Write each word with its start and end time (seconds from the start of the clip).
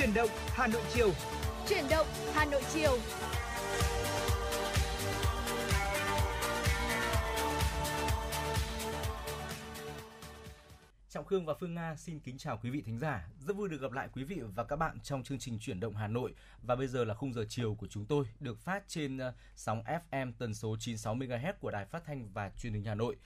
Chuyển 0.00 0.14
động 0.14 0.30
Hà 0.46 0.66
Nội 0.66 0.82
chiều. 0.94 1.10
Chuyển 1.68 1.84
động 1.90 2.06
Hà 2.34 2.44
Nội 2.44 2.62
chiều. 2.72 2.98
Trọng 11.10 11.24
Khương 11.24 11.46
và 11.46 11.54
Phương 11.54 11.74
Nga 11.74 11.96
xin 11.96 12.20
kính 12.20 12.38
chào 12.38 12.58
quý 12.62 12.70
vị 12.70 12.82
thính 12.86 12.98
giả. 12.98 13.28
Rất 13.46 13.56
vui 13.56 13.68
được 13.68 13.80
gặp 13.80 13.92
lại 13.92 14.08
quý 14.12 14.24
vị 14.24 14.40
và 14.54 14.64
các 14.64 14.76
bạn 14.76 15.00
trong 15.00 15.22
chương 15.22 15.38
trình 15.38 15.58
Chuyển 15.58 15.80
động 15.80 15.96
Hà 15.96 16.08
Nội 16.08 16.34
và 16.62 16.76
bây 16.76 16.86
giờ 16.86 17.04
là 17.04 17.14
khung 17.14 17.32
giờ 17.32 17.44
chiều 17.48 17.74
của 17.74 17.86
chúng 17.86 18.06
tôi 18.06 18.24
được 18.40 18.58
phát 18.58 18.82
trên 18.88 19.18
ờ, 19.18 19.32
sóng 19.56 19.82
FM 20.10 20.32
tần 20.38 20.54
số 20.54 20.76
96 20.80 21.14
MHz 21.16 21.52
của 21.60 21.70
Đài 21.70 21.84
Phát 21.84 22.02
thanh 22.06 22.28
và 22.32 22.50
Truyền 22.56 22.72
hình 22.72 22.84
Hà 22.84 22.94
Nội. 22.94 23.16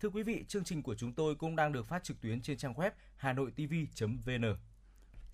Thưa 0.00 0.08
quý 0.08 0.22
vị, 0.22 0.44
chương 0.48 0.64
trình 0.64 0.82
của 0.82 0.94
chúng 0.94 1.12
tôi 1.12 1.34
cũng 1.34 1.56
đang 1.56 1.72
được 1.72 1.86
phát 1.86 2.04
trực 2.04 2.20
tuyến 2.20 2.40
trên 2.40 2.58
trang 2.58 2.74
web 2.74 2.90
hanoitv.vn. 3.16 4.54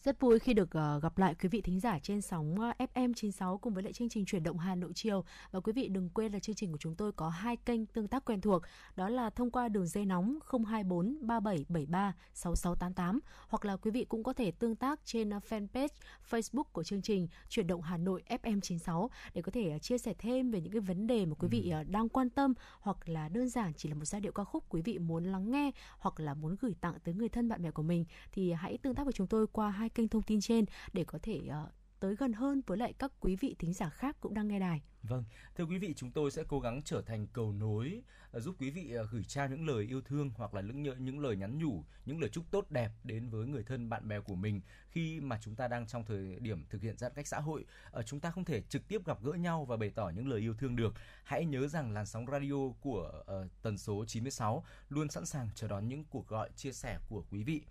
Rất 0.05 0.21
vui 0.21 0.39
khi 0.39 0.55
được 0.55 0.69
uh, 0.69 1.03
gặp 1.03 1.19
lại 1.19 1.35
quý 1.43 1.49
vị 1.49 1.61
thính 1.61 1.81
giả 1.81 1.99
trên 1.99 2.21
sóng 2.21 2.55
uh, 2.55 2.91
FM 2.95 3.15
96 3.15 3.59
cùng 3.59 3.75
với 3.75 3.83
lại 3.83 3.93
chương 3.93 4.09
trình 4.09 4.25
chuyển 4.25 4.43
động 4.43 4.59
Hà 4.59 4.75
Nội 4.75 4.93
chiều. 4.95 5.25
Và 5.51 5.61
quý 5.61 5.73
vị 5.73 5.89
đừng 5.89 6.09
quên 6.09 6.33
là 6.33 6.39
chương 6.39 6.55
trình 6.55 6.73
của 6.73 6.79
chúng 6.79 6.95
tôi 6.95 7.13
có 7.13 7.29
hai 7.29 7.57
kênh 7.57 7.87
tương 7.87 8.09
tác 8.09 8.25
quen 8.25 8.41
thuộc, 8.41 8.63
đó 8.97 9.09
là 9.09 9.31
thông 9.31 9.51
qua 9.51 9.69
đường 9.69 9.87
dây 9.87 10.07
nóng 10.07 10.39
024 10.67 11.17
3773 11.21 12.15
6688 12.35 13.21
hoặc 13.49 13.65
là 13.65 13.77
quý 13.77 13.91
vị 13.91 14.05
cũng 14.05 14.23
có 14.23 14.33
thể 14.33 14.51
tương 14.51 14.77
tác 14.77 15.01
trên 15.05 15.37
uh, 15.37 15.43
fanpage 15.49 15.89
Facebook 16.31 16.65
của 16.73 16.83
chương 16.83 17.03
trình 17.03 17.29
chuyển 17.49 17.67
động 17.67 17.83
Hà 17.83 17.97
Nội 17.97 18.23
FM 18.29 18.61
96 18.61 19.11
để 19.35 19.43
có 19.43 19.53
thể 19.53 19.79
chia 19.79 19.99
sẻ 19.99 20.15
thêm 20.19 20.51
về 20.51 20.61
những 20.61 20.73
cái 20.73 20.81
vấn 20.81 21.07
đề 21.07 21.27
mà 21.27 21.35
quý 21.35 21.49
vị 21.51 21.73
uh, 21.81 21.89
đang 21.89 22.09
quan 22.09 22.31
tâm 22.31 22.55
hoặc 22.81 23.09
là 23.09 23.29
đơn 23.29 23.49
giản 23.49 23.73
chỉ 23.77 23.89
là 23.89 23.95
một 23.95 24.05
giai 24.05 24.21
điệu 24.21 24.33
ca 24.33 24.45
khúc 24.45 24.65
quý 24.69 24.83
vị 24.83 24.99
muốn 24.99 25.25
lắng 25.25 25.51
nghe 25.51 25.71
hoặc 25.99 26.21
là 26.21 26.35
muốn 26.35 26.57
gửi 26.61 26.75
tặng 26.81 26.95
tới 27.05 27.15
người 27.15 27.29
thân 27.29 27.49
bạn 27.49 27.63
bè 27.63 27.71
của 27.71 27.83
mình 27.83 28.05
thì 28.33 28.53
hãy 28.53 28.79
tương 28.79 28.95
tác 28.95 29.05
với 29.05 29.13
chúng 29.13 29.27
tôi 29.27 29.47
qua 29.47 29.71
hai 29.71 29.91
kênh 29.95 30.09
thông 30.09 30.23
tin 30.23 30.41
trên 30.41 30.65
để 30.93 31.05
có 31.05 31.19
thể 31.23 31.41
uh, 31.49 31.73
tới 32.05 32.17
gần 32.17 32.33
hơn 32.33 32.63
với 32.67 32.79
lại 32.79 32.95
các 32.99 33.13
quý 33.21 33.37
vị 33.37 33.57
thính 33.59 33.73
giả 33.73 33.89
khác 33.89 34.17
cũng 34.21 34.35
đang 34.35 34.49
nghe 34.49 34.59
đài. 34.59 34.83
Vâng, 35.03 35.25
thưa 35.57 35.65
quý 35.65 35.79
vị, 35.79 35.95
chúng 35.97 36.11
tôi 36.11 36.31
sẽ 36.31 36.43
cố 36.49 36.61
gắng 36.61 36.83
trở 36.85 37.03
thành 37.03 37.27
cầu 37.27 37.53
nối 37.53 38.03
ờ, 38.31 38.41
giúp 38.41 38.55
quý 38.59 38.71
vị 38.71 38.91
ờ, 38.91 39.07
gửi 39.13 39.25
trao 39.25 39.49
những 39.49 39.69
lời 39.69 39.85
yêu 39.85 40.01
thương 40.01 40.31
hoặc 40.37 40.55
là 40.55 40.61
những 40.61 41.05
những 41.05 41.19
lời 41.19 41.37
nhắn 41.37 41.59
nhủ, 41.59 41.85
những 42.07 42.21
lời 42.21 42.31
chúc 42.31 42.45
tốt 42.51 42.71
đẹp 42.71 42.91
đến 43.05 43.29
với 43.31 43.47
người 43.47 43.63
thân 43.63 43.89
bạn 43.89 44.09
bè 44.09 44.21
của 44.21 44.35
mình 44.35 44.61
khi 44.89 45.21
mà 45.21 45.39
chúng 45.43 45.57
ta 45.57 45.69
đang 45.69 45.87
trong 45.87 46.05
thời 46.05 46.37
điểm 46.41 46.65
thực 46.71 46.83
hiện 46.83 46.99
giãn 46.99 47.13
cách 47.15 47.27
xã 47.27 47.41
hội. 47.41 47.65
Chúng 48.07 48.21
ta 48.21 48.31
không 48.31 48.45
thể 48.45 48.63
trực 48.63 48.89
tiếp 48.89 49.07
gặp 49.07 49.23
gỡ 49.23 49.33
nhau 49.33 49.65
và 49.65 49.77
bày 49.77 49.91
tỏ 49.91 50.09
những 50.09 50.29
lời 50.29 50.41
yêu 50.41 50.55
thương 50.55 50.77
được. 50.77 50.95
Hãy 51.25 51.45
nhớ 51.45 51.67
rằng 51.67 51.93
làn 51.93 52.07
sóng 52.07 52.27
radio 52.33 52.69
của 52.81 53.25
uh, 53.45 53.63
tần 53.63 53.79
số 53.79 54.05
96 54.05 54.65
luôn 54.89 55.09
sẵn 55.09 55.27
sàng 55.27 55.49
chờ 55.55 55.69
đón 55.69 55.89
những 55.89 56.05
cuộc 56.05 56.29
gọi 56.29 56.51
chia 56.57 56.73
sẻ 56.73 56.99
của 57.09 57.25
quý 57.31 57.43
vị. 57.43 57.63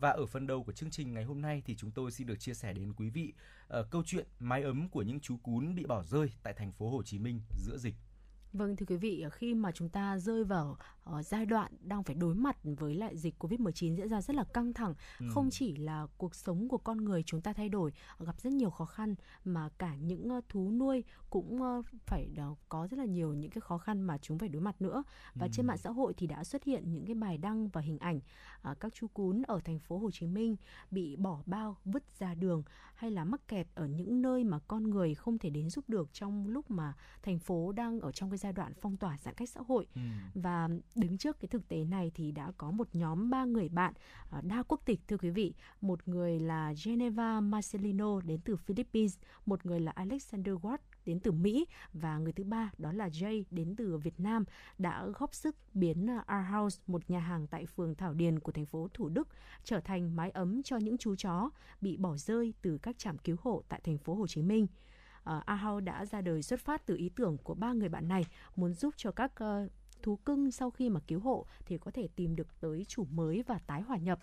Và 0.00 0.10
ở 0.10 0.26
phần 0.26 0.46
đầu 0.46 0.64
của 0.64 0.72
chương 0.72 0.90
trình 0.90 1.14
ngày 1.14 1.24
hôm 1.24 1.40
nay 1.40 1.62
thì 1.64 1.76
chúng 1.76 1.90
tôi 1.90 2.10
xin 2.10 2.26
được 2.26 2.40
chia 2.40 2.54
sẻ 2.54 2.72
đến 2.72 2.92
quý 2.92 3.10
vị 3.10 3.32
uh, 3.78 3.90
câu 3.90 4.02
chuyện 4.06 4.26
mái 4.38 4.62
ấm 4.62 4.88
của 4.88 5.02
những 5.02 5.20
chú 5.20 5.36
cún 5.42 5.74
bị 5.74 5.86
bỏ 5.86 6.02
rơi 6.02 6.32
tại 6.42 6.54
thành 6.54 6.72
phố 6.72 6.90
Hồ 6.90 7.02
Chí 7.02 7.18
Minh 7.18 7.40
giữa 7.66 7.76
dịch. 7.78 7.94
Vâng 8.52 8.76
thưa 8.76 8.86
quý 8.86 8.96
vị, 8.96 9.24
khi 9.32 9.54
mà 9.54 9.72
chúng 9.72 9.88
ta 9.88 10.18
rơi 10.18 10.44
vào 10.44 10.76
uh, 11.10 11.26
giai 11.26 11.46
đoạn 11.46 11.72
đang 11.80 12.02
phải 12.02 12.14
đối 12.14 12.34
mặt 12.34 12.56
với 12.62 12.94
lại 12.94 13.16
dịch 13.16 13.34
Covid-19 13.38 13.96
diễn 13.96 14.08
ra 14.08 14.22
rất 14.22 14.36
là 14.36 14.44
căng 14.44 14.72
thẳng, 14.72 14.94
ừ. 15.20 15.26
không 15.34 15.50
chỉ 15.50 15.76
là 15.76 16.06
cuộc 16.16 16.34
sống 16.34 16.68
của 16.68 16.78
con 16.78 17.04
người 17.04 17.22
chúng 17.22 17.40
ta 17.40 17.52
thay 17.52 17.68
đổi, 17.68 17.92
gặp 18.18 18.40
rất 18.40 18.52
nhiều 18.52 18.70
khó 18.70 18.84
khăn 18.84 19.14
mà 19.44 19.68
cả 19.78 19.94
những 19.94 20.36
uh, 20.38 20.44
thú 20.48 20.70
nuôi 20.70 21.04
cũng 21.30 21.62
uh, 21.62 21.86
phải 22.06 22.28
uh, 22.50 22.58
có 22.68 22.88
rất 22.90 22.98
là 22.98 23.04
nhiều 23.04 23.34
những 23.34 23.50
cái 23.50 23.60
khó 23.60 23.78
khăn 23.78 24.02
mà 24.02 24.18
chúng 24.18 24.38
phải 24.38 24.48
đối 24.48 24.62
mặt 24.62 24.82
nữa. 24.82 25.02
Và 25.34 25.46
ừ. 25.46 25.50
trên 25.52 25.66
mạng 25.66 25.78
xã 25.78 25.90
hội 25.90 26.14
thì 26.16 26.26
đã 26.26 26.44
xuất 26.44 26.64
hiện 26.64 26.92
những 26.92 27.06
cái 27.06 27.14
bài 27.14 27.38
đăng 27.38 27.68
và 27.68 27.80
hình 27.80 27.98
ảnh 27.98 28.20
uh, 28.70 28.80
các 28.80 28.94
chú 28.94 29.06
cún 29.08 29.42
ở 29.42 29.60
thành 29.64 29.78
phố 29.78 29.98
Hồ 29.98 30.10
Chí 30.10 30.26
Minh 30.26 30.56
bị 30.90 31.16
bỏ 31.16 31.42
bao 31.46 31.76
vứt 31.84 32.02
ra 32.18 32.34
đường 32.34 32.62
hay 32.94 33.10
là 33.10 33.24
mắc 33.24 33.48
kẹt 33.48 33.66
ở 33.74 33.86
những 33.86 34.22
nơi 34.22 34.44
mà 34.44 34.58
con 34.58 34.90
người 34.90 35.14
không 35.14 35.38
thể 35.38 35.50
đến 35.50 35.70
giúp 35.70 35.84
được 35.88 36.08
trong 36.12 36.48
lúc 36.48 36.70
mà 36.70 36.94
thành 37.22 37.38
phố 37.38 37.72
đang 37.72 38.00
ở 38.00 38.12
trong 38.12 38.30
cái 38.30 38.37
giai 38.38 38.52
đoạn 38.52 38.72
phong 38.80 38.96
tỏa 38.96 39.18
giãn 39.18 39.34
cách 39.34 39.48
xã 39.48 39.60
hội. 39.68 39.86
Ừ. 39.94 40.00
và 40.34 40.68
đứng 40.94 41.18
trước 41.18 41.40
cái 41.40 41.48
thực 41.48 41.68
tế 41.68 41.84
này 41.84 42.10
thì 42.14 42.32
đã 42.32 42.52
có 42.56 42.70
một 42.70 42.88
nhóm 42.92 43.30
ba 43.30 43.44
người 43.44 43.68
bạn 43.68 43.94
uh, 44.38 44.44
đa 44.44 44.62
quốc 44.62 44.80
tịch 44.84 45.00
thưa 45.08 45.16
quý 45.16 45.30
vị. 45.30 45.54
Một 45.80 46.08
người 46.08 46.40
là 46.40 46.74
Geneva 46.84 47.40
Marcelino 47.40 48.20
đến 48.20 48.40
từ 48.44 48.56
Philippines 48.56 49.18
một 49.46 49.66
người 49.66 49.80
là 49.80 49.92
Alexander 49.92 50.54
Watt 50.54 50.78
đến 51.06 51.20
từ 51.20 51.32
Mỹ 51.32 51.66
và 51.92 52.18
người 52.18 52.32
thứ 52.32 52.44
ba 52.44 52.70
đó 52.78 52.92
là 52.92 53.08
Jay 53.08 53.44
đến 53.50 53.76
từ 53.76 53.98
Việt 53.98 54.20
Nam 54.20 54.44
đã 54.78 55.06
góp 55.06 55.34
sức 55.34 55.56
biến 55.74 56.06
Our 56.16 56.46
House, 56.52 56.82
một 56.86 57.10
nhà 57.10 57.20
hàng 57.20 57.46
tại 57.46 57.66
phường 57.66 57.94
Thảo 57.94 58.14
Điền 58.14 58.38
của 58.38 58.52
thành 58.52 58.66
phố 58.66 58.88
Thủ 58.94 59.08
Đức 59.08 59.28
trở 59.64 59.80
thành 59.80 60.16
mái 60.16 60.30
ấm 60.30 60.62
cho 60.62 60.76
những 60.76 60.98
chú 60.98 61.14
chó 61.16 61.50
bị 61.80 61.96
bỏ 61.96 62.16
rơi 62.16 62.54
từ 62.62 62.78
các 62.78 62.98
trạm 62.98 63.18
cứu 63.18 63.36
hộ 63.40 63.62
tại 63.68 63.80
thành 63.84 63.98
phố 63.98 64.14
Hồ 64.14 64.26
Chí 64.26 64.42
Minh 64.42 64.66
Ờ, 65.28 65.36
uh, 65.36 65.46
Ahau 65.46 65.80
đã 65.80 66.04
ra 66.04 66.20
đời 66.20 66.42
xuất 66.42 66.60
phát 66.60 66.86
từ 66.86 66.96
ý 66.96 67.08
tưởng 67.08 67.38
của 67.38 67.54
ba 67.54 67.72
người 67.72 67.88
bạn 67.88 68.08
này 68.08 68.24
muốn 68.56 68.74
giúp 68.74 68.94
cho 68.96 69.10
các 69.10 69.32
uh, 69.44 69.72
thú 70.02 70.16
cưng 70.16 70.50
sau 70.50 70.70
khi 70.70 70.90
mà 70.90 71.00
cứu 71.06 71.20
hộ 71.20 71.46
thì 71.66 71.78
có 71.78 71.90
thể 71.90 72.08
tìm 72.16 72.36
được 72.36 72.60
tới 72.60 72.84
chủ 72.88 73.04
mới 73.04 73.44
và 73.46 73.58
tái 73.58 73.82
hòa 73.82 73.96
nhập. 73.96 74.18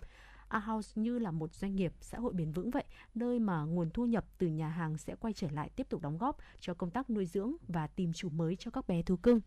A 0.48 0.58
House 0.58 0.92
như 1.02 1.18
là 1.18 1.30
một 1.30 1.54
doanh 1.54 1.76
nghiệp 1.76 1.92
xã 2.00 2.18
hội 2.18 2.32
bền 2.32 2.52
vững 2.52 2.70
vậy, 2.70 2.84
nơi 3.14 3.38
mà 3.38 3.62
nguồn 3.62 3.90
thu 3.90 4.06
nhập 4.06 4.24
từ 4.38 4.46
nhà 4.46 4.68
hàng 4.68 4.98
sẽ 4.98 5.14
quay 5.20 5.32
trở 5.32 5.48
lại 5.50 5.70
tiếp 5.76 5.86
tục 5.88 6.02
đóng 6.02 6.18
góp 6.18 6.36
cho 6.60 6.74
công 6.74 6.90
tác 6.90 7.10
nuôi 7.10 7.26
dưỡng 7.26 7.52
và 7.68 7.86
tìm 7.86 8.12
chủ 8.12 8.28
mới 8.28 8.56
cho 8.56 8.70
các 8.70 8.88
bé 8.88 9.02
thú 9.02 9.16
cưng. 9.16 9.40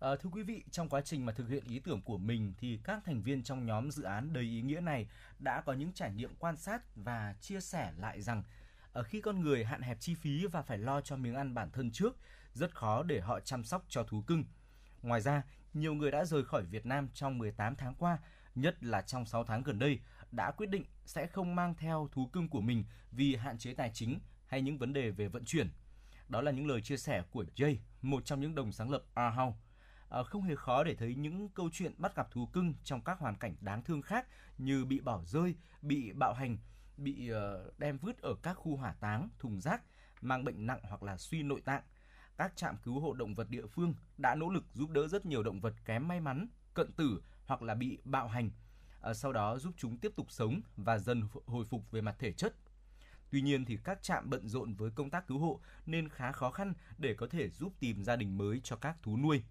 À, 0.00 0.10
thưa 0.20 0.30
quý 0.32 0.42
vị, 0.42 0.64
trong 0.70 0.88
quá 0.88 1.00
trình 1.00 1.26
mà 1.26 1.32
thực 1.32 1.48
hiện 1.48 1.64
ý 1.68 1.78
tưởng 1.78 2.02
của 2.02 2.18
mình 2.18 2.54
thì 2.58 2.78
các 2.84 3.04
thành 3.04 3.22
viên 3.22 3.42
trong 3.42 3.66
nhóm 3.66 3.90
dự 3.90 4.02
án 4.02 4.32
đầy 4.32 4.44
ý 4.44 4.62
nghĩa 4.62 4.80
này 4.80 5.08
đã 5.38 5.60
có 5.60 5.72
những 5.72 5.92
trải 5.92 6.12
nghiệm 6.12 6.30
quan 6.38 6.56
sát 6.56 6.82
và 6.96 7.34
chia 7.40 7.60
sẻ 7.60 7.92
lại 7.98 8.20
rằng 8.20 8.42
khi 9.04 9.20
con 9.20 9.40
người 9.40 9.64
hạn 9.64 9.82
hẹp 9.82 10.00
chi 10.00 10.14
phí 10.14 10.46
và 10.46 10.62
phải 10.62 10.78
lo 10.78 11.00
cho 11.00 11.16
miếng 11.16 11.34
ăn 11.34 11.54
bản 11.54 11.70
thân 11.70 11.90
trước, 11.90 12.16
rất 12.52 12.74
khó 12.74 13.02
để 13.02 13.20
họ 13.20 13.40
chăm 13.40 13.64
sóc 13.64 13.84
cho 13.88 14.02
thú 14.02 14.22
cưng. 14.22 14.44
Ngoài 15.02 15.20
ra, 15.20 15.42
nhiều 15.74 15.94
người 15.94 16.10
đã 16.10 16.24
rời 16.24 16.44
khỏi 16.44 16.62
Việt 16.62 16.86
Nam 16.86 17.08
trong 17.14 17.38
18 17.38 17.76
tháng 17.76 17.94
qua, 17.94 18.18
nhất 18.54 18.84
là 18.84 19.02
trong 19.02 19.26
6 19.26 19.44
tháng 19.44 19.62
gần 19.62 19.78
đây, 19.78 20.00
đã 20.32 20.50
quyết 20.50 20.70
định 20.70 20.84
sẽ 21.04 21.26
không 21.26 21.54
mang 21.54 21.74
theo 21.74 22.08
thú 22.12 22.26
cưng 22.26 22.48
của 22.48 22.60
mình 22.60 22.84
vì 23.10 23.36
hạn 23.36 23.58
chế 23.58 23.74
tài 23.74 23.90
chính 23.94 24.20
hay 24.46 24.62
những 24.62 24.78
vấn 24.78 24.92
đề 24.92 25.10
về 25.10 25.28
vận 25.28 25.44
chuyển. 25.44 25.68
Đó 26.28 26.40
là 26.40 26.50
những 26.50 26.66
lời 26.66 26.80
chia 26.80 26.96
sẻ 26.96 27.22
của 27.30 27.44
Jay, 27.56 27.76
một 28.02 28.24
trong 28.24 28.40
những 28.40 28.54
đồng 28.54 28.72
sáng 28.72 28.90
lập 28.90 29.02
Our 29.02 29.34
House. 29.34 29.56
À, 29.56 30.18
ờ, 30.18 30.24
không 30.24 30.42
hề 30.42 30.56
khó 30.56 30.84
để 30.84 30.94
thấy 30.94 31.14
những 31.14 31.48
câu 31.48 31.68
chuyện 31.72 31.94
bắt 31.98 32.16
gặp 32.16 32.30
thú 32.30 32.46
cưng 32.46 32.74
trong 32.84 33.00
các 33.00 33.18
hoàn 33.18 33.36
cảnh 33.36 33.56
đáng 33.60 33.84
thương 33.84 34.02
khác 34.02 34.26
như 34.58 34.84
bị 34.84 35.00
bỏ 35.00 35.22
rơi, 35.24 35.54
bị 35.82 36.12
bạo 36.12 36.34
hành, 36.34 36.58
bị 37.04 37.28
ờ, 37.28 37.70
đem 37.78 37.98
vứt 37.98 38.18
ở 38.22 38.34
các 38.42 38.54
khu 38.54 38.76
hỏa 38.76 38.92
táng, 38.92 39.28
thùng 39.38 39.60
rác, 39.60 39.82
mang 40.20 40.44
bệnh 40.44 40.66
nặng 40.66 40.80
hoặc 40.82 41.02
là 41.02 41.16
suy 41.16 41.42
nội 41.42 41.60
tạng. 41.60 41.82
Các 42.36 42.56
trạm 42.56 42.76
cứu 42.76 43.00
hộ 43.00 43.12
động 43.12 43.34
vật 43.34 43.50
địa 43.50 43.66
phương 43.66 43.94
đã 44.18 44.34
nỗ 44.34 44.48
lực 44.50 44.64
giúp 44.72 44.90
đỡ 44.90 45.08
rất 45.08 45.26
nhiều 45.26 45.42
động 45.42 45.60
vật 45.60 45.74
kém 45.84 46.08
may 46.08 46.20
mắn, 46.20 46.48
cận 46.74 46.92
tử 46.92 47.22
hoặc 47.46 47.62
là 47.62 47.74
bị 47.74 47.98
bạo 48.04 48.28
hành. 48.28 48.50
Ờ, 49.00 49.14
sau 49.14 49.32
đó 49.32 49.58
giúp 49.58 49.74
chúng 49.76 49.98
tiếp 49.98 50.12
tục 50.16 50.30
sống 50.30 50.60
và 50.76 50.98
dần 50.98 51.22
hồi 51.46 51.64
phục 51.64 51.90
về 51.90 52.00
mặt 52.00 52.16
thể 52.18 52.32
chất. 52.32 52.54
Tuy 53.30 53.42
nhiên 53.42 53.64
thì 53.64 53.78
các 53.84 54.02
trạm 54.02 54.30
bận 54.30 54.48
rộn 54.48 54.74
với 54.74 54.90
công 54.90 55.10
tác 55.10 55.26
cứu 55.26 55.38
hộ 55.38 55.60
nên 55.86 56.08
khá 56.08 56.32
khó 56.32 56.50
khăn 56.50 56.74
để 56.98 57.14
có 57.14 57.26
thể 57.26 57.50
giúp 57.50 57.72
tìm 57.80 58.04
gia 58.04 58.16
đình 58.16 58.38
mới 58.38 58.60
cho 58.64 58.76
các 58.76 58.96
thú 59.02 59.16
nuôi. 59.16 59.42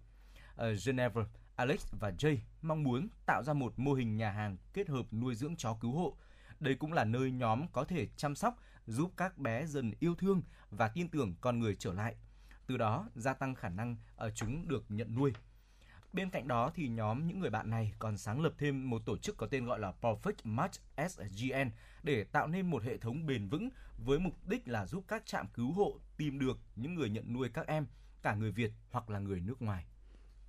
Ở 0.56 0.74
Geneva, 0.86 1.22
Alex 1.56 1.86
và 2.00 2.10
Jay 2.10 2.36
mong 2.62 2.82
muốn 2.82 3.08
tạo 3.26 3.42
ra 3.42 3.52
một 3.52 3.72
mô 3.76 3.92
hình 3.94 4.16
nhà 4.16 4.30
hàng 4.30 4.56
kết 4.72 4.88
hợp 4.88 5.12
nuôi 5.12 5.34
dưỡng 5.34 5.56
chó 5.56 5.74
cứu 5.80 5.92
hộ 5.92 6.16
đây 6.62 6.74
cũng 6.74 6.92
là 6.92 7.04
nơi 7.04 7.30
nhóm 7.30 7.68
có 7.72 7.84
thể 7.84 8.06
chăm 8.16 8.34
sóc, 8.34 8.58
giúp 8.86 9.12
các 9.16 9.38
bé 9.38 9.66
dần 9.66 9.92
yêu 10.00 10.14
thương 10.14 10.42
và 10.70 10.88
tin 10.88 11.08
tưởng 11.08 11.34
con 11.40 11.58
người 11.58 11.76
trở 11.78 11.92
lại. 11.92 12.14
Từ 12.66 12.76
đó 12.76 13.08
gia 13.14 13.34
tăng 13.34 13.54
khả 13.54 13.68
năng 13.68 13.96
ở 14.16 14.30
chúng 14.30 14.68
được 14.68 14.84
nhận 14.88 15.14
nuôi. 15.14 15.32
Bên 16.12 16.30
cạnh 16.30 16.48
đó 16.48 16.70
thì 16.74 16.88
nhóm 16.88 17.26
những 17.26 17.38
người 17.38 17.50
bạn 17.50 17.70
này 17.70 17.92
còn 17.98 18.18
sáng 18.18 18.40
lập 18.40 18.52
thêm 18.58 18.90
một 18.90 19.02
tổ 19.06 19.16
chức 19.16 19.36
có 19.36 19.46
tên 19.46 19.66
gọi 19.66 19.78
là 19.78 19.92
Perfect 20.00 20.34
Match 20.44 20.80
SGN 20.96 21.70
để 22.02 22.24
tạo 22.24 22.46
nên 22.46 22.70
một 22.70 22.82
hệ 22.82 22.98
thống 22.98 23.26
bền 23.26 23.48
vững 23.48 23.68
với 23.98 24.18
mục 24.18 24.48
đích 24.48 24.68
là 24.68 24.86
giúp 24.86 25.04
các 25.08 25.26
trạm 25.26 25.46
cứu 25.54 25.72
hộ 25.72 25.98
tìm 26.16 26.38
được 26.38 26.58
những 26.76 26.94
người 26.94 27.10
nhận 27.10 27.32
nuôi 27.32 27.48
các 27.48 27.66
em, 27.66 27.86
cả 28.22 28.34
người 28.34 28.52
Việt 28.52 28.72
hoặc 28.90 29.10
là 29.10 29.18
người 29.18 29.40
nước 29.40 29.62
ngoài. 29.62 29.84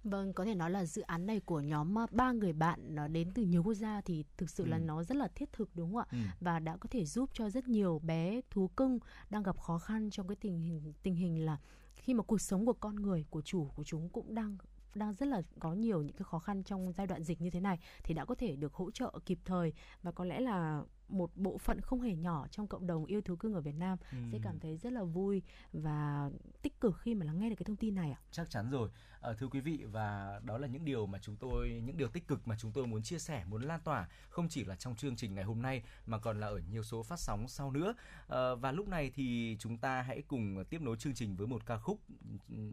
Vâng, 0.03 0.33
có 0.33 0.45
thể 0.45 0.55
nói 0.55 0.71
là 0.71 0.85
dự 0.85 1.01
án 1.01 1.25
này 1.25 1.39
của 1.39 1.61
nhóm 1.61 1.95
ba 2.11 2.31
người 2.31 2.53
bạn 2.53 2.95
nó 2.95 3.07
đến 3.07 3.31
từ 3.35 3.44
nhiều 3.44 3.63
quốc 3.63 3.73
gia 3.73 4.01
thì 4.01 4.23
thực 4.38 4.50
sự 4.50 4.63
ừ. 4.63 4.69
là 4.69 4.77
nó 4.77 5.03
rất 5.03 5.17
là 5.17 5.27
thiết 5.35 5.53
thực 5.53 5.69
đúng 5.75 5.94
không 5.94 5.97
ạ? 5.97 6.05
Ừ. 6.11 6.17
Và 6.39 6.59
đã 6.59 6.77
có 6.77 6.89
thể 6.91 7.05
giúp 7.05 7.29
cho 7.33 7.50
rất 7.50 7.67
nhiều 7.67 8.01
bé 8.03 8.41
thú 8.50 8.67
cưng 8.67 9.00
đang 9.29 9.44
gặp 9.44 9.59
khó 9.59 9.79
khăn 9.79 10.09
trong 10.09 10.27
cái 10.27 10.35
tình 10.35 10.59
hình 10.59 10.94
tình 11.03 11.15
hình 11.15 11.45
là 11.45 11.57
khi 11.95 12.13
mà 12.13 12.23
cuộc 12.23 12.41
sống 12.41 12.65
của 12.65 12.73
con 12.73 12.95
người 12.95 13.25
của 13.29 13.41
chủ 13.41 13.67
của 13.75 13.83
chúng 13.83 14.09
cũng 14.09 14.35
đang 14.35 14.57
đang 14.95 15.13
rất 15.13 15.25
là 15.25 15.41
có 15.59 15.73
nhiều 15.73 16.01
những 16.01 16.15
cái 16.15 16.23
khó 16.23 16.39
khăn 16.39 16.63
trong 16.63 16.91
giai 16.91 17.07
đoạn 17.07 17.23
dịch 17.23 17.41
như 17.41 17.50
thế 17.50 17.59
này 17.59 17.79
thì 18.03 18.13
đã 18.13 18.25
có 18.25 18.35
thể 18.35 18.55
được 18.55 18.73
hỗ 18.73 18.91
trợ 18.91 19.19
kịp 19.25 19.39
thời 19.45 19.73
và 20.01 20.11
có 20.11 20.25
lẽ 20.25 20.39
là 20.39 20.83
một 21.07 21.31
bộ 21.35 21.57
phận 21.57 21.81
không 21.81 22.01
hề 22.01 22.15
nhỏ 22.15 22.47
trong 22.51 22.67
cộng 22.67 22.88
đồng 22.88 23.05
yêu 23.05 23.21
thú 23.21 23.35
cưng 23.35 23.53
ở 23.53 23.61
Việt 23.61 23.75
Nam 23.75 23.97
ừ. 24.11 24.17
sẽ 24.31 24.39
cảm 24.44 24.59
thấy 24.59 24.77
rất 24.77 24.94
là 24.94 25.03
vui 25.03 25.41
và 25.73 26.29
tích 26.61 26.79
cực 26.79 26.97
khi 27.00 27.15
mà 27.15 27.25
lắng 27.25 27.39
nghe 27.39 27.50
được 27.50 27.55
cái 27.55 27.65
thông 27.65 27.75
tin 27.75 27.95
này 27.95 28.11
ạ. 28.11 28.19
Chắc 28.31 28.50
chắn 28.50 28.69
rồi. 28.69 28.89
À, 29.21 29.33
thưa 29.39 29.47
quý 29.47 29.59
vị 29.59 29.83
và 29.91 30.39
đó 30.44 30.57
là 30.57 30.67
những 30.67 30.85
điều 30.85 31.05
mà 31.05 31.19
chúng 31.21 31.35
tôi 31.35 31.81
những 31.85 31.97
điều 31.97 32.07
tích 32.07 32.27
cực 32.27 32.47
mà 32.47 32.55
chúng 32.59 32.71
tôi 32.71 32.88
muốn 32.88 33.03
chia 33.03 33.19
sẻ, 33.19 33.45
muốn 33.45 33.61
lan 33.61 33.79
tỏa 33.83 34.07
không 34.29 34.50
chỉ 34.50 34.63
là 34.63 34.75
trong 34.75 34.95
chương 34.95 35.15
trình 35.15 35.35
ngày 35.35 35.44
hôm 35.44 35.61
nay 35.61 35.83
mà 36.05 36.17
còn 36.19 36.39
là 36.39 36.47
ở 36.47 36.61
nhiều 36.71 36.83
số 36.83 37.03
phát 37.03 37.19
sóng 37.19 37.47
sau 37.47 37.71
nữa. 37.71 37.94
À, 38.27 38.55
và 38.55 38.71
lúc 38.71 38.88
này 38.88 39.11
thì 39.15 39.57
chúng 39.59 39.77
ta 39.77 40.01
hãy 40.01 40.21
cùng 40.21 40.63
tiếp 40.69 40.81
nối 40.81 40.97
chương 40.97 41.13
trình 41.13 41.35
với 41.35 41.47
một 41.47 41.65
ca 41.65 41.77
khúc 41.77 42.00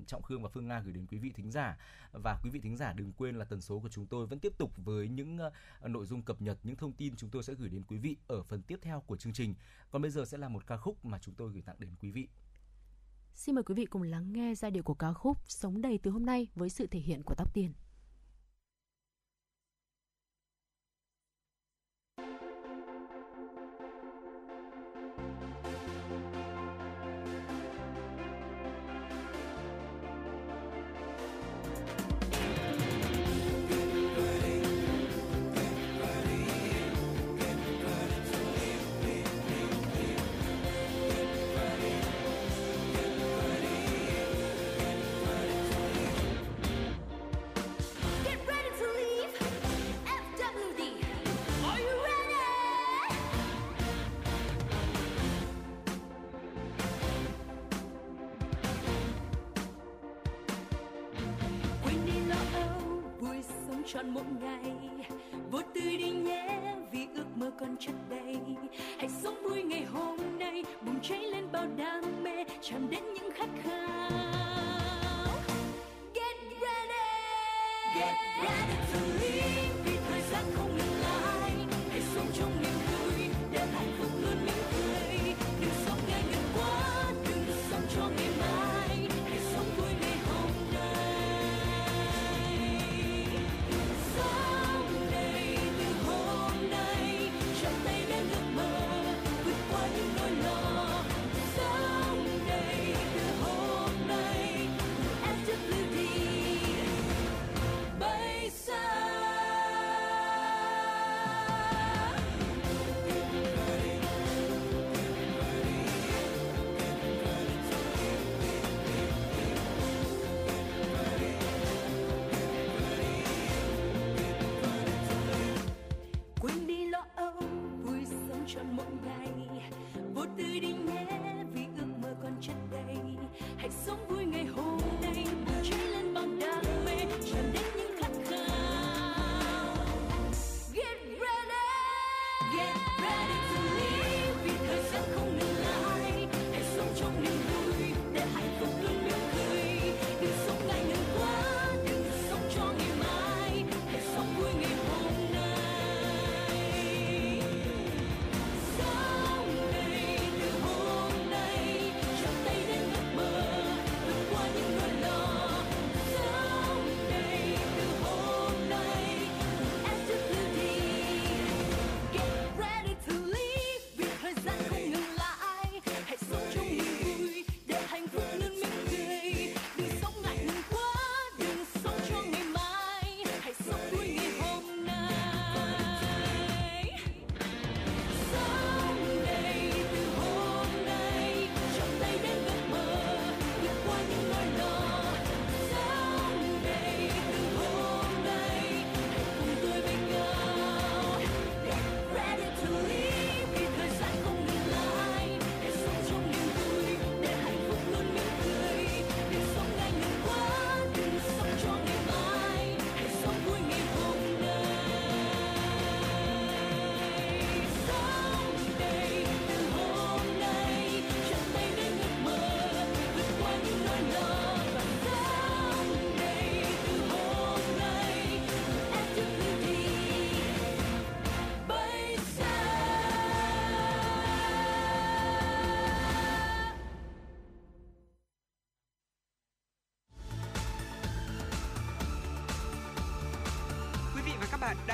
Trọng 0.06 0.22
Khương 0.22 0.42
và 0.42 0.48
Phương 0.48 0.68
Nga 0.68 0.80
gửi 0.80 0.92
đến 0.92 1.06
quý 1.06 1.18
vị 1.18 1.32
thính 1.34 1.50
giả 1.50 1.78
và 2.12 2.38
quý 2.42 2.50
vị 2.50 2.60
thính 2.60 2.76
giả 2.76 2.92
đừng 2.92 3.12
quên 3.12 3.36
là 3.36 3.44
tần 3.44 3.60
số 3.60 3.80
của 3.80 3.88
chúng 3.88 4.06
tôi 4.06 4.26
vẫn 4.26 4.38
tiếp 4.38 4.52
tục 4.58 4.72
với 4.76 5.08
những 5.08 5.38
uh, 5.84 5.90
nội 5.90 6.06
dung 6.06 6.22
cập 6.22 6.42
nhật 6.42 6.58
những 6.62 6.76
thông 6.76 6.92
tin 6.92 7.16
chúng 7.16 7.30
tôi 7.30 7.42
sẽ 7.42 7.54
gửi 7.54 7.68
đến 7.68 7.82
quý 7.88 7.98
vị 7.98 8.16
ở 8.26 8.43
phần 8.43 8.62
tiếp 8.62 8.78
theo 8.82 9.00
của 9.00 9.17
chương 9.17 9.32
trình. 9.32 9.55
Còn 9.90 10.02
bây 10.02 10.11
giờ 10.11 10.25
sẽ 10.25 10.38
là 10.38 10.49
một 10.49 10.67
ca 10.67 10.76
khúc 10.76 11.05
mà 11.05 11.19
chúng 11.19 11.34
tôi 11.34 11.52
gửi 11.52 11.62
tặng 11.62 11.76
đến 11.78 11.90
quý 12.00 12.11
vị. 12.11 12.28
Xin 13.34 13.55
mời 13.55 13.64
quý 13.64 13.75
vị 13.75 13.84
cùng 13.84 14.02
lắng 14.02 14.32
nghe 14.32 14.55
giai 14.55 14.70
điệu 14.70 14.82
của 14.82 14.94
ca 14.94 15.12
khúc 15.12 15.38
Sống 15.49 15.81
đầy 15.81 15.99
từ 15.99 16.11
hôm 16.11 16.26
nay 16.26 16.49
với 16.55 16.70
sự 16.70 16.87
thể 16.87 17.00
hiện 17.00 17.22
của 17.22 17.34
Tóc 17.34 17.55
Tiền. 17.55 17.72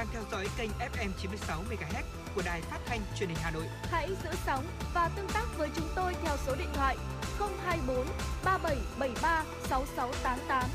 Đang 0.06 0.12
theo 0.12 0.30
dõi 0.30 0.48
kênh 0.58 0.70
FM 0.70 1.10
96 1.22 1.62
MHz 1.70 2.02
của 2.34 2.42
đài 2.44 2.60
phát 2.60 2.78
thanh 2.86 3.00
truyền 3.18 3.28
hình 3.28 3.38
Hà 3.40 3.50
Nội. 3.50 3.64
Hãy 3.82 4.08
giữ 4.08 4.30
sóng 4.46 4.64
và 4.94 5.10
tương 5.16 5.28
tác 5.28 5.46
với 5.58 5.68
chúng 5.76 5.88
tôi 5.94 6.14
theo 6.22 6.36
số 6.46 6.54
điện 6.58 6.68
thoại 6.74 6.96
024 7.38 8.06
3773 8.44 9.44
6688. 9.68 10.70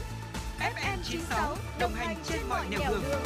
FM 0.60 0.98
96 1.04 1.56
đồng 1.80 1.94
hành 1.94 2.18
trên 2.24 2.40
mọi 2.50 2.66
nẻo 2.70 2.80
đường. 2.90 3.04
đường. 3.04 3.22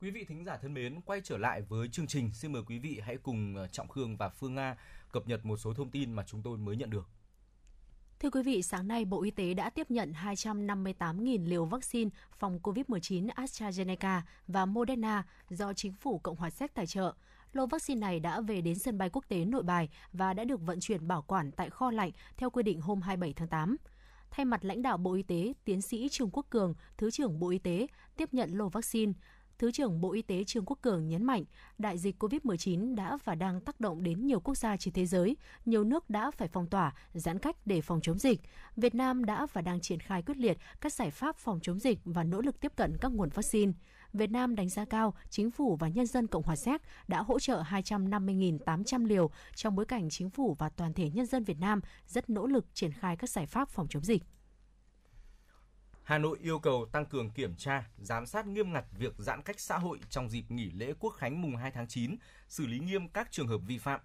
Quý 0.00 0.10
vị 0.10 0.24
thính 0.28 0.44
giả 0.44 0.56
thân 0.62 0.74
mến, 0.74 1.00
quay 1.00 1.20
trở 1.24 1.38
lại 1.38 1.62
với 1.62 1.88
chương 1.88 2.06
trình, 2.06 2.30
xin 2.34 2.52
mời 2.52 2.62
quý 2.66 2.78
vị 2.78 3.00
hãy 3.04 3.16
cùng 3.22 3.56
ờ, 3.56 3.66
Trọng 3.66 3.88
Khương 3.88 4.16
và 4.16 4.28
Phương 4.28 4.54
Nga 4.54 4.76
cập 5.12 5.28
nhật 5.28 5.44
một 5.44 5.56
số 5.56 5.74
thông 5.74 5.90
tin 5.90 6.12
mà 6.12 6.24
chúng 6.26 6.42
tôi 6.42 6.58
mới 6.58 6.76
nhận 6.76 6.90
được. 6.90 7.08
Thưa 8.20 8.30
quý 8.30 8.42
vị, 8.42 8.62
sáng 8.62 8.88
nay 8.88 9.04
Bộ 9.04 9.22
Y 9.22 9.30
tế 9.30 9.54
đã 9.54 9.70
tiếp 9.70 9.90
nhận 9.90 10.12
258.000 10.12 11.48
liều 11.48 11.64
vaccine 11.64 12.10
phòng 12.38 12.58
COVID-19 12.62 13.28
AstraZeneca 13.28 14.20
và 14.46 14.66
Moderna 14.66 15.24
do 15.50 15.72
chính 15.72 15.92
phủ 15.92 16.18
Cộng 16.18 16.36
hòa 16.36 16.50
Séc 16.50 16.74
tài 16.74 16.86
trợ. 16.86 17.12
Lô 17.52 17.66
vaccine 17.66 18.00
này 18.00 18.20
đã 18.20 18.40
về 18.40 18.60
đến 18.60 18.78
sân 18.78 18.98
bay 18.98 19.10
quốc 19.12 19.24
tế 19.28 19.44
Nội 19.44 19.62
Bài 19.62 19.88
và 20.12 20.34
đã 20.34 20.44
được 20.44 20.60
vận 20.60 20.80
chuyển 20.80 21.08
bảo 21.08 21.22
quản 21.22 21.52
tại 21.52 21.70
kho 21.70 21.90
lạnh 21.90 22.10
theo 22.36 22.50
quy 22.50 22.62
định 22.62 22.80
hôm 22.80 23.00
27 23.00 23.32
tháng 23.32 23.48
8. 23.48 23.76
Thay 24.30 24.44
mặt 24.44 24.64
lãnh 24.64 24.82
đạo 24.82 24.96
Bộ 24.96 25.14
Y 25.14 25.22
tế, 25.22 25.52
tiến 25.64 25.82
sĩ 25.82 26.08
Trương 26.08 26.30
Quốc 26.30 26.46
Cường, 26.50 26.74
Thứ 26.96 27.10
trưởng 27.10 27.38
Bộ 27.38 27.48
Y 27.48 27.58
tế, 27.58 27.86
tiếp 28.16 28.28
nhận 28.32 28.50
lô 28.58 28.68
vaccine. 28.68 29.12
Thứ 29.58 29.70
trưởng 29.70 30.00
Bộ 30.00 30.12
Y 30.12 30.22
tế 30.22 30.44
Trương 30.44 30.64
Quốc 30.64 30.78
Cường 30.82 31.08
nhấn 31.08 31.24
mạnh, 31.24 31.44
đại 31.78 31.98
dịch 31.98 32.22
COVID-19 32.22 32.94
đã 32.94 33.18
và 33.24 33.34
đang 33.34 33.60
tác 33.60 33.80
động 33.80 34.02
đến 34.02 34.26
nhiều 34.26 34.40
quốc 34.40 34.54
gia 34.54 34.76
trên 34.76 34.94
thế 34.94 35.06
giới, 35.06 35.36
nhiều 35.64 35.84
nước 35.84 36.10
đã 36.10 36.30
phải 36.30 36.48
phong 36.48 36.66
tỏa, 36.66 36.94
giãn 37.12 37.38
cách 37.38 37.56
để 37.64 37.80
phòng 37.80 38.00
chống 38.02 38.18
dịch. 38.18 38.40
Việt 38.76 38.94
Nam 38.94 39.24
đã 39.24 39.46
và 39.52 39.62
đang 39.62 39.80
triển 39.80 40.00
khai 40.00 40.22
quyết 40.22 40.36
liệt 40.36 40.58
các 40.80 40.92
giải 40.92 41.10
pháp 41.10 41.36
phòng 41.36 41.58
chống 41.62 41.78
dịch 41.78 41.98
và 42.04 42.24
nỗ 42.24 42.40
lực 42.40 42.60
tiếp 42.60 42.72
cận 42.76 42.96
các 43.00 43.12
nguồn 43.12 43.28
vaccine. 43.28 43.72
Việt 44.12 44.30
Nam 44.30 44.54
đánh 44.54 44.68
giá 44.68 44.84
cao 44.84 45.14
chính 45.30 45.50
phủ 45.50 45.76
và 45.76 45.88
nhân 45.88 46.06
dân 46.06 46.26
Cộng 46.26 46.42
hòa 46.42 46.56
Séc 46.56 46.82
đã 47.08 47.22
hỗ 47.22 47.38
trợ 47.38 47.62
250.800 47.62 49.06
liều 49.06 49.30
trong 49.54 49.76
bối 49.76 49.84
cảnh 49.84 50.10
chính 50.10 50.30
phủ 50.30 50.56
và 50.58 50.68
toàn 50.68 50.94
thể 50.94 51.10
nhân 51.10 51.26
dân 51.26 51.44
Việt 51.44 51.58
Nam 51.58 51.80
rất 52.06 52.30
nỗ 52.30 52.46
lực 52.46 52.66
triển 52.74 52.92
khai 52.92 53.16
các 53.16 53.30
giải 53.30 53.46
pháp 53.46 53.68
phòng 53.68 53.86
chống 53.90 54.04
dịch. 54.04 54.22
Hà 56.08 56.18
Nội 56.18 56.38
yêu 56.42 56.58
cầu 56.58 56.86
tăng 56.92 57.06
cường 57.06 57.30
kiểm 57.30 57.56
tra, 57.56 57.88
giám 57.98 58.26
sát 58.26 58.46
nghiêm 58.46 58.72
ngặt 58.72 58.84
việc 58.98 59.14
giãn 59.18 59.42
cách 59.42 59.60
xã 59.60 59.78
hội 59.78 59.98
trong 60.10 60.28
dịp 60.28 60.50
nghỉ 60.50 60.70
lễ 60.70 60.92
Quốc 61.00 61.10
khánh 61.10 61.42
mùng 61.42 61.56
2 61.56 61.70
tháng 61.70 61.88
9, 61.88 62.16
xử 62.48 62.66
lý 62.66 62.78
nghiêm 62.78 63.08
các 63.08 63.32
trường 63.32 63.46
hợp 63.46 63.58
vi 63.66 63.78
phạm. 63.78 64.00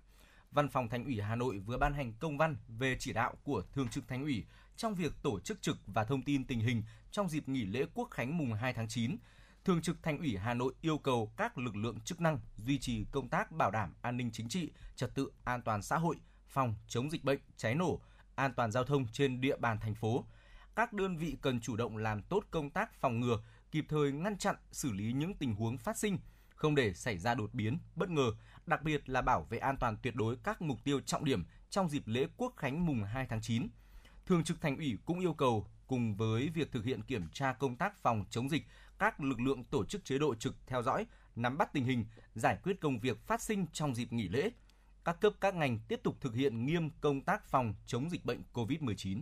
Văn 0.51 0.69
phòng 0.69 0.89
Thành 0.89 1.05
ủy 1.05 1.21
Hà 1.21 1.35
Nội 1.35 1.59
vừa 1.59 1.77
ban 1.77 1.93
hành 1.93 2.13
công 2.19 2.37
văn 2.37 2.57
về 2.67 2.95
chỉ 2.99 3.13
đạo 3.13 3.33
của 3.43 3.63
Thường 3.73 3.87
trực 3.89 4.07
Thành 4.07 4.23
ủy 4.23 4.45
trong 4.77 4.95
việc 4.95 5.13
tổ 5.23 5.39
chức 5.39 5.61
trực 5.61 5.77
và 5.87 6.03
thông 6.03 6.21
tin 6.21 6.45
tình 6.45 6.59
hình 6.59 6.83
trong 7.11 7.29
dịp 7.29 7.49
nghỉ 7.49 7.65
lễ 7.65 7.85
Quốc 7.93 8.07
khánh 8.11 8.37
mùng 8.37 8.53
2 8.53 8.73
tháng 8.73 8.87
9. 8.87 9.17
Thường 9.65 9.81
trực 9.81 10.03
Thành 10.03 10.17
ủy 10.17 10.37
Hà 10.37 10.53
Nội 10.53 10.73
yêu 10.81 10.97
cầu 10.97 11.31
các 11.37 11.57
lực 11.57 11.75
lượng 11.75 11.99
chức 11.99 12.21
năng 12.21 12.39
duy 12.57 12.79
trì 12.79 13.05
công 13.11 13.29
tác 13.29 13.51
bảo 13.51 13.71
đảm 13.71 13.93
an 14.01 14.17
ninh 14.17 14.31
chính 14.31 14.49
trị, 14.49 14.71
trật 14.95 15.15
tự 15.15 15.31
an 15.43 15.61
toàn 15.61 15.81
xã 15.81 15.97
hội, 15.97 16.15
phòng 16.49 16.75
chống 16.87 17.11
dịch 17.11 17.23
bệnh, 17.23 17.39
cháy 17.57 17.75
nổ, 17.75 18.01
an 18.35 18.53
toàn 18.53 18.71
giao 18.71 18.83
thông 18.83 19.07
trên 19.07 19.41
địa 19.41 19.57
bàn 19.57 19.79
thành 19.79 19.95
phố. 19.95 20.25
Các 20.75 20.93
đơn 20.93 21.17
vị 21.17 21.37
cần 21.41 21.61
chủ 21.61 21.75
động 21.75 21.97
làm 21.97 22.21
tốt 22.21 22.43
công 22.51 22.69
tác 22.69 22.93
phòng 22.93 23.19
ngừa, 23.19 23.43
kịp 23.71 23.85
thời 23.89 24.11
ngăn 24.11 24.37
chặn, 24.37 24.55
xử 24.71 24.91
lý 24.91 25.13
những 25.13 25.33
tình 25.33 25.55
huống 25.55 25.77
phát 25.77 25.97
sinh, 25.97 26.17
không 26.55 26.75
để 26.75 26.93
xảy 26.93 27.17
ra 27.17 27.35
đột 27.35 27.53
biến, 27.53 27.77
bất 27.95 28.09
ngờ, 28.09 28.31
đặc 28.65 28.83
biệt 28.83 29.09
là 29.09 29.21
bảo 29.21 29.43
vệ 29.49 29.57
an 29.57 29.77
toàn 29.77 29.97
tuyệt 30.03 30.15
đối 30.15 30.35
các 30.43 30.61
mục 30.61 30.77
tiêu 30.83 30.99
trọng 30.99 31.25
điểm 31.25 31.45
trong 31.69 31.89
dịp 31.89 32.03
lễ 32.05 32.27
Quốc 32.37 32.53
khánh 32.57 32.85
mùng 32.85 33.03
2 33.03 33.25
tháng 33.29 33.41
9. 33.41 33.67
Thường 34.25 34.43
trực 34.43 34.61
Thành 34.61 34.77
ủy 34.77 34.97
cũng 35.05 35.19
yêu 35.19 35.33
cầu 35.33 35.67
cùng 35.87 36.15
với 36.15 36.49
việc 36.49 36.71
thực 36.71 36.85
hiện 36.85 37.01
kiểm 37.01 37.27
tra 37.33 37.53
công 37.53 37.75
tác 37.75 37.97
phòng 37.97 38.25
chống 38.29 38.49
dịch, 38.49 38.63
các 38.99 39.21
lực 39.21 39.39
lượng 39.39 39.63
tổ 39.63 39.85
chức 39.85 40.05
chế 40.05 40.17
độ 40.17 40.35
trực 40.35 40.55
theo 40.67 40.81
dõi, 40.81 41.05
nắm 41.35 41.57
bắt 41.57 41.73
tình 41.73 41.85
hình, 41.85 42.05
giải 42.35 42.57
quyết 42.63 42.81
công 42.81 42.99
việc 42.99 43.27
phát 43.27 43.41
sinh 43.41 43.65
trong 43.73 43.95
dịp 43.95 44.13
nghỉ 44.13 44.27
lễ. 44.27 44.51
Các 45.05 45.21
cấp 45.21 45.33
các 45.41 45.55
ngành 45.55 45.79
tiếp 45.87 45.99
tục 46.03 46.17
thực 46.21 46.35
hiện 46.35 46.65
nghiêm 46.65 46.89
công 47.01 47.21
tác 47.21 47.45
phòng 47.49 47.73
chống 47.85 48.09
dịch 48.09 48.25
bệnh 48.25 48.43
COVID-19. 48.53 49.21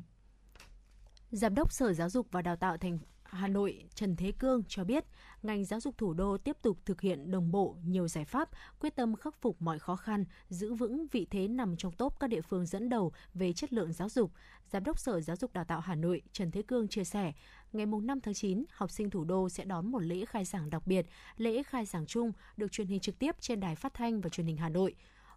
Giám 1.31 1.55
đốc 1.55 1.71
Sở 1.71 1.93
Giáo 1.93 2.09
dục 2.09 2.27
và 2.31 2.41
Đào 2.41 2.55
tạo 2.55 2.77
thành 2.77 2.99
Hà 3.23 3.47
Nội 3.47 3.83
Trần 3.93 4.15
Thế 4.15 4.31
Cương 4.39 4.63
cho 4.67 4.83
biết, 4.83 5.05
ngành 5.43 5.65
giáo 5.65 5.79
dục 5.79 5.97
thủ 5.97 6.13
đô 6.13 6.37
tiếp 6.37 6.57
tục 6.61 6.77
thực 6.85 7.01
hiện 7.01 7.31
đồng 7.31 7.51
bộ 7.51 7.75
nhiều 7.85 8.07
giải 8.07 8.25
pháp, 8.25 8.49
quyết 8.79 8.95
tâm 8.95 9.15
khắc 9.15 9.41
phục 9.41 9.61
mọi 9.61 9.79
khó 9.79 9.95
khăn, 9.95 10.25
giữ 10.49 10.73
vững 10.73 11.07
vị 11.11 11.27
thế 11.31 11.47
nằm 11.47 11.77
trong 11.77 11.91
top 11.91 12.13
các 12.19 12.27
địa 12.27 12.41
phương 12.41 12.65
dẫn 12.65 12.89
đầu 12.89 13.11
về 13.33 13.53
chất 13.53 13.73
lượng 13.73 13.93
giáo 13.93 14.09
dục. 14.09 14.31
Giám 14.71 14.83
đốc 14.83 14.99
Sở 14.99 15.21
Giáo 15.21 15.35
dục 15.35 15.53
Đào 15.53 15.63
tạo 15.63 15.79
Hà 15.79 15.95
Nội 15.95 16.21
Trần 16.31 16.51
Thế 16.51 16.61
Cương 16.61 16.87
chia 16.87 17.03
sẻ, 17.03 17.33
ngày 17.73 17.85
5 17.85 18.21
tháng 18.21 18.33
9, 18.33 18.63
học 18.71 18.91
sinh 18.91 19.09
thủ 19.09 19.23
đô 19.23 19.49
sẽ 19.49 19.65
đón 19.65 19.91
một 19.91 19.99
lễ 19.99 20.25
khai 20.25 20.45
giảng 20.45 20.69
đặc 20.69 20.87
biệt, 20.87 21.05
lễ 21.37 21.63
khai 21.63 21.85
giảng 21.85 22.05
chung 22.05 22.31
được 22.57 22.71
truyền 22.71 22.87
hình 22.87 22.99
trực 22.99 23.19
tiếp 23.19 23.35
trên 23.39 23.59
đài 23.59 23.75
phát 23.75 23.93
thanh 23.93 24.21
và 24.21 24.29
truyền 24.29 24.47
hình 24.47 24.57
Hà 24.57 24.69
Nội. 24.69 24.95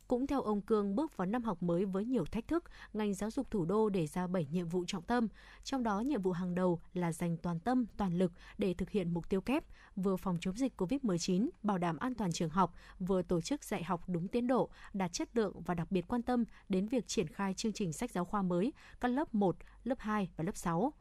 Cũng 0.09 0.27
theo 0.27 0.43
ông 0.43 0.61
Cương, 0.61 0.97
bước 0.97 1.17
vào 1.17 1.27
năm 1.27 1.43
học 1.43 1.63
mới 1.63 1.85
với 1.85 2.05
nhiều 2.05 2.25
thách 2.25 2.49
thức, 2.49 2.65
ngành 2.93 3.15
giáo 3.15 3.31
dục 3.31 3.51
thủ 3.51 3.65
đô 3.65 3.89
đề 3.89 4.07
ra 4.07 4.27
7 4.27 4.47
nhiệm 4.51 4.69
vụ 4.69 4.85
trọng 4.87 5.03
tâm, 5.03 5.29
trong 5.65 5.83
đó 5.83 6.01
nhiệm 6.01 6.23
vụ 6.23 6.33
hàng 6.33 6.55
đầu 6.55 6.81
là 6.95 7.13
dành 7.13 7.37
toàn 7.37 7.61
tâm, 7.61 7.87
toàn 7.97 8.19
lực 8.19 8.33
để 8.59 8.75
thực 8.75 8.91
hiện 8.91 9.15
mục 9.15 9.29
tiêu 9.29 9.41
kép, 9.41 9.65
vừa 9.97 10.17
phòng 10.17 10.39
chống 10.41 10.57
dịch 10.57 10.73
COVID-19, 10.81 11.49
bảo 11.63 11.79
đảm 11.79 11.97
an 11.97 12.15
toàn 12.15 12.33
trường 12.33 12.51
học, 12.51 12.75
vừa 12.99 13.23
tổ 13.23 13.41
chức 13.41 13.65
dạy 13.65 13.85
học 13.85 14.09
đúng 14.09 14.29
tiến 14.29 14.47
độ, 14.47 14.71
đạt 14.93 15.13
chất 15.13 15.37
lượng 15.37 15.63
và 15.63 15.75
đặc 15.75 15.91
biệt 15.91 16.05
quan 16.09 16.23
tâm 16.23 16.45
đến 16.69 16.87
việc 16.87 17.09
triển 17.09 17.27
khai 17.27 17.55
chương 17.55 17.73
trình 17.73 17.93
sách 17.93 18.11
giáo 18.11 18.25
khoa 18.25 18.43
mới 18.43 18.73
các 19.01 19.09
lớp 19.09 19.35
1, 19.35 19.57
lớp 19.85 19.99
2 19.99 20.31
và 20.37 20.45
lớp 20.45 20.57
6. 20.57 20.93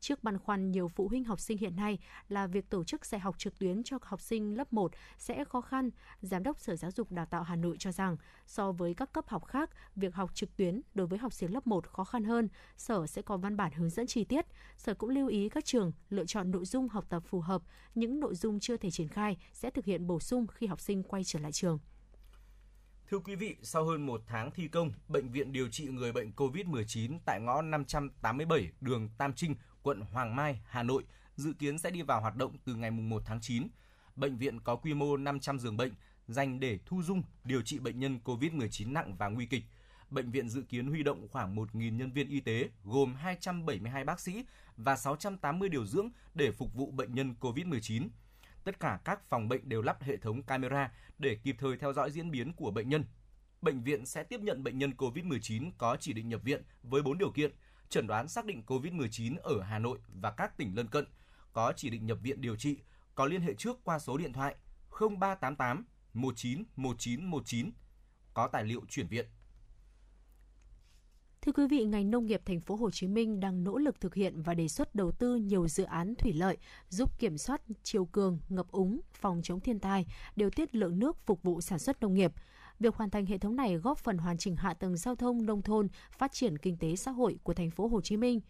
Trước 0.00 0.24
băn 0.24 0.38
khoăn 0.38 0.70
nhiều 0.70 0.88
phụ 0.88 1.08
huynh 1.08 1.24
học 1.24 1.40
sinh 1.40 1.58
hiện 1.58 1.76
nay 1.76 1.98
là 2.28 2.46
việc 2.46 2.70
tổ 2.70 2.84
chức 2.84 3.06
dạy 3.06 3.20
học 3.20 3.38
trực 3.38 3.58
tuyến 3.58 3.82
cho 3.82 3.98
học 4.02 4.20
sinh 4.20 4.56
lớp 4.56 4.72
1 4.72 4.92
sẽ 5.18 5.44
khó 5.44 5.60
khăn, 5.60 5.90
Giám 6.20 6.42
đốc 6.42 6.60
Sở 6.60 6.76
Giáo 6.76 6.90
dục 6.90 7.12
Đào 7.12 7.26
tạo 7.26 7.42
Hà 7.42 7.56
Nội 7.56 7.76
cho 7.78 7.92
rằng 7.92 8.16
so 8.46 8.72
với 8.72 8.94
các 8.94 9.12
cấp 9.12 9.28
học 9.28 9.46
khác, 9.46 9.70
việc 9.96 10.14
học 10.14 10.34
trực 10.34 10.56
tuyến 10.56 10.80
đối 10.94 11.06
với 11.06 11.18
học 11.18 11.32
sinh 11.32 11.54
lớp 11.54 11.66
1 11.66 11.86
khó 11.86 12.04
khăn 12.04 12.24
hơn, 12.24 12.48
Sở 12.76 13.06
sẽ 13.06 13.22
có 13.22 13.36
văn 13.36 13.56
bản 13.56 13.72
hướng 13.72 13.90
dẫn 13.90 14.06
chi 14.06 14.24
tiết. 14.24 14.46
Sở 14.76 14.94
cũng 14.94 15.10
lưu 15.10 15.28
ý 15.28 15.48
các 15.48 15.64
trường 15.64 15.92
lựa 16.10 16.24
chọn 16.24 16.50
nội 16.50 16.64
dung 16.64 16.88
học 16.88 17.04
tập 17.08 17.22
phù 17.26 17.40
hợp, 17.40 17.62
những 17.94 18.20
nội 18.20 18.34
dung 18.34 18.60
chưa 18.60 18.76
thể 18.76 18.90
triển 18.90 19.08
khai 19.08 19.36
sẽ 19.52 19.70
thực 19.70 19.84
hiện 19.84 20.06
bổ 20.06 20.20
sung 20.20 20.46
khi 20.46 20.66
học 20.66 20.80
sinh 20.80 21.02
quay 21.02 21.24
trở 21.24 21.38
lại 21.38 21.52
trường. 21.52 21.78
Thưa 23.10 23.18
quý 23.18 23.34
vị, 23.34 23.56
sau 23.62 23.84
hơn 23.84 24.06
một 24.06 24.22
tháng 24.26 24.50
thi 24.50 24.68
công, 24.68 24.92
Bệnh 25.08 25.30
viện 25.30 25.52
điều 25.52 25.68
trị 25.68 25.88
người 25.88 26.12
bệnh 26.12 26.32
COVID-19 26.36 27.18
tại 27.24 27.40
ngõ 27.40 27.62
587 27.62 28.70
đường 28.80 29.08
Tam 29.18 29.32
Trinh, 29.32 29.54
quận 29.88 30.00
Hoàng 30.00 30.36
Mai, 30.36 30.60
Hà 30.66 30.82
Nội 30.82 31.04
dự 31.36 31.52
kiến 31.52 31.78
sẽ 31.78 31.90
đi 31.90 32.02
vào 32.02 32.20
hoạt 32.20 32.36
động 32.36 32.56
từ 32.64 32.74
ngày 32.74 32.90
1 32.90 33.22
tháng 33.26 33.40
9. 33.40 33.68
Bệnh 34.16 34.36
viện 34.36 34.60
có 34.60 34.76
quy 34.76 34.94
mô 34.94 35.16
500 35.16 35.58
giường 35.58 35.76
bệnh 35.76 35.92
dành 36.26 36.60
để 36.60 36.78
thu 36.86 37.02
dung 37.02 37.22
điều 37.44 37.62
trị 37.62 37.78
bệnh 37.78 37.98
nhân 37.98 38.18
COVID-19 38.24 38.92
nặng 38.92 39.16
và 39.18 39.28
nguy 39.28 39.46
kịch. 39.46 39.62
Bệnh 40.10 40.30
viện 40.30 40.48
dự 40.48 40.62
kiến 40.62 40.86
huy 40.86 41.02
động 41.02 41.28
khoảng 41.28 41.56
1.000 41.56 41.96
nhân 41.96 42.12
viên 42.12 42.28
y 42.28 42.40
tế, 42.40 42.68
gồm 42.84 43.14
272 43.14 44.04
bác 44.04 44.20
sĩ 44.20 44.44
và 44.76 44.96
680 44.96 45.68
điều 45.68 45.86
dưỡng 45.86 46.10
để 46.34 46.52
phục 46.52 46.74
vụ 46.74 46.90
bệnh 46.90 47.14
nhân 47.14 47.34
COVID-19. 47.40 48.08
Tất 48.64 48.80
cả 48.80 49.00
các 49.04 49.28
phòng 49.28 49.48
bệnh 49.48 49.68
đều 49.68 49.82
lắp 49.82 50.02
hệ 50.02 50.16
thống 50.16 50.42
camera 50.42 50.92
để 51.18 51.38
kịp 51.42 51.56
thời 51.58 51.76
theo 51.76 51.92
dõi 51.92 52.10
diễn 52.10 52.30
biến 52.30 52.52
của 52.52 52.70
bệnh 52.70 52.88
nhân. 52.88 53.04
Bệnh 53.62 53.82
viện 53.82 54.06
sẽ 54.06 54.22
tiếp 54.22 54.40
nhận 54.40 54.64
bệnh 54.64 54.78
nhân 54.78 54.92
COVID-19 54.96 55.70
có 55.78 55.96
chỉ 56.00 56.12
định 56.12 56.28
nhập 56.28 56.42
viện 56.44 56.62
với 56.82 57.02
4 57.02 57.18
điều 57.18 57.30
kiện– 57.30 57.50
chẩn 57.88 58.06
đoán 58.06 58.28
xác 58.28 58.44
định 58.44 58.62
COVID-19 58.66 59.36
ở 59.42 59.60
Hà 59.62 59.78
Nội 59.78 59.98
và 60.20 60.30
các 60.30 60.56
tỉnh 60.56 60.76
lân 60.76 60.88
cận, 60.88 61.04
có 61.52 61.72
chỉ 61.76 61.90
định 61.90 62.06
nhập 62.06 62.18
viện 62.22 62.40
điều 62.40 62.56
trị, 62.56 62.76
có 63.14 63.26
liên 63.26 63.40
hệ 63.40 63.54
trước 63.54 63.84
qua 63.84 63.98
số 63.98 64.16
điện 64.16 64.32
thoại 64.32 64.56
0388 64.90 65.84
19 66.14 66.64
19 66.76 67.30
19, 67.30 67.70
có 68.34 68.48
tài 68.48 68.64
liệu 68.64 68.80
chuyển 68.88 69.08
viện. 69.08 69.26
Thưa 71.42 71.52
quý 71.52 71.66
vị, 71.66 71.84
ngành 71.84 72.10
nông 72.10 72.26
nghiệp 72.26 72.42
thành 72.44 72.60
phố 72.60 72.76
Hồ 72.76 72.90
Chí 72.90 73.06
Minh 73.06 73.40
đang 73.40 73.64
nỗ 73.64 73.78
lực 73.78 74.00
thực 74.00 74.14
hiện 74.14 74.42
và 74.42 74.54
đề 74.54 74.68
xuất 74.68 74.94
đầu 74.94 75.12
tư 75.12 75.36
nhiều 75.36 75.68
dự 75.68 75.84
án 75.84 76.14
thủy 76.14 76.32
lợi 76.32 76.56
giúp 76.88 77.18
kiểm 77.18 77.38
soát 77.38 77.62
chiều 77.82 78.04
cường, 78.04 78.38
ngập 78.48 78.70
úng, 78.70 79.00
phòng 79.12 79.40
chống 79.44 79.60
thiên 79.60 79.78
tai, 79.78 80.06
điều 80.36 80.50
tiết 80.50 80.74
lượng 80.74 80.98
nước 80.98 81.16
phục 81.26 81.42
vụ 81.42 81.60
sản 81.60 81.78
xuất 81.78 82.00
nông 82.00 82.14
nghiệp. 82.14 82.32
Việc 82.80 82.96
hoàn 82.96 83.10
thành 83.10 83.26
hệ 83.26 83.38
thống 83.38 83.56
này 83.56 83.76
góp 83.76 83.98
phần 83.98 84.18
hoàn 84.18 84.38
chỉnh 84.38 84.56
hạ 84.56 84.74
tầng 84.74 84.96
giao 84.96 85.14
thông 85.14 85.46
nông 85.46 85.62
thôn, 85.62 85.88
phát 86.18 86.32
triển 86.32 86.58
kinh 86.58 86.76
tế 86.76 86.96
xã 86.96 87.10
hội 87.10 87.38
của 87.42 87.54
thành 87.54 87.70
phố 87.70 87.86
Hồ 87.86 88.00
Chí 88.00 88.16
Minh. 88.16 88.40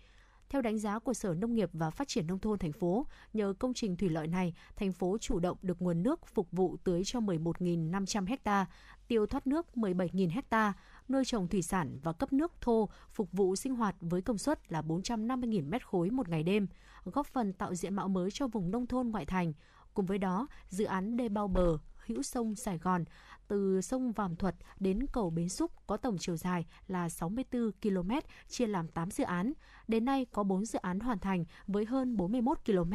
Theo 0.48 0.62
đánh 0.62 0.78
giá 0.78 0.98
của 0.98 1.14
Sở 1.14 1.34
Nông 1.34 1.54
nghiệp 1.54 1.70
và 1.72 1.90
Phát 1.90 2.08
triển 2.08 2.26
Nông 2.26 2.38
thôn 2.38 2.58
thành 2.58 2.72
phố, 2.72 3.06
nhờ 3.32 3.54
công 3.58 3.74
trình 3.74 3.96
thủy 3.96 4.08
lợi 4.08 4.26
này, 4.26 4.54
thành 4.76 4.92
phố 4.92 5.18
chủ 5.20 5.38
động 5.40 5.56
được 5.62 5.82
nguồn 5.82 6.02
nước 6.02 6.26
phục 6.26 6.52
vụ 6.52 6.76
tưới 6.84 7.02
cho 7.04 7.20
11.500 7.20 8.36
ha, 8.44 8.66
tiêu 9.08 9.26
thoát 9.26 9.46
nước 9.46 9.66
17.000 9.74 10.40
ha, 10.50 10.72
nuôi 11.08 11.24
trồng 11.24 11.48
thủy 11.48 11.62
sản 11.62 11.98
và 12.02 12.12
cấp 12.12 12.32
nước 12.32 12.52
thô 12.60 12.88
phục 13.10 13.32
vụ 13.32 13.56
sinh 13.56 13.74
hoạt 13.74 13.96
với 14.00 14.22
công 14.22 14.38
suất 14.38 14.72
là 14.72 14.82
450.000 14.82 15.68
m 15.70 15.72
khối 15.84 16.10
một 16.10 16.28
ngày 16.28 16.42
đêm, 16.42 16.66
góp 17.04 17.26
phần 17.26 17.52
tạo 17.52 17.74
diện 17.74 17.94
mạo 17.94 18.08
mới 18.08 18.30
cho 18.30 18.48
vùng 18.48 18.70
nông 18.70 18.86
thôn 18.86 19.08
ngoại 19.08 19.26
thành. 19.26 19.52
Cùng 19.94 20.06
với 20.06 20.18
đó, 20.18 20.46
dự 20.68 20.84
án 20.84 21.16
đê 21.16 21.28
bao 21.28 21.48
bờ 21.48 21.78
hữu 22.08 22.22
sông 22.22 22.54
Sài 22.54 22.78
Gòn 22.78 23.04
từ 23.48 23.80
sông 23.80 24.12
Vàm 24.12 24.36
Thuật 24.36 24.54
đến 24.80 25.06
cầu 25.12 25.30
Bến 25.30 25.48
Xúc 25.48 25.72
có 25.86 25.96
tổng 25.96 26.18
chiều 26.18 26.36
dài 26.36 26.66
là 26.88 27.08
64 27.08 27.72
km, 27.82 28.10
chia 28.48 28.66
làm 28.66 28.88
8 28.88 29.10
dự 29.10 29.24
án. 29.24 29.52
Đến 29.88 30.04
nay 30.04 30.26
có 30.32 30.42
4 30.42 30.64
dự 30.64 30.78
án 30.78 31.00
hoàn 31.00 31.18
thành 31.18 31.44
với 31.66 31.84
hơn 31.84 32.16
41 32.16 32.58
km, 32.64 32.92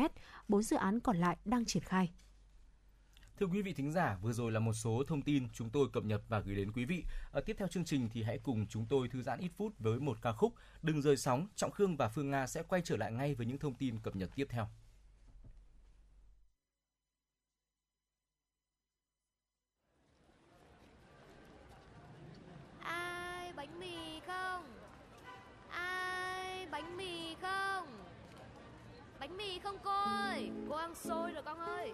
4 0.47 0.63
dự 0.63 0.75
án 0.75 0.99
còn 0.99 1.17
lại 1.17 1.37
đang 1.45 1.65
triển 1.65 1.83
khai. 1.83 2.11
Thưa 3.39 3.45
quý 3.45 3.61
vị 3.61 3.73
thính 3.73 3.91
giả, 3.91 4.17
vừa 4.21 4.33
rồi 4.33 4.51
là 4.51 4.59
một 4.59 4.73
số 4.73 5.03
thông 5.07 5.21
tin 5.21 5.47
chúng 5.53 5.69
tôi 5.69 5.87
cập 5.93 6.03
nhật 6.03 6.21
và 6.29 6.39
gửi 6.39 6.55
đến 6.55 6.71
quý 6.71 6.85
vị. 6.85 7.03
Ở 7.31 7.41
tiếp 7.41 7.55
theo 7.59 7.67
chương 7.67 7.85
trình 7.85 8.09
thì 8.13 8.23
hãy 8.23 8.39
cùng 8.43 8.67
chúng 8.67 8.85
tôi 8.85 9.07
thư 9.07 9.21
giãn 9.21 9.39
ít 9.39 9.51
phút 9.57 9.73
với 9.79 9.99
một 9.99 10.17
ca 10.21 10.31
khúc 10.31 10.53
Đừng 10.81 11.01
rời 11.01 11.17
sóng. 11.17 11.47
Trọng 11.55 11.71
Khương 11.71 11.97
và 11.97 12.07
Phương 12.09 12.31
Nga 12.31 12.47
sẽ 12.47 12.63
quay 12.63 12.81
trở 12.85 12.97
lại 12.97 13.11
ngay 13.11 13.35
với 13.35 13.45
những 13.45 13.57
thông 13.57 13.73
tin 13.73 13.99
cập 13.99 14.15
nhật 14.15 14.29
tiếp 14.35 14.47
theo. 14.49 14.67
Không 29.59 29.77
cô 29.83 29.91
ơi 29.91 30.49
Cô 30.69 30.75
ăn 30.75 30.95
xôi 30.95 31.31
rồi 31.31 31.43
con 31.45 31.59
ơi. 31.59 31.93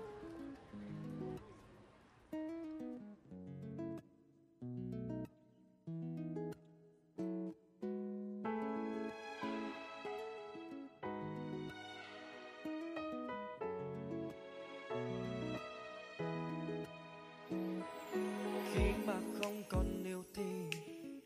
Khi 18.73 18.93
không 19.41 19.63
còn 19.69 20.03
thì 20.33 20.43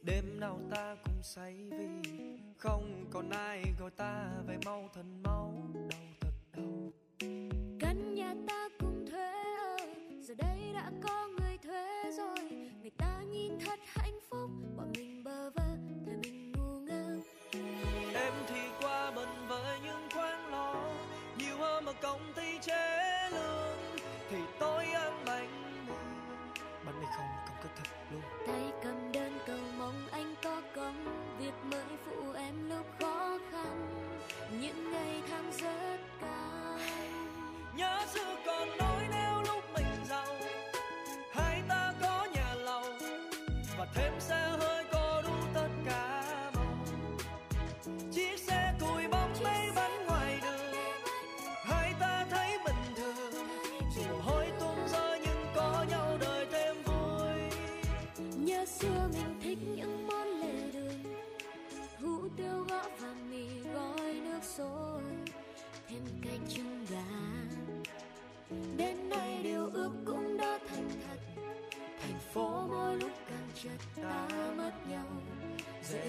đêm 0.02 0.40
nào 0.40 0.60
ta 0.72 0.96
cũng 1.04 1.24
say 1.24 1.70
vì 1.72 2.12
không 2.58 3.06
còn 3.12 3.30
ai 3.30 3.64
gọi 3.80 3.92
ta 3.92 4.30
về 4.48 4.58
mau 4.66 4.90
thân 4.94 5.23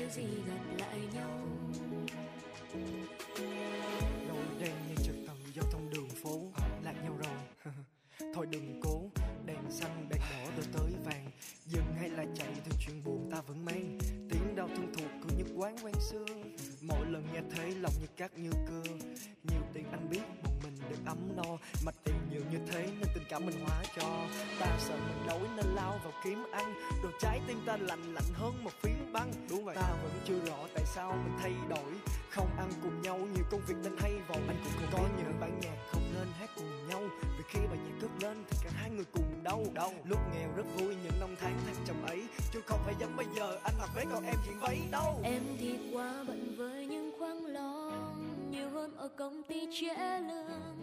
Dễ 0.04 0.10
gì 0.10 0.28
gặp 0.46 0.76
lại 0.78 1.00
nhau? 1.14 1.40
Đôi 4.28 4.44
đen 4.60 4.72
như 4.88 4.94
trật 5.04 5.14
tự 5.26 5.50
giao 5.54 5.64
thông 5.72 5.90
đường 5.90 6.08
phố, 6.08 6.40
lạc 6.82 6.94
nhau 7.04 7.16
rồi. 7.18 7.72
Thôi 8.34 8.46
đừng 8.50 8.80
cố, 8.82 9.02
đèn 9.46 9.70
xanh, 9.70 10.06
đèn 10.10 10.20
đỏ 10.20 10.50
rồi 10.56 10.66
tới 10.72 10.92
vàng. 11.04 11.30
Dừng 11.66 11.94
hay 12.00 12.10
là 12.10 12.24
chạy 12.36 12.48
thì 12.64 12.70
chuyện 12.80 13.04
buồn 13.04 13.30
ta 13.32 13.40
vẫn 13.40 13.64
mang. 13.64 13.98
Tiếng 14.30 14.56
đau 14.56 14.68
thương 14.76 14.92
thuộc 14.94 15.10
của 15.22 15.34
những 15.36 15.60
quán 15.60 15.76
quen 15.82 15.94
xưa. 16.10 16.26
Mỗi 16.80 17.06
lần 17.10 17.26
nghe 17.32 17.40
thấy 17.56 17.74
lòng 17.74 17.92
như 18.00 18.06
cát 18.16 18.38
như 18.38 18.50
cưa. 18.68 18.92
Nhiều 19.42 19.62
tiền 19.74 19.84
anh 19.92 20.08
biết 20.10 20.22
một 20.42 20.52
mình 20.62 20.76
được 20.90 20.98
ấm 21.06 21.36
no. 21.36 21.56
Mà 21.84 21.92
tiền 22.04 22.14
nhiều 22.30 22.42
như 22.50 22.58
thế 22.72 22.82
nên 22.82 23.08
tình 23.14 23.24
cảm 23.28 23.46
mình 23.46 23.64
hóa 23.66 23.82
cho. 23.96 24.26
Ta 24.60 24.78
sợ 24.78 24.96
mình 24.96 25.26
đói 25.26 25.40
nên 25.56 25.66
lao 25.74 26.00
vào 26.04 26.12
kiếm 26.24 26.44
ăn. 26.52 26.74
Đồ 27.02 27.08
trái 27.20 27.40
tim 27.46 27.58
ta 27.66 27.76
lạnh 27.76 28.14
lạnh 28.14 28.32
hơn 28.32 28.64
một 28.64 28.72
phi 28.82 28.93
đổi. 31.68 31.92
Không 32.30 32.48
ăn 32.58 32.70
cùng 32.82 33.02
nhau 33.02 33.18
nhiều 33.18 33.44
công 33.50 33.60
việc 33.66 33.74
nên 33.82 33.96
hay 33.98 34.12
vội 34.28 34.42
anh 34.48 34.56
cũng 34.64 34.72
không 34.80 34.88
có 34.92 35.08
những 35.16 35.40
bản 35.40 35.60
nhạc 35.60 35.76
không 35.90 36.02
nên 36.14 36.26
hát 36.38 36.50
cùng 36.56 36.88
nhau. 36.88 37.00
Vì 37.38 37.44
khi 37.48 37.58
bài 37.58 37.78
nhạc 37.84 38.00
cất 38.00 38.10
lên 38.20 38.44
thì 38.50 38.58
cả 38.64 38.70
hai 38.74 38.90
người 38.90 39.04
cùng 39.12 39.40
đau. 39.42 39.64
Đau. 39.74 39.92
Lúc 40.04 40.18
nghèo 40.34 40.48
rất 40.56 40.66
vui 40.76 40.96
những 41.04 41.20
năm 41.20 41.34
tháng 41.40 41.58
thăng 41.66 41.84
trầm 41.86 41.96
ấy. 42.06 42.22
Chứ 42.52 42.60
không 42.66 42.80
phải 42.84 42.94
giống 43.00 43.16
bây 43.16 43.26
giờ 43.36 43.58
anh 43.64 43.74
mặc 43.78 43.90
vé 43.96 44.04
còn 44.12 44.24
em 44.24 44.34
chuyện 44.46 44.58
váy 44.60 44.80
đâu 44.90 45.20
Em 45.22 45.42
thì 45.58 45.78
quá 45.92 46.24
bận 46.26 46.54
với 46.56 46.86
những 46.86 47.12
khoáng 47.18 47.46
lo 47.46 47.92
Nhiều 48.50 48.68
hơn 48.70 48.96
ở 48.96 49.08
công 49.08 49.42
ty 49.42 49.68
trễ 49.80 50.18
lương. 50.28 50.76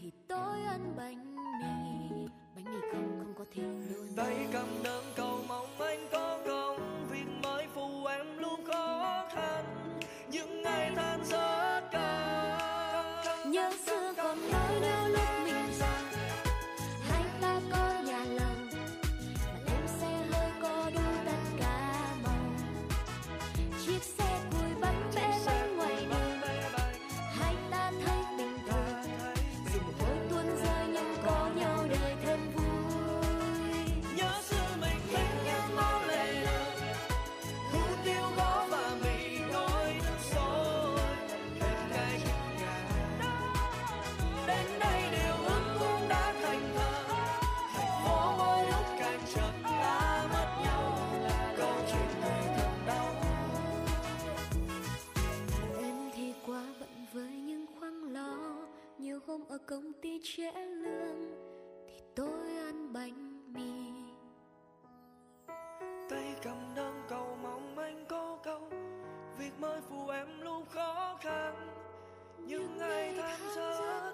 Thì 0.00 0.10
tôi 0.28 0.62
ăn 0.64 0.94
bánh 0.96 1.31
ở 59.52 59.58
công 59.66 59.92
ty 60.02 60.20
trễ 60.22 60.52
lương 60.66 61.20
Thì 61.86 62.00
tôi 62.16 62.56
ăn 62.56 62.92
bánh 62.92 63.52
mì 63.52 63.92
tay 66.10 66.34
cầm 66.42 66.74
đơn 66.76 67.02
cầu 67.08 67.36
mong 67.42 67.78
anh 67.78 68.04
có 68.08 68.38
câu 68.44 68.70
việc 69.38 69.50
mới 69.60 69.80
phụ 69.88 70.08
em 70.08 70.40
lúc 70.40 70.70
khó 70.70 71.18
khăn 71.22 71.68
những 72.46 72.78
ngày 72.78 73.14
tháng 73.16 73.40
rất 73.56 74.12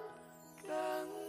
căng 0.68 1.28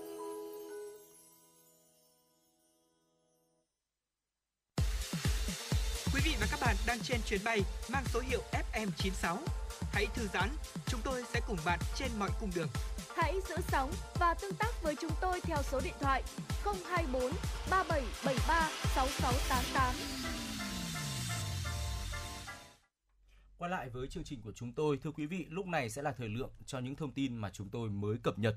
Quý 6.13 6.21
vị 6.25 6.31
và 6.39 6.47
các 6.51 6.59
bạn 6.61 6.75
đang 6.87 6.99
trên 7.03 7.19
chuyến 7.25 7.39
bay 7.45 7.61
mang 7.89 8.03
số 8.13 8.19
hiệu 8.19 8.41
FM96. 8.73 9.37
Hãy 9.93 10.07
thư 10.15 10.27
giãn, 10.33 10.49
chúng 10.87 11.01
tôi 11.03 11.23
sẽ 11.33 11.41
cùng 11.47 11.57
bạn 11.65 11.79
trên 11.95 12.09
mọi 12.19 12.29
cung 12.39 12.49
đường. 12.55 12.69
Hãy 13.21 13.35
giữ 13.49 13.55
sóng 13.67 13.91
và 14.19 14.33
tương 14.41 14.55
tác 14.55 14.83
với 14.83 14.95
chúng 15.01 15.11
tôi 15.21 15.41
theo 15.43 15.57
số 15.63 15.79
điện 15.83 15.93
thoại 15.99 16.23
024 16.63 17.21
3773 17.69 18.69
6688. 18.95 19.95
Quay 23.57 23.71
lại 23.71 23.89
với 23.89 24.07
chương 24.07 24.23
trình 24.23 24.41
của 24.41 24.51
chúng 24.51 24.73
tôi, 24.73 24.97
thưa 25.03 25.11
quý 25.11 25.25
vị, 25.25 25.45
lúc 25.49 25.67
này 25.67 25.89
sẽ 25.89 26.01
là 26.01 26.11
thời 26.11 26.29
lượng 26.29 26.51
cho 26.65 26.79
những 26.79 26.95
thông 26.95 27.11
tin 27.11 27.37
mà 27.37 27.49
chúng 27.49 27.69
tôi 27.69 27.89
mới 27.89 28.17
cập 28.23 28.39
nhật. 28.39 28.55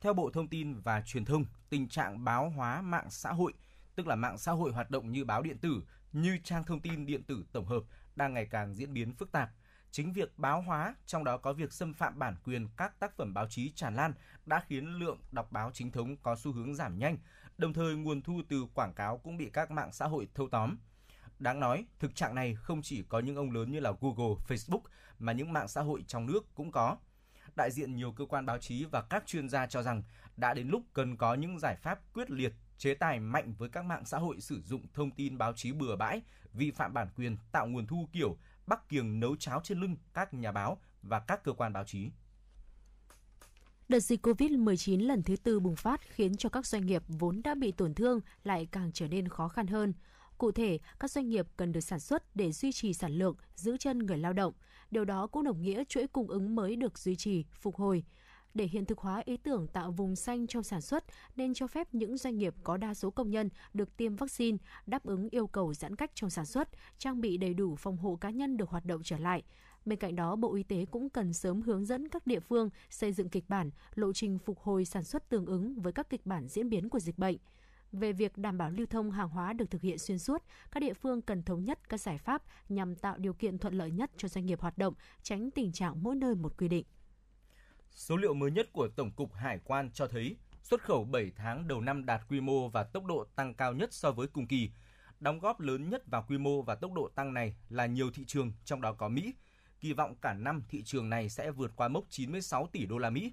Theo 0.00 0.14
Bộ 0.14 0.30
Thông 0.30 0.48
tin 0.48 0.80
và 0.80 1.02
Truyền 1.06 1.24
thông, 1.24 1.44
tình 1.70 1.88
trạng 1.88 2.24
báo 2.24 2.50
hóa 2.50 2.80
mạng 2.82 3.06
xã 3.10 3.32
hội, 3.32 3.52
tức 3.94 4.06
là 4.06 4.16
mạng 4.16 4.38
xã 4.38 4.52
hội 4.52 4.72
hoạt 4.72 4.90
động 4.90 5.12
như 5.12 5.24
báo 5.24 5.42
điện 5.42 5.58
tử, 5.58 5.82
như 6.12 6.38
trang 6.44 6.64
thông 6.64 6.80
tin 6.80 7.06
điện 7.06 7.22
tử 7.22 7.44
tổng 7.52 7.66
hợp 7.66 7.82
đang 8.16 8.34
ngày 8.34 8.46
càng 8.50 8.74
diễn 8.74 8.94
biến 8.94 9.14
phức 9.14 9.32
tạp. 9.32 9.50
Chính 9.90 10.12
việc 10.12 10.38
báo 10.38 10.62
hóa, 10.62 10.94
trong 11.06 11.24
đó 11.24 11.36
có 11.36 11.52
việc 11.52 11.72
xâm 11.72 11.94
phạm 11.94 12.18
bản 12.18 12.36
quyền 12.44 12.68
các 12.76 13.00
tác 13.00 13.16
phẩm 13.16 13.34
báo 13.34 13.48
chí 13.48 13.72
tràn 13.74 13.94
lan 13.94 14.12
đã 14.46 14.64
khiến 14.68 14.86
lượng 14.86 15.18
đọc 15.32 15.52
báo 15.52 15.70
chính 15.74 15.90
thống 15.90 16.16
có 16.16 16.36
xu 16.36 16.52
hướng 16.52 16.74
giảm 16.74 16.98
nhanh, 16.98 17.18
đồng 17.58 17.72
thời 17.72 17.96
nguồn 17.96 18.22
thu 18.22 18.42
từ 18.48 18.66
quảng 18.74 18.94
cáo 18.94 19.18
cũng 19.18 19.36
bị 19.36 19.50
các 19.52 19.70
mạng 19.70 19.92
xã 19.92 20.06
hội 20.06 20.28
thâu 20.34 20.48
tóm. 20.48 20.76
Đáng 21.38 21.60
nói, 21.60 21.86
thực 21.98 22.14
trạng 22.14 22.34
này 22.34 22.54
không 22.54 22.82
chỉ 22.82 23.02
có 23.08 23.20
những 23.20 23.36
ông 23.36 23.50
lớn 23.50 23.70
như 23.70 23.80
là 23.80 23.92
Google, 24.00 24.34
Facebook 24.48 24.80
mà 25.18 25.32
những 25.32 25.52
mạng 25.52 25.68
xã 25.68 25.80
hội 25.80 26.04
trong 26.06 26.26
nước 26.26 26.54
cũng 26.54 26.72
có. 26.72 26.96
Đại 27.56 27.70
diện 27.70 27.96
nhiều 27.96 28.12
cơ 28.12 28.24
quan 28.26 28.46
báo 28.46 28.58
chí 28.58 28.84
và 28.84 29.02
các 29.02 29.26
chuyên 29.26 29.48
gia 29.48 29.66
cho 29.66 29.82
rằng 29.82 30.02
đã 30.36 30.54
đến 30.54 30.68
lúc 30.68 30.82
cần 30.92 31.16
có 31.16 31.34
những 31.34 31.58
giải 31.58 31.76
pháp 31.76 32.00
quyết 32.14 32.30
liệt, 32.30 32.52
chế 32.78 32.94
tài 32.94 33.20
mạnh 33.20 33.54
với 33.58 33.68
các 33.68 33.84
mạng 33.84 34.04
xã 34.04 34.18
hội 34.18 34.40
sử 34.40 34.62
dụng 34.62 34.82
thông 34.94 35.10
tin 35.10 35.38
báo 35.38 35.52
chí 35.52 35.72
bừa 35.72 35.96
bãi, 35.96 36.22
vi 36.52 36.70
phạm 36.70 36.94
bản 36.94 37.08
quyền, 37.16 37.36
tạo 37.52 37.66
nguồn 37.66 37.86
thu 37.86 38.08
kiểu 38.12 38.36
bắc 38.68 38.88
kiềng 38.88 39.20
nấu 39.20 39.36
cháo 39.36 39.60
trên 39.64 39.80
lưng 39.80 39.96
các 40.14 40.34
nhà 40.34 40.52
báo 40.52 40.78
và 41.02 41.20
các 41.20 41.44
cơ 41.44 41.52
quan 41.52 41.72
báo 41.72 41.84
chí. 41.84 42.10
Đợt 43.88 44.00
dịch 44.00 44.26
COVID-19 44.26 45.06
lần 45.06 45.22
thứ 45.22 45.36
tư 45.36 45.60
bùng 45.60 45.76
phát 45.76 46.00
khiến 46.08 46.36
cho 46.36 46.48
các 46.48 46.66
doanh 46.66 46.86
nghiệp 46.86 47.02
vốn 47.08 47.42
đã 47.42 47.54
bị 47.54 47.72
tổn 47.72 47.94
thương 47.94 48.20
lại 48.44 48.68
càng 48.72 48.90
trở 48.94 49.08
nên 49.08 49.28
khó 49.28 49.48
khăn 49.48 49.66
hơn. 49.66 49.92
Cụ 50.38 50.52
thể, 50.52 50.78
các 51.00 51.10
doanh 51.10 51.28
nghiệp 51.28 51.46
cần 51.56 51.72
được 51.72 51.80
sản 51.80 52.00
xuất 52.00 52.36
để 52.36 52.52
duy 52.52 52.72
trì 52.72 52.94
sản 52.94 53.12
lượng, 53.12 53.36
giữ 53.54 53.76
chân 53.76 53.98
người 53.98 54.18
lao 54.18 54.32
động. 54.32 54.54
Điều 54.90 55.04
đó 55.04 55.26
cũng 55.26 55.44
đồng 55.44 55.62
nghĩa 55.62 55.84
chuỗi 55.84 56.06
cung 56.06 56.28
ứng 56.28 56.54
mới 56.54 56.76
được 56.76 56.98
duy 56.98 57.16
trì, 57.16 57.44
phục 57.60 57.76
hồi. 57.76 58.04
Để 58.54 58.64
hiện 58.64 58.84
thực 58.84 58.98
hóa 58.98 59.22
ý 59.24 59.36
tưởng 59.36 59.66
tạo 59.66 59.90
vùng 59.90 60.16
xanh 60.16 60.46
trong 60.46 60.62
sản 60.62 60.80
xuất, 60.80 61.04
nên 61.36 61.54
cho 61.54 61.66
phép 61.66 61.94
những 61.94 62.16
doanh 62.16 62.38
nghiệp 62.38 62.54
có 62.64 62.76
đa 62.76 62.94
số 62.94 63.10
công 63.10 63.30
nhân 63.30 63.48
được 63.74 63.96
tiêm 63.96 64.16
vaccine, 64.16 64.58
đáp 64.86 65.04
ứng 65.04 65.28
yêu 65.30 65.46
cầu 65.46 65.74
giãn 65.74 65.96
cách 65.96 66.10
trong 66.14 66.30
sản 66.30 66.46
xuất, 66.46 66.68
trang 66.98 67.20
bị 67.20 67.36
đầy 67.36 67.54
đủ 67.54 67.76
phòng 67.76 67.96
hộ 67.96 68.16
cá 68.20 68.30
nhân 68.30 68.56
được 68.56 68.70
hoạt 68.70 68.84
động 68.84 69.02
trở 69.04 69.18
lại. 69.18 69.42
Bên 69.84 69.98
cạnh 69.98 70.16
đó, 70.16 70.36
Bộ 70.36 70.54
Y 70.54 70.62
tế 70.62 70.84
cũng 70.90 71.10
cần 71.10 71.32
sớm 71.32 71.62
hướng 71.62 71.84
dẫn 71.84 72.08
các 72.08 72.26
địa 72.26 72.40
phương 72.40 72.70
xây 72.90 73.12
dựng 73.12 73.28
kịch 73.28 73.44
bản, 73.48 73.70
lộ 73.94 74.12
trình 74.12 74.38
phục 74.38 74.58
hồi 74.58 74.84
sản 74.84 75.04
xuất 75.04 75.28
tương 75.28 75.46
ứng 75.46 75.80
với 75.80 75.92
các 75.92 76.10
kịch 76.10 76.26
bản 76.26 76.48
diễn 76.48 76.68
biến 76.70 76.88
của 76.88 77.00
dịch 77.00 77.18
bệnh. 77.18 77.36
Về 77.92 78.12
việc 78.12 78.38
đảm 78.38 78.58
bảo 78.58 78.70
lưu 78.70 78.86
thông 78.86 79.10
hàng 79.10 79.28
hóa 79.28 79.52
được 79.52 79.70
thực 79.70 79.82
hiện 79.82 79.98
xuyên 79.98 80.18
suốt, 80.18 80.42
các 80.70 80.80
địa 80.80 80.94
phương 80.94 81.22
cần 81.22 81.42
thống 81.42 81.64
nhất 81.64 81.88
các 81.88 82.00
giải 82.00 82.18
pháp 82.18 82.42
nhằm 82.68 82.94
tạo 82.94 83.18
điều 83.18 83.32
kiện 83.32 83.58
thuận 83.58 83.74
lợi 83.74 83.90
nhất 83.90 84.10
cho 84.16 84.28
doanh 84.28 84.46
nghiệp 84.46 84.60
hoạt 84.60 84.78
động, 84.78 84.94
tránh 85.22 85.50
tình 85.50 85.72
trạng 85.72 86.02
mỗi 86.02 86.16
nơi 86.16 86.34
một 86.34 86.56
quy 86.58 86.68
định. 86.68 86.86
Số 87.90 88.16
liệu 88.16 88.34
mới 88.34 88.50
nhất 88.50 88.68
của 88.72 88.88
Tổng 88.88 89.10
cục 89.10 89.34
Hải 89.34 89.58
quan 89.64 89.90
cho 89.90 90.06
thấy 90.06 90.36
xuất 90.62 90.82
khẩu 90.82 91.04
7 91.04 91.32
tháng 91.36 91.68
đầu 91.68 91.80
năm 91.80 92.06
đạt 92.06 92.20
quy 92.28 92.40
mô 92.40 92.68
và 92.68 92.82
tốc 92.82 93.04
độ 93.04 93.26
tăng 93.36 93.54
cao 93.54 93.72
nhất 93.72 93.92
so 93.92 94.10
với 94.10 94.26
cùng 94.26 94.46
kỳ. 94.46 94.70
Đóng 95.20 95.38
góp 95.38 95.60
lớn 95.60 95.90
nhất 95.90 96.02
vào 96.06 96.24
quy 96.28 96.38
mô 96.38 96.62
và 96.62 96.74
tốc 96.74 96.92
độ 96.92 97.10
tăng 97.14 97.34
này 97.34 97.56
là 97.68 97.86
nhiều 97.86 98.10
thị 98.10 98.24
trường, 98.26 98.52
trong 98.64 98.80
đó 98.80 98.92
có 98.92 99.08
Mỹ. 99.08 99.34
Kỳ 99.80 99.92
vọng 99.92 100.16
cả 100.22 100.34
năm 100.34 100.62
thị 100.68 100.82
trường 100.82 101.10
này 101.10 101.28
sẽ 101.28 101.50
vượt 101.50 101.72
qua 101.76 101.88
mốc 101.88 102.04
96 102.08 102.68
tỷ 102.72 102.86
đô 102.86 102.98
la 102.98 103.10
Mỹ. 103.10 103.32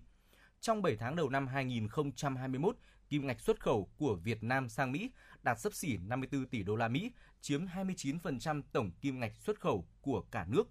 Trong 0.59 0.81
7 0.81 0.95
tháng 0.95 1.15
đầu 1.15 1.29
năm 1.29 1.47
2021, 1.47 2.75
kim 3.09 3.27
ngạch 3.27 3.39
xuất 3.39 3.59
khẩu 3.59 3.89
của 3.97 4.15
Việt 4.15 4.43
Nam 4.43 4.69
sang 4.69 4.91
Mỹ 4.91 5.11
đạt 5.43 5.59
sấp 5.59 5.73
xỉ 5.73 5.97
54 5.97 6.45
tỷ 6.45 6.63
đô 6.63 6.75
la 6.75 6.87
Mỹ, 6.87 7.11
chiếm 7.41 7.65
29% 7.65 8.61
tổng 8.71 8.91
kim 9.01 9.19
ngạch 9.19 9.35
xuất 9.35 9.59
khẩu 9.59 9.85
của 10.01 10.21
cả 10.31 10.45
nước. 10.49 10.63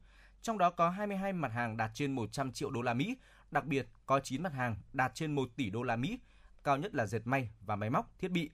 Trong 0.43 0.59
đó 0.59 0.71
có 0.71 0.91
22 0.91 1.33
mặt 1.33 1.53
hàng 1.53 1.77
đạt 1.77 1.91
trên 1.95 2.13
100 2.13 2.53
triệu 2.53 2.71
đô 2.71 2.83
la 2.83 2.95
Mỹ, 2.95 3.17
đặc 3.55 3.67
biệt 3.67 3.87
có 4.07 4.21
9 4.21 4.43
mặt 4.43 4.53
hàng 4.53 4.77
đạt 4.93 5.15
trên 5.15 5.35
1 5.35 5.49
tỷ 5.57 5.71
đô 5.71 5.83
la 5.83 5.97
Mỹ, 5.97 6.19
cao 6.65 6.77
nhất 6.77 6.95
là 6.95 7.07
dệt 7.07 7.27
may 7.27 7.51
và 7.61 7.77
máy 7.77 7.91
móc, 7.91 8.19
thiết 8.19 8.31
bị. 8.31 8.51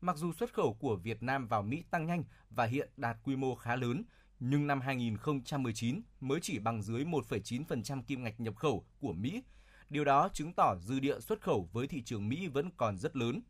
Mặc 0.00 0.16
dù 0.16 0.32
xuất 0.32 0.52
khẩu 0.54 0.74
của 0.74 0.96
Việt 0.96 1.22
Nam 1.22 1.48
vào 1.48 1.62
Mỹ 1.62 1.84
tăng 1.90 2.06
nhanh 2.06 2.24
và 2.50 2.64
hiện 2.64 2.90
đạt 2.96 3.16
quy 3.24 3.36
mô 3.36 3.54
khá 3.54 3.76
lớn, 3.76 4.04
nhưng 4.40 4.66
năm 4.66 4.80
2019 4.80 6.00
mới 6.20 6.40
chỉ 6.40 6.58
bằng 6.58 6.82
dưới 6.82 7.04
1,9% 7.04 8.02
kim 8.02 8.24
ngạch 8.24 8.40
nhập 8.40 8.56
khẩu 8.56 8.86
của 9.00 9.12
Mỹ. 9.12 9.42
Điều 9.90 10.04
đó 10.04 10.28
chứng 10.32 10.52
tỏ 10.52 10.76
dư 10.76 11.00
địa 11.00 11.20
xuất 11.20 11.40
khẩu 11.40 11.68
với 11.72 11.86
thị 11.86 12.02
trường 12.02 12.28
Mỹ 12.28 12.48
vẫn 12.48 12.70
còn 12.76 12.98
rất 12.98 13.16
lớn. 13.16 13.40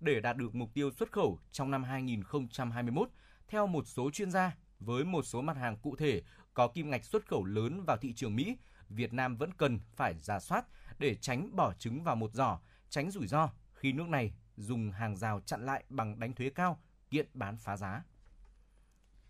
Để 0.00 0.20
đạt 0.20 0.36
được 0.36 0.54
mục 0.54 0.74
tiêu 0.74 0.90
xuất 0.90 1.12
khẩu 1.12 1.38
trong 1.52 1.70
năm 1.70 1.84
2021, 1.84 3.08
theo 3.48 3.66
một 3.66 3.86
số 3.86 4.10
chuyên 4.10 4.30
gia, 4.30 4.56
với 4.80 5.04
một 5.04 5.22
số 5.22 5.42
mặt 5.42 5.56
hàng 5.56 5.76
cụ 5.76 5.96
thể 5.96 6.22
có 6.54 6.68
kim 6.68 6.90
ngạch 6.90 7.04
xuất 7.04 7.26
khẩu 7.26 7.44
lớn 7.44 7.84
vào 7.84 7.96
thị 7.96 8.12
trường 8.12 8.36
Mỹ, 8.36 8.56
Việt 8.94 9.12
Nam 9.12 9.36
vẫn 9.36 9.52
cần 9.54 9.78
phải 9.96 10.14
giả 10.20 10.40
soát 10.40 10.64
để 10.98 11.14
tránh 11.14 11.56
bỏ 11.56 11.72
trứng 11.72 12.02
vào 12.02 12.16
một 12.16 12.32
giỏ, 12.32 12.58
tránh 12.90 13.10
rủi 13.10 13.26
ro 13.26 13.50
khi 13.74 13.92
nước 13.92 14.08
này 14.08 14.32
dùng 14.56 14.90
hàng 14.90 15.16
rào 15.16 15.40
chặn 15.40 15.66
lại 15.66 15.84
bằng 15.88 16.20
đánh 16.20 16.32
thuế 16.32 16.50
cao, 16.50 16.78
kiện 17.10 17.26
bán 17.34 17.56
phá 17.56 17.76
giá. 17.76 18.02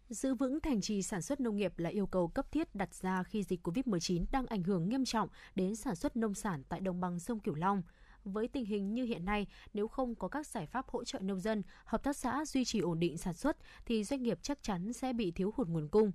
Giữ 0.09 0.35
vững 0.35 0.61
thành 0.61 0.81
trì 0.81 1.03
sản 1.03 1.23
xuất 1.23 1.41
nông 1.41 1.57
nghiệp 1.57 1.79
là 1.79 1.91
yêu 1.91 2.07
cầu 2.07 2.29
cấp 2.29 2.53
thiết 2.53 2.75
đặt 2.75 2.95
ra 2.95 3.23
khi 3.23 3.43
dịch 3.43 3.67
COVID-19 3.67 4.25
đang 4.33 4.47
ảnh 4.47 4.63
hưởng 4.63 4.89
nghiêm 4.89 5.05
trọng 5.05 5.29
đến 5.55 5.77
sản 5.77 5.97
xuất 5.97 6.17
nông 6.17 6.35
sản 6.35 6.63
tại 6.69 6.81
đồng 6.81 7.01
bằng 7.01 7.19
sông 7.19 7.41
Cửu 7.41 7.55
Long. 7.55 7.83
Với 8.25 8.49
tình 8.49 8.65
hình 8.65 8.95
như 8.95 9.05
hiện 9.05 9.25
nay, 9.25 9.47
nếu 9.75 9.89
không 9.89 10.15
có 10.15 10.29
các 10.29 10.47
giải 10.47 10.67
pháp 10.67 10.89
hỗ 10.89 11.05
trợ 11.05 11.19
nông 11.19 11.41
dân, 11.41 11.63
hợp 11.85 12.03
tác 12.03 12.17
xã 12.17 12.45
duy 12.45 12.65
trì 12.65 12.81
ổn 12.81 13.01
định 13.01 13.19
sản 13.19 13.35
xuất 13.35 13.57
thì 13.87 14.05
doanh 14.05 14.23
nghiệp 14.23 14.39
chắc 14.43 14.63
chắn 14.63 14.93
sẽ 14.93 15.13
bị 15.13 15.31
thiếu 15.31 15.53
hụt 15.57 15.69
nguồn 15.69 15.89
cung. 15.89 16.13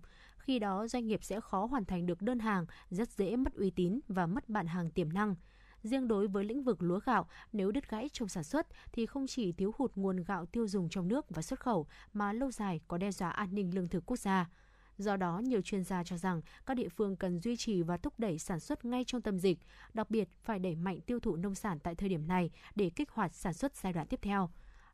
Khi 0.50 0.60
đó 0.60 0.88
doanh 0.88 1.08
nghiệp 1.08 1.24
sẽ 1.24 1.42
khó 1.42 1.66
hoàn 1.66 1.86
thành 1.86 2.06
được 2.06 2.22
đơn 2.22 2.40
hàng, 2.40 2.66
rất 2.90 3.10
dễ 3.10 3.36
mất 3.36 3.54
uy 3.54 3.72
tín 3.72 4.00
và 4.08 4.28
mất 4.28 4.50
bạn 4.50 4.68
hàng 4.68 4.92
tiềm 4.92 5.14
năng. 5.14 5.36
Riêng 5.84 6.08
đối 6.08 6.28
với 6.28 6.44
lĩnh 6.44 6.64
vực 6.64 6.82
lúa 6.82 7.00
gạo, 7.06 7.28
nếu 7.54 7.72
đứt 7.72 7.90
gãy 7.90 8.10
trong 8.14 8.28
sản 8.28 8.44
xuất 8.44 8.68
thì 8.92 9.06
không 9.06 9.28
chỉ 9.28 9.52
thiếu 9.52 9.72
hụt 9.78 9.92
nguồn 9.96 10.24
gạo 10.24 10.46
tiêu 10.46 10.68
dùng 10.68 10.90
trong 10.90 11.08
nước 11.08 11.26
và 11.30 11.42
xuất 11.42 11.60
khẩu 11.60 11.88
mà 12.14 12.34
lâu 12.34 12.52
dài 12.52 12.82
có 12.88 12.98
đe 12.98 13.12
dọa 13.12 13.30
an 13.30 13.56
ninh 13.56 13.76
lương 13.76 13.88
thực 13.88 14.06
quốc 14.06 14.18
gia. 14.18 14.50
Do 14.98 15.18
đó, 15.18 15.40
nhiều 15.40 15.62
chuyên 15.62 15.84
gia 15.84 16.04
cho 16.04 16.18
rằng 16.18 16.42
các 16.66 16.74
địa 16.74 16.90
phương 16.90 17.16
cần 17.16 17.40
duy 17.40 17.58
trì 17.58 17.82
và 17.82 17.98
thúc 17.98 18.14
đẩy 18.18 18.40
sản 18.40 18.60
xuất 18.60 18.86
ngay 18.86 19.04
trong 19.08 19.22
tâm 19.22 19.40
dịch, 19.40 19.60
đặc 19.94 20.10
biệt 20.10 20.30
phải 20.44 20.60
đẩy 20.60 20.76
mạnh 20.76 21.02
tiêu 21.02 21.20
thụ 21.20 21.36
nông 21.36 21.56
sản 21.56 21.80
tại 21.80 21.96
thời 21.96 22.10
điểm 22.10 22.28
này 22.28 22.52
để 22.76 22.92
kích 22.96 23.12
hoạt 23.12 23.36
sản 23.36 23.54
xuất 23.54 23.76
giai 23.76 23.94
đoạn 23.94 24.08
tiếp 24.08 24.20
theo. 24.22 24.50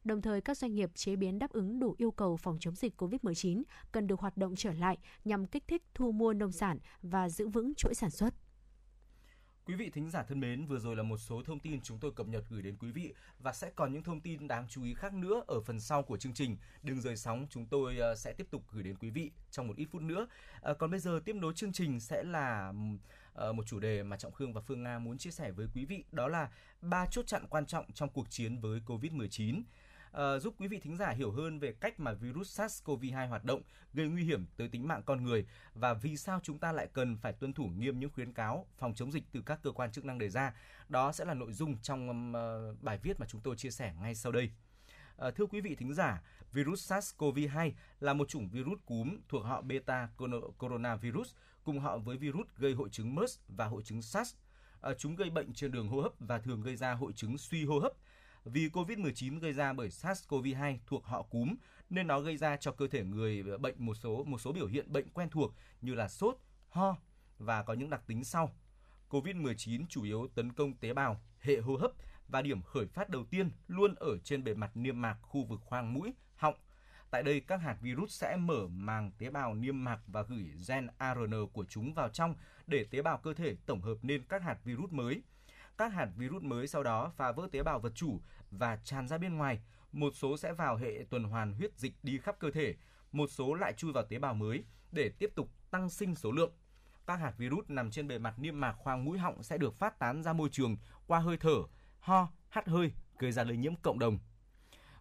Đồng 0.06 0.22
thời, 0.22 0.42
các 0.42 0.58
doanh 0.58 0.76
nghiệp 0.76 0.90
chế 0.96 1.16
biến 1.16 1.40
đáp 1.40 1.52
ứng 1.52 1.80
đủ 1.80 1.96
yêu 1.98 2.12
cầu 2.12 2.38
phòng 2.38 2.58
chống 2.60 2.76
dịch 2.76 3.02
COVID-19 3.02 3.64
cần 3.92 4.08
được 4.08 4.20
hoạt 4.20 4.38
động 4.38 4.56
trở 4.56 4.74
lại 4.74 4.98
nhằm 5.26 5.48
kích 5.48 5.64
thích 5.68 5.84
thu 5.94 6.12
mua 6.12 6.34
nông 6.34 6.52
sản 6.52 6.80
và 7.02 7.30
giữ 7.30 7.48
vững 7.48 7.76
chuỗi 7.76 7.94
sản 7.94 8.10
xuất. 8.10 8.34
Quý 9.66 9.76
vị 9.76 9.90
thính 9.90 10.10
giả 10.10 10.24
thân 10.24 10.40
mến, 10.40 10.66
vừa 10.66 10.80
rồi 10.80 10.96
là 10.96 11.04
một 11.04 11.18
số 11.18 11.44
thông 11.46 11.60
tin 11.60 11.82
chúng 11.82 12.00
tôi 12.00 12.12
cập 12.12 12.28
nhật 12.28 12.44
gửi 12.50 12.62
đến 12.62 12.78
quý 12.78 12.92
vị 12.92 13.14
và 13.40 13.54
sẽ 13.54 13.72
còn 13.76 13.94
những 13.94 14.04
thông 14.04 14.22
tin 14.22 14.48
đáng 14.48 14.66
chú 14.70 14.84
ý 14.84 14.94
khác 14.94 15.14
nữa 15.14 15.44
ở 15.48 15.62
phần 15.62 15.80
sau 15.80 16.04
của 16.04 16.18
chương 16.18 16.34
trình. 16.34 16.58
Đừng 16.84 17.02
rời 17.02 17.18
sóng, 17.18 17.48
chúng 17.50 17.66
tôi 17.66 17.98
ờ, 17.98 18.16
sẽ 18.16 18.34
tiếp 18.34 18.48
tục 18.52 18.64
gửi 18.72 18.84
đến 18.84 18.96
quý 18.98 19.10
vị 19.10 19.32
trong 19.52 19.68
một 19.68 19.78
ít 19.78 19.88
phút 19.92 20.02
nữa. 20.02 20.28
À, 20.62 20.74
còn 20.74 20.92
bây 20.92 21.00
giờ 21.00 21.20
tiếp 21.26 21.36
nối 21.36 21.54
chương 21.56 21.74
trình 21.74 22.00
sẽ 22.00 22.24
là 22.24 22.74
ờ, 23.34 23.54
một 23.54 23.64
chủ 23.68 23.80
đề 23.80 24.04
mà 24.04 24.18
Trọng 24.18 24.34
Khương 24.34 24.54
và 24.54 24.62
Phương 24.62 24.84
Nga 24.84 25.00
muốn 25.00 25.18
chia 25.18 25.32
sẻ 25.32 25.52
với 25.52 25.68
quý 25.76 25.86
vị, 25.86 26.04
đó 26.12 26.28
là 26.28 26.50
ba 26.82 27.06
chốt 27.06 27.28
chặn 27.28 27.46
quan 27.50 27.66
trọng 27.66 27.92
trong 27.92 28.10
cuộc 28.10 28.30
chiến 28.30 28.58
với 28.58 28.80
Covid-19 28.86 29.62
uh, 30.16 30.42
giúp 30.42 30.56
quý 30.58 30.68
vị 30.68 30.80
thính 30.80 30.98
giả 30.98 31.10
hiểu 31.10 31.32
hơn 31.32 31.60
về 31.60 31.74
cách 31.82 32.00
mà 32.00 32.14
virus 32.14 32.60
SARS-CoV-2 32.60 33.28
hoạt 33.30 33.46
động, 33.46 33.62
gây 33.94 34.08
nguy 34.08 34.24
hiểm 34.24 34.46
tới 34.58 34.68
tính 34.68 34.88
mạng 34.88 35.02
con 35.06 35.24
người 35.24 35.46
và 35.74 35.94
vì 35.94 36.18
sao 36.18 36.40
chúng 36.44 36.60
ta 36.60 36.72
lại 36.72 36.88
cần 36.94 37.18
phải 37.18 37.34
tuân 37.34 37.54
thủ 37.54 37.66
nghiêm 37.78 38.00
những 38.00 38.10
khuyến 38.10 38.34
cáo 38.34 38.68
phòng 38.78 38.94
chống 38.94 39.12
dịch 39.12 39.24
từ 39.32 39.42
các 39.46 39.60
cơ 39.64 39.72
quan 39.72 39.92
chức 39.92 40.06
năng 40.06 40.18
đề 40.18 40.30
ra. 40.30 40.54
Đó 40.90 41.12
sẽ 41.12 41.26
là 41.26 41.34
nội 41.34 41.54
dung 41.54 41.78
trong 41.82 42.34
uh, 42.36 42.84
bài 42.84 43.00
viết 43.04 43.20
mà 43.20 43.26
chúng 43.30 43.42
tôi 43.42 43.56
chia 43.56 43.72
sẻ 43.72 43.94
ngay 44.02 44.16
sau 44.16 44.32
đây. 44.32 44.52
À, 45.18 45.32
thưa 45.32 45.46
quý 45.46 45.62
vị 45.62 45.76
thính 45.76 45.94
giả, 45.94 46.22
virus 46.52 46.92
SARS-CoV-2 46.92 47.72
là 48.00 48.14
một 48.14 48.30
chủng 48.30 48.50
virus 48.50 48.80
cúm 48.86 49.18
thuộc 49.30 49.44
họ 49.44 49.62
beta 49.62 50.10
coronavirus, 50.58 51.36
cùng 51.64 51.80
họ 51.80 51.98
với 51.98 52.18
virus 52.18 52.48
gây 52.58 52.74
hội 52.74 52.90
chứng 52.90 53.16
MERS 53.16 53.40
và 53.48 53.66
hội 53.66 53.84
chứng 53.84 54.02
SARS. 54.02 54.36
À, 54.82 54.94
chúng 54.98 55.16
gây 55.16 55.30
bệnh 55.30 55.54
trên 55.54 55.72
đường 55.72 55.88
hô 55.88 56.02
hấp 56.02 56.12
và 56.20 56.40
thường 56.40 56.62
gây 56.62 56.76
ra 56.76 56.94
hội 56.94 57.14
chứng 57.14 57.38
suy 57.38 57.66
hô 57.66 57.80
hấp 57.80 57.92
vì 58.46 58.70
COVID-19 58.70 59.40
gây 59.40 59.54
ra 59.54 59.74
bởi 59.74 59.90
SARS-CoV-2 59.90 60.78
thuộc 60.88 61.06
họ 61.06 61.24
cúm 61.24 61.56
nên 61.90 62.08
nó 62.08 62.20
gây 62.20 62.38
ra 62.38 62.58
cho 62.58 62.72
cơ 62.72 62.88
thể 62.88 63.04
người 63.04 63.44
bệnh 63.58 63.76
một 63.78 63.94
số 63.94 64.24
một 64.24 64.38
số 64.42 64.52
biểu 64.52 64.68
hiện 64.68 64.94
bệnh 64.94 65.10
quen 65.10 65.30
thuộc 65.30 65.54
như 65.82 65.94
là 65.94 66.08
sốt, 66.08 66.38
ho 66.70 66.98
và 67.40 67.64
có 67.64 67.74
những 67.74 67.90
đặc 67.90 68.02
tính 68.08 68.24
sau. 68.24 68.56
COVID-19 69.10 69.86
chủ 69.90 70.04
yếu 70.04 70.28
tấn 70.36 70.54
công 70.54 70.74
tế 70.74 70.94
bào, 70.94 71.22
hệ 71.40 71.58
hô 71.58 71.76
hấp 71.76 71.92
và 72.28 72.42
điểm 72.42 72.62
khởi 72.62 72.88
phát 72.88 73.10
đầu 73.10 73.26
tiên 73.26 73.52
luôn 73.68 73.96
ở 73.96 74.18
trên 74.24 74.44
bề 74.44 74.54
mặt 74.54 74.72
niêm 74.78 75.02
mạc 75.02 75.18
khu 75.22 75.44
vực 75.44 75.62
khoang 75.64 75.94
mũi, 75.94 76.14
họng. 76.36 76.56
Tại 77.12 77.24
đây, 77.24 77.40
các 77.40 77.58
hạt 77.58 77.78
virus 77.82 78.12
sẽ 78.12 78.36
mở 78.36 78.68
màng 78.68 79.12
tế 79.18 79.30
bào 79.30 79.56
niêm 79.56 79.84
mạc 79.84 80.00
và 80.08 80.22
gửi 80.22 80.52
gen 80.68 80.88
ARN 80.98 81.48
của 81.54 81.66
chúng 81.70 81.94
vào 81.94 82.10
trong 82.10 82.36
để 82.68 82.86
tế 82.92 83.02
bào 83.02 83.18
cơ 83.18 83.34
thể 83.34 83.56
tổng 83.66 83.82
hợp 83.82 83.96
nên 84.02 84.24
các 84.30 84.42
hạt 84.42 84.58
virus 84.64 84.92
mới– 84.92 85.22
các 85.78 85.94
hạt 85.94 86.10
virus 86.16 86.44
mới 86.44 86.68
sau 86.68 86.84
đó 86.84 87.12
phá 87.16 87.32
vỡ 87.32 87.48
tế 87.52 87.64
bào 87.64 87.80
vật 87.80 87.92
chủ 87.96 88.22
và 88.52 88.80
tràn 88.84 89.08
ra 89.08 89.18
bên 89.18 89.38
ngoài. 89.38 89.60
Một 89.92 90.14
số 90.16 90.38
sẽ 90.38 90.54
vào 90.54 90.78
hệ 90.78 91.06
tuần 91.10 91.24
hoàn 91.24 91.54
huyết 91.54 91.78
dịch 91.78 91.94
đi 92.04 92.18
khắp 92.18 92.36
cơ 92.40 92.52
thể, 92.52 92.76
một 93.12 93.28
số 93.28 93.54
lại 93.54 93.74
chui 93.74 93.94
vào 93.94 94.06
tế 94.10 94.20
bào 94.20 94.34
mới 94.34 94.64
để 94.92 95.12
tiếp 95.20 95.32
tục 95.36 95.50
tăng 95.72 95.90
sinh 95.90 96.16
số 96.16 96.32
lượng. 96.32 96.52
Các 97.08 97.16
hạt 97.16 97.34
virus 97.38 97.66
nằm 97.68 97.92
trên 97.92 98.08
bề 98.08 98.18
mặt 98.18 98.40
niêm 98.40 98.60
mạc 98.60 98.74
khoang 98.74 99.06
mũi 99.06 99.18
họng 99.18 99.44
sẽ 99.44 99.58
được 99.58 99.76
phát 99.76 100.00
tán 100.00 100.24
ra 100.24 100.34
môi 100.34 100.50
trường 100.50 100.78
qua 101.08 101.20
hơi 101.20 101.38
thở, 101.38 101.56
ho, 102.00 102.28
hắt 102.50 102.68
hơi, 102.68 102.92
gây 103.20 103.32
ra 103.32 103.44
lây 103.44 103.58
nhiễm 103.58 103.76
cộng 103.76 104.00
đồng. 104.00 104.20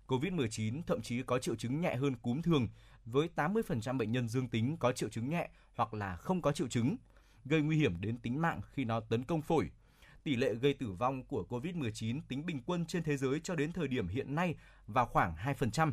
COVID-19 0.07 0.83
thậm 0.87 1.03
chí 1.03 1.23
có 1.23 1.39
triệu 1.39 1.57
chứng 1.57 1.81
nhẹ 1.81 1.97
hơn 1.97 2.17
cúm 2.17 2.43
thường, 2.43 2.69
với 3.05 3.29
80% 3.37 3.99
bệnh 3.99 4.13
nhân 4.13 4.29
dương 4.29 4.49
tính 4.49 4.77
có 4.77 4.93
triệu 4.93 5.09
chứng 5.09 5.29
nhẹ 5.29 5.49
hoặc 5.75 5.95
là 5.95 6.17
không 6.17 6.43
có 6.43 6.53
triệu 6.53 6.69
chứng, 6.69 6.97
gây 7.45 7.63
nguy 7.63 7.77
hiểm 7.77 8.01
đến 8.01 8.19
tính 8.19 8.41
mạng 8.41 8.61
khi 8.73 8.85
nó 8.85 9.01
tấn 9.01 9.25
công 9.25 9.43
phổi, 9.43 9.71
tỷ 10.25 10.37
lệ 10.37 10.55
gây 10.55 10.75
tử 10.75 10.93
vong 10.93 11.25
của 11.25 11.47
COVID-19 11.49 12.21
tính 12.29 12.47
bình 12.47 12.63
quân 12.67 12.87
trên 12.87 13.03
thế 13.03 13.17
giới 13.17 13.41
cho 13.41 13.55
đến 13.55 13.73
thời 13.73 13.89
điểm 13.89 14.09
hiện 14.09 14.35
nay 14.35 14.55
vào 14.87 15.07
khoảng 15.07 15.35
2%, 15.37 15.93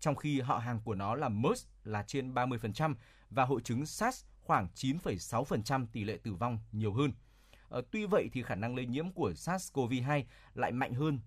trong 0.00 0.16
khi 0.16 0.40
họ 0.40 0.58
hàng 0.58 0.80
của 0.84 0.94
nó 0.94 1.14
là 1.14 1.28
MERS 1.28 1.66
là 1.84 2.02
trên 2.06 2.34
30% 2.34 2.94
và 3.30 3.44
hội 3.44 3.60
chứng 3.60 3.86
SARS 3.86 4.24
khoảng 4.40 4.68
9,6% 4.74 5.86
tỷ 5.92 6.04
lệ 6.04 6.18
tử 6.22 6.34
vong 6.34 6.58
nhiều 6.72 6.92
hơn. 6.92 7.12
Ờ, 7.68 7.82
tuy 7.90 8.06
vậy 8.06 8.28
thì 8.32 8.42
khả 8.42 8.54
năng 8.54 8.76
lây 8.76 8.86
nhiễm 8.86 9.10
của 9.10 9.30
SARS-CoV-2 9.30 10.22
lại 10.54 10.72
mạnh 10.72 10.94
hơn 10.94 11.18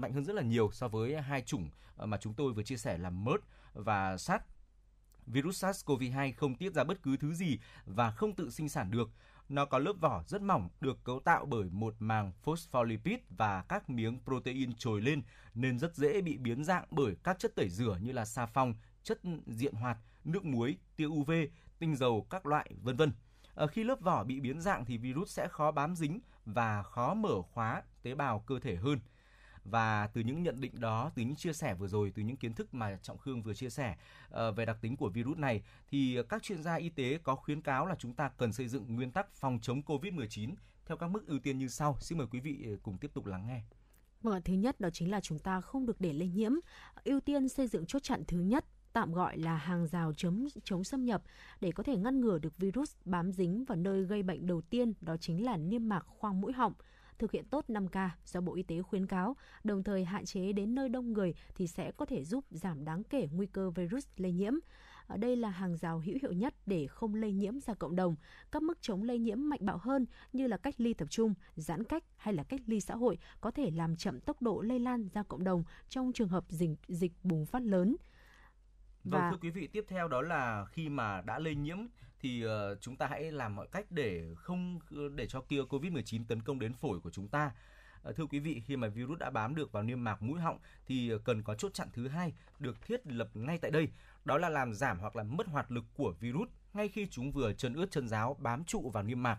mạnh 0.00 0.12
hơn 0.12 0.24
rất 0.24 0.32
là 0.36 0.42
nhiều 0.42 0.70
so 0.72 0.88
với 0.88 1.22
hai 1.22 1.42
chủng 1.42 1.70
ờ, 1.96 2.06
mà 2.06 2.16
chúng 2.16 2.34
tôi 2.34 2.52
vừa 2.52 2.62
chia 2.62 2.76
sẻ 2.76 2.98
là 2.98 3.10
MERS 3.10 3.42
và 3.74 4.16
SARS. 4.16 4.44
Virus 5.26 5.64
SARS-CoV-2 5.64 6.32
không 6.36 6.54
tiết 6.54 6.74
ra 6.74 6.84
bất 6.84 7.02
cứ 7.02 7.16
thứ 7.16 7.34
gì 7.34 7.58
và 7.86 8.10
không 8.10 8.34
tự 8.34 8.50
sinh 8.50 8.68
sản 8.68 8.90
được 8.90 9.10
nó 9.52 9.64
có 9.64 9.78
lớp 9.78 9.92
vỏ 10.00 10.22
rất 10.26 10.42
mỏng, 10.42 10.68
được 10.80 11.04
cấu 11.04 11.20
tạo 11.20 11.46
bởi 11.46 11.70
một 11.70 11.94
màng 11.98 12.32
phospholipid 12.42 13.18
và 13.30 13.62
các 13.68 13.90
miếng 13.90 14.18
protein 14.24 14.72
trồi 14.74 15.00
lên 15.00 15.22
nên 15.54 15.78
rất 15.78 15.96
dễ 15.96 16.20
bị 16.20 16.38
biến 16.38 16.64
dạng 16.64 16.84
bởi 16.90 17.16
các 17.24 17.38
chất 17.38 17.54
tẩy 17.54 17.68
rửa 17.68 17.98
như 18.02 18.12
là 18.12 18.24
xà 18.24 18.46
phòng, 18.46 18.74
chất 19.02 19.20
diện 19.46 19.74
hoạt, 19.74 19.98
nước 20.24 20.44
muối, 20.44 20.78
tia 20.96 21.06
UV, 21.06 21.32
tinh 21.78 21.96
dầu 21.96 22.26
các 22.30 22.46
loại 22.46 22.70
vân 22.82 22.96
vân. 22.96 23.12
Ở 23.54 23.66
khi 23.66 23.84
lớp 23.84 24.00
vỏ 24.00 24.24
bị 24.24 24.40
biến 24.40 24.60
dạng 24.60 24.84
thì 24.84 24.98
virus 24.98 25.30
sẽ 25.30 25.48
khó 25.48 25.70
bám 25.70 25.96
dính 25.96 26.20
và 26.44 26.82
khó 26.82 27.14
mở 27.14 27.42
khóa 27.42 27.82
tế 28.02 28.14
bào 28.14 28.40
cơ 28.40 28.58
thể 28.60 28.76
hơn. 28.76 29.00
Và 29.64 30.06
từ 30.06 30.20
những 30.20 30.42
nhận 30.42 30.60
định 30.60 30.80
đó, 30.80 31.10
từ 31.14 31.22
những 31.22 31.36
chia 31.36 31.52
sẻ 31.52 31.74
vừa 31.74 31.86
rồi, 31.86 32.12
từ 32.14 32.22
những 32.22 32.36
kiến 32.36 32.54
thức 32.54 32.74
mà 32.74 32.98
Trọng 33.02 33.18
Khương 33.18 33.42
vừa 33.42 33.54
chia 33.54 33.70
sẻ 33.70 33.96
ờ, 34.30 34.52
về 34.52 34.64
đặc 34.64 34.78
tính 34.80 34.96
của 34.96 35.08
virus 35.08 35.38
này, 35.38 35.62
thì 35.90 36.18
các 36.28 36.42
chuyên 36.42 36.62
gia 36.62 36.74
y 36.74 36.88
tế 36.88 37.18
có 37.22 37.36
khuyến 37.36 37.60
cáo 37.60 37.86
là 37.86 37.94
chúng 37.98 38.14
ta 38.14 38.28
cần 38.28 38.52
xây 38.52 38.68
dựng 38.68 38.94
nguyên 38.94 39.10
tắc 39.10 39.34
phòng 39.34 39.58
chống 39.62 39.82
COVID-19 39.82 40.54
theo 40.86 40.96
các 40.96 41.10
mức 41.10 41.26
ưu 41.26 41.38
tiên 41.38 41.58
như 41.58 41.68
sau. 41.68 41.96
Xin 42.00 42.18
mời 42.18 42.26
quý 42.30 42.40
vị 42.40 42.64
ờ, 42.70 42.76
cùng 42.82 42.98
tiếp 42.98 43.10
tục 43.14 43.26
lắng 43.26 43.46
nghe. 43.46 43.62
Vâng, 44.22 44.42
thứ 44.42 44.52
nhất 44.52 44.80
đó 44.80 44.90
chính 44.90 45.10
là 45.10 45.20
chúng 45.20 45.38
ta 45.38 45.60
không 45.60 45.86
được 45.86 46.00
để 46.00 46.12
lây 46.12 46.28
nhiễm. 46.28 46.52
Ưu 47.04 47.20
tiên 47.20 47.48
xây 47.48 47.68
dựng 47.68 47.86
chốt 47.86 48.02
chặn 48.02 48.24
thứ 48.28 48.38
nhất 48.38 48.64
tạm 48.92 49.12
gọi 49.12 49.38
là 49.38 49.56
hàng 49.56 49.86
rào 49.86 50.12
chống 50.14 50.46
chống 50.64 50.84
xâm 50.84 51.04
nhập 51.04 51.22
để 51.60 51.72
có 51.72 51.82
thể 51.82 51.96
ngăn 51.96 52.20
ngừa 52.20 52.38
được 52.38 52.58
virus 52.58 52.94
bám 53.04 53.32
dính 53.32 53.64
vào 53.64 53.76
nơi 53.76 54.04
gây 54.04 54.22
bệnh 54.22 54.46
đầu 54.46 54.60
tiên 54.60 54.92
đó 55.00 55.16
chính 55.16 55.44
là 55.44 55.56
niêm 55.56 55.88
mạc 55.88 56.06
khoang 56.06 56.40
mũi 56.40 56.52
họng 56.52 56.72
thực 57.18 57.32
hiện 57.32 57.44
tốt 57.44 57.64
5K 57.68 58.08
do 58.24 58.40
Bộ 58.40 58.54
Y 58.54 58.62
tế 58.62 58.82
khuyến 58.82 59.06
cáo, 59.06 59.36
đồng 59.64 59.82
thời 59.82 60.04
hạn 60.04 60.24
chế 60.24 60.52
đến 60.52 60.74
nơi 60.74 60.88
đông 60.88 61.12
người 61.12 61.34
thì 61.54 61.66
sẽ 61.66 61.92
có 61.92 62.06
thể 62.06 62.24
giúp 62.24 62.44
giảm 62.50 62.84
đáng 62.84 63.02
kể 63.04 63.28
nguy 63.32 63.46
cơ 63.46 63.70
virus 63.70 64.06
lây 64.16 64.32
nhiễm. 64.32 64.52
Ở 65.06 65.16
đây 65.16 65.36
là 65.36 65.50
hàng 65.50 65.76
rào 65.76 65.98
hữu 65.98 66.18
hiệu 66.22 66.32
nhất 66.32 66.54
để 66.66 66.86
không 66.86 67.14
lây 67.14 67.32
nhiễm 67.32 67.60
ra 67.60 67.74
cộng 67.74 67.96
đồng. 67.96 68.16
Các 68.52 68.62
mức 68.62 68.78
chống 68.80 69.02
lây 69.02 69.18
nhiễm 69.18 69.48
mạnh 69.48 69.60
bạo 69.62 69.78
hơn 69.78 70.06
như 70.32 70.46
là 70.46 70.56
cách 70.56 70.74
ly 70.78 70.94
tập 70.94 71.08
trung, 71.10 71.34
giãn 71.56 71.84
cách 71.84 72.04
hay 72.16 72.34
là 72.34 72.42
cách 72.42 72.60
ly 72.66 72.80
xã 72.80 72.94
hội 72.94 73.18
có 73.40 73.50
thể 73.50 73.70
làm 73.70 73.96
chậm 73.96 74.20
tốc 74.20 74.42
độ 74.42 74.60
lây 74.60 74.78
lan 74.78 75.08
ra 75.14 75.22
cộng 75.22 75.44
đồng 75.44 75.64
trong 75.88 76.12
trường 76.12 76.28
hợp 76.28 76.44
dịch, 76.48 76.70
dịch 76.88 77.12
bùng 77.22 77.46
phát 77.46 77.62
lớn. 77.62 77.96
Vâng 79.04 79.20
và... 79.20 79.30
thưa 79.30 79.36
quý 79.40 79.50
vị, 79.50 79.66
tiếp 79.66 79.84
theo 79.88 80.08
đó 80.08 80.22
là 80.22 80.64
khi 80.64 80.88
mà 80.88 81.20
đã 81.20 81.38
lây 81.38 81.54
nhiễm 81.54 81.78
thì 82.20 82.46
uh, 82.46 82.50
chúng 82.80 82.96
ta 82.96 83.06
hãy 83.06 83.32
làm 83.32 83.56
mọi 83.56 83.66
cách 83.72 83.86
để 83.90 84.34
không 84.36 84.78
để 85.14 85.26
cho 85.26 85.40
kia 85.40 85.60
Covid-19 85.62 86.24
tấn 86.28 86.42
công 86.42 86.58
đến 86.58 86.72
phổi 86.72 87.00
của 87.00 87.10
chúng 87.10 87.28
ta. 87.28 87.52
Uh, 88.08 88.16
thưa 88.16 88.26
quý 88.26 88.38
vị, 88.38 88.62
khi 88.66 88.76
mà 88.76 88.88
virus 88.88 89.18
đã 89.18 89.30
bám 89.30 89.54
được 89.54 89.72
vào 89.72 89.82
niêm 89.82 90.04
mạc 90.04 90.22
mũi 90.22 90.40
họng 90.40 90.58
thì 90.86 91.12
cần 91.24 91.42
có 91.42 91.54
chốt 91.54 91.74
chặn 91.74 91.88
thứ 91.92 92.08
hai 92.08 92.32
được 92.58 92.82
thiết 92.82 93.06
lập 93.06 93.28
ngay 93.34 93.58
tại 93.58 93.70
đây, 93.70 93.88
đó 94.24 94.38
là 94.38 94.48
làm 94.48 94.74
giảm 94.74 94.98
hoặc 94.98 95.16
là 95.16 95.22
mất 95.22 95.46
hoạt 95.46 95.70
lực 95.70 95.84
của 95.94 96.14
virus 96.20 96.48
ngay 96.74 96.88
khi 96.88 97.06
chúng 97.10 97.32
vừa 97.32 97.52
chân 97.52 97.74
ướt 97.74 97.90
chân 97.90 98.08
giáo 98.08 98.36
bám 98.40 98.64
trụ 98.64 98.90
vào 98.90 99.02
niêm 99.02 99.22
mạc. 99.22 99.38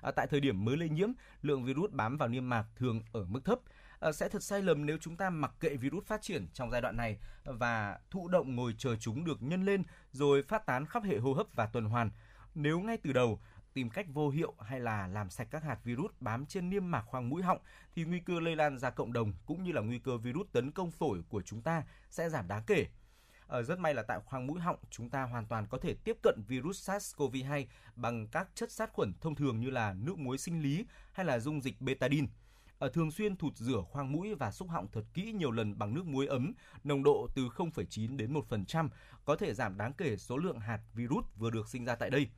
À, 0.00 0.10
tại 0.10 0.26
thời 0.26 0.40
điểm 0.40 0.64
mới 0.64 0.76
lây 0.76 0.88
nhiễm, 0.88 1.08
lượng 1.42 1.64
virus 1.64 1.90
bám 1.90 2.16
vào 2.16 2.28
niêm 2.28 2.48
mạc 2.48 2.64
thường 2.76 3.02
ở 3.12 3.24
mức 3.24 3.44
thấp. 3.44 3.58
Ờ, 4.00 4.12
sẽ 4.12 4.28
thật 4.28 4.42
sai 4.42 4.62
lầm 4.62 4.86
nếu 4.86 4.96
chúng 5.00 5.16
ta 5.16 5.30
mặc 5.30 5.52
kệ 5.60 5.76
virus 5.76 6.06
phát 6.06 6.22
triển 6.22 6.48
trong 6.52 6.70
giai 6.70 6.80
đoạn 6.80 6.96
này 6.96 7.18
và 7.44 7.98
thụ 8.10 8.28
động 8.28 8.56
ngồi 8.56 8.74
chờ 8.78 8.96
chúng 8.96 9.24
được 9.24 9.42
nhân 9.42 9.64
lên 9.64 9.82
rồi 10.12 10.42
phát 10.42 10.66
tán 10.66 10.86
khắp 10.86 11.02
hệ 11.04 11.18
hô 11.18 11.32
hấp 11.32 11.46
và 11.54 11.66
tuần 11.66 11.84
hoàn. 11.84 12.10
Nếu 12.54 12.80
ngay 12.80 12.96
từ 12.96 13.12
đầu 13.12 13.40
tìm 13.74 13.90
cách 13.90 14.06
vô 14.12 14.28
hiệu 14.28 14.54
hay 14.60 14.80
là 14.80 15.06
làm 15.06 15.30
sạch 15.30 15.48
các 15.50 15.62
hạt 15.62 15.78
virus 15.84 16.10
bám 16.20 16.46
trên 16.46 16.70
niêm 16.70 16.90
mạc 16.90 17.02
khoang 17.06 17.28
mũi 17.28 17.42
họng 17.42 17.58
thì 17.94 18.04
nguy 18.04 18.20
cơ 18.20 18.40
lây 18.40 18.56
lan 18.56 18.78
ra 18.78 18.90
cộng 18.90 19.12
đồng 19.12 19.32
cũng 19.46 19.62
như 19.62 19.72
là 19.72 19.80
nguy 19.80 19.98
cơ 19.98 20.16
virus 20.16 20.46
tấn 20.52 20.72
công 20.72 20.90
phổi 20.90 21.22
của 21.28 21.42
chúng 21.42 21.62
ta 21.62 21.82
sẽ 22.10 22.28
giảm 22.28 22.48
đáng 22.48 22.62
kể. 22.66 22.86
Ở 23.46 23.58
ờ, 23.58 23.62
rất 23.62 23.78
may 23.78 23.94
là 23.94 24.02
tại 24.02 24.20
khoang 24.24 24.46
mũi 24.46 24.60
họng 24.60 24.76
chúng 24.90 25.10
ta 25.10 25.22
hoàn 25.22 25.46
toàn 25.46 25.66
có 25.66 25.78
thể 25.78 25.94
tiếp 26.04 26.16
cận 26.22 26.42
virus 26.48 26.90
SARS-CoV-2 26.90 27.66
bằng 27.96 28.28
các 28.28 28.48
chất 28.54 28.72
sát 28.72 28.92
khuẩn 28.92 29.12
thông 29.20 29.34
thường 29.34 29.60
như 29.60 29.70
là 29.70 29.92
nước 29.92 30.18
muối 30.18 30.38
sinh 30.38 30.62
lý 30.62 30.86
hay 31.12 31.26
là 31.26 31.38
dung 31.38 31.60
dịch 31.60 31.80
betadine. 31.80 32.26
Ờ, 32.78 32.88
thường 32.88 33.10
xuyên 33.10 33.36
thụt 33.36 33.56
rửa 33.56 33.82
khoang 33.90 34.12
mũi 34.12 34.34
và 34.34 34.50
xúc 34.50 34.68
họng 34.68 34.86
thật 34.92 35.04
kỹ 35.14 35.32
nhiều 35.32 35.50
lần 35.50 35.78
bằng 35.78 35.94
nước 35.94 36.06
muối 36.06 36.26
ấm, 36.26 36.52
nồng 36.84 37.02
độ 37.02 37.28
từ 37.34 37.48
0,9 37.48 38.16
đến 38.16 38.32
1% 38.32 38.88
có 39.24 39.36
thể 39.36 39.54
giảm 39.54 39.76
đáng 39.76 39.92
kể 39.92 40.16
số 40.16 40.36
lượng 40.36 40.60
hạt 40.60 40.80
virus 40.94 41.24
vừa 41.36 41.50
được 41.50 41.68
sinh 41.68 41.84
ra 41.84 41.94
tại 41.94 42.10
đây. 42.10 42.28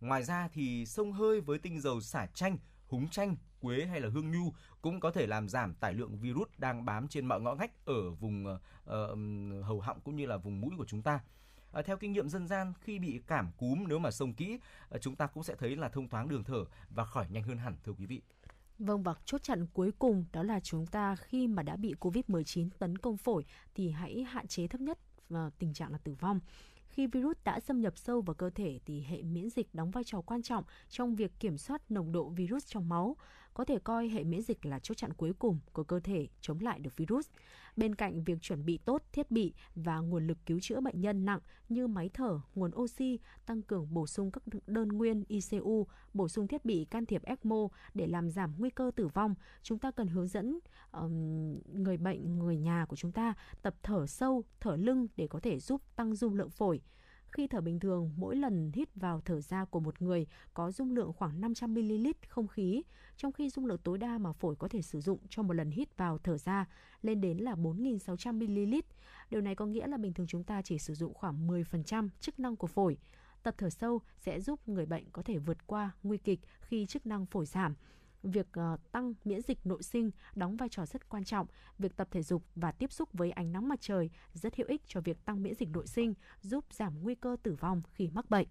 Ngoài 0.00 0.22
ra 0.22 0.48
thì 0.52 0.86
sông 0.86 1.12
hơi 1.12 1.40
với 1.40 1.58
tinh 1.58 1.80
dầu 1.80 2.00
xả 2.00 2.26
chanh, 2.26 2.58
húng 2.88 3.08
chanh, 3.08 3.36
quế 3.60 3.84
hay 3.84 4.00
là 4.00 4.08
hương 4.08 4.30
nhu 4.30 4.52
cũng 4.82 5.00
có 5.00 5.10
thể 5.10 5.26
làm 5.26 5.48
giảm 5.48 5.74
tải 5.74 5.94
lượng 5.94 6.18
virus 6.18 6.48
đang 6.58 6.84
bám 6.84 7.08
trên 7.08 7.26
mọi 7.26 7.40
ngõ 7.40 7.54
ngách 7.54 7.84
ở 7.84 8.10
vùng 8.10 8.46
uh, 8.46 9.64
hầu 9.64 9.80
họng 9.80 10.00
cũng 10.00 10.16
như 10.16 10.26
là 10.26 10.36
vùng 10.36 10.60
mũi 10.60 10.70
của 10.78 10.86
chúng 10.86 11.02
ta. 11.02 11.20
À, 11.72 11.82
theo 11.82 11.96
kinh 11.96 12.12
nghiệm 12.12 12.28
dân 12.28 12.46
gian, 12.46 12.72
khi 12.80 12.98
bị 12.98 13.20
cảm 13.26 13.50
cúm 13.58 13.84
nếu 13.88 13.98
mà 13.98 14.10
sông 14.10 14.34
kỹ, 14.34 14.58
chúng 15.00 15.16
ta 15.16 15.26
cũng 15.26 15.42
sẽ 15.42 15.54
thấy 15.58 15.76
là 15.76 15.88
thông 15.88 16.08
thoáng 16.08 16.28
đường 16.28 16.44
thở 16.44 16.64
và 16.90 17.04
khỏi 17.04 17.26
nhanh 17.30 17.42
hơn 17.42 17.58
hẳn 17.58 17.76
thưa 17.84 17.92
quý 17.92 18.06
vị. 18.06 18.22
Vâng 18.78 19.02
và 19.02 19.14
chốt 19.24 19.42
chặn 19.42 19.66
cuối 19.66 19.92
cùng 19.98 20.24
đó 20.32 20.42
là 20.42 20.60
chúng 20.60 20.86
ta 20.86 21.16
khi 21.16 21.46
mà 21.46 21.62
đã 21.62 21.76
bị 21.76 21.94
Covid-19 22.00 22.68
tấn 22.78 22.98
công 22.98 23.16
phổi 23.16 23.44
thì 23.74 23.90
hãy 23.90 24.22
hạn 24.22 24.46
chế 24.46 24.66
thấp 24.66 24.80
nhất 24.80 24.98
và 25.28 25.50
tình 25.58 25.74
trạng 25.74 25.92
là 25.92 25.98
tử 25.98 26.14
vong. 26.20 26.40
Khi 26.88 27.06
virus 27.06 27.36
đã 27.44 27.60
xâm 27.60 27.80
nhập 27.80 27.98
sâu 27.98 28.20
vào 28.20 28.34
cơ 28.34 28.50
thể 28.50 28.80
thì 28.86 29.02
hệ 29.02 29.22
miễn 29.22 29.50
dịch 29.50 29.74
đóng 29.74 29.90
vai 29.90 30.04
trò 30.04 30.20
quan 30.20 30.42
trọng 30.42 30.64
trong 30.88 31.14
việc 31.14 31.40
kiểm 31.40 31.58
soát 31.58 31.90
nồng 31.90 32.12
độ 32.12 32.28
virus 32.28 32.66
trong 32.66 32.88
máu 32.88 33.16
có 33.58 33.64
thể 33.64 33.78
coi 33.78 34.08
hệ 34.08 34.24
miễn 34.24 34.42
dịch 34.42 34.66
là 34.66 34.78
chốt 34.78 34.94
chặn 34.94 35.12
cuối 35.12 35.32
cùng 35.38 35.58
của 35.72 35.84
cơ 35.84 36.00
thể 36.00 36.28
chống 36.40 36.60
lại 36.60 36.78
được 36.78 36.96
virus. 36.96 37.28
Bên 37.76 37.94
cạnh 37.94 38.24
việc 38.24 38.38
chuẩn 38.42 38.64
bị 38.64 38.78
tốt 38.84 39.02
thiết 39.12 39.30
bị 39.30 39.54
và 39.74 39.98
nguồn 39.98 40.26
lực 40.26 40.38
cứu 40.46 40.60
chữa 40.60 40.80
bệnh 40.80 41.00
nhân 41.00 41.24
nặng 41.24 41.40
như 41.68 41.86
máy 41.86 42.10
thở, 42.14 42.40
nguồn 42.54 42.70
oxy, 42.76 43.18
tăng 43.46 43.62
cường 43.62 43.94
bổ 43.94 44.06
sung 44.06 44.30
các 44.30 44.42
đơn 44.66 44.88
nguyên 44.88 45.24
ICU, 45.28 45.86
bổ 46.14 46.28
sung 46.28 46.48
thiết 46.48 46.64
bị 46.64 46.84
can 46.84 47.06
thiệp 47.06 47.22
ECMO 47.24 47.68
để 47.94 48.06
làm 48.06 48.30
giảm 48.30 48.54
nguy 48.58 48.70
cơ 48.70 48.90
tử 48.96 49.06
vong, 49.06 49.34
chúng 49.62 49.78
ta 49.78 49.90
cần 49.90 50.08
hướng 50.08 50.28
dẫn 50.28 50.58
um, 50.92 51.58
người 51.72 51.96
bệnh, 51.96 52.38
người 52.38 52.56
nhà 52.56 52.86
của 52.88 52.96
chúng 52.96 53.12
ta 53.12 53.34
tập 53.62 53.74
thở 53.82 54.06
sâu, 54.06 54.44
thở 54.60 54.76
lưng 54.76 55.06
để 55.16 55.26
có 55.26 55.40
thể 55.40 55.58
giúp 55.58 55.82
tăng 55.96 56.14
dung 56.14 56.34
lượng 56.34 56.50
phổi. 56.50 56.80
Khi 57.38 57.46
thở 57.46 57.60
bình 57.60 57.80
thường, 57.80 58.10
mỗi 58.16 58.36
lần 58.36 58.72
hít 58.74 58.88
vào 58.94 59.20
thở 59.24 59.40
ra 59.40 59.64
của 59.64 59.80
một 59.80 60.02
người 60.02 60.26
có 60.54 60.70
dung 60.70 60.90
lượng 60.90 61.12
khoảng 61.12 61.40
500ml 61.40 62.12
không 62.28 62.48
khí, 62.48 62.82
trong 63.16 63.32
khi 63.32 63.50
dung 63.50 63.66
lượng 63.66 63.78
tối 63.84 63.98
đa 63.98 64.18
mà 64.18 64.32
phổi 64.32 64.56
có 64.56 64.68
thể 64.68 64.82
sử 64.82 65.00
dụng 65.00 65.18
cho 65.28 65.42
một 65.42 65.52
lần 65.52 65.70
hít 65.70 65.96
vào 65.96 66.18
thở 66.18 66.38
ra 66.38 66.66
lên 67.02 67.20
đến 67.20 67.38
là 67.38 67.54
4.600ml. 67.54 68.80
Điều 69.30 69.40
này 69.40 69.54
có 69.54 69.66
nghĩa 69.66 69.86
là 69.86 69.96
bình 69.96 70.12
thường 70.12 70.26
chúng 70.26 70.44
ta 70.44 70.62
chỉ 70.62 70.78
sử 70.78 70.94
dụng 70.94 71.14
khoảng 71.14 71.48
10% 71.48 72.08
chức 72.20 72.40
năng 72.40 72.56
của 72.56 72.66
phổi. 72.66 72.98
Tập 73.42 73.54
thở 73.58 73.70
sâu 73.70 74.00
sẽ 74.18 74.40
giúp 74.40 74.68
người 74.68 74.86
bệnh 74.86 75.10
có 75.10 75.22
thể 75.22 75.38
vượt 75.38 75.66
qua 75.66 75.90
nguy 76.02 76.18
kịch 76.18 76.40
khi 76.60 76.86
chức 76.86 77.06
năng 77.06 77.26
phổi 77.26 77.46
giảm 77.46 77.74
việc 78.22 78.46
ờ, 78.52 78.76
tăng 78.92 79.14
miễn 79.24 79.42
dịch 79.42 79.66
nội 79.66 79.82
sinh 79.82 80.10
đóng 80.34 80.56
vai 80.56 80.68
trò 80.68 80.86
rất 80.86 81.08
quan 81.08 81.24
trọng. 81.24 81.46
Việc 81.78 81.96
tập 81.96 82.08
thể 82.10 82.22
dục 82.22 82.42
và 82.54 82.72
tiếp 82.72 82.92
xúc 82.92 83.08
với 83.12 83.30
ánh 83.30 83.52
nắng 83.52 83.68
mặt 83.68 83.80
trời 83.80 84.10
rất 84.32 84.56
hữu 84.56 84.66
ích 84.66 84.82
cho 84.86 85.00
việc 85.00 85.24
tăng 85.24 85.42
miễn 85.42 85.54
dịch 85.54 85.68
nội 85.68 85.86
sinh, 85.86 86.14
giúp 86.40 86.64
giảm 86.70 87.02
nguy 87.02 87.14
cơ 87.14 87.36
tử 87.42 87.54
vong 87.60 87.82
khi 87.92 88.08
mắc 88.08 88.30
bệnh. 88.30 88.48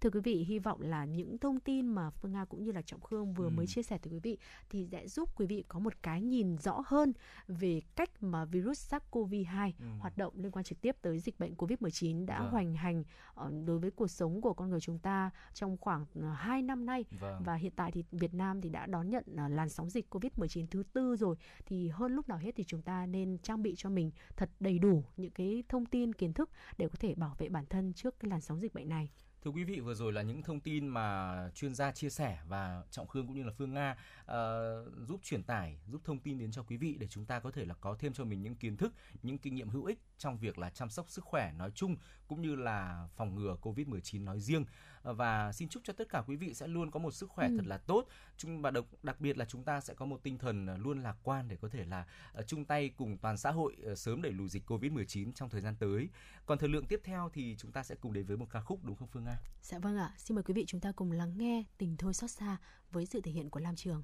Thưa 0.00 0.10
quý 0.10 0.20
vị, 0.20 0.44
hy 0.48 0.58
vọng 0.58 0.80
là 0.80 1.04
những 1.04 1.38
thông 1.38 1.60
tin 1.60 1.86
mà 1.86 2.10
Phương 2.10 2.32
Nga 2.32 2.44
cũng 2.44 2.64
như 2.64 2.72
là 2.72 2.82
Trọng 2.82 3.00
Khương 3.00 3.32
vừa 3.32 3.44
ừ. 3.44 3.50
mới 3.50 3.66
chia 3.66 3.82
sẻ 3.82 3.98
tới 3.98 4.12
quý 4.12 4.18
vị 4.18 4.38
thì 4.70 4.88
sẽ 4.92 5.08
giúp 5.08 5.28
quý 5.36 5.46
vị 5.46 5.64
có 5.68 5.78
một 5.78 6.02
cái 6.02 6.22
nhìn 6.22 6.58
rõ 6.58 6.82
hơn 6.86 7.12
về 7.48 7.80
cách 7.96 8.10
mà 8.20 8.44
virus 8.44 8.94
SARS-CoV-2 8.94 9.72
ừ. 9.78 9.86
hoạt 9.98 10.18
động 10.18 10.32
liên 10.36 10.52
quan 10.52 10.64
trực 10.64 10.80
tiếp 10.80 10.96
tới 11.02 11.18
dịch 11.18 11.38
bệnh 11.38 11.54
COVID-19 11.54 12.26
đã 12.26 12.40
vâng. 12.40 12.50
hoành 12.50 12.74
hành 12.74 13.04
ờ, 13.34 13.50
đối 13.66 13.78
với 13.78 13.90
cuộc 13.90 14.10
sống 14.10 14.40
của 14.40 14.52
con 14.54 14.70
người 14.70 14.80
chúng 14.80 14.98
ta 14.98 15.30
trong 15.54 15.76
khoảng 15.80 16.06
2 16.34 16.60
ờ, 16.60 16.62
năm 16.62 16.86
nay 16.86 17.04
vâng. 17.20 17.42
và 17.44 17.54
hiện 17.54 17.72
tại 17.76 17.92
thì 17.92 18.04
Việt 18.12 18.34
Nam 18.34 18.60
thì 18.60 18.68
đã 18.68 18.86
đón 18.86 19.10
nhận 19.10 19.24
ờ, 19.36 19.48
làn 19.48 19.68
sóng 19.68 19.90
dịch 19.90 20.14
COVID-19 20.14 20.66
thứ 20.70 20.82
tư 20.92 21.16
rồi 21.16 21.36
thì 21.66 21.88
hơn 21.88 22.12
lúc 22.12 22.28
nào 22.28 22.38
hết 22.38 22.50
thì 22.56 22.64
chúng 22.64 22.82
ta 22.82 23.06
nên 23.06 23.38
trang 23.38 23.62
bị 23.62 23.74
cho 23.76 23.90
mình 23.90 24.10
thật 24.36 24.50
đầy 24.60 24.78
đủ 24.78 25.04
những 25.16 25.30
cái 25.30 25.64
thông 25.68 25.86
tin 25.86 26.12
kiến 26.12 26.32
thức 26.32 26.50
để 26.76 26.88
có 26.88 26.94
thể 27.00 27.14
bảo 27.14 27.34
vệ 27.38 27.48
bản 27.48 27.66
thân 27.66 27.92
trước 27.92 28.20
cái 28.20 28.30
làn 28.30 28.40
sóng 28.40 28.60
dịch 28.60 28.74
bệnh 28.74 28.88
này. 28.88 29.10
Thưa 29.44 29.50
quý 29.50 29.64
vị, 29.64 29.80
vừa 29.80 29.94
rồi 29.94 30.12
là 30.12 30.22
những 30.22 30.42
thông 30.42 30.60
tin 30.60 30.88
mà 30.88 31.36
chuyên 31.54 31.74
gia 31.74 31.92
chia 31.92 32.10
sẻ 32.10 32.38
và 32.48 32.82
Trọng 32.90 33.06
Khương 33.06 33.26
cũng 33.26 33.36
như 33.36 33.42
là 33.44 33.52
Phương 33.58 33.74
Nga 33.74 33.96
uh, 34.28 35.08
giúp 35.08 35.20
truyền 35.22 35.42
tải, 35.42 35.78
giúp 35.86 36.00
thông 36.04 36.18
tin 36.18 36.38
đến 36.38 36.50
cho 36.50 36.62
quý 36.62 36.76
vị 36.76 36.96
để 37.00 37.06
chúng 37.06 37.24
ta 37.24 37.40
có 37.40 37.50
thể 37.50 37.64
là 37.64 37.74
có 37.74 37.96
thêm 37.98 38.12
cho 38.12 38.24
mình 38.24 38.42
những 38.42 38.56
kiến 38.56 38.76
thức, 38.76 38.94
những 39.22 39.38
kinh 39.38 39.54
nghiệm 39.54 39.68
hữu 39.68 39.84
ích 39.84 39.98
trong 40.18 40.38
việc 40.38 40.58
là 40.58 40.70
chăm 40.70 40.90
sóc 40.90 41.08
sức 41.08 41.24
khỏe 41.24 41.52
nói 41.52 41.70
chung 41.74 41.96
cũng 42.28 42.42
như 42.42 42.54
là 42.56 43.08
phòng 43.16 43.34
ngừa 43.34 43.56
Covid-19 43.62 44.24
nói 44.24 44.40
riêng 44.40 44.64
và 45.02 45.52
xin 45.52 45.68
chúc 45.68 45.82
cho 45.86 45.92
tất 45.92 46.08
cả 46.08 46.22
quý 46.26 46.36
vị 46.36 46.54
sẽ 46.54 46.66
luôn 46.66 46.90
có 46.90 47.00
một 47.00 47.10
sức 47.10 47.30
khỏe 47.30 47.48
ừ. 47.48 47.56
thật 47.56 47.66
là 47.66 47.78
tốt 47.78 48.06
chung 48.36 48.62
và 48.62 48.70
đặc, 48.70 48.84
đặc 49.02 49.20
biệt 49.20 49.38
là 49.38 49.44
chúng 49.44 49.64
ta 49.64 49.80
sẽ 49.80 49.94
có 49.94 50.06
một 50.06 50.22
tinh 50.22 50.38
thần 50.38 50.66
ờ, 50.66 50.76
luôn 50.76 51.02
lạc 51.02 51.16
quan 51.22 51.48
để 51.48 51.56
có 51.60 51.68
thể 51.68 51.84
là 51.84 52.06
chung 52.46 52.64
tay 52.64 52.88
cùng 52.96 53.18
toàn 53.18 53.36
xã 53.36 53.50
hội 53.50 53.76
sớm 53.96 54.22
đẩy 54.22 54.32
lùi 54.32 54.48
dịch 54.48 54.70
Covid-19 54.70 55.32
trong 55.32 55.50
thời 55.50 55.60
gian 55.60 55.76
tới. 55.76 56.08
Còn 56.46 56.58
thời 56.58 56.68
lượng 56.68 56.86
tiếp 56.86 57.00
theo 57.04 57.30
thì 57.32 57.56
chúng 57.58 57.72
ta 57.72 57.82
sẽ 57.82 57.94
cùng 57.94 58.12
đến 58.12 58.26
với 58.26 58.36
một 58.36 58.46
ca 58.50 58.60
khúc 58.60 58.84
đúng 58.84 58.96
không 58.96 59.08
Phương 59.08 59.24
Nga? 59.24 59.36
Dạ 59.62 59.78
vâng 59.78 59.96
ạ, 59.96 60.14
xin 60.18 60.34
mời 60.34 60.42
quý 60.42 60.54
vị 60.54 60.64
chúng 60.66 60.80
ta 60.80 60.92
cùng 60.92 61.12
lắng 61.12 61.38
nghe 61.38 61.64
Tình 61.78 61.96
thôi 61.96 62.14
xót 62.14 62.30
xa 62.30 62.56
với 62.92 63.06
sự 63.06 63.20
thể 63.20 63.32
hiện 63.32 63.50
của 63.50 63.60
Lam 63.60 63.76
Trường. 63.76 64.02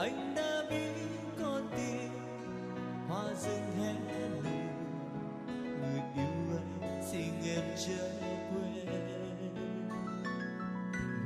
anh 0.00 0.34
đã 0.36 0.62
biết 0.70 0.92
con 1.42 1.68
tim 1.76 2.10
hoa 3.08 3.24
rừng 3.34 3.72
hé 3.78 3.92
lửa 3.92 4.50
người 5.54 6.00
yêu 6.16 6.56
anh 6.56 7.02
xin 7.12 7.34
em 7.44 7.64
chưa 7.86 8.10
quên. 8.50 8.86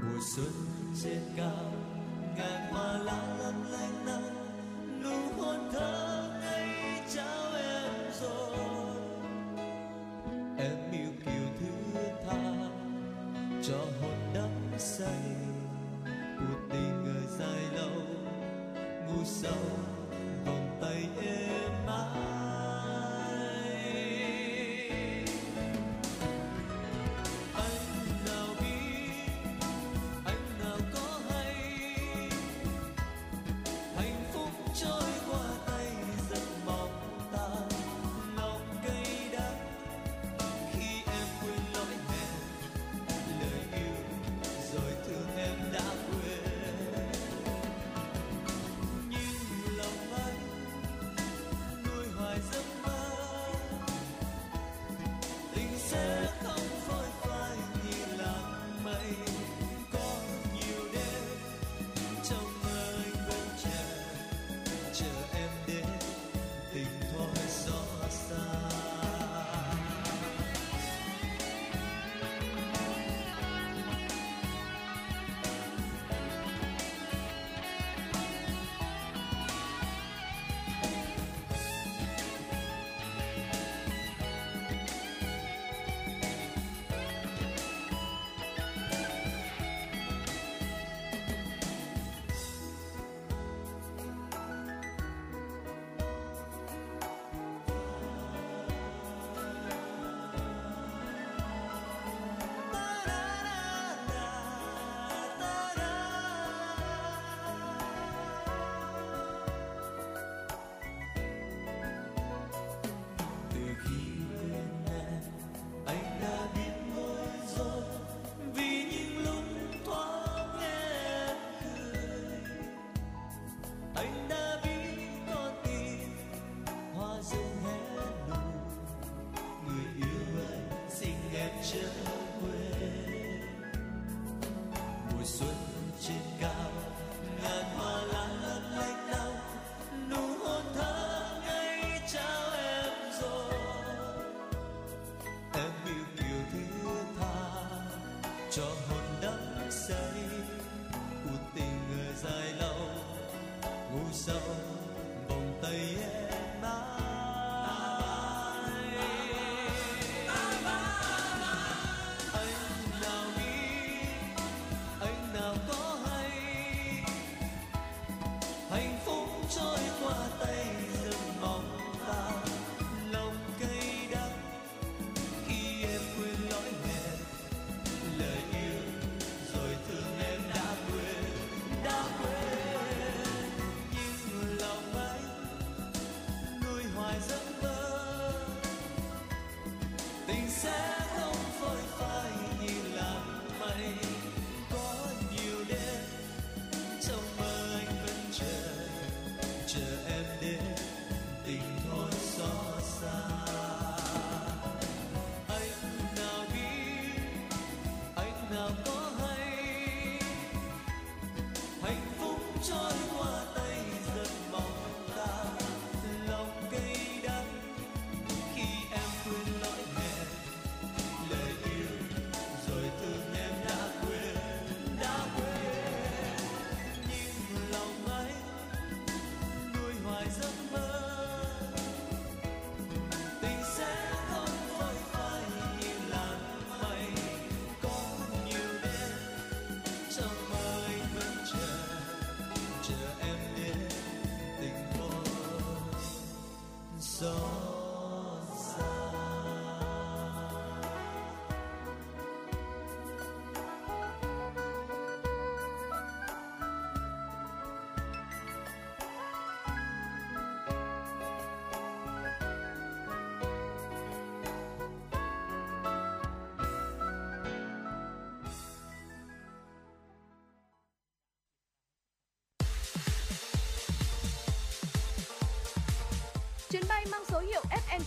Mùa 0.02 0.20
xuân 0.36 0.52
trên 1.02 1.20
cao 1.36 1.73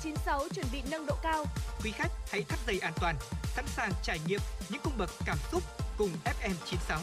96 0.08 0.47
chuẩn 0.55 0.66
bị 0.72 0.82
nâng 0.91 1.05
độ 1.05 1.16
cao. 1.24 1.45
Quý 1.84 1.91
khách 1.91 2.12
hãy 2.32 2.43
thắt 2.43 2.60
dây 2.68 2.80
an 2.80 2.93
toàn, 3.01 3.16
sẵn 3.43 3.66
sàng 3.68 3.91
trải 4.03 4.20
nghiệm 4.28 4.39
những 4.70 4.82
cung 4.84 4.93
bậc 4.97 5.10
cảm 5.26 5.38
xúc 5.51 5.64
cùng 5.97 6.10
FM 6.10 6.53
96. 6.66 6.99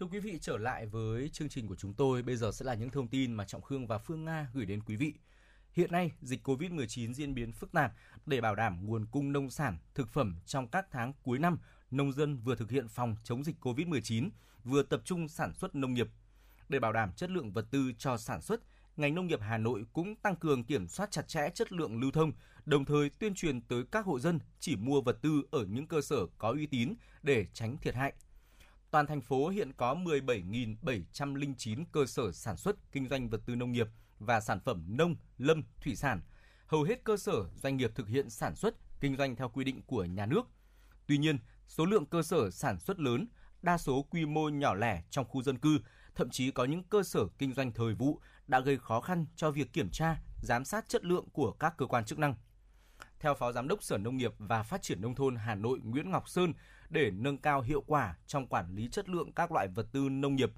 Thưa 0.00 0.06
quý 0.06 0.18
vị, 0.18 0.38
trở 0.40 0.58
lại 0.58 0.86
với 0.86 1.30
chương 1.32 1.48
trình 1.48 1.68
của 1.68 1.76
chúng 1.76 1.94
tôi, 1.94 2.22
bây 2.22 2.36
giờ 2.36 2.50
sẽ 2.52 2.64
là 2.64 2.74
những 2.74 2.90
thông 2.90 3.08
tin 3.08 3.32
mà 3.32 3.44
Trọng 3.44 3.62
Khương 3.62 3.86
và 3.86 3.98
Phương 3.98 4.24
Nga 4.24 4.50
gửi 4.54 4.66
đến 4.66 4.80
quý 4.86 4.96
vị. 4.96 5.14
Hiện 5.72 5.92
nay, 5.92 6.12
dịch 6.20 6.48
COVID-19 6.48 7.12
diễn 7.12 7.34
biến 7.34 7.52
phức 7.52 7.72
tạp. 7.72 7.92
Để 8.26 8.40
bảo 8.40 8.54
đảm 8.54 8.86
nguồn 8.86 9.06
cung 9.06 9.32
nông 9.32 9.50
sản, 9.50 9.78
thực 9.94 10.08
phẩm 10.08 10.36
trong 10.46 10.68
các 10.68 10.86
tháng 10.90 11.12
cuối 11.22 11.38
năm, 11.38 11.58
nông 11.90 12.12
dân 12.12 12.36
vừa 12.36 12.54
thực 12.54 12.70
hiện 12.70 12.88
phòng 12.88 13.16
chống 13.24 13.44
dịch 13.44 13.56
COVID-19, 13.60 14.28
vừa 14.64 14.82
tập 14.82 15.00
trung 15.04 15.28
sản 15.28 15.54
xuất 15.54 15.74
nông 15.74 15.94
nghiệp 15.94 16.08
để 16.68 16.78
bảo 16.78 16.92
đảm 16.92 17.12
chất 17.12 17.30
lượng 17.30 17.52
vật 17.52 17.66
tư 17.70 17.92
cho 17.98 18.16
sản 18.16 18.40
xuất, 18.42 18.60
ngành 18.96 19.14
nông 19.14 19.26
nghiệp 19.26 19.40
Hà 19.42 19.58
Nội 19.58 19.84
cũng 19.92 20.16
tăng 20.16 20.36
cường 20.36 20.64
kiểm 20.64 20.88
soát 20.88 21.10
chặt 21.10 21.28
chẽ 21.28 21.50
chất 21.54 21.72
lượng 21.72 22.00
lưu 22.00 22.10
thông, 22.10 22.32
đồng 22.64 22.84
thời 22.84 23.10
tuyên 23.10 23.34
truyền 23.34 23.60
tới 23.60 23.84
các 23.90 24.04
hộ 24.04 24.18
dân 24.18 24.38
chỉ 24.58 24.76
mua 24.76 25.00
vật 25.00 25.18
tư 25.22 25.42
ở 25.50 25.64
những 25.64 25.86
cơ 25.86 26.00
sở 26.00 26.26
có 26.38 26.50
uy 26.50 26.66
tín 26.66 26.94
để 27.22 27.46
tránh 27.52 27.76
thiệt 27.76 27.94
hại. 27.94 28.12
Toàn 28.90 29.06
thành 29.06 29.20
phố 29.20 29.48
hiện 29.48 29.72
có 29.72 29.94
17.709 29.94 31.84
cơ 31.92 32.06
sở 32.06 32.32
sản 32.32 32.56
xuất 32.56 32.92
kinh 32.92 33.08
doanh 33.08 33.28
vật 33.28 33.40
tư 33.46 33.54
nông 33.54 33.72
nghiệp 33.72 33.88
và 34.18 34.40
sản 34.40 34.60
phẩm 34.64 34.84
nông, 34.88 35.16
lâm, 35.38 35.62
thủy 35.82 35.96
sản. 35.96 36.20
Hầu 36.66 36.82
hết 36.82 37.04
cơ 37.04 37.16
sở 37.16 37.44
doanh 37.62 37.76
nghiệp 37.76 37.90
thực 37.94 38.08
hiện 38.08 38.30
sản 38.30 38.54
xuất 38.54 38.74
kinh 39.00 39.16
doanh 39.16 39.36
theo 39.36 39.48
quy 39.48 39.64
định 39.64 39.82
của 39.82 40.04
nhà 40.04 40.26
nước. 40.26 40.42
Tuy 41.06 41.18
nhiên, 41.18 41.38
số 41.68 41.84
lượng 41.84 42.06
cơ 42.06 42.22
sở 42.22 42.50
sản 42.50 42.78
xuất 42.78 43.00
lớn, 43.00 43.28
đa 43.62 43.78
số 43.78 44.02
quy 44.02 44.26
mô 44.26 44.48
nhỏ 44.48 44.74
lẻ 44.74 45.02
trong 45.10 45.24
khu 45.24 45.42
dân 45.42 45.58
cư, 45.58 45.78
thậm 46.18 46.30
chí 46.30 46.50
có 46.50 46.64
những 46.64 46.82
cơ 46.82 47.02
sở 47.02 47.26
kinh 47.38 47.54
doanh 47.54 47.72
thời 47.72 47.94
vụ 47.94 48.20
đã 48.46 48.60
gây 48.60 48.78
khó 48.78 49.00
khăn 49.00 49.26
cho 49.36 49.50
việc 49.50 49.72
kiểm 49.72 49.90
tra, 49.90 50.16
giám 50.42 50.64
sát 50.64 50.88
chất 50.88 51.04
lượng 51.04 51.28
của 51.32 51.52
các 51.52 51.74
cơ 51.76 51.86
quan 51.86 52.04
chức 52.04 52.18
năng. 52.18 52.34
Theo 53.20 53.34
Phó 53.34 53.52
Giám 53.52 53.68
đốc 53.68 53.82
Sở 53.82 53.98
Nông 53.98 54.16
nghiệp 54.16 54.32
và 54.38 54.62
Phát 54.62 54.82
triển 54.82 55.00
Nông 55.00 55.14
thôn 55.14 55.36
Hà 55.36 55.54
Nội 55.54 55.78
Nguyễn 55.84 56.10
Ngọc 56.10 56.28
Sơn, 56.28 56.52
để 56.90 57.10
nâng 57.10 57.38
cao 57.38 57.60
hiệu 57.60 57.84
quả 57.86 58.16
trong 58.26 58.46
quản 58.46 58.74
lý 58.74 58.88
chất 58.88 59.08
lượng 59.08 59.32
các 59.32 59.52
loại 59.52 59.68
vật 59.68 59.86
tư 59.92 60.08
nông 60.08 60.36
nghiệp, 60.36 60.52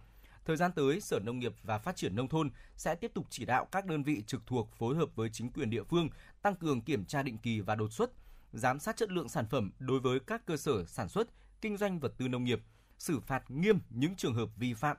Thời 0.44 0.56
gian 0.56 0.72
tới, 0.72 1.00
Sở 1.00 1.18
Nông 1.18 1.38
nghiệp 1.38 1.54
và 1.62 1.78
Phát 1.78 1.96
triển 1.96 2.16
Nông 2.16 2.28
thôn 2.28 2.50
sẽ 2.76 2.94
tiếp 2.94 3.10
tục 3.14 3.26
chỉ 3.30 3.44
đạo 3.44 3.68
các 3.72 3.86
đơn 3.86 4.02
vị 4.02 4.22
trực 4.26 4.46
thuộc 4.46 4.70
phối 4.78 4.96
hợp 4.96 5.08
với 5.14 5.30
chính 5.32 5.52
quyền 5.52 5.70
địa 5.70 5.82
phương 5.82 6.08
tăng 6.42 6.54
cường 6.54 6.80
kiểm 6.80 7.04
tra 7.04 7.22
định 7.22 7.38
kỳ 7.38 7.60
và 7.60 7.74
đột 7.74 7.92
xuất, 7.92 8.10
giám 8.52 8.78
sát 8.78 8.96
chất 8.96 9.10
lượng 9.10 9.28
sản 9.28 9.46
phẩm 9.46 9.70
đối 9.78 10.00
với 10.00 10.20
các 10.20 10.46
cơ 10.46 10.56
sở 10.56 10.84
sản 10.84 11.08
xuất, 11.08 11.28
kinh 11.60 11.76
doanh 11.76 12.00
vật 12.00 12.12
tư 12.18 12.28
nông 12.28 12.44
nghiệp, 12.44 12.60
xử 12.98 13.20
phạt 13.20 13.50
nghiêm 13.50 13.78
những 13.90 14.16
trường 14.16 14.34
hợp 14.34 14.48
vi 14.56 14.74
phạm, 14.74 14.96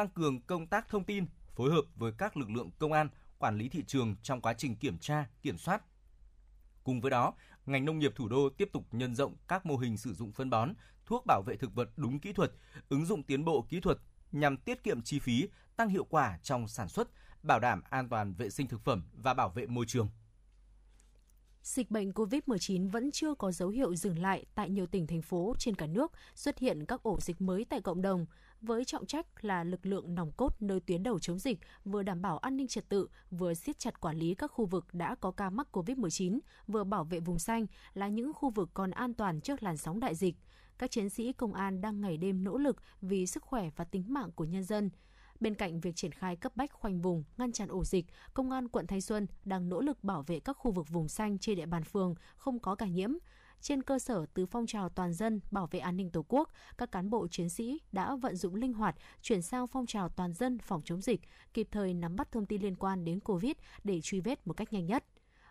tăng 0.00 0.08
cường 0.08 0.40
công 0.40 0.66
tác 0.66 0.88
thông 0.88 1.04
tin, 1.04 1.26
phối 1.54 1.70
hợp 1.70 1.82
với 1.96 2.12
các 2.18 2.36
lực 2.36 2.50
lượng 2.50 2.70
công 2.78 2.92
an, 2.92 3.08
quản 3.38 3.58
lý 3.58 3.68
thị 3.68 3.84
trường 3.86 4.16
trong 4.22 4.40
quá 4.40 4.54
trình 4.54 4.76
kiểm 4.76 4.98
tra, 4.98 5.26
kiểm 5.42 5.58
soát. 5.58 5.82
Cùng 6.84 7.00
với 7.00 7.10
đó, 7.10 7.34
ngành 7.66 7.84
nông 7.84 7.98
nghiệp 7.98 8.12
thủ 8.16 8.28
đô 8.28 8.50
tiếp 8.50 8.70
tục 8.72 8.84
nhân 8.92 9.14
rộng 9.14 9.36
các 9.48 9.66
mô 9.66 9.76
hình 9.76 9.96
sử 9.96 10.14
dụng 10.14 10.32
phân 10.32 10.50
bón, 10.50 10.72
thuốc 11.06 11.24
bảo 11.26 11.42
vệ 11.46 11.56
thực 11.56 11.74
vật 11.74 11.88
đúng 11.96 12.18
kỹ 12.18 12.32
thuật, 12.32 12.52
ứng 12.88 13.06
dụng 13.06 13.22
tiến 13.22 13.44
bộ 13.44 13.66
kỹ 13.68 13.80
thuật 13.80 13.98
nhằm 14.32 14.56
tiết 14.56 14.82
kiệm 14.82 15.02
chi 15.02 15.18
phí, 15.18 15.48
tăng 15.76 15.88
hiệu 15.88 16.04
quả 16.04 16.38
trong 16.42 16.68
sản 16.68 16.88
xuất, 16.88 17.08
bảo 17.42 17.60
đảm 17.60 17.82
an 17.90 18.08
toàn 18.08 18.34
vệ 18.34 18.50
sinh 18.50 18.66
thực 18.66 18.84
phẩm 18.84 19.02
và 19.12 19.34
bảo 19.34 19.48
vệ 19.48 19.66
môi 19.66 19.84
trường. 19.88 20.08
Dịch 21.62 21.90
bệnh 21.90 22.10
COVID-19 22.10 22.90
vẫn 22.90 23.10
chưa 23.10 23.34
có 23.34 23.52
dấu 23.52 23.68
hiệu 23.68 23.94
dừng 23.94 24.18
lại 24.18 24.46
tại 24.54 24.70
nhiều 24.70 24.86
tỉnh 24.86 25.06
thành 25.06 25.22
phố 25.22 25.54
trên 25.58 25.74
cả 25.74 25.86
nước, 25.86 26.12
xuất 26.34 26.58
hiện 26.58 26.86
các 26.86 27.02
ổ 27.02 27.20
dịch 27.20 27.40
mới 27.40 27.64
tại 27.64 27.80
cộng 27.80 28.02
đồng, 28.02 28.26
với 28.62 28.84
trọng 28.84 29.06
trách 29.06 29.44
là 29.44 29.64
lực 29.64 29.86
lượng 29.86 30.14
nòng 30.14 30.30
cốt 30.32 30.56
nơi 30.60 30.80
tuyến 30.80 31.02
đầu 31.02 31.18
chống 31.18 31.38
dịch, 31.38 31.58
vừa 31.84 32.02
đảm 32.02 32.22
bảo 32.22 32.38
an 32.38 32.56
ninh 32.56 32.68
trật 32.68 32.88
tự, 32.88 33.08
vừa 33.30 33.54
siết 33.54 33.78
chặt 33.78 34.00
quản 34.00 34.16
lý 34.16 34.34
các 34.34 34.50
khu 34.50 34.66
vực 34.66 34.86
đã 34.92 35.14
có 35.14 35.30
ca 35.30 35.50
mắc 35.50 35.68
COVID-19, 35.72 36.38
vừa 36.66 36.84
bảo 36.84 37.04
vệ 37.04 37.20
vùng 37.20 37.38
xanh 37.38 37.66
là 37.94 38.08
những 38.08 38.32
khu 38.32 38.50
vực 38.50 38.70
còn 38.74 38.90
an 38.90 39.14
toàn 39.14 39.40
trước 39.40 39.62
làn 39.62 39.76
sóng 39.76 40.00
đại 40.00 40.14
dịch. 40.14 40.36
Các 40.78 40.90
chiến 40.90 41.08
sĩ 41.08 41.32
công 41.32 41.54
an 41.54 41.80
đang 41.80 42.00
ngày 42.00 42.16
đêm 42.16 42.44
nỗ 42.44 42.58
lực 42.58 42.76
vì 43.00 43.26
sức 43.26 43.42
khỏe 43.42 43.70
và 43.76 43.84
tính 43.84 44.04
mạng 44.08 44.30
của 44.34 44.44
nhân 44.44 44.64
dân. 44.64 44.90
Bên 45.40 45.54
cạnh 45.54 45.80
việc 45.80 45.96
triển 45.96 46.12
khai 46.12 46.36
cấp 46.36 46.52
bách 46.56 46.72
khoanh 46.72 47.00
vùng, 47.00 47.24
ngăn 47.36 47.52
chặn 47.52 47.68
ổ 47.68 47.84
dịch, 47.84 48.06
Công 48.34 48.50
an 48.50 48.68
quận 48.68 48.86
Thanh 48.86 49.00
Xuân 49.00 49.26
đang 49.44 49.68
nỗ 49.68 49.80
lực 49.80 50.04
bảo 50.04 50.22
vệ 50.22 50.40
các 50.40 50.52
khu 50.52 50.70
vực 50.70 50.88
vùng 50.88 51.08
xanh 51.08 51.38
trên 51.38 51.56
địa 51.56 51.66
bàn 51.66 51.84
phường 51.84 52.14
không 52.36 52.58
có 52.58 52.74
ca 52.74 52.86
nhiễm. 52.86 53.10
Trên 53.60 53.82
cơ 53.82 53.98
sở 53.98 54.26
từ 54.34 54.46
phong 54.46 54.66
trào 54.66 54.88
toàn 54.88 55.12
dân 55.12 55.40
bảo 55.50 55.66
vệ 55.66 55.78
an 55.78 55.96
ninh 55.96 56.10
Tổ 56.10 56.24
quốc, 56.28 56.50
các 56.78 56.92
cán 56.92 57.10
bộ 57.10 57.28
chiến 57.28 57.48
sĩ 57.48 57.80
đã 57.92 58.16
vận 58.16 58.36
dụng 58.36 58.54
linh 58.54 58.72
hoạt 58.72 58.96
chuyển 59.22 59.42
sang 59.42 59.66
phong 59.66 59.86
trào 59.86 60.08
toàn 60.08 60.32
dân 60.32 60.58
phòng 60.58 60.82
chống 60.84 61.00
dịch, 61.00 61.20
kịp 61.54 61.68
thời 61.70 61.94
nắm 61.94 62.16
bắt 62.16 62.32
thông 62.32 62.46
tin 62.46 62.62
liên 62.62 62.76
quan 62.76 63.04
đến 63.04 63.20
COVID 63.20 63.52
để 63.84 64.00
truy 64.00 64.20
vết 64.20 64.46
một 64.46 64.56
cách 64.56 64.72
nhanh 64.72 64.86
nhất. 64.86 65.04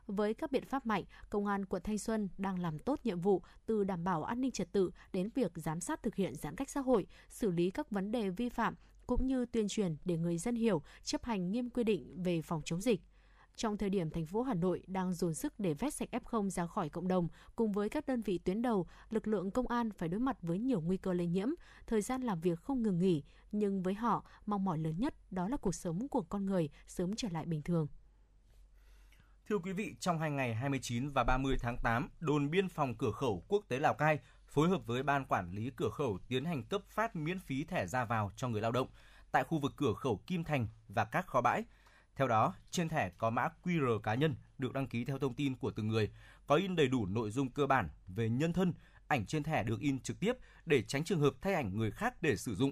Với 0.08 0.34
các 0.34 0.52
biện 0.52 0.66
pháp 0.66 0.86
mạnh, 0.86 1.04
Công 1.30 1.46
an 1.46 1.66
quận 1.66 1.82
Thanh 1.84 1.98
Xuân 1.98 2.30
đang 2.38 2.60
làm 2.60 2.80
tốt 2.80 3.00
nhiệm 3.04 3.20
vụ 3.20 3.42
từ 3.66 3.84
đảm 3.84 4.04
bảo 4.04 4.24
an 4.24 4.42
ninh 4.42 4.52
trật 4.52 4.72
tự 4.72 4.92
đến 5.14 5.30
việc 5.36 5.52
giám 5.56 5.82
sát 5.82 6.04
thực 6.04 6.16
hiện 6.16 6.36
giãn 6.36 6.56
cách 6.56 6.70
xã 6.70 6.80
hội, 6.80 7.08
xử 7.30 7.52
lý 7.52 7.72
các 7.72 7.92
vấn 7.92 8.12
đề 8.12 8.30
vi 8.30 8.50
phạm 8.50 8.76
cũng 9.08 9.28
như 9.28 9.46
tuyên 9.46 9.68
truyền 9.68 9.96
để 10.06 10.18
người 10.18 10.38
dân 10.38 10.56
hiểu, 10.56 10.82
chấp 11.04 11.24
hành 11.26 11.52
nghiêm 11.52 11.70
quy 11.70 11.84
định 11.84 12.24
về 12.24 12.42
phòng 12.42 12.62
chống 12.66 12.82
dịch. 12.82 13.02
Trong 13.56 13.78
thời 13.78 13.90
điểm 13.90 14.10
thành 14.10 14.26
phố 14.26 14.42
Hà 14.42 14.54
Nội 14.54 14.84
đang 14.88 15.14
dồn 15.14 15.34
sức 15.34 15.54
để 15.58 15.74
vét 15.74 15.94
sạch 15.94 16.10
F0 16.12 16.50
ra 16.50 16.66
khỏi 16.66 16.90
cộng 16.90 17.08
đồng, 17.08 17.28
cùng 17.56 17.72
với 17.72 17.90
các 17.90 18.08
đơn 18.08 18.22
vị 18.22 18.38
tuyến 18.38 18.62
đầu, 18.62 18.88
lực 19.10 19.28
lượng 19.28 19.52
công 19.52 19.68
an 19.68 19.92
phải 19.92 20.10
đối 20.10 20.20
mặt 20.20 20.38
với 20.42 20.60
nhiều 20.60 20.82
nguy 20.82 20.98
cơ 20.98 21.14
lây 21.14 21.28
nhiễm, 21.28 21.48
thời 21.88 22.02
gian 22.02 22.22
làm 22.22 22.40
việc 22.42 22.60
không 22.60 22.84
ngừng 22.84 23.00
nghỉ, 23.00 23.24
nhưng 23.52 23.84
với 23.84 23.94
họ, 23.94 24.26
mong 24.46 24.66
mỏi 24.66 24.78
lớn 24.78 24.96
nhất 24.98 25.14
đó 25.32 25.48
là 25.48 25.58
cuộc 25.58 25.76
sống 25.76 26.08
của 26.08 26.22
con 26.22 26.46
người 26.46 26.70
sớm 26.88 27.16
trở 27.16 27.28
lại 27.32 27.46
bình 27.46 27.62
thường. 27.62 27.88
Thưa 29.50 29.58
quý 29.58 29.74
vị, 29.74 29.96
trong 30.00 30.20
hai 30.20 30.32
ngày 30.32 30.56
29 30.56 31.10
và 31.10 31.24
30 31.24 31.58
tháng 31.60 31.78
8, 31.78 32.10
đồn 32.20 32.50
biên 32.50 32.70
phòng 32.70 32.96
cửa 32.96 33.12
khẩu 33.12 33.44
quốc 33.48 33.66
tế 33.68 33.80
Lào 33.80 33.94
Cai 33.94 34.20
phối 34.48 34.70
hợp 34.70 34.86
với 34.86 35.04
ban 35.04 35.26
quản 35.26 35.52
lý 35.52 35.72
cửa 35.76 35.90
khẩu 35.90 36.20
tiến 36.28 36.46
hành 36.46 36.64
cấp 36.64 36.82
phát 36.90 37.16
miễn 37.16 37.40
phí 37.40 37.64
thẻ 37.64 37.88
ra 37.88 38.06
vào 38.06 38.32
cho 38.36 38.48
người 38.48 38.62
lao 38.62 38.72
động 38.72 38.88
tại 39.32 39.44
khu 39.44 39.60
vực 39.60 39.74
cửa 39.76 39.94
khẩu 39.94 40.22
Kim 40.28 40.44
Thành 40.44 40.68
và 40.88 41.06
các 41.06 41.28
kho 41.28 41.42
bãi. 41.42 41.64
Theo 42.20 42.28
đó, 42.28 42.54
trên 42.72 42.90
thẻ 42.90 43.12
có 43.18 43.30
mã 43.30 43.50
QR 43.64 44.00
cá 44.00 44.16
nhân 44.16 44.36
được 44.58 44.74
đăng 44.74 44.88
ký 44.88 45.06
theo 45.06 45.20
thông 45.20 45.34
tin 45.34 45.56
của 45.56 45.72
từng 45.72 45.88
người, 45.88 46.12
có 46.48 46.56
in 46.56 46.76
đầy 46.76 46.88
đủ 46.88 47.06
nội 47.06 47.32
dung 47.32 47.50
cơ 47.50 47.68
bản 47.68 47.90
về 48.08 48.30
nhân 48.30 48.54
thân, 48.54 48.74
ảnh 49.08 49.26
trên 49.26 49.44
thẻ 49.44 49.64
được 49.64 49.80
in 49.80 50.00
trực 50.00 50.20
tiếp 50.20 50.34
để 50.66 50.84
tránh 50.84 51.04
trường 51.04 51.20
hợp 51.20 51.34
thay 51.42 51.54
ảnh 51.54 51.78
người 51.78 51.92
khác 51.92 52.22
để 52.22 52.38
sử 52.38 52.56
dụng. 52.56 52.72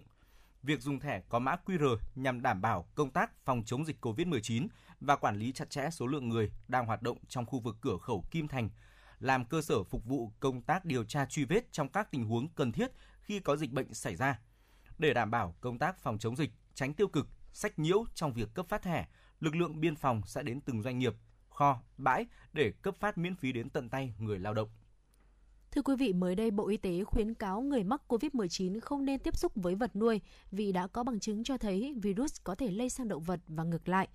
Việc 0.64 0.82
dùng 0.82 1.00
thẻ 1.00 1.22
có 1.30 1.40
mã 1.40 1.56
QR 1.66 1.98
nhằm 2.16 2.42
đảm 2.42 2.62
bảo 2.62 2.88
công 2.96 3.12
tác 3.12 3.46
phòng 3.46 3.64
chống 3.66 3.86
dịch 3.86 4.06
COVID-19 4.06 4.68
và 5.00 5.16
quản 5.16 5.38
lý 5.38 5.52
chặt 5.52 5.70
chẽ 5.70 5.90
số 5.92 6.08
lượng 6.08 6.30
người 6.30 6.52
đang 6.68 6.86
hoạt 6.86 7.02
động 7.02 7.18
trong 7.28 7.46
khu 7.46 7.60
vực 7.60 7.76
cửa 7.82 7.98
khẩu 7.98 8.26
Kim 8.32 8.48
Thành, 8.48 8.70
làm 9.20 9.46
cơ 9.46 9.62
sở 9.62 9.84
phục 9.84 10.06
vụ 10.06 10.32
công 10.40 10.62
tác 10.62 10.86
điều 10.86 11.04
tra 11.04 11.26
truy 11.26 11.46
vết 11.46 11.72
trong 11.72 11.90
các 11.90 12.12
tình 12.12 12.26
huống 12.26 12.48
cần 12.48 12.72
thiết 12.72 12.92
khi 13.22 13.40
có 13.40 13.56
dịch 13.56 13.72
bệnh 13.72 13.94
xảy 13.94 14.16
ra. 14.16 14.40
Để 14.98 15.14
đảm 15.14 15.32
bảo 15.32 15.56
công 15.62 15.80
tác 15.80 16.00
phòng 16.00 16.18
chống 16.18 16.36
dịch, 16.36 16.52
tránh 16.74 16.94
tiêu 16.94 17.08
cực, 17.08 17.28
sách 17.54 17.80
nhiễu 17.80 18.06
trong 18.16 18.34
việc 18.34 18.54
cấp 18.54 18.66
phát 18.70 18.82
thẻ, 18.82 19.08
lực 19.40 19.56
lượng 19.56 19.80
biên 19.80 19.96
phòng 19.96 20.22
sẽ 20.26 20.44
đến 20.44 20.62
từng 20.62 20.84
doanh 20.84 21.00
nghiệp, 21.00 21.14
kho, 21.50 21.82
bãi 21.98 22.26
để 22.54 22.74
cấp 22.82 22.96
phát 23.00 23.18
miễn 23.18 23.36
phí 23.36 23.52
đến 23.52 23.70
tận 23.70 23.90
tay 23.90 24.14
người 24.20 24.40
lao 24.40 24.54
động. 24.54 24.70
Thưa 25.72 25.82
quý 25.82 25.96
vị, 25.96 26.14
mới 26.14 26.36
đây 26.36 26.52
Bộ 26.52 26.68
Y 26.68 26.78
tế 26.78 27.04
khuyến 27.04 27.34
cáo 27.34 27.62
người 27.62 27.84
mắc 27.84 28.02
COVID-19 28.08 28.80
không 28.80 29.06
nên 29.06 29.20
tiếp 29.20 29.38
xúc 29.38 29.52
với 29.56 29.76
vật 29.76 29.96
nuôi 29.96 30.22
vì 30.52 30.72
đã 30.72 30.88
có 30.88 31.04
bằng 31.04 31.20
chứng 31.20 31.44
cho 31.44 31.58
thấy 31.58 31.96
virus 32.02 32.36
có 32.44 32.56
thể 32.56 32.72
lây 32.72 32.90
sang 32.90 33.08
động 33.08 33.24
vật 33.24 33.40
và 33.48 33.64
ngược 33.64 33.90
lại. 33.90 34.08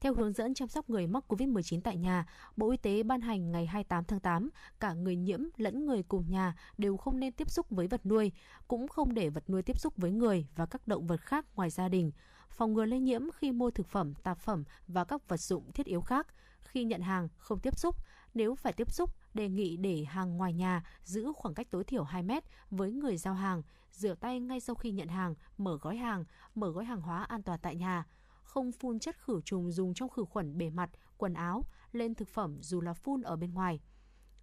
Theo 0.00 0.14
hướng 0.14 0.32
dẫn 0.32 0.54
chăm 0.54 0.68
sóc 0.68 0.90
người 0.90 1.06
mắc 1.06 1.24
COVID-19 1.28 1.80
tại 1.80 1.96
nhà, 1.96 2.26
Bộ 2.56 2.70
Y 2.70 2.76
tế 2.76 3.02
ban 3.02 3.20
hành 3.20 3.52
ngày 3.52 3.66
28 3.66 4.04
tháng 4.04 4.20
8, 4.20 4.50
cả 4.80 4.92
người 4.92 5.16
nhiễm 5.16 5.40
lẫn 5.56 5.86
người 5.86 6.02
cùng 6.02 6.24
nhà 6.28 6.54
đều 6.78 6.96
không 6.96 7.20
nên 7.20 7.32
tiếp 7.32 7.50
xúc 7.50 7.66
với 7.70 7.86
vật 7.86 8.06
nuôi, 8.06 8.32
cũng 8.68 8.88
không 8.88 9.14
để 9.14 9.28
vật 9.28 9.50
nuôi 9.50 9.62
tiếp 9.62 9.80
xúc 9.80 9.96
với 9.96 10.10
người 10.10 10.46
và 10.56 10.66
các 10.66 10.88
động 10.88 11.06
vật 11.06 11.20
khác 11.20 11.44
ngoài 11.54 11.70
gia 11.70 11.88
đình. 11.88 12.12
Phòng 12.50 12.74
ngừa 12.74 12.84
lây 12.84 13.00
nhiễm 13.00 13.22
khi 13.34 13.52
mua 13.52 13.70
thực 13.70 13.88
phẩm, 13.88 14.14
tạp 14.14 14.38
phẩm 14.38 14.64
và 14.88 15.04
các 15.04 15.28
vật 15.28 15.40
dụng 15.40 15.72
thiết 15.72 15.86
yếu 15.86 16.00
khác. 16.00 16.26
Khi 16.60 16.84
nhận 16.84 17.00
hàng, 17.00 17.28
không 17.38 17.60
tiếp 17.60 17.78
xúc. 17.78 17.96
Nếu 18.34 18.54
phải 18.54 18.72
tiếp 18.72 18.92
xúc, 18.92 19.10
đề 19.34 19.48
nghị 19.48 19.76
để 19.76 20.04
hàng 20.04 20.36
ngoài 20.36 20.52
nhà 20.52 20.82
giữ 21.04 21.32
khoảng 21.34 21.54
cách 21.54 21.70
tối 21.70 21.84
thiểu 21.84 22.04
2 22.04 22.22
mét 22.22 22.44
với 22.70 22.92
người 22.92 23.16
giao 23.16 23.34
hàng, 23.34 23.62
rửa 23.92 24.14
tay 24.14 24.40
ngay 24.40 24.60
sau 24.60 24.74
khi 24.74 24.90
nhận 24.90 25.08
hàng, 25.08 25.34
mở 25.58 25.78
gói 25.82 25.96
hàng, 25.96 26.24
mở 26.54 26.70
gói 26.70 26.84
hàng 26.84 27.00
hóa 27.00 27.22
an 27.24 27.42
toàn 27.42 27.58
tại 27.62 27.76
nhà 27.76 28.04
không 28.48 28.72
phun 28.72 28.98
chất 28.98 29.16
khử 29.18 29.40
trùng 29.44 29.72
dùng 29.72 29.94
trong 29.94 30.08
khử 30.08 30.24
khuẩn 30.24 30.58
bề 30.58 30.70
mặt, 30.70 30.90
quần 31.16 31.34
áo, 31.34 31.64
lên 31.92 32.14
thực 32.14 32.28
phẩm 32.28 32.58
dù 32.60 32.80
là 32.80 32.94
phun 32.94 33.22
ở 33.22 33.36
bên 33.36 33.54
ngoài. 33.54 33.80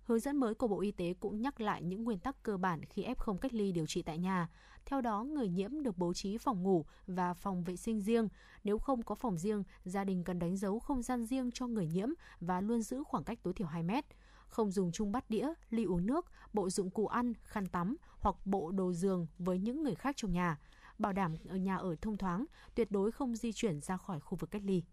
Hướng 0.03 0.19
dẫn 0.19 0.37
mới 0.37 0.55
của 0.55 0.67
Bộ 0.67 0.81
Y 0.81 0.91
tế 0.91 1.13
cũng 1.19 1.41
nhắc 1.41 1.61
lại 1.61 1.83
những 1.83 2.03
nguyên 2.03 2.19
tắc 2.19 2.43
cơ 2.43 2.57
bản 2.57 2.85
khi 2.85 3.05
F0 3.05 3.37
cách 3.37 3.53
ly 3.53 3.71
điều 3.71 3.85
trị 3.85 4.01
tại 4.01 4.17
nhà. 4.17 4.49
Theo 4.85 5.01
đó, 5.01 5.23
người 5.23 5.49
nhiễm 5.49 5.83
được 5.83 5.97
bố 5.97 6.13
trí 6.13 6.37
phòng 6.37 6.63
ngủ 6.63 6.85
và 7.07 7.33
phòng 7.33 7.63
vệ 7.63 7.75
sinh 7.75 8.01
riêng. 8.01 8.27
Nếu 8.63 8.79
không 8.79 9.03
có 9.03 9.15
phòng 9.15 9.37
riêng, 9.37 9.63
gia 9.83 10.03
đình 10.03 10.23
cần 10.23 10.39
đánh 10.39 10.57
dấu 10.57 10.79
không 10.79 11.01
gian 11.01 11.25
riêng 11.25 11.51
cho 11.51 11.67
người 11.67 11.87
nhiễm 11.87 12.09
và 12.39 12.61
luôn 12.61 12.81
giữ 12.81 13.03
khoảng 13.03 13.23
cách 13.23 13.39
tối 13.43 13.53
thiểu 13.53 13.67
2 13.67 13.83
mét. 13.83 14.05
Không 14.47 14.71
dùng 14.71 14.91
chung 14.91 15.11
bát 15.11 15.29
đĩa, 15.29 15.53
ly 15.69 15.83
uống 15.83 16.05
nước, 16.05 16.25
bộ 16.53 16.69
dụng 16.69 16.89
cụ 16.89 17.07
ăn, 17.07 17.33
khăn 17.43 17.65
tắm 17.65 17.95
hoặc 18.19 18.35
bộ 18.45 18.71
đồ 18.71 18.93
giường 18.93 19.27
với 19.37 19.59
những 19.59 19.83
người 19.83 19.95
khác 19.95 20.15
trong 20.17 20.31
nhà 20.31 20.57
bảo 20.99 21.13
đảm 21.13 21.35
ở 21.49 21.55
nhà 21.55 21.75
ở 21.75 21.95
thông 22.01 22.17
thoáng, 22.17 22.45
tuyệt 22.75 22.91
đối 22.91 23.11
không 23.11 23.35
di 23.35 23.53
chuyển 23.53 23.81
ra 23.81 23.97
khỏi 23.97 24.19
khu 24.19 24.37
vực 24.37 24.51
cách 24.51 24.61
ly. 24.65 24.83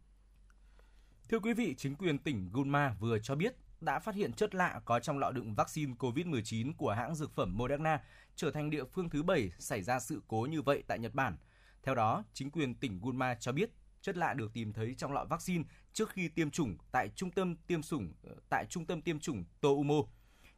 Thưa 1.28 1.38
quý 1.38 1.54
vị, 1.54 1.74
chính 1.78 1.96
quyền 1.96 2.18
tỉnh 2.18 2.50
Gunma 2.52 2.96
vừa 3.00 3.18
cho 3.18 3.34
biết 3.34 3.56
đã 3.82 3.98
phát 3.98 4.14
hiện 4.14 4.32
chất 4.32 4.54
lạ 4.54 4.80
có 4.84 5.00
trong 5.00 5.18
lọ 5.18 5.30
đựng 5.30 5.54
vaccine 5.54 5.94
COVID-19 5.98 6.72
của 6.76 6.92
hãng 6.92 7.14
dược 7.14 7.34
phẩm 7.34 7.56
Moderna 7.56 8.00
trở 8.36 8.50
thành 8.50 8.70
địa 8.70 8.84
phương 8.84 9.10
thứ 9.10 9.22
bảy 9.22 9.50
xảy 9.58 9.82
ra 9.82 10.00
sự 10.00 10.22
cố 10.28 10.46
như 10.50 10.62
vậy 10.62 10.82
tại 10.86 10.98
Nhật 10.98 11.14
Bản. 11.14 11.36
Theo 11.82 11.94
đó, 11.94 12.24
chính 12.32 12.50
quyền 12.50 12.74
tỉnh 12.74 13.00
Gunma 13.00 13.34
cho 13.34 13.52
biết 13.52 13.70
chất 14.02 14.16
lạ 14.16 14.34
được 14.34 14.52
tìm 14.52 14.72
thấy 14.72 14.94
trong 14.98 15.12
lọ 15.12 15.24
vaccine 15.24 15.64
trước 15.92 16.10
khi 16.10 16.28
tiêm 16.28 16.50
chủng 16.50 16.76
tại 16.92 17.08
trung 17.16 17.30
tâm 17.30 17.56
tiêm 17.66 17.82
chủng 17.82 18.12
tại 18.48 18.66
trung 18.66 18.86
tâm 18.86 19.02
tiêm 19.02 19.20
chủng 19.20 19.44
Toumo. 19.60 19.94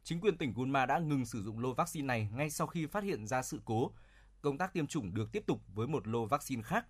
Chính 0.03 0.21
quyền 0.21 0.37
tỉnh 0.37 0.53
Gunma 0.53 0.85
đã 0.85 0.99
ngừng 0.99 1.25
sử 1.25 1.43
dụng 1.43 1.59
lô 1.59 1.73
vaccine 1.73 2.05
này 2.05 2.29
ngay 2.33 2.49
sau 2.49 2.67
khi 2.67 2.85
phát 2.85 3.03
hiện 3.03 3.27
ra 3.27 3.41
sự 3.41 3.61
cố. 3.65 3.91
Công 4.41 4.57
tác 4.57 4.73
tiêm 4.73 4.87
chủng 4.87 5.13
được 5.13 5.31
tiếp 5.31 5.43
tục 5.47 5.61
với 5.73 5.87
một 5.87 6.07
lô 6.07 6.25
vaccine 6.25 6.61
khác. 6.61 6.85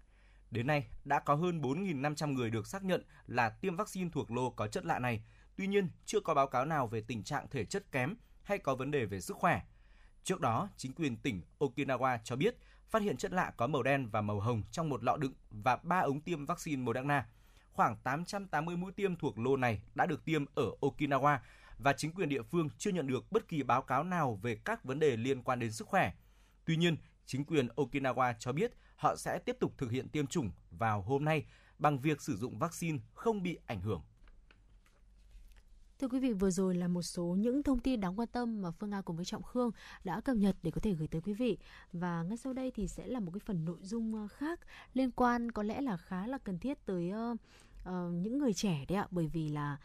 Đến 0.51 0.67
nay, 0.67 0.87
đã 1.05 1.19
có 1.19 1.35
hơn 1.35 1.61
4.500 1.61 2.33
người 2.33 2.49
được 2.49 2.67
xác 2.67 2.83
nhận 2.83 3.03
là 3.27 3.49
tiêm 3.49 3.75
vaccine 3.75 4.09
thuộc 4.13 4.31
lô 4.31 4.49
có 4.49 4.67
chất 4.67 4.85
lạ 4.85 4.99
này. 4.99 5.23
Tuy 5.55 5.67
nhiên, 5.67 5.89
chưa 6.05 6.19
có 6.19 6.33
báo 6.33 6.47
cáo 6.47 6.65
nào 6.65 6.87
về 6.87 7.01
tình 7.01 7.23
trạng 7.23 7.47
thể 7.49 7.65
chất 7.65 7.91
kém 7.91 8.15
hay 8.43 8.57
có 8.57 8.75
vấn 8.75 8.91
đề 8.91 9.05
về 9.05 9.21
sức 9.21 9.37
khỏe. 9.37 9.61
Trước 10.23 10.41
đó, 10.41 10.69
chính 10.77 10.93
quyền 10.93 11.17
tỉnh 11.17 11.41
Okinawa 11.59 12.17
cho 12.23 12.35
biết 12.35 12.57
phát 12.89 13.01
hiện 13.01 13.17
chất 13.17 13.31
lạ 13.31 13.53
có 13.57 13.67
màu 13.67 13.83
đen 13.83 14.09
và 14.09 14.21
màu 14.21 14.39
hồng 14.39 14.63
trong 14.71 14.89
một 14.89 15.03
lọ 15.03 15.17
đựng 15.17 15.33
và 15.49 15.75
3 15.75 15.99
ống 15.99 16.21
tiêm 16.21 16.45
vaccine 16.45 16.81
Moderna. 16.81 17.27
Khoảng 17.71 17.97
880 18.03 18.77
mũi 18.77 18.91
tiêm 18.91 19.15
thuộc 19.15 19.39
lô 19.39 19.57
này 19.57 19.81
đã 19.95 20.05
được 20.05 20.25
tiêm 20.25 20.45
ở 20.55 20.71
Okinawa 20.81 21.37
và 21.77 21.93
chính 21.93 22.11
quyền 22.11 22.29
địa 22.29 22.41
phương 22.41 22.69
chưa 22.77 22.91
nhận 22.91 23.07
được 23.07 23.31
bất 23.31 23.47
kỳ 23.47 23.63
báo 23.63 23.81
cáo 23.81 24.03
nào 24.03 24.39
về 24.41 24.55
các 24.65 24.83
vấn 24.83 24.99
đề 24.99 25.17
liên 25.17 25.43
quan 25.43 25.59
đến 25.59 25.71
sức 25.71 25.87
khỏe. 25.87 26.13
Tuy 26.65 26.75
nhiên, 26.75 26.97
chính 27.25 27.45
quyền 27.45 27.67
Okinawa 27.67 28.33
cho 28.39 28.51
biết 28.51 28.71
họ 28.95 29.15
sẽ 29.15 29.39
tiếp 29.39 29.57
tục 29.59 29.73
thực 29.77 29.91
hiện 29.91 30.09
tiêm 30.09 30.27
chủng 30.27 30.51
vào 30.71 31.01
hôm 31.01 31.25
nay 31.25 31.45
bằng 31.79 31.99
việc 31.99 32.21
sử 32.21 32.37
dụng 32.37 32.59
vaccine 32.59 32.99
không 33.13 33.43
bị 33.43 33.57
ảnh 33.65 33.81
hưởng. 33.81 34.01
Thưa 35.99 36.07
quý 36.07 36.19
vị, 36.19 36.33
vừa 36.33 36.51
rồi 36.51 36.75
là 36.75 36.87
một 36.87 37.01
số 37.01 37.23
những 37.23 37.63
thông 37.63 37.79
tin 37.79 37.99
đáng 37.99 38.19
quan 38.19 38.27
tâm 38.27 38.61
mà 38.61 38.71
Phương 38.71 38.89
Nga 38.89 39.01
cùng 39.01 39.15
với 39.15 39.25
Trọng 39.25 39.43
Khương 39.43 39.71
đã 40.03 40.21
cập 40.21 40.37
nhật 40.37 40.55
để 40.63 40.71
có 40.71 40.81
thể 40.81 40.93
gửi 40.93 41.07
tới 41.07 41.21
quý 41.21 41.33
vị. 41.33 41.57
Và 41.93 42.23
ngay 42.23 42.37
sau 42.37 42.53
đây 42.53 42.71
thì 42.71 42.87
sẽ 42.87 43.07
là 43.07 43.19
một 43.19 43.31
cái 43.33 43.39
phần 43.39 43.65
nội 43.65 43.77
dung 43.81 44.15
ờ, 44.15 44.27
khác 44.27 44.59
liên 44.93 45.11
quan 45.11 45.51
có 45.51 45.63
lẽ 45.63 45.81
là 45.81 45.97
khá 45.97 46.27
là 46.27 46.37
cần 46.37 46.59
thiết 46.59 46.85
tới 46.85 47.11
uh, 47.11 47.39
uh, 47.81 48.13
những 48.13 48.37
người 48.37 48.53
trẻ 48.53 48.85
đấy 48.87 48.97
ạ, 48.97 49.07
bởi 49.11 49.27
vì 49.27 49.49
là 49.49 49.77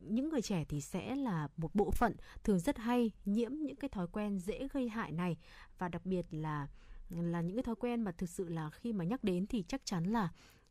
những 0.00 0.28
người 0.28 0.42
trẻ 0.42 0.64
thì 0.68 0.80
sẽ 0.80 1.16
là 1.16 1.48
một 1.56 1.74
bộ 1.74 1.90
phận 1.90 2.14
thường 2.44 2.58
rất 2.58 2.78
hay 2.78 3.10
nhiễm 3.24 3.52
những 3.52 3.76
cái 3.76 3.88
thói 3.88 4.06
quen 4.12 4.38
dễ 4.38 4.68
gây 4.72 4.88
hại 4.88 5.12
này 5.12 5.36
và 5.78 5.88
đặc 5.88 6.06
biệt 6.06 6.26
là 6.30 6.68
là 7.10 7.40
những 7.40 7.56
cái 7.56 7.62
thói 7.62 7.76
quen 7.76 8.02
mà 8.02 8.12
thực 8.12 8.30
sự 8.30 8.48
là 8.48 8.70
khi 8.70 8.92
mà 8.92 9.04
nhắc 9.04 9.24
đến 9.24 9.46
thì 9.46 9.64
chắc 9.68 9.80
chắn 9.84 10.04
là 10.04 10.28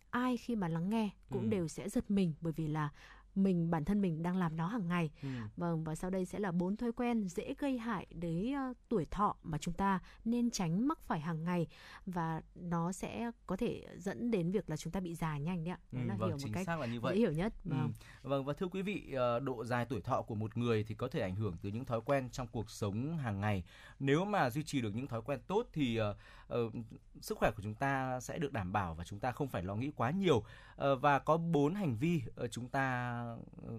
ai 0.09 0.37
khi 0.37 0.55
mà 0.55 0.67
lắng 0.67 0.89
nghe 0.89 1.09
cũng 1.29 1.43
ừ. 1.43 1.49
đều 1.49 1.67
sẽ 1.67 1.89
giật 1.89 2.11
mình 2.11 2.33
bởi 2.41 2.53
vì 2.53 2.67
là 2.67 2.89
mình 3.35 3.71
bản 3.71 3.85
thân 3.85 4.01
mình 4.01 4.23
đang 4.23 4.37
làm 4.37 4.57
nó 4.57 4.67
hàng 4.67 4.87
ngày. 4.87 5.11
Ừ. 5.21 5.29
Vâng 5.57 5.83
và 5.83 5.95
sau 5.95 6.09
đây 6.09 6.25
sẽ 6.25 6.39
là 6.39 6.51
bốn 6.51 6.77
thói 6.77 6.91
quen 6.91 7.27
dễ 7.27 7.53
gây 7.57 7.77
hại 7.77 8.07
đến 8.09 8.53
uh, 8.71 8.77
tuổi 8.89 9.05
thọ 9.11 9.35
mà 9.43 9.57
chúng 9.57 9.73
ta 9.73 9.99
nên 10.25 10.51
tránh 10.51 10.87
mắc 10.87 10.99
phải 11.01 11.19
hàng 11.19 11.43
ngày 11.43 11.67
và 12.05 12.41
nó 12.55 12.91
sẽ 12.91 13.31
có 13.47 13.57
thể 13.57 13.85
dẫn 13.97 14.31
đến 14.31 14.51
việc 14.51 14.69
là 14.69 14.77
chúng 14.77 14.93
ta 14.93 14.99
bị 14.99 15.15
già 15.15 15.37
nhanh 15.37 15.63
đấy 15.63 15.71
ạ. 15.71 15.79
Đó 15.91 15.99
ừ, 16.01 16.07
là 16.07 16.15
vâng, 16.15 16.29
hiểu 16.29 16.37
một 16.41 16.53
cách 16.53 16.79
là 16.79 16.85
như 16.85 16.99
vậy. 16.99 17.15
dễ 17.15 17.19
hiểu 17.19 17.31
nhất. 17.31 17.53
Ừ. 17.65 17.69
Vâng. 17.69 17.91
Ừ. 18.23 18.29
Vâng 18.29 18.45
và 18.45 18.53
thưa 18.53 18.67
quý 18.67 18.81
vị, 18.81 19.13
ờ, 19.13 19.39
độ 19.39 19.65
dài 19.65 19.85
tuổi 19.85 20.01
thọ 20.01 20.21
của 20.21 20.35
một 20.35 20.57
người 20.57 20.83
thì 20.83 20.95
có 20.95 21.07
thể 21.07 21.19
ảnh 21.19 21.35
hưởng 21.35 21.57
từ 21.61 21.69
những 21.69 21.85
thói 21.85 22.01
quen 22.01 22.29
trong 22.31 22.47
cuộc 22.47 22.69
sống 22.69 23.17
hàng 23.17 23.41
ngày. 23.41 23.63
Nếu 23.99 24.25
mà 24.25 24.49
duy 24.49 24.63
trì 24.63 24.81
được 24.81 24.95
những 24.95 25.07
thói 25.07 25.21
quen 25.21 25.39
tốt 25.47 25.67
thì 25.73 25.99
uh, 26.01 26.57
uh, 26.59 26.73
sức 27.21 27.37
khỏe 27.37 27.51
của 27.55 27.61
chúng 27.63 27.75
ta 27.75 28.19
sẽ 28.19 28.37
được 28.37 28.53
đảm 28.53 28.71
bảo 28.71 28.93
và 28.93 29.03
chúng 29.03 29.19
ta 29.19 29.31
không 29.31 29.47
phải 29.47 29.63
lo 29.63 29.75
nghĩ 29.75 29.91
quá 29.95 30.11
nhiều. 30.11 30.37
Uh, 30.37 31.01
và 31.01 31.19
có 31.19 31.37
bốn 31.37 31.75
hành 31.75 31.97
vi 31.97 32.21
uh, 32.43 32.51
chúng 32.51 32.69
ta 32.69 33.20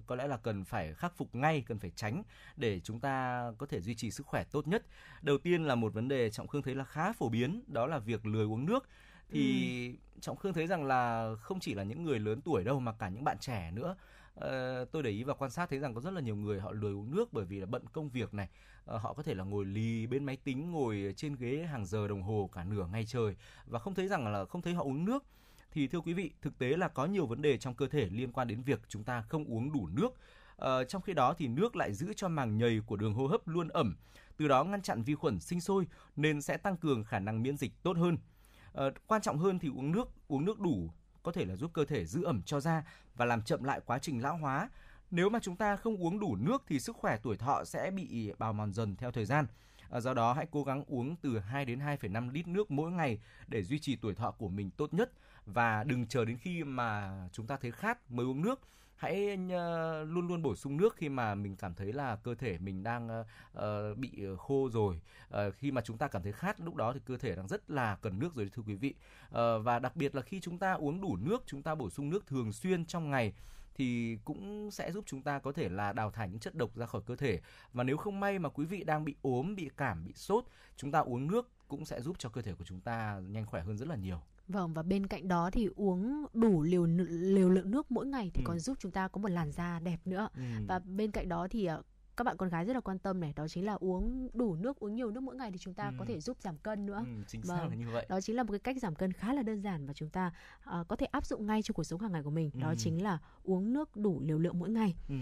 có 0.07 0.16
lẽ 0.16 0.26
là 0.26 0.36
cần 0.36 0.64
phải 0.64 0.95
khắc 0.95 1.16
phục 1.16 1.34
ngay, 1.34 1.62
cần 1.66 1.78
phải 1.78 1.90
tránh 1.90 2.22
để 2.57 2.80
chúng 2.80 3.01
ta 3.01 3.47
có 3.59 3.66
thể 3.66 3.80
duy 3.80 3.95
trì 3.95 4.11
sức 4.11 4.26
khỏe 4.26 4.45
tốt 4.45 4.68
nhất. 4.68 4.82
Đầu 5.22 5.38
tiên 5.38 5.64
là 5.64 5.74
một 5.74 5.95
vấn 5.95 6.09
đề 6.09 6.30
trọng 6.30 6.47
khương 6.47 6.62
thấy 6.62 6.74
là 6.74 6.84
khá 6.84 7.12
phổ 7.12 7.28
biến, 7.28 7.64
đó 7.66 7.86
là 7.86 7.99
việc 7.99 8.26
lười 8.26 8.45
uống 8.45 8.66
nước 8.66 8.88
thì 9.28 9.86
ừ. 9.88 10.20
trọng 10.20 10.36
khương 10.36 10.53
thấy 10.53 10.66
rằng 10.66 10.84
là 10.84 11.34
không 11.40 11.61
chỉ 11.61 11.74
là 11.74 11.82
những 11.82 12.05
người 12.05 12.18
lớn 12.18 12.40
tuổi 12.40 12.64
đâu 12.64 12.80
mà 12.80 12.93
cả 12.93 13.09
những 13.09 13.24
bạn 13.24 13.38
trẻ 13.38 13.70
nữa 13.70 13.97
Uh, 14.36 14.93
tôi 14.93 15.03
để 15.03 15.11
ý 15.11 15.24
và 15.24 15.34
quan 15.34 15.51
sát 15.51 15.70
thấy 15.70 15.78
rằng 15.78 15.95
có 15.95 16.01
rất 16.01 16.11
là 16.11 16.20
nhiều 16.20 16.36
người 16.36 16.61
họ 16.61 16.72
lười 16.72 16.93
uống 16.93 17.16
nước 17.16 17.32
bởi 17.32 17.45
vì 17.45 17.61
là 17.61 17.66
bận 17.66 17.84
công 17.93 18.09
việc 18.09 18.34
này 18.34 18.49
uh, 18.95 19.03
họ 19.03 19.12
có 19.14 19.22
thể 19.22 19.34
là 19.34 19.45
ngồi 19.45 19.64
lì 19.64 20.07
bên 20.07 20.24
máy 20.24 20.36
tính 20.36 20.70
ngồi 20.70 21.14
trên 21.16 21.36
ghế 21.36 21.66
hàng 21.70 21.86
giờ 21.86 22.09
đồng 22.09 22.22
hồ 22.22 22.51
cả 22.53 22.64
nửa 22.64 22.86
ngày 22.86 23.05
trời 23.07 23.36
và 23.66 23.78
không 23.78 23.95
thấy 23.95 24.09
rằng 24.09 24.32
là 24.32 24.45
không 24.45 24.62
thấy 24.62 24.74
họ 24.74 24.82
uống 24.82 25.05
nước 25.05 25.24
thì 25.72 25.86
thưa 25.86 26.00
quý 26.00 26.12
vị, 26.12 26.30
thực 26.42 26.58
tế 26.58 26.76
là 26.76 26.88
có 26.88 27.06
nhiều 27.06 27.26
vấn 27.26 27.42
đề 27.42 27.58
trong 27.58 27.74
cơ 27.74 27.86
thể 27.88 28.08
liên 28.10 28.32
quan 28.32 28.48
đến 28.48 28.62
việc 28.62 28.80
chúng 28.88 29.04
ta 29.04 29.22
không 29.22 29.44
uống 29.44 29.72
đủ 29.72 29.88
nước. 29.88 30.10
Ờ, 30.56 30.84
trong 30.84 31.02
khi 31.02 31.12
đó 31.12 31.34
thì 31.38 31.48
nước 31.48 31.76
lại 31.76 31.92
giữ 31.94 32.12
cho 32.16 32.28
màng 32.28 32.56
nhầy 32.58 32.80
của 32.86 32.96
đường 32.96 33.14
hô 33.14 33.26
hấp 33.26 33.48
luôn 33.48 33.68
ẩm, 33.68 33.96
từ 34.36 34.48
đó 34.48 34.64
ngăn 34.64 34.82
chặn 34.82 35.02
vi 35.02 35.14
khuẩn 35.14 35.40
sinh 35.40 35.60
sôi 35.60 35.86
nên 36.16 36.42
sẽ 36.42 36.56
tăng 36.56 36.76
cường 36.76 37.04
khả 37.04 37.18
năng 37.18 37.42
miễn 37.42 37.56
dịch 37.56 37.82
tốt 37.82 37.96
hơn. 37.96 38.18
Ờ, 38.72 38.92
quan 39.06 39.22
trọng 39.22 39.38
hơn 39.38 39.58
thì 39.58 39.68
uống 39.68 39.92
nước, 39.92 40.08
uống 40.28 40.44
nước 40.44 40.60
đủ 40.60 40.90
có 41.22 41.32
thể 41.32 41.44
là 41.44 41.56
giúp 41.56 41.70
cơ 41.74 41.84
thể 41.84 42.04
giữ 42.06 42.24
ẩm 42.24 42.42
cho 42.42 42.60
da 42.60 42.84
và 43.14 43.24
làm 43.24 43.42
chậm 43.42 43.64
lại 43.64 43.80
quá 43.86 43.98
trình 43.98 44.22
lão 44.22 44.36
hóa. 44.36 44.70
Nếu 45.10 45.28
mà 45.28 45.38
chúng 45.42 45.56
ta 45.56 45.76
không 45.76 45.96
uống 45.96 46.20
đủ 46.20 46.36
nước 46.36 46.62
thì 46.68 46.80
sức 46.80 46.96
khỏe 46.96 47.18
tuổi 47.22 47.36
thọ 47.36 47.64
sẽ 47.64 47.90
bị 47.90 48.32
bào 48.38 48.52
mòn 48.52 48.72
dần 48.72 48.96
theo 48.96 49.10
thời 49.10 49.24
gian. 49.24 49.46
Ờ, 49.88 50.00
do 50.00 50.14
đó 50.14 50.32
hãy 50.32 50.46
cố 50.50 50.64
gắng 50.64 50.84
uống 50.86 51.16
từ 51.16 51.38
2 51.38 51.64
đến 51.64 51.78
2,5 51.78 52.28
lít 52.28 52.48
nước 52.48 52.70
mỗi 52.70 52.90
ngày 52.90 53.20
để 53.46 53.62
duy 53.62 53.78
trì 53.78 53.96
tuổi 53.96 54.14
thọ 54.14 54.30
của 54.30 54.48
mình 54.48 54.70
tốt 54.70 54.94
nhất 54.94 55.12
và 55.47 55.84
đừng 55.84 56.07
chờ 56.07 56.24
đến 56.24 56.36
khi 56.36 56.64
mà 56.64 57.12
chúng 57.32 57.47
ta 57.47 57.57
thấy 57.57 57.72
khát 57.72 58.11
mới 58.11 58.26
uống 58.26 58.43
nước. 58.43 58.61
Hãy 58.97 59.38
ờ, 59.51 60.05
luôn 60.05 60.28
luôn 60.28 60.43
bổ 60.43 60.55
sung 60.55 60.76
nước 60.76 60.97
khi 60.97 61.09
mà 61.09 61.34
mình 61.34 61.57
cảm 61.57 61.74
thấy 61.74 61.93
là 61.93 62.16
cơ 62.16 62.34
thể 62.34 62.59
mình 62.59 62.82
đang 62.82 63.24
uh, 63.59 63.99
bị 63.99 64.11
khô 64.38 64.68
rồi. 64.72 65.01
Uh, 65.28 65.55
khi 65.55 65.70
mà 65.70 65.80
chúng 65.80 65.99
ta 65.99 66.09
cảm 66.09 66.22
thấy 66.22 66.32
khát 66.32 66.61
lúc 66.61 66.74
đó 66.74 66.93
thì 66.93 67.01
cơ 67.07 67.16
thể 67.16 67.36
đang 67.36 67.49
rất 67.49 67.70
là 67.70 67.97
cần 68.03 68.18
nước 68.18 68.34
rồi 68.34 68.51
thưa 68.53 68.62
quý 68.66 68.74
vị. 68.74 68.95
Uh, 69.28 69.34
và 69.62 69.78
đặc 69.78 69.97
biệt 69.97 70.14
là 70.14 70.22
khi 70.22 70.40
chúng 70.40 70.59
ta 70.59 70.72
uống 70.72 71.01
đủ 71.01 71.16
nước 71.16 71.43
chúng 71.47 71.62
ta 71.62 71.74
bổ 71.74 71.90
sung 71.90 72.11
nước 72.11 72.26
thường 72.26 72.53
xuyên 72.53 72.86
trong 72.86 73.11
ngày 73.11 73.32
thì 73.74 74.18
cũng 74.24 74.70
sẽ 74.70 74.93
giúp 74.93 75.05
chúng 75.07 75.22
ta 75.22 75.38
có 75.38 75.53
thể 75.53 75.68
là 75.68 75.93
đào 75.93 76.11
thải 76.11 76.28
những 76.28 76.40
chất 76.40 76.55
độc 76.55 76.76
ra 76.76 76.86
khỏi 76.86 77.03
cơ 77.07 77.16
thể. 77.16 77.40
Và 77.72 77.84
nếu 77.84 77.97
không 77.97 78.20
may 78.20 78.38
mà 78.38 78.49
quý 78.49 78.64
vị 78.64 78.84
đang 78.84 79.05
bị 79.05 79.14
ốm 79.22 79.55
bị 79.57 79.70
cảm 79.76 80.05
bị 80.05 80.12
sốt 80.14 80.45
chúng 80.76 80.93
ta 80.93 80.99
uống 80.99 81.26
nước 81.26 81.49
cũng 81.68 81.84
sẽ 81.84 82.01
giúp 82.01 82.16
cho 82.18 82.28
cơ 82.28 82.43
thể 82.43 82.55
của 82.55 82.64
chúng 82.64 82.80
ta 82.80 83.20
nhanh 83.26 83.47
khỏe 83.47 83.62
hơn 83.62 83.78
rất 83.78 83.88
là 83.88 83.97
nhiều. 83.97 84.22
Vâng 84.53 84.74
và 84.74 84.82
bên 84.82 85.07
cạnh 85.07 85.28
đó 85.28 85.50
thì 85.53 85.68
uống 85.76 86.26
đủ 86.32 86.62
liều 86.62 86.86
liều 87.09 87.50
lượng 87.50 87.70
nước 87.70 87.90
mỗi 87.90 88.07
ngày 88.07 88.30
thì 88.34 88.42
ừ. 88.42 88.46
còn 88.46 88.59
giúp 88.59 88.76
chúng 88.80 88.92
ta 88.92 89.09
có 89.09 89.20
một 89.20 89.28
làn 89.28 89.53
da 89.53 89.78
đẹp 89.78 89.98
nữa. 90.05 90.28
Ừ. 90.34 90.42
Và 90.68 90.78
bên 90.78 91.11
cạnh 91.11 91.28
đó 91.28 91.48
thì 91.50 91.66
ờ, 91.66 91.82
các 92.16 92.24
bạn 92.24 92.36
con 92.36 92.48
gái 92.48 92.64
rất 92.64 92.72
là 92.74 92.80
quan 92.80 92.98
tâm 92.98 93.20
này 93.20 93.32
đó 93.36 93.48
chính 93.48 93.64
là 93.64 93.72
uống 93.72 94.28
đủ 94.32 94.55
nước 94.55 94.76
uống 94.80 94.94
nhiều 94.94 95.11
nước 95.11 95.20
mỗi 95.20 95.36
ngày 95.36 95.50
thì 95.50 95.59
chúng 95.59 95.74
ta 95.74 95.86
ừ. 95.86 95.94
có 95.98 96.05
thể 96.05 96.20
giúp 96.20 96.36
giảm 96.40 96.59
cân 96.59 96.86
nữa 96.86 97.05
ừ, 97.07 97.24
chính 97.26 97.42
xác 97.42 97.55
vâng. 97.59 97.68
là 97.68 97.74
như 97.74 97.90
vậy 97.92 98.07
đó 98.09 98.20
chính 98.20 98.36
là 98.36 98.42
một 98.42 98.50
cái 98.53 98.59
cách 98.59 98.76
giảm 98.82 98.94
cân 98.94 99.12
khá 99.12 99.34
là 99.34 99.42
đơn 99.42 99.61
giản 99.61 99.86
và 99.86 99.92
chúng 99.92 100.11
ta 100.11 100.32
uh, 100.80 100.88
có 100.88 100.96
thể 100.96 101.07
áp 101.07 101.26
dụng 101.26 101.46
ngay 101.46 101.62
cho 101.62 101.72
cuộc 101.72 101.84
sống 101.84 102.00
hàng 102.00 102.12
ngày 102.12 102.22
của 102.22 102.30
mình 102.30 102.50
ừ. 102.55 102.61
đó 102.61 102.74
chính 102.78 103.03
là 103.03 103.18
uống 103.42 103.72
nước 103.72 103.96
đủ 103.96 104.20
liều 104.20 104.38
lượng 104.38 104.59
mỗi 104.59 104.70
ngày 104.70 104.94
ừ. 105.09 105.14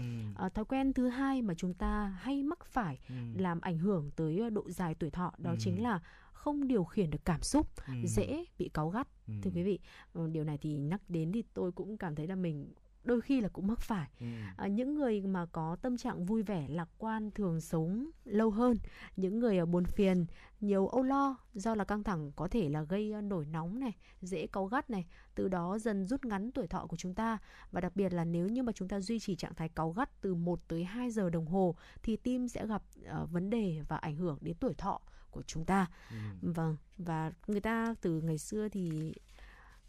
uh, 0.45 0.53
thói 0.53 0.65
quen 0.65 0.93
thứ 0.93 1.07
hai 1.07 1.41
mà 1.41 1.53
chúng 1.53 1.73
ta 1.73 2.17
hay 2.19 2.43
mắc 2.43 2.65
phải 2.65 2.99
ừ. 3.09 3.15
làm 3.35 3.61
ảnh 3.61 3.77
hưởng 3.77 4.11
tới 4.15 4.49
độ 4.49 4.69
dài 4.69 4.95
tuổi 4.95 5.09
thọ 5.09 5.33
đó 5.37 5.51
ừ. 5.51 5.57
chính 5.59 5.83
là 5.83 5.99
không 6.41 6.67
điều 6.67 6.83
khiển 6.83 7.09
được 7.09 7.25
cảm 7.25 7.41
xúc 7.41 7.67
ừ. 7.87 7.93
dễ 8.05 8.45
bị 8.57 8.69
cáu 8.73 8.89
gắt 8.89 9.07
ừ. 9.27 9.33
thưa 9.43 9.51
quý 9.55 9.63
vị 9.63 9.79
ờ, 10.13 10.27
điều 10.27 10.43
này 10.43 10.57
thì 10.57 10.77
nhắc 10.77 11.01
đến 11.09 11.31
thì 11.31 11.43
tôi 11.53 11.71
cũng 11.71 11.97
cảm 11.97 12.15
thấy 12.15 12.27
là 12.27 12.35
mình 12.35 12.73
đôi 13.03 13.21
khi 13.21 13.41
là 13.41 13.49
cũng 13.49 13.67
mắc 13.67 13.79
phải 13.79 14.09
ừ. 14.19 14.25
à, 14.57 14.67
những 14.67 14.95
người 14.95 15.21
mà 15.21 15.45
có 15.45 15.75
tâm 15.81 15.97
trạng 15.97 16.25
vui 16.25 16.43
vẻ 16.43 16.67
lạc 16.69 16.89
quan 16.97 17.31
thường 17.31 17.61
sống 17.61 18.09
lâu 18.25 18.49
hơn 18.49 18.77
những 19.15 19.39
người 19.39 19.65
buồn 19.65 19.85
phiền 19.85 20.25
nhiều 20.61 20.87
âu 20.87 21.03
lo 21.03 21.37
do 21.53 21.75
là 21.75 21.83
căng 21.83 22.03
thẳng 22.03 22.31
có 22.35 22.47
thể 22.47 22.69
là 22.69 22.83
gây 22.83 23.11
ờ, 23.11 23.21
nổi 23.21 23.45
nóng 23.45 23.79
này 23.79 23.95
dễ 24.21 24.47
cáu 24.47 24.65
gắt 24.65 24.89
này 24.89 25.05
từ 25.35 25.47
đó 25.47 25.77
dần 25.77 26.05
rút 26.05 26.25
ngắn 26.25 26.51
tuổi 26.51 26.67
thọ 26.67 26.85
của 26.85 26.97
chúng 26.97 27.13
ta 27.13 27.37
và 27.71 27.81
đặc 27.81 27.95
biệt 27.95 28.13
là 28.13 28.25
nếu 28.25 28.47
như 28.47 28.63
mà 28.63 28.71
chúng 28.71 28.87
ta 28.87 28.99
duy 28.99 29.19
trì 29.19 29.35
trạng 29.35 29.55
thái 29.55 29.69
cáu 29.69 29.91
gắt 29.91 30.21
từ 30.21 30.35
1 30.35 30.67
tới 30.67 30.83
2 30.83 31.11
giờ 31.11 31.29
đồng 31.29 31.45
hồ 31.45 31.75
thì 32.03 32.15
tim 32.15 32.47
sẽ 32.47 32.67
gặp 32.67 32.83
uh, 33.23 33.31
vấn 33.31 33.49
đề 33.49 33.81
và 33.87 33.97
ảnh 33.97 34.15
hưởng 34.15 34.37
đến 34.41 34.55
tuổi 34.59 34.73
thọ 34.73 35.01
của 35.31 35.41
chúng 35.41 35.65
ta 35.65 35.87
ừ. 36.09 36.15
vâng 36.41 36.77
và 36.97 37.31
người 37.47 37.61
ta 37.61 37.95
từ 38.01 38.21
ngày 38.21 38.37
xưa 38.37 38.69
thì 38.69 39.13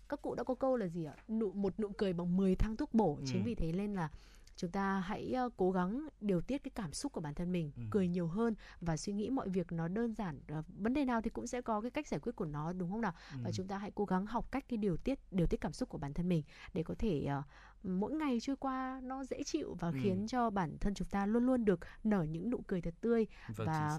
các 0.09 0.23
cụ 0.23 0.35
đã 0.35 0.45
có 0.45 0.55
câu 0.55 0.77
là 0.77 0.87
gì 0.87 1.05
ạ 1.05 1.15
nụ 1.29 1.53
một 1.53 1.81
nụ 1.81 1.89
cười 1.89 2.13
bằng 2.13 2.37
10 2.37 2.55
thang 2.57 2.77
thuốc 2.77 2.95
bổ 2.95 3.17
ừ. 3.17 3.23
chính 3.27 3.45
vì 3.45 3.55
thế 3.55 3.73
nên 3.73 3.95
là 3.95 4.09
chúng 4.57 4.71
ta 4.71 5.01
hãy 5.01 5.35
uh, 5.47 5.53
cố 5.57 5.71
gắng 5.71 6.09
điều 6.21 6.41
tiết 6.41 6.59
cái 6.65 6.71
cảm 6.75 6.93
xúc 6.93 7.13
của 7.13 7.21
bản 7.21 7.35
thân 7.35 7.53
mình 7.53 7.71
ừ. 7.77 7.83
cười 7.91 8.09
nhiều 8.09 8.27
hơn 8.27 8.55
và 8.81 8.97
suy 8.97 9.13
nghĩ 9.13 9.31
mọi 9.31 9.49
việc 9.49 9.73
nó 9.73 9.89
đơn 9.89 10.15
giản 10.15 10.41
uh, 10.59 10.65
vấn 10.79 10.95
đề 10.95 11.05
nào 11.05 11.23
thì 11.23 11.31
cũng 11.31 11.47
sẽ 11.47 11.63
có 11.63 11.81
cái 11.81 11.91
cách 11.91 12.09
giải 12.09 12.21
quyết 12.21 12.37
của 12.37 12.45
nó 12.45 12.73
đúng 12.73 12.91
không 12.91 13.01
nào 13.01 13.13
ừ. 13.33 13.39
và 13.45 13.53
chúng 13.53 13.67
ta 13.67 13.79
hãy 13.79 13.91
cố 13.95 14.05
gắng 14.05 14.27
học 14.27 14.53
cách 14.53 14.65
cái 14.69 14.77
điều 14.77 14.97
tiết 14.97 15.19
điều 15.31 15.47
tiết 15.47 15.61
cảm 15.61 15.73
xúc 15.73 15.89
của 15.89 15.99
bản 15.99 16.15
thân 16.15 16.29
mình 16.29 16.43
để 16.75 16.83
có 16.83 16.95
thể 16.99 17.29
uh, 17.39 17.45
mỗi 17.83 18.13
ngày 18.13 18.41
trôi 18.41 18.57
qua 18.57 19.01
nó 19.05 19.25
dễ 19.25 19.43
chịu 19.43 19.77
và 19.81 19.89
ừ. 19.89 19.95
khiến 20.03 20.27
cho 20.29 20.51
bản 20.51 20.77
thân 20.81 20.95
chúng 20.95 21.09
ta 21.09 21.27
luôn 21.27 21.47
luôn 21.47 21.65
được 21.65 21.81
nở 22.05 22.23
những 22.23 22.51
nụ 22.51 22.61
cười 22.67 22.81
thật 22.81 22.95
tươi 23.01 23.27
vâng, 23.57 23.67
và 23.67 23.99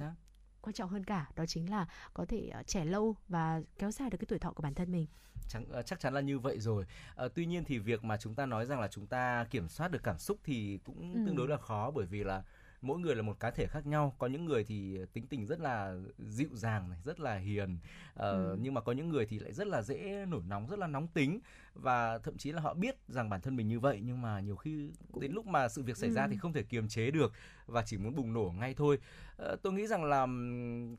quan 0.63 0.73
trọng 0.73 0.89
hơn 0.89 1.03
cả 1.03 1.29
đó 1.35 1.45
chính 1.45 1.69
là 1.69 1.87
có 2.13 2.25
thể 2.25 2.51
uh, 2.59 2.67
trẻ 2.67 2.85
lâu 2.85 3.15
và 3.27 3.61
kéo 3.79 3.91
dài 3.91 4.09
được 4.09 4.17
cái 4.17 4.25
tuổi 4.29 4.39
thọ 4.39 4.51
của 4.51 4.63
bản 4.63 4.73
thân 4.73 4.91
mình 4.91 5.07
chắc, 5.49 5.61
uh, 5.79 5.85
chắc 5.85 5.99
chắn 5.99 6.13
là 6.13 6.21
như 6.21 6.39
vậy 6.39 6.59
rồi 6.59 6.85
uh, 7.25 7.31
tuy 7.35 7.45
nhiên 7.45 7.63
thì 7.63 7.79
việc 7.79 8.03
mà 8.03 8.17
chúng 8.17 8.35
ta 8.35 8.45
nói 8.45 8.65
rằng 8.65 8.79
là 8.79 8.87
chúng 8.87 9.07
ta 9.07 9.45
kiểm 9.49 9.69
soát 9.69 9.91
được 9.91 10.03
cảm 10.03 10.17
xúc 10.17 10.37
thì 10.43 10.79
cũng 10.85 11.13
ừ. 11.13 11.19
tương 11.25 11.35
đối 11.35 11.47
là 11.47 11.57
khó 11.57 11.91
bởi 11.91 12.05
vì 12.05 12.23
là 12.23 12.43
mỗi 12.81 12.99
người 12.99 13.15
là 13.15 13.21
một 13.21 13.39
cá 13.39 13.51
thể 13.51 13.67
khác 13.67 13.85
nhau 13.85 14.15
có 14.17 14.27
những 14.27 14.45
người 14.45 14.63
thì 14.63 14.97
tính 15.13 15.27
tình 15.27 15.45
rất 15.45 15.59
là 15.59 15.95
dịu 16.17 16.49
dàng 16.53 16.89
này 16.89 16.99
rất 17.03 17.19
là 17.19 17.35
hiền 17.35 17.77
ờ, 18.15 18.31
Ừ. 18.33 18.57
nhưng 18.61 18.73
mà 18.73 18.81
có 18.81 18.91
những 18.91 19.09
người 19.09 19.25
thì 19.25 19.39
lại 19.39 19.53
rất 19.53 19.67
là 19.67 19.81
dễ 19.81 20.25
nổi 20.25 20.41
nóng 20.47 20.67
rất 20.67 20.79
là 20.79 20.87
nóng 20.87 21.07
tính 21.07 21.39
và 21.75 22.17
thậm 22.17 22.37
chí 22.37 22.51
là 22.51 22.61
họ 22.61 22.73
biết 22.73 22.95
rằng 23.07 23.29
bản 23.29 23.41
thân 23.41 23.55
mình 23.55 23.67
như 23.67 23.79
vậy 23.79 23.99
nhưng 24.03 24.21
mà 24.21 24.39
nhiều 24.39 24.55
khi 24.55 24.91
đến 25.19 25.31
lúc 25.31 25.45
mà 25.47 25.69
sự 25.69 25.83
việc 25.83 25.97
xảy 25.97 26.11
ra 26.11 26.23
Ừ. 26.23 26.27
thì 26.31 26.37
không 26.37 26.53
thể 26.53 26.63
kiềm 26.63 26.87
chế 26.87 27.11
được 27.11 27.31
và 27.65 27.83
chỉ 27.85 27.97
muốn 27.97 28.15
bùng 28.15 28.33
nổ 28.33 28.53
ngay 28.59 28.73
thôi 28.73 28.97
Ờ, 29.37 29.55
tôi 29.63 29.73
nghĩ 29.73 29.87
rằng 29.87 30.03
là 30.03 30.21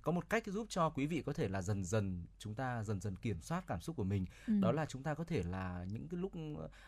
có 0.03 0.12
một 0.12 0.29
cách 0.31 0.47
giúp 0.47 0.66
cho 0.70 0.91
quý 0.91 1.07
vị 1.07 1.22
có 1.27 1.33
thể 1.33 1.49
là 1.49 1.62
dần 1.62 1.85
dần 1.85 2.25
chúng 2.39 2.55
ta 2.55 2.85
dần 2.85 3.01
dần 3.01 3.16
kiểm 3.16 3.41
soát 3.41 3.64
cảm 3.66 3.81
xúc 3.81 3.97
của 3.97 4.05
mình 4.05 4.25
Ừ. 4.47 4.55
đó 4.62 4.72
là 4.72 4.87
chúng 4.87 5.03
ta 5.03 5.14
có 5.14 5.25
thể 5.25 5.43
là 5.43 5.87
những 5.93 6.09
cái 6.09 6.20
lúc 6.20 6.33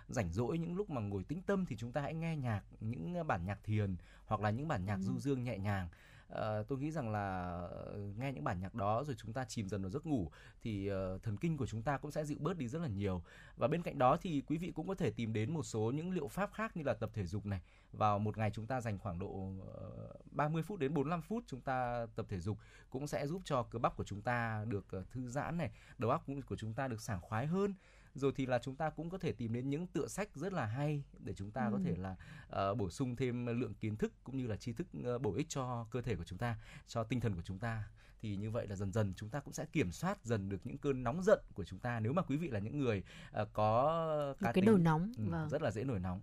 rảnh 0.09 0.33
rỗi 0.33 0.59
những 0.59 0.77
lúc 0.77 0.91
mà 0.91 1.01
ngồi 1.01 1.25
tĩnh 1.25 1.43
tâm 1.43 1.67
thì 1.67 1.77
chúng 1.77 1.93
ta 1.93 2.01
hãy 2.01 2.15
nghe 2.15 2.37
nhạc 2.37 2.63
những 2.81 3.27
bản 3.27 3.45
nhạc 3.47 3.59
thiền 3.65 3.97
hoặc 4.27 4.41
là 4.41 4.51
những 4.51 4.69
bản 4.69 4.85
nhạc 4.85 4.97
Ừ. 4.97 5.03
du 5.03 5.19
dương 5.19 5.45
nhẹ 5.45 5.59
nhàng 5.59 5.89
Ờ, 6.29 6.65
tôi 6.69 6.79
nghĩ 6.79 6.91
rằng 6.91 7.11
là 7.11 7.57
ờ, 7.71 7.99
nghe 8.17 8.33
những 8.33 8.45
bản 8.45 8.61
nhạc 8.61 8.75
đó 8.75 9.05
rồi 9.05 9.17
chúng 9.19 9.33
ta 9.33 9.45
chìm 9.45 9.69
dần 9.69 9.83
vào 9.83 9.91
giấc 9.91 10.07
ngủ 10.07 10.31
thì 10.63 10.91
uh, 10.93 11.23
thần 11.23 11.37
kinh 11.37 11.57
của 11.57 11.67
chúng 11.67 11.83
ta 11.83 11.99
cũng 11.99 12.11
sẽ 12.11 12.25
dịu 12.25 12.39
bớt 12.41 12.57
đi 12.57 12.69
rất 12.69 12.83
là 12.83 12.89
nhiều. 12.89 13.23
Và 13.57 13.69
bên 13.69 13.83
cạnh 13.83 13.99
đó 13.99 14.17
thì 14.21 14.43
quý 14.47 14.59
vị 14.59 14.73
cũng 14.75 14.89
có 14.89 14.95
thể 14.95 15.11
tìm 15.11 15.33
đến 15.33 15.55
một 15.55 15.63
số 15.63 15.93
những 15.95 16.11
liệu 16.11 16.29
pháp 16.29 16.53
khác 16.53 16.77
như 16.77 16.83
là 16.83 16.95
tập 16.95 17.11
thể 17.15 17.27
dục 17.27 17.47
này. 17.47 17.61
Vào 17.93 18.19
một 18.19 18.39
ngày 18.39 18.51
chúng 18.55 18.67
ta 18.67 18.81
dành 18.81 18.99
khoảng 18.99 19.19
độ 19.19 19.53
ờ, 19.75 20.13
30 20.31 20.63
phút 20.63 20.79
đến 20.79 20.95
45 20.95 21.23
phút 21.23 21.45
chúng 21.47 21.61
ta 21.61 22.07
tập 22.17 22.27
thể 22.29 22.41
dục 22.41 22.59
cũng 22.91 23.07
sẽ 23.07 23.27
giúp 23.27 23.43
cho 23.45 23.63
cơ 23.63 23.79
bắp 23.79 23.97
của 23.97 24.05
chúng 24.05 24.23
ta 24.23 24.65
được 24.69 24.87
thư 25.11 25.29
giãn 25.29 25.59
này 25.59 25.71
đầu 25.99 26.11
óc 26.11 26.25
của 26.47 26.57
chúng 26.57 26.75
ta 26.75 26.89
được 26.89 27.01
sảng 27.01 27.21
khoái 27.21 27.47
hơn 27.47 27.75
rồi 28.17 28.33
thì 28.37 28.47
là 28.47 28.59
chúng 28.59 28.77
ta 28.77 28.91
cũng 28.91 29.11
có 29.11 29.19
thể 29.19 29.33
tìm 29.33 29.53
đến 29.53 29.71
những 29.71 29.87
tựa 29.87 30.07
sách 30.07 30.29
rất 30.35 30.53
là 30.53 30.67
hay 30.67 31.05
để 31.19 31.35
chúng 31.35 31.51
ta 31.51 31.69
có 31.71 31.77
Ừ. 31.77 31.83
thể 31.85 31.97
là 31.97 32.17
ờ, 32.49 32.75
bổ 32.75 32.91
sung 32.91 33.17
thêm 33.17 33.47
lượng 33.47 33.75
kiến 33.75 33.97
thức 33.97 34.13
cũng 34.25 34.37
như 34.37 34.47
là 34.47 34.57
tri 34.57 34.73
thức 34.73 34.87
ờ, 35.05 35.19
bổ 35.19 35.35
ích 35.35 35.47
cho 35.49 35.87
cơ 35.91 36.03
thể 36.03 36.17
của 36.17 36.25
chúng 36.25 36.39
ta 36.39 36.57
cho 36.87 37.05
tinh 37.05 37.21
thần 37.21 37.35
của 37.35 37.43
chúng 37.43 37.59
ta 37.59 37.85
thì 38.21 38.37
như 38.37 38.51
vậy 38.51 38.67
là 38.67 38.77
dần 38.77 38.93
dần 38.93 39.15
chúng 39.17 39.29
ta 39.31 39.41
cũng 39.41 39.53
sẽ 39.53 39.65
kiểm 39.73 39.93
soát 39.93 40.25
dần 40.25 40.49
được 40.49 40.67
những 40.67 40.79
cơn 40.79 41.05
nóng 41.05 41.23
giận 41.23 41.41
của 41.55 41.65
chúng 41.65 41.79
ta 41.79 42.01
nếu 42.01 42.13
mà 42.13 42.23
quý 42.23 42.37
vị 42.37 42.49
là 42.49 42.59
những 42.59 42.79
người 42.79 43.03
ờ, 43.33 43.45
có 43.53 44.35
cá 44.41 44.45
cái 44.45 44.53
tính 44.53 44.65
đầu 44.65 44.77
nóng 44.77 45.13
ừ, 45.19 45.25
vâng. 45.31 45.49
rất 45.49 45.63
là 45.63 45.71
dễ 45.71 45.85
nổi 45.85 46.01
nóng 46.01 46.21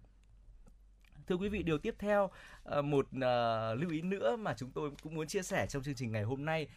thưa 1.27 1.35
quý 1.35 1.49
vị 1.49 1.63
điều 1.63 1.77
tiếp 1.77 1.95
theo 1.99 2.29
một 2.83 3.07
ờ, 3.21 3.75
lưu 3.75 3.89
ý 3.91 4.01
nữa 4.01 4.35
mà 4.35 4.53
chúng 4.57 4.71
tôi 4.71 4.91
cũng 5.03 5.15
muốn 5.15 5.27
chia 5.27 5.41
sẻ 5.43 5.67
trong 5.69 5.83
chương 5.83 5.95
trình 5.95 6.11
ngày 6.11 6.23
hôm 6.23 6.45
nay 6.45 6.67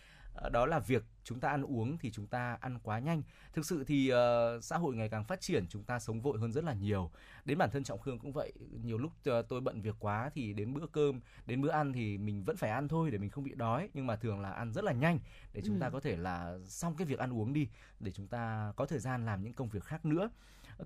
đó 0.53 0.67
là 0.67 0.79
việc 0.79 1.05
chúng 1.25 1.41
ta 1.41 1.49
ăn 1.49 1.63
uống 1.63 1.99
thì 1.99 2.11
chúng 2.11 2.27
ta 2.27 2.59
ăn 2.61 2.79
quá 2.83 2.99
nhanh. 2.99 3.23
Thực 3.53 3.67
sự 3.67 3.85
thì 3.85 4.09
ờ, 4.09 4.61
xã 4.63 4.77
hội 4.77 4.97
ngày 4.97 5.09
càng 5.09 5.25
phát 5.25 5.41
triển 5.41 5.67
chúng 5.69 5.85
ta 5.85 5.99
sống 5.99 6.21
vội 6.21 6.39
hơn 6.39 6.53
rất 6.53 6.65
là 6.65 6.73
nhiều. 6.75 7.11
Đến 7.45 7.59
bản 7.59 7.71
thân 7.73 7.85
trọng 7.85 8.01
khương 8.01 8.19
cũng 8.19 8.33
vậy 8.33 8.53
nhiều 8.83 8.99
lúc 8.99 9.13
ờ, 9.25 9.43
tôi 9.43 9.61
bận 9.61 9.81
việc 9.83 9.95
quá 9.99 10.31
thì 10.35 10.53
đến 10.53 10.75
bữa 10.75 10.87
cơm 10.87 11.21
đến 11.47 11.63
bữa 11.63 11.71
ăn 11.71 11.93
thì 11.93 12.19
mình 12.19 12.45
vẫn 12.45 12.57
phải 12.57 12.71
ăn 12.71 12.89
thôi 12.89 13.11
để 13.11 13.19
mình 13.19 13.31
không 13.31 13.45
bị 13.45 13.55
đói 13.55 13.89
nhưng 13.95 14.07
mà 14.07 14.17
thường 14.17 14.41
là 14.41 14.51
ăn 14.51 14.73
rất 14.73 14.85
là 14.85 14.93
nhanh 14.93 15.19
để 15.53 15.63
chúng 15.65 15.75
Ừ. 15.77 15.81
ta 15.81 15.91
có 15.91 16.01
thể 16.01 16.17
là 16.17 16.59
xong 16.65 16.97
cái 16.97 17.07
việc 17.07 17.19
ăn 17.19 17.33
uống 17.33 17.53
đi 17.53 17.69
để 18.01 18.13
chúng 18.13 18.27
ta 18.29 18.73
có 18.77 18.87
thời 18.87 18.99
gian 18.99 19.27
làm 19.27 19.43
những 19.43 19.53
công 19.55 19.69
việc 19.69 19.85
khác 19.85 20.05
nữa 20.05 20.31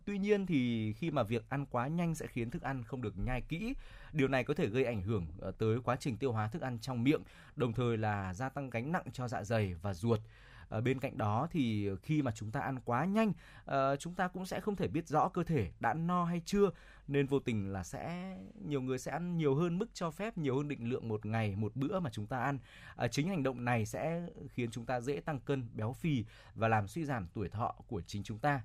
Tuy 0.05 0.19
nhiên 0.19 0.47
thì 0.47 0.93
khi 0.93 1.11
mà 1.11 1.23
việc 1.23 1.45
ăn 1.49 1.67
quá 1.67 1.89
nhanh 1.89 2.15
sẽ 2.15 2.27
khiến 2.27 2.51
thức 2.51 2.63
ăn 2.63 2.85
không 2.85 3.03
được 3.03 3.19
nhai 3.19 3.41
kỹ, 3.41 3.75
điều 4.13 4.29
này 4.29 4.45
có 4.45 4.55
thể 4.55 4.67
gây 4.67 4.85
ảnh 4.85 5.03
hưởng 5.03 5.27
ờ, 5.41 5.53
tới 5.59 5.79
quá 5.85 5.97
trình 5.97 6.17
tiêu 6.17 6.33
hóa 6.33 6.49
thức 6.49 6.63
ăn 6.63 6.79
trong 6.79 7.03
miệng, 7.03 7.23
đồng 7.57 7.73
thời 7.73 7.97
là 7.97 8.35
gia 8.35 8.49
tăng 8.49 8.71
gánh 8.71 8.93
nặng 8.93 9.05
cho 9.13 9.29
dạ 9.29 9.45
dày 9.45 9.75
và 9.75 9.95
ruột. 9.95 10.21
Ờ, 10.69 10.81
bên 10.81 11.01
cạnh 11.01 11.19
đó 11.19 11.49
thì 11.51 11.89
khi 12.03 12.23
mà 12.23 12.33
chúng 12.35 12.51
ta 12.51 12.61
ăn 12.61 12.79
quá 12.85 13.05
nhanh, 13.05 13.33
ờ, 13.65 13.97
chúng 13.97 14.15
ta 14.15 14.29
cũng 14.29 14.47
sẽ 14.47 14.61
không 14.61 14.77
thể 14.77 14.89
biết 14.89 15.09
rõ 15.09 15.29
cơ 15.29 15.45
thể 15.45 15.71
đã 15.81 15.95
no 15.95 16.25
hay 16.25 16.43
chưa, 16.45 16.71
nên 17.09 17.27
vô 17.27 17.39
tình 17.39 17.73
là 17.73 17.85
sẽ 17.85 18.37
nhiều 18.65 18.83
người 18.83 18.99
sẽ 18.99 19.13
ăn 19.13 19.37
nhiều 19.37 19.55
hơn 19.55 19.79
mức 19.79 19.95
cho 19.95 20.11
phép, 20.11 20.39
nhiều 20.39 20.57
hơn 20.57 20.69
định 20.69 20.91
lượng 20.91 21.09
một 21.09 21.27
ngày 21.27 21.57
một 21.57 21.77
bữa 21.77 22.01
mà 22.01 22.11
chúng 22.11 22.27
ta 22.27 22.39
ăn. 22.39 22.59
À, 22.97 23.09
chính 23.09 23.29
hành 23.29 23.43
động 23.43 23.65
này 23.65 23.87
sẽ 23.87 24.27
khiến 24.49 24.71
chúng 24.71 24.87
ta 24.87 25.01
dễ 25.01 25.21
tăng 25.21 25.41
cân, 25.41 25.69
béo 25.75 25.93
phì 25.93 26.25
và 26.55 26.69
làm 26.69 26.89
suy 26.89 27.05
giảm 27.05 27.29
tuổi 27.35 27.49
thọ 27.49 27.75
của 27.87 28.01
chính 28.01 28.23
chúng 28.23 28.39
ta. 28.39 28.63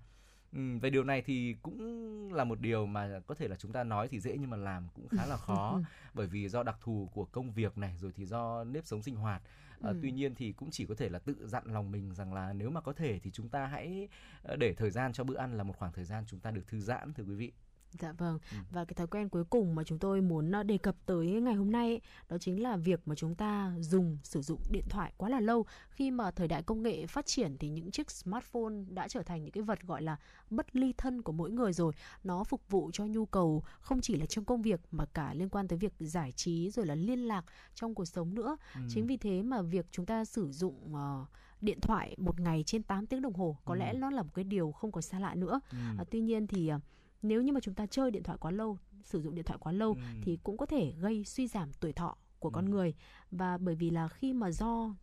Ừ, 0.55 0.61
về 0.81 0.89
điều 0.89 1.03
này 1.03 1.21
thì 1.21 1.55
cũng 1.61 2.33
là 2.33 2.43
một 2.43 2.59
điều 2.59 2.85
mà 2.85 3.19
có 3.27 3.35
thể 3.35 3.47
là 3.47 3.55
chúng 3.55 3.71
ta 3.71 3.83
nói 3.83 4.07
thì 4.07 4.19
dễ 4.19 4.37
nhưng 4.39 4.49
mà 4.49 4.57
làm 4.57 4.87
cũng 4.93 5.07
khá 5.07 5.25
là 5.25 5.37
khó. 5.47 5.81
Bởi 6.13 6.27
vì 6.27 6.49
do 6.49 6.63
đặc 6.63 6.77
thù 6.81 7.09
của 7.13 7.25
công 7.25 7.51
việc 7.51 7.77
này 7.77 7.95
rồi 7.97 8.11
thì 8.15 8.25
do 8.25 8.63
nếp 8.63 8.85
sống 8.85 9.01
sinh 9.01 9.15
hoạt. 9.15 9.41
À, 9.81 9.89
Ừ. 9.89 9.99
tuy 10.01 10.11
nhiên 10.11 10.35
thì 10.35 10.51
cũng 10.51 10.71
chỉ 10.71 10.85
có 10.85 10.95
thể 10.95 11.09
là 11.09 11.19
tự 11.19 11.47
dặn 11.47 11.63
lòng 11.65 11.91
mình 11.91 12.13
rằng 12.13 12.33
là 12.33 12.53
nếu 12.53 12.69
mà 12.69 12.81
có 12.81 12.93
thể 12.93 13.19
thì 13.19 13.31
chúng 13.31 13.49
ta 13.49 13.65
hãy 13.65 14.07
ờ, 14.43 14.55
để 14.55 14.73
thời 14.73 14.91
gian 14.91 15.13
cho 15.13 15.23
bữa 15.23 15.37
ăn 15.37 15.57
là 15.57 15.63
một 15.63 15.75
khoảng 15.77 15.91
thời 15.93 16.05
gian 16.05 16.23
chúng 16.27 16.39
ta 16.39 16.51
được 16.51 16.67
thư 16.67 16.79
giãn 16.79 17.13
thưa 17.13 17.23
quý 17.23 17.35
vị 17.35 17.51
Dạ 17.99 18.11
vâng. 18.11 18.39
Ừ. 18.51 18.57
Và 18.71 18.85
cái 18.85 18.93
thói 18.93 19.07
quen 19.07 19.29
cuối 19.29 19.43
cùng 19.49 19.75
mà 19.75 19.83
chúng 19.83 19.99
tôi 19.99 20.21
muốn 20.21 20.51
ờ, 20.51 20.63
đề 20.63 20.77
cập 20.77 20.95
tới 21.05 21.27
ngày 21.27 21.53
hôm 21.53 21.71
nay 21.71 21.87
ấy, 21.89 22.01
đó 22.29 22.37
chính 22.37 22.63
là 22.63 22.77
việc 22.77 23.01
mà 23.07 23.15
chúng 23.15 23.35
ta 23.35 23.73
dùng 23.79 24.17
sử 24.23 24.41
dụng 24.41 24.59
điện 24.71 24.83
thoại 24.89 25.13
quá 25.17 25.29
là 25.29 25.39
lâu. 25.39 25.65
Khi 25.89 26.11
mà 26.11 26.31
thời 26.31 26.47
đại 26.47 26.63
công 26.63 26.83
nghệ 26.83 27.07
phát 27.07 27.25
triển 27.25 27.57
thì 27.57 27.69
những 27.69 27.91
chiếc 27.91 28.11
smartphone 28.11 28.73
đã 28.89 29.07
trở 29.07 29.23
thành 29.23 29.43
những 29.43 29.51
cái 29.51 29.63
vật 29.63 29.79
gọi 29.83 30.01
là 30.01 30.17
bất 30.49 30.75
ly 30.75 30.93
thân 30.97 31.21
của 31.21 31.31
mỗi 31.31 31.51
người 31.51 31.73
rồi. 31.73 31.93
Nó 32.23 32.43
phục 32.43 32.61
vụ 32.69 32.89
cho 32.93 33.05
nhu 33.05 33.25
cầu 33.25 33.63
không 33.79 34.01
chỉ 34.01 34.15
là 34.15 34.25
trong 34.25 34.45
công 34.45 34.61
việc 34.61 34.81
mà 34.91 35.05
cả 35.05 35.33
liên 35.33 35.49
quan 35.49 35.67
tới 35.67 35.77
việc 35.79 35.93
giải 35.99 36.31
trí 36.31 36.71
rồi 36.71 36.85
là 36.85 36.95
liên 36.95 37.19
lạc 37.19 37.45
trong 37.75 37.95
cuộc 37.95 38.05
sống 38.05 38.35
nữa. 38.35 38.57
Ừ. 38.75 38.81
Chính 38.89 39.07
vì 39.07 39.17
thế 39.17 39.41
mà 39.43 39.61
việc 39.61 39.85
chúng 39.91 40.05
ta 40.05 40.25
sử 40.25 40.51
dụng 40.51 40.95
ờ, 40.95 41.25
điện 41.61 41.81
thoại 41.81 42.15
một 42.19 42.39
ngày 42.39 42.63
trên 42.65 42.83
8 42.83 43.05
tiếng 43.07 43.21
đồng 43.21 43.33
hồ 43.33 43.57
có 43.65 43.73
Ừ. 43.73 43.77
lẽ 43.79 43.93
nó 43.93 44.09
là 44.09 44.23
một 44.23 44.29
cái 44.33 44.43
điều 44.43 44.71
không 44.71 44.91
còn 44.91 45.01
xa 45.01 45.19
lạ 45.19 45.35
nữa. 45.35 45.59
Ừ. 45.71 45.77
À, 45.97 46.03
tuy 46.11 46.19
nhiên 46.21 46.47
thì 46.47 46.67
à, 46.67 46.79
nếu 47.27 47.41
như 47.41 47.51
mà 47.53 47.59
chúng 47.59 47.73
ta 47.73 47.85
chơi 47.85 48.11
điện 48.11 48.23
thoại 48.23 48.37
quá 48.41 48.51
lâu, 48.51 48.77
sử 49.03 49.21
dụng 49.21 49.35
điện 49.35 49.45
thoại 49.45 49.59
quá 49.61 49.71
lâu 49.71 49.93
Ừ. 49.93 49.99
thì 50.21 50.37
cũng 50.43 50.57
có 50.57 50.65
thể 50.65 50.93
gây 50.99 51.23
suy 51.25 51.47
giảm 51.47 51.73
tuổi 51.73 51.93
thọ 51.93 52.15
của 52.39 52.49
con 52.49 52.65
Ừ. 52.65 52.69
người 52.71 52.93
và 53.31 53.57
bởi 53.57 53.75
vì 53.75 53.89
là 53.89 54.07
khi 54.07 54.33
mà 54.33 54.51
do 54.51 54.95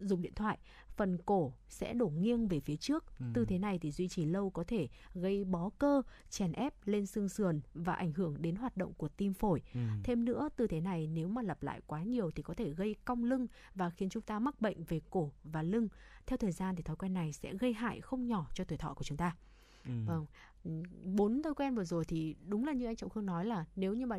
dùng 0.00 0.22
điện 0.22 0.34
thoại 0.34 0.58
phần 0.96 1.18
cổ 1.26 1.52
sẽ 1.68 1.94
đổ 1.94 2.08
nghiêng 2.08 2.48
về 2.48 2.60
phía 2.60 2.76
trước 2.76 3.04
Ừ. 3.18 3.24
tư 3.34 3.44
thế 3.44 3.58
này 3.58 3.78
thì 3.78 3.90
duy 3.90 4.08
trì 4.08 4.24
lâu 4.24 4.50
có 4.50 4.64
thể 4.64 4.88
gây 5.14 5.44
bó 5.44 5.70
cơ 5.78 6.02
chèn 6.30 6.52
ép 6.52 6.74
lên 6.86 7.06
xương 7.06 7.28
sườn 7.28 7.60
và 7.74 7.92
ảnh 7.94 8.12
hưởng 8.12 8.42
đến 8.42 8.56
hoạt 8.56 8.76
động 8.76 8.92
của 8.94 9.08
tim 9.08 9.34
phổi 9.34 9.62
Ừ. 9.74 9.80
thêm 10.04 10.24
nữa 10.24 10.48
tư 10.56 10.66
thế 10.66 10.80
này 10.80 11.06
nếu 11.06 11.28
mà 11.28 11.42
lặp 11.42 11.62
lại 11.62 11.80
quá 11.86 12.02
nhiều 12.02 12.30
thì 12.30 12.42
có 12.42 12.54
thể 12.54 12.70
gây 12.70 12.96
cong 13.04 13.24
lưng 13.24 13.46
và 13.74 13.90
khiến 13.90 14.08
chúng 14.08 14.22
ta 14.22 14.38
mắc 14.38 14.60
bệnh 14.60 14.84
về 14.84 15.00
cổ 15.10 15.32
và 15.44 15.62
lưng 15.62 15.88
theo 16.26 16.36
thời 16.36 16.52
gian 16.52 16.76
thì 16.76 16.82
thói 16.82 16.96
quen 16.96 17.14
này 17.14 17.32
sẽ 17.32 17.54
gây 17.54 17.72
hại 17.72 18.00
không 18.00 18.26
nhỏ 18.26 18.46
cho 18.54 18.64
tuổi 18.64 18.78
thọ 18.78 18.94
của 18.94 19.04
chúng 19.04 19.18
ta 19.18 19.36
Ừ. 19.86 19.90
Vâng. 20.06 20.26
Ừ, 20.64 20.70
bốn 21.04 21.42
thói 21.42 21.54
quen 21.54 21.74
vừa 21.74 21.84
rồi 21.84 22.04
thì 22.04 22.34
đúng 22.46 22.64
là 22.64 22.72
như 22.72 22.86
anh 22.86 22.96
Trọng 22.96 23.10
Khương 23.10 23.26
nói 23.26 23.44
là 23.44 23.64
nếu 23.76 23.94
như 23.94 24.06
mà 24.06 24.18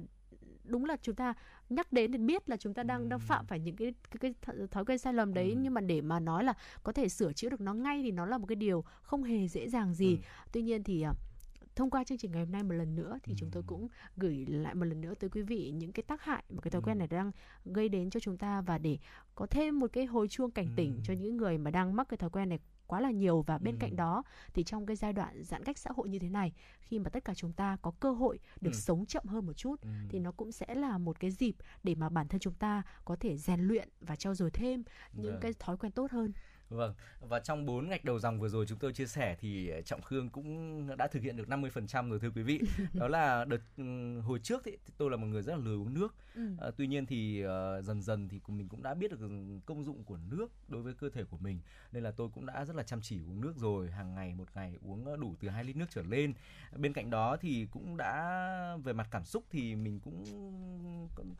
đúng 0.63 0.85
là 0.85 0.97
chúng 1.01 1.15
ta 1.15 1.33
nhắc 1.69 1.93
đến 1.93 2.11
thì 2.11 2.17
biết 2.17 2.49
là 2.49 2.57
chúng 2.57 2.73
ta 2.73 2.83
đang 2.83 3.09
đang 3.09 3.19
phạm 3.19 3.45
phải 3.45 3.59
những 3.59 3.75
cái 3.75 3.93
cái, 4.11 4.33
cái 4.43 4.55
th- 4.55 4.67
thói 4.67 4.85
quen 4.85 4.97
sai 4.97 5.13
lầm 5.13 5.33
đấy 5.33 5.49
Ừ. 5.51 5.57
nhưng 5.61 5.73
mà 5.73 5.81
để 5.81 6.01
mà 6.01 6.19
nói 6.19 6.43
là 6.43 6.53
có 6.83 6.91
thể 6.91 7.09
sửa 7.09 7.33
chữa 7.33 7.49
được 7.49 7.61
nó 7.61 7.73
ngay 7.73 8.01
thì 8.03 8.11
nó 8.11 8.25
là 8.25 8.37
một 8.37 8.45
cái 8.47 8.55
điều 8.55 8.83
không 9.01 9.23
hề 9.23 9.47
dễ 9.47 9.69
dàng 9.69 9.93
gì. 9.93 10.15
Ừ. 10.15 10.21
Tuy 10.51 10.61
nhiên 10.61 10.83
thì 10.83 11.01
à, 11.01 11.13
thông 11.75 11.89
qua 11.89 12.03
chương 12.03 12.17
trình 12.17 12.31
ngày 12.31 12.43
hôm 12.43 12.51
nay 12.51 12.63
một 12.63 12.73
lần 12.73 12.95
nữa 12.95 13.17
thì 13.23 13.33
chúng 13.37 13.49
tôi 13.51 13.63
Ừ. 13.63 13.67
cũng 13.67 13.87
gửi 14.17 14.45
lại 14.45 14.75
một 14.75 14.85
lần 14.85 15.01
nữa 15.01 15.13
tới 15.19 15.29
quý 15.29 15.41
vị 15.41 15.71
những 15.75 15.91
cái 15.91 16.03
tác 16.03 16.21
hại 16.21 16.43
mà 16.49 16.61
cái 16.61 16.71
thói 16.71 16.81
Ừ. 16.81 16.85
quen 16.87 16.97
này 16.97 17.07
đang 17.07 17.31
gây 17.65 17.89
đến 17.89 18.09
cho 18.09 18.19
chúng 18.19 18.37
ta 18.37 18.61
và 18.61 18.77
để 18.77 18.97
có 19.35 19.45
thêm 19.45 19.79
một 19.79 19.89
cái 19.93 20.05
hồi 20.05 20.27
chuông 20.27 20.51
cảnh 20.51 20.67
tỉnh 20.75 20.93
Ừ. 20.95 20.99
cho 21.03 21.13
những 21.13 21.37
người 21.37 21.57
mà 21.57 21.71
đang 21.71 21.95
mắc 21.95 22.09
cái 22.09 22.17
thói 22.17 22.29
quen 22.29 22.49
này 22.49 22.59
quá 22.87 22.99
là 22.99 23.11
nhiều 23.11 23.41
và 23.41 23.57
bên 23.57 23.75
Ừ. 23.75 23.77
cạnh 23.79 23.95
đó 23.95 24.23
thì 24.53 24.63
trong 24.63 24.85
cái 24.85 24.95
giai 24.95 25.13
đoạn 25.13 25.43
giãn 25.43 25.63
cách 25.63 25.77
xã 25.77 25.89
hội 25.95 26.09
như 26.09 26.19
thế 26.19 26.29
này 26.29 26.53
khi 26.81 26.99
mà 26.99 27.09
tất 27.09 27.25
cả 27.25 27.33
chúng 27.33 27.53
ta 27.53 27.77
có 27.81 27.91
cơ 27.99 28.11
hội 28.11 28.39
được 28.61 28.71
Ừ. 28.73 28.77
sống 28.79 29.05
chậm 29.05 29.23
hơn 29.25 29.45
một 29.45 29.53
chút 29.53 29.81
Ừ. 29.81 29.89
thì 30.09 30.19
nó 30.19 30.31
cũng 30.31 30.51
sẽ 30.51 30.75
là 30.75 30.97
một 30.97 31.19
cái 31.19 31.31
dịp 31.31 31.55
để 31.83 31.95
mà 31.95 32.09
bản 32.09 32.27
thân 32.27 32.39
chúng 32.39 32.53
ta 32.53 32.83
có 33.05 33.15
thể 33.19 33.37
rèn 33.37 33.59
luyện 33.61 33.89
và 34.01 34.15
trau 34.15 34.35
dồi 34.35 34.51
thêm 34.51 34.83
những 35.13 35.31
Vâng. 35.31 35.41
cái 35.41 35.53
thói 35.59 35.77
quen 35.77 35.91
tốt 35.91 36.11
hơn. 36.11 36.31
Vâng, 36.73 36.93
và 37.19 37.39
trong 37.39 37.65
bốn 37.65 37.89
ngạch 37.89 38.05
đầu 38.05 38.19
dòng 38.19 38.39
vừa 38.39 38.49
rồi 38.49 38.65
chúng 38.65 38.79
tôi 38.79 38.93
chia 38.93 39.05
sẻ 39.05 39.35
thì 39.39 39.71
Trọng 39.85 40.01
Khương 40.01 40.29
cũng 40.29 40.87
đã 40.97 41.07
thực 41.07 41.23
hiện 41.23 41.37
được 41.37 41.47
50% 41.47 42.09
rồi 42.09 42.19
thưa 42.19 42.31
quý 42.35 42.43
vị. 42.43 42.61
Đó 42.93 43.07
là 43.07 43.45
đợt 43.45 43.61
ừm, 43.77 44.21
hồi 44.21 44.39
trước 44.39 44.61
thì 44.65 44.77
tôi 44.97 45.11
là 45.11 45.17
một 45.17 45.27
người 45.27 45.41
rất 45.41 45.51
là 45.55 45.63
lười 45.63 45.75
uống 45.75 45.93
nước. 45.93 46.15
Ừ. 46.35 46.41
Ờ, 46.57 46.71
tuy 46.77 46.87
nhiên 46.87 47.05
thì 47.05 47.41
ờ, 47.41 47.81
dần 47.81 48.01
dần 48.01 48.29
thì 48.29 48.39
mình 48.47 48.69
cũng 48.69 48.83
đã 48.83 48.93
biết 48.93 49.11
được 49.11 49.19
công 49.65 49.83
dụng 49.83 50.03
của 50.03 50.17
nước 50.29 50.47
đối 50.67 50.81
với 50.81 50.93
cơ 50.93 51.09
thể 51.09 51.23
của 51.23 51.37
mình 51.37 51.59
nên 51.91 52.03
là 52.03 52.11
tôi 52.11 52.29
cũng 52.33 52.45
đã 52.45 52.65
rất 52.65 52.75
là 52.75 52.83
chăm 52.83 53.01
chỉ 53.01 53.19
uống 53.29 53.41
nước 53.41 53.53
rồi 53.57 53.91
hàng 53.91 54.15
ngày 54.15 54.33
một 54.33 54.47
ngày 54.55 54.77
uống 54.85 55.19
đủ 55.19 55.35
từ 55.39 55.49
2 55.49 55.63
lít 55.63 55.75
nước 55.75 55.85
trở 55.89 56.03
lên 56.03 56.33
bên 56.77 56.93
cạnh 56.93 57.09
đó 57.09 57.37
thì 57.41 57.67
cũng 57.71 57.97
đã 57.97 58.77
về 58.83 58.93
mặt 58.93 59.07
cảm 59.11 59.25
xúc 59.25 59.43
thì 59.49 59.75
mình 59.75 59.99
cũng 59.99 60.23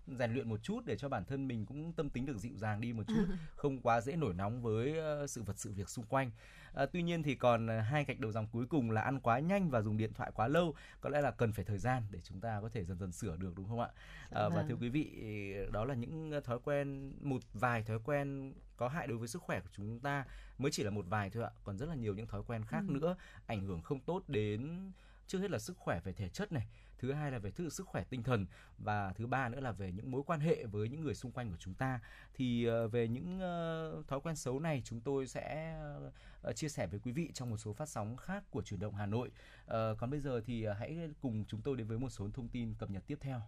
rèn 0.08 0.34
luyện 0.34 0.50
một 0.50 0.64
chút 0.64 0.86
để 0.86 0.96
cho 0.98 1.10
bản 1.10 1.26
thân 1.26 1.48
mình 1.48 1.66
cũng 1.66 1.94
tâm 1.94 2.10
tính 2.10 2.26
được 2.26 2.38
dịu 2.38 2.58
dàng 2.58 2.82
đi 2.82 2.94
một 2.94 3.04
chút 3.08 3.26
không 3.56 3.80
quá 3.80 4.02
dễ 4.02 4.16
nổi 4.16 4.34
nóng 4.34 4.62
với 4.62 5.00
ờ, 5.00 5.23
sự 5.28 5.44
vật 5.44 5.58
sự 5.60 5.72
việc 5.74 5.90
xung 5.90 6.06
quanh 6.06 6.32
À, 6.74 6.86
tuy 6.86 7.02
nhiên 7.04 7.24
thì 7.24 7.36
còn 7.36 7.68
ờ, 7.68 7.80
hai 7.80 8.06
gạch 8.06 8.20
đầu 8.20 8.32
dòng 8.32 8.48
cuối 8.52 8.66
cùng 8.66 8.92
là 8.92 9.02
ăn 9.02 9.20
quá 9.20 9.40
nhanh 9.40 9.70
và 9.70 9.82
dùng 9.82 9.98
điện 9.98 10.14
thoại 10.14 10.32
quá 10.36 10.48
lâu 10.48 10.76
có 11.02 11.10
lẽ 11.10 11.22
là 11.22 11.32
cần 11.32 11.52
phải 11.54 11.66
thời 11.66 11.78
gian 11.78 12.04
để 12.12 12.20
chúng 12.24 12.40
ta 12.42 12.60
có 12.62 12.70
thể 12.70 12.84
dần 12.86 12.98
dần 13.00 13.12
sửa 13.12 13.38
được 13.38 13.54
đúng 13.56 13.68
không 13.70 13.80
ạ 13.80 13.88
À, 14.32 14.50
và 14.50 14.50
Vâng. 14.50 14.68
thưa 14.70 14.76
quý 14.76 14.90
vị 14.90 15.12
đó 15.72 15.86
là 15.86 15.94
những 15.94 16.42
thói 16.44 16.60
quen 16.64 17.14
một 17.22 17.42
vài 17.54 17.84
thói 17.84 18.00
quen 18.04 18.54
có 18.78 18.88
hại 18.88 19.08
đối 19.08 19.18
với 19.18 19.28
sức 19.28 19.42
khỏe 19.42 19.60
của 19.60 19.70
chúng 19.72 20.00
ta 20.00 20.26
mới 20.58 20.72
chỉ 20.72 20.84
là 20.84 20.90
một 20.90 21.06
vài 21.10 21.30
thôi 21.30 21.44
ạ 21.44 21.50
còn 21.64 21.78
rất 21.78 21.86
là 21.90 21.96
nhiều 21.96 22.16
những 22.16 22.28
thói 22.28 22.44
quen 22.48 22.64
khác 22.66 22.84
Ừ. 22.88 22.94
nữa 22.94 23.16
ảnh 23.48 23.62
hưởng 23.62 23.82
không 23.82 24.00
tốt 24.00 24.24
đến 24.28 24.92
trước 25.28 25.40
hết 25.40 25.52
là 25.52 25.60
sức 25.60 25.78
khỏe 25.78 26.00
về 26.04 26.14
thể 26.14 26.30
chất 26.30 26.52
này 26.52 26.68
thứ 27.04 27.14
hai 27.14 27.32
là 27.32 27.40
về 27.40 27.52
thứ 27.52 27.70
sức 27.70 27.88
khỏe 27.88 28.04
tinh 28.10 28.24
thần 28.24 28.46
và 28.78 29.14
thứ 29.14 29.28
ba 29.28 29.50
nữa 29.50 29.60
là 29.60 29.72
về 29.72 29.92
những 29.92 30.12
mối 30.12 30.24
quan 30.26 30.40
hệ 30.40 30.66
với 30.66 30.90
những 30.90 31.02
người 31.02 31.14
xung 31.14 31.32
quanh 31.32 31.50
của 31.50 31.58
chúng 31.60 31.74
ta. 31.74 32.00
Thì 32.34 32.66
ờ, 32.66 32.88
về 32.88 33.08
những 33.08 33.40
ờ, 33.40 34.04
thói 34.08 34.20
quen 34.22 34.36
xấu 34.36 34.60
này 34.60 34.82
chúng 34.86 35.02
tôi 35.02 35.28
sẽ 35.28 35.76
ờ, 36.42 36.54
chia 36.54 36.70
sẻ 36.70 36.88
với 36.88 37.00
quý 37.00 37.12
vị 37.12 37.32
trong 37.34 37.50
một 37.50 37.58
số 37.58 37.74
phát 37.74 37.90
sóng 37.90 38.18
khác 38.18 38.44
của 38.50 38.62
chuyển 38.62 38.80
động 38.80 38.96
Hà 38.96 39.06
Nội. 39.06 39.32
Còn 39.68 40.10
bây 40.10 40.20
giờ 40.20 40.42
thì 40.46 40.66
hãy 40.66 41.10
cùng 41.22 41.46
chúng 41.48 41.62
tôi 41.62 41.78
đến 41.78 41.88
với 41.88 42.00
một 42.00 42.10
số 42.10 42.30
thông 42.34 42.48
tin 42.48 42.74
cập 42.74 42.90
nhật 42.90 43.04
tiếp 43.08 43.18
theo. 43.22 43.42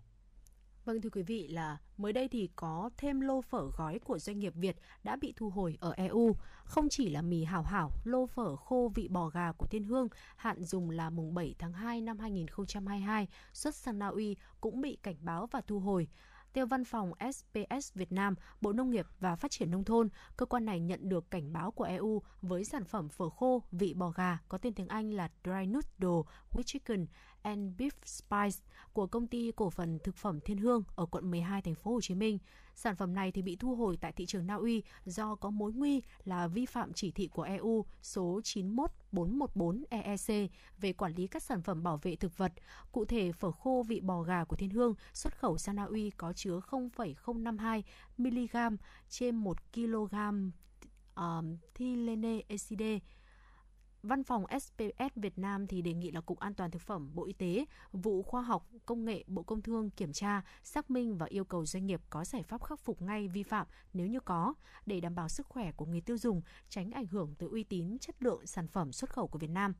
Vâng 0.85 1.01
thưa 1.01 1.09
quý 1.09 1.23
vị 1.23 1.47
là 1.47 1.77
mới 1.97 2.13
đây 2.13 2.27
thì 2.27 2.49
có 2.55 2.89
thêm 2.97 3.21
lô 3.21 3.41
phở 3.41 3.69
gói 3.77 3.99
của 3.99 4.19
doanh 4.19 4.39
nghiệp 4.39 4.53
Việt 4.55 4.75
đã 5.03 5.15
bị 5.15 5.33
thu 5.35 5.49
hồi 5.49 5.77
ở 5.79 5.91
EU. 5.91 6.35
Không 6.63 6.89
chỉ 6.89 7.09
là 7.09 7.21
mì 7.21 7.43
hảo 7.43 7.63
hảo, 7.63 7.91
lô 8.03 8.25
phở 8.25 8.55
khô 8.55 8.91
vị 8.95 9.07
bò 9.07 9.29
gà 9.29 9.51
của 9.51 9.67
Thiên 9.67 9.83
Hương 9.83 10.07
hạn 10.35 10.63
dùng 10.63 10.89
là 10.89 11.09
mùng 11.09 11.33
7 11.33 11.55
tháng 11.59 11.73
2 11.73 12.01
năm 12.01 12.19
2022 12.19 13.27
xuất 13.53 13.75
sang 13.75 13.99
Na 13.99 14.07
Uy 14.07 14.35
cũng 14.61 14.81
bị 14.81 14.97
cảnh 15.03 15.15
báo 15.19 15.47
và 15.51 15.61
thu 15.67 15.79
hồi. 15.79 16.07
Theo 16.53 16.65
văn 16.65 16.85
phòng 16.85 17.11
SPS 17.33 17.93
Việt 17.93 18.11
Nam, 18.11 18.35
Bộ 18.61 18.73
Nông 18.73 18.91
nghiệp 18.91 19.05
và 19.19 19.35
Phát 19.35 19.51
triển 19.51 19.71
Nông 19.71 19.83
thôn, 19.83 20.09
cơ 20.37 20.45
quan 20.45 20.65
này 20.65 20.79
nhận 20.79 21.09
được 21.09 21.31
cảnh 21.31 21.53
báo 21.53 21.71
của 21.71 21.83
EU 21.83 22.21
với 22.41 22.65
sản 22.65 22.85
phẩm 22.85 23.09
phở 23.09 23.29
khô 23.29 23.63
vị 23.71 23.93
bò 23.93 24.09
gà 24.09 24.37
có 24.49 24.57
tên 24.57 24.73
tiếng 24.73 24.87
Anh 24.87 25.13
là 25.13 25.29
Dry 25.43 25.65
Noodle 25.65 26.31
with 26.51 26.63
Chicken 26.65 27.05
and 27.45 27.71
Beef 27.77 27.91
Spice 28.05 28.63
của 28.93 29.07
công 29.07 29.27
ty 29.27 29.51
cổ 29.55 29.69
phần 29.69 29.99
thực 30.03 30.15
phẩm 30.15 30.39
Thiên 30.39 30.57
Hương 30.57 30.83
ở 30.95 31.05
quận 31.05 31.31
12 31.31 31.61
thành 31.61 31.75
phố 31.75 31.91
Hồ 31.91 32.01
Chí 32.01 32.15
Minh. 32.15 32.39
Sản 32.75 32.95
phẩm 32.95 33.15
này 33.15 33.31
thì 33.31 33.41
bị 33.41 33.55
thu 33.55 33.75
hồi 33.75 33.97
tại 34.01 34.11
thị 34.11 34.25
trường 34.25 34.47
Na 34.47 34.55
Uy 34.55 34.83
do 35.05 35.35
có 35.35 35.49
mối 35.49 35.73
nguy 35.73 36.01
là 36.23 36.47
vi 36.47 36.65
phạm 36.65 36.93
chỉ 36.93 37.11
thị 37.11 37.27
của 37.27 37.41
EU 37.41 37.85
số 38.01 38.41
91414 38.43 39.83
EEC 39.89 40.51
về 40.77 40.93
quản 40.93 41.13
lý 41.13 41.27
các 41.27 41.43
sản 41.43 41.61
phẩm 41.61 41.83
bảo 41.83 41.97
vệ 41.97 42.15
thực 42.15 42.37
vật. 42.37 42.51
Cụ 42.91 43.05
thể, 43.05 43.31
phở 43.31 43.51
khô 43.51 43.83
vị 43.87 43.99
bò 43.99 44.21
gà 44.21 44.43
của 44.43 44.55
Thiên 44.55 44.69
Hương 44.69 44.93
xuất 45.13 45.39
khẩu 45.39 45.57
sang 45.57 45.75
Na 45.75 45.83
Uy 45.83 46.09
có 46.09 46.33
chứa 46.33 46.59
0,052 46.59 47.83
mg 48.17 48.75
trên 49.09 49.35
1 49.35 49.73
kg 49.73 50.15
um, 50.15 50.51
ờ, 51.13 51.43
thylene 51.75 52.41
ecide 52.47 52.99
Văn 54.05 54.23
phòng 54.23 54.45
SPS 54.59 55.13
Việt 55.15 55.37
Nam 55.37 55.67
thì 55.67 55.81
đề 55.81 55.93
nghị 55.93 56.11
là 56.11 56.21
Cục 56.21 56.39
An 56.39 56.53
toàn 56.53 56.71
Thực 56.71 56.81
phẩm 56.81 57.11
Bộ 57.13 57.25
Y 57.25 57.33
tế, 57.33 57.65
vụ 57.93 58.23
Khoa 58.23 58.41
học 58.41 58.67
Công 58.85 59.05
nghệ 59.05 59.23
Bộ 59.27 59.43
Công 59.43 59.61
Thương 59.61 59.89
kiểm 59.89 60.13
tra, 60.13 60.41
xác 60.63 60.91
minh 60.91 61.17
và 61.17 61.25
yêu 61.25 61.45
cầu 61.45 61.65
doanh 61.65 61.85
nghiệp 61.85 62.01
có 62.09 62.25
giải 62.25 62.43
pháp 62.43 62.63
khắc 62.63 62.79
phục 62.79 63.01
ngay 63.01 63.27
vi 63.27 63.43
phạm 63.43 63.67
nếu 63.93 64.07
như 64.07 64.19
có, 64.19 64.53
để 64.85 64.99
đảm 64.99 65.15
bảo 65.15 65.29
sức 65.29 65.47
khỏe 65.47 65.71
của 65.71 65.85
người 65.85 66.01
tiêu 66.01 66.17
dùng, 66.17 66.41
tránh 66.69 66.91
ảnh 66.91 67.07
hưởng 67.07 67.35
tới 67.35 67.49
uy 67.49 67.63
tín 67.63 67.99
chất 67.99 68.23
lượng 68.23 68.47
sản 68.47 68.67
phẩm 68.67 68.91
xuất 68.91 69.09
khẩu 69.09 69.27
của 69.27 69.39
Việt 69.39 69.49
Nam. 69.49 69.73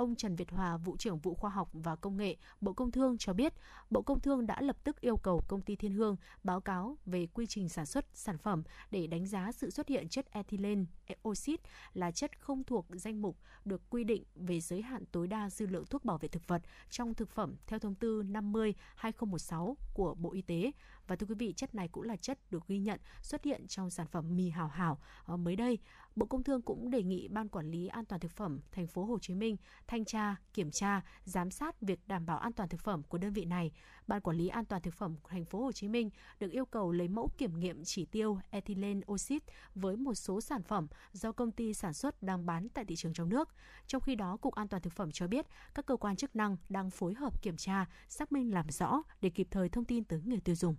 Ông 0.00 0.16
Trần 0.16 0.36
Việt 0.36 0.50
Hòa, 0.50 0.76
vụ 0.76 0.96
trưởng 0.96 1.18
vụ 1.18 1.34
khoa 1.34 1.50
học 1.50 1.68
và 1.72 1.96
công 1.96 2.16
nghệ, 2.16 2.36
Bộ 2.60 2.72
Công 2.72 2.90
Thương 2.90 3.18
cho 3.18 3.32
biết, 3.32 3.54
Bộ 3.90 4.02
Công 4.02 4.20
Thương 4.20 4.46
đã 4.46 4.60
lập 4.60 4.76
tức 4.84 5.00
yêu 5.00 5.16
cầu 5.16 5.42
công 5.48 5.60
ty 5.60 5.76
Thiên 5.76 5.92
Hương 5.92 6.16
báo 6.44 6.60
cáo 6.60 6.96
về 7.06 7.26
quy 7.26 7.46
trình 7.46 7.68
sản 7.68 7.86
xuất 7.86 8.06
sản 8.12 8.38
phẩm 8.38 8.62
để 8.90 9.06
đánh 9.06 9.26
giá 9.26 9.52
sự 9.52 9.70
xuất 9.70 9.88
hiện 9.88 10.08
chất 10.08 10.30
ethylene 10.30 10.84
oxide 11.28 11.62
là 11.94 12.10
chất 12.10 12.40
không 12.40 12.64
thuộc 12.64 12.86
danh 12.90 13.22
mục 13.22 13.36
được 13.64 13.90
quy 13.90 14.04
định 14.04 14.24
về 14.34 14.60
giới 14.60 14.82
hạn 14.82 15.04
tối 15.12 15.26
đa 15.26 15.50
dư 15.50 15.66
lượng 15.66 15.86
thuốc 15.86 16.04
bảo 16.04 16.18
vệ 16.18 16.28
thực 16.28 16.48
vật 16.48 16.62
trong 16.90 17.14
thực 17.14 17.30
phẩm 17.30 17.56
theo 17.66 17.78
thông 17.78 17.94
tư 17.94 18.22
50/2016 18.22 19.76
của 19.94 20.14
Bộ 20.14 20.32
Y 20.32 20.42
tế 20.42 20.72
và 21.06 21.16
thưa 21.16 21.26
quý 21.26 21.34
vị, 21.34 21.52
chất 21.56 21.74
này 21.74 21.88
cũng 21.88 22.04
là 22.04 22.16
chất 22.16 22.38
được 22.50 22.68
ghi 22.68 22.78
nhận 22.78 23.00
xuất 23.22 23.44
hiện 23.44 23.66
trong 23.66 23.90
sản 23.90 24.06
phẩm 24.06 24.36
mì 24.36 24.50
hảo 24.50 24.68
hảo. 24.68 24.98
Ờ, 25.24 25.36
mới 25.36 25.56
đây, 25.56 25.78
Bộ 26.16 26.26
Công 26.26 26.42
Thương 26.42 26.62
cũng 26.62 26.90
đề 26.90 27.02
nghị 27.02 27.28
Ban 27.28 27.48
Quản 27.48 27.70
lý 27.70 27.86
An 27.86 28.04
toàn 28.04 28.20
thực 28.20 28.30
phẩm 28.30 28.60
thành 28.72 28.86
phố 28.86 29.04
Hồ 29.04 29.18
Chí 29.18 29.34
Minh 29.34 29.56
thanh 29.86 30.04
tra, 30.04 30.36
kiểm 30.54 30.70
tra, 30.70 31.02
giám 31.24 31.50
sát 31.50 31.80
việc 31.80 32.00
đảm 32.06 32.26
bảo 32.26 32.38
an 32.38 32.52
toàn 32.52 32.68
thực 32.68 32.80
phẩm 32.80 33.02
của 33.02 33.18
đơn 33.18 33.32
vị 33.32 33.44
này. 33.44 33.72
Ban 34.06 34.20
Quản 34.20 34.36
lý 34.36 34.48
An 34.48 34.64
toàn 34.64 34.82
thực 34.82 34.94
phẩm 34.94 35.16
thành 35.28 35.44
phố 35.44 35.64
Hồ 35.64 35.72
Chí 35.72 35.88
Minh 35.88 36.10
được 36.40 36.50
yêu 36.50 36.64
cầu 36.64 36.92
lấy 36.92 37.08
mẫu 37.08 37.30
kiểm 37.38 37.60
nghiệm 37.60 37.84
chỉ 37.84 38.04
tiêu 38.04 38.38
ethylene 38.50 39.00
oxide 39.12 39.46
với 39.74 39.96
một 39.96 40.14
số 40.14 40.40
sản 40.40 40.62
phẩm 40.62 40.86
do 41.12 41.32
công 41.32 41.52
ty 41.52 41.74
sản 41.74 41.92
xuất 41.92 42.22
đang 42.22 42.46
bán 42.46 42.68
tại 42.68 42.84
thị 42.84 42.96
trường 42.96 43.12
trong 43.12 43.28
nước. 43.28 43.48
Trong 43.86 44.02
khi 44.02 44.14
đó, 44.14 44.36
Cục 44.36 44.54
An 44.54 44.68
toàn 44.68 44.82
thực 44.82 44.92
phẩm 44.92 45.10
cho 45.12 45.26
biết 45.26 45.46
các 45.74 45.86
cơ 45.86 45.96
quan 45.96 46.16
chức 46.16 46.36
năng 46.36 46.56
đang 46.68 46.90
phối 46.90 47.14
hợp 47.14 47.42
kiểm 47.42 47.56
tra, 47.56 47.86
xác 48.08 48.32
minh 48.32 48.54
làm 48.54 48.70
rõ 48.70 49.02
để 49.20 49.30
kịp 49.30 49.48
thời 49.50 49.68
thông 49.68 49.84
tin 49.84 50.04
tới 50.04 50.20
người 50.24 50.40
tiêu 50.40 50.54
dùng. 50.54 50.76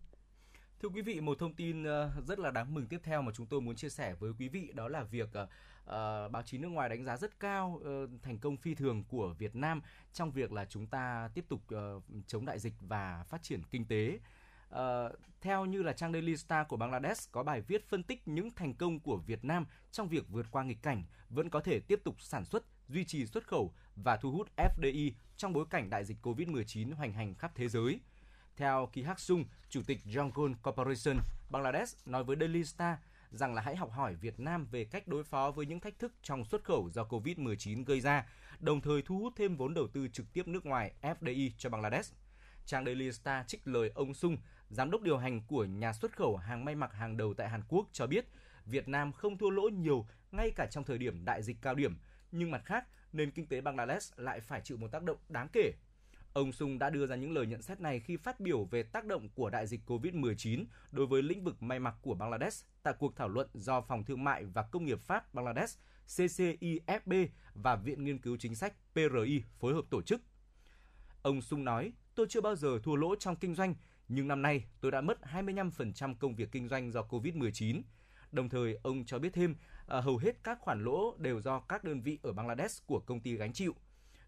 Thưa 0.82 0.90
quý 0.90 1.02
vị, 1.02 1.22
một 1.22 1.40
thông 1.40 1.54
tin 1.54 1.84
ờ, 1.84 2.12
rất 2.28 2.40
là 2.40 2.52
đáng 2.52 2.74
mừng 2.74 2.88
tiếp 2.88 3.00
theo 3.04 3.22
mà 3.22 3.32
chúng 3.32 3.46
tôi 3.46 3.62
muốn 3.62 3.76
chia 3.76 3.90
sẻ 3.90 4.16
với 4.20 4.32
quý 4.40 4.48
vị 4.48 4.72
đó 4.74 4.88
là 4.88 5.04
việc 5.04 5.30
uh, 5.30 6.32
báo 6.32 6.44
chí 6.46 6.58
nước 6.58 6.68
ngoài 6.68 6.90
đánh 6.90 7.04
giá 7.04 7.18
rất 7.18 7.40
cao 7.40 7.82
uh, 7.84 8.10
thành 8.24 8.40
công 8.40 8.58
phi 8.58 8.76
thường 8.76 9.04
của 9.04 9.34
Việt 9.38 9.56
Nam 9.56 9.82
trong 10.14 10.32
việc 10.32 10.52
là 10.52 10.66
chúng 10.66 10.88
ta 10.88 11.30
tiếp 11.34 11.46
tục 11.50 11.62
uh, 11.76 12.04
chống 12.28 12.46
đại 12.46 12.60
dịch 12.60 12.74
và 12.80 13.24
phát 13.30 13.44
triển 13.44 13.62
kinh 13.72 13.86
tế. 13.86 14.20
Uh, 14.70 14.80
theo 15.42 15.66
như 15.66 15.84
là 15.84 15.94
trang 15.94 16.14
Daily 16.14 16.38
Star 16.38 16.68
của 16.68 16.78
Bangladesh 16.78 17.32
có 17.32 17.44
bài 17.44 17.62
viết 17.62 17.90
phân 17.90 18.04
tích 18.04 18.28
những 18.28 18.52
thành 18.52 18.74
công 18.74 19.00
của 19.00 19.18
Việt 19.18 19.46
Nam 19.46 19.66
trong 19.92 20.08
việc 20.08 20.30
vượt 20.30 20.46
qua 20.52 20.64
nghịch 20.64 20.82
cảnh 20.82 21.04
vẫn 21.30 21.50
có 21.50 21.60
thể 21.60 21.80
tiếp 21.80 22.02
tục 22.04 22.22
sản 22.22 22.46
xuất, 22.46 22.64
duy 22.88 23.06
trì 23.06 23.26
xuất 23.26 23.48
khẩu 23.48 23.74
và 23.96 24.18
thu 24.18 24.32
hút 24.32 24.50
FDI 24.58 25.12
trong 25.38 25.54
bối 25.54 25.66
cảnh 25.70 25.90
đại 25.90 26.06
dịch 26.06 26.18
Covid-19 26.22 26.96
hoành 26.96 27.14
hành 27.14 27.36
khắp 27.36 27.52
thế 27.56 27.68
giới. 27.68 28.00
Theo 28.62 28.90
Ki 28.94 29.04
Hak 29.04 29.20
Sung, 29.20 29.46
Chủ 29.70 29.82
tịch 29.88 30.00
Yongon 30.16 30.56
Corporation 30.56 31.18
Bangladesh 31.50 32.08
nói 32.08 32.24
với 32.24 32.38
Daily 32.40 32.64
Star 32.64 32.98
rằng 33.32 33.54
là 33.54 33.62
hãy 33.62 33.76
học 33.76 33.92
hỏi 33.92 34.16
Việt 34.16 34.40
Nam 34.40 34.68
về 34.72 34.86
cách 34.86 35.08
đối 35.08 35.24
phó 35.24 35.52
với 35.52 35.66
những 35.66 35.80
thách 35.80 36.00
thức 36.00 36.14
trong 36.24 36.46
xuất 36.46 36.64
khẩu 36.64 36.90
do 36.94 37.04
Covid-19 37.04 37.86
gây 37.86 38.02
ra, 38.02 38.26
đồng 38.60 38.82
thời 38.82 39.02
thu 39.02 39.20
hút 39.20 39.34
thêm 39.36 39.56
vốn 39.56 39.74
đầu 39.74 39.88
tư 39.94 40.08
trực 40.08 40.34
tiếp 40.34 40.48
nước 40.48 40.66
ngoài 40.66 40.94
FDI 41.02 41.52
cho 41.58 41.70
Bangladesh. 41.70 42.16
Trang 42.66 42.86
Daily 42.86 43.12
Star 43.12 43.48
trích 43.48 43.68
lời 43.68 43.92
ông 43.96 44.14
Sung, 44.14 44.38
giám 44.70 44.92
đốc 44.92 45.02
điều 45.02 45.18
hành 45.18 45.42
của 45.48 45.66
nhà 45.66 45.94
xuất 45.94 46.18
khẩu 46.18 46.38
hàng 46.38 46.66
may 46.66 46.76
mặc 46.76 46.94
hàng 46.94 47.18
đầu 47.18 47.34
tại 47.34 47.50
Hàn 47.50 47.62
Quốc 47.68 47.88
cho 47.92 48.08
biết, 48.08 48.26
Việt 48.66 48.88
Nam 48.88 49.12
không 49.12 49.38
thua 49.38 49.50
lỗ 49.50 49.70
nhiều 49.70 50.06
ngay 50.32 50.52
cả 50.56 50.66
trong 50.66 50.84
thời 50.84 50.98
điểm 50.98 51.26
đại 51.26 51.44
dịch 51.44 51.58
cao 51.62 51.76
điểm, 51.76 51.98
nhưng 52.32 52.52
mặt 52.52 52.62
khác, 52.66 52.86
nền 53.14 53.32
kinh 53.32 53.48
tế 53.48 53.62
Bangladesh 53.62 54.20
lại 54.20 54.40
phải 54.40 54.62
chịu 54.62 54.78
một 54.78 54.92
tác 54.92 55.04
động 55.04 55.18
đáng 55.30 55.48
kể 55.54 55.72
Ông 56.34 56.52
Sung 56.52 56.80
đã 56.80 56.90
đưa 56.90 57.06
ra 57.06 57.16
những 57.16 57.32
lời 57.32 57.48
nhận 57.48 57.62
xét 57.62 57.82
này 57.82 58.00
khi 58.00 58.18
phát 58.18 58.40
biểu 58.40 58.64
về 58.64 58.84
tác 58.84 59.06
động 59.06 59.30
của 59.30 59.50
đại 59.50 59.68
dịch 59.68 59.82
COVID-19 59.88 60.66
đối 60.92 61.06
với 61.06 61.22
lĩnh 61.22 61.44
vực 61.44 61.64
may 61.64 61.80
mặc 61.80 61.96
của 62.02 62.14
Bangladesh 62.14 62.66
tại 62.84 62.94
cuộc 63.00 63.16
thảo 63.16 63.30
luận 63.30 63.48
do 63.54 63.82
Phòng 63.82 64.04
Thương 64.04 64.24
mại 64.24 64.46
và 64.46 64.64
Công 64.64 64.86
nghiệp 64.86 65.02
Pháp 65.02 65.34
Bangladesh 65.34 65.80
CCIFB 66.08 67.28
và 67.54 67.76
Viện 67.76 68.04
Nghiên 68.04 68.20
cứu 68.20 68.38
Chính 68.40 68.56
sách 68.56 68.74
PRI 68.94 69.44
phối 69.60 69.74
hợp 69.74 69.86
tổ 69.90 70.02
chức. 70.02 70.22
Ông 71.22 71.42
Sung 71.42 71.66
nói, 71.66 71.94
tôi 72.16 72.26
chưa 72.30 72.42
bao 72.42 72.56
giờ 72.56 72.80
thua 72.84 72.96
lỗ 72.96 73.16
trong 73.16 73.36
kinh 73.36 73.56
doanh, 73.56 73.76
nhưng 74.08 74.28
năm 74.28 74.42
nay 74.42 74.66
tôi 74.82 74.92
đã 74.92 75.02
mất 75.02 75.20
25% 75.34 76.16
công 76.16 76.36
việc 76.36 76.52
kinh 76.52 76.68
doanh 76.68 76.92
do 76.92 77.02
COVID-19. 77.10 77.82
Đồng 78.32 78.50
thời, 78.50 78.80
ông 78.84 79.06
cho 79.06 79.20
biết 79.20 79.34
thêm, 79.34 79.56
à, 79.88 80.02
hầu 80.02 80.18
hết 80.18 80.44
các 80.44 80.60
khoản 80.60 80.84
lỗ 80.84 81.16
đều 81.18 81.42
do 81.42 81.60
các 81.60 81.84
đơn 81.84 82.02
vị 82.02 82.20
ở 82.24 82.34
Bangladesh 82.34 82.88
của 82.88 83.00
công 83.00 83.20
ty 83.20 83.36
gánh 83.36 83.54
chịu– 83.54 83.76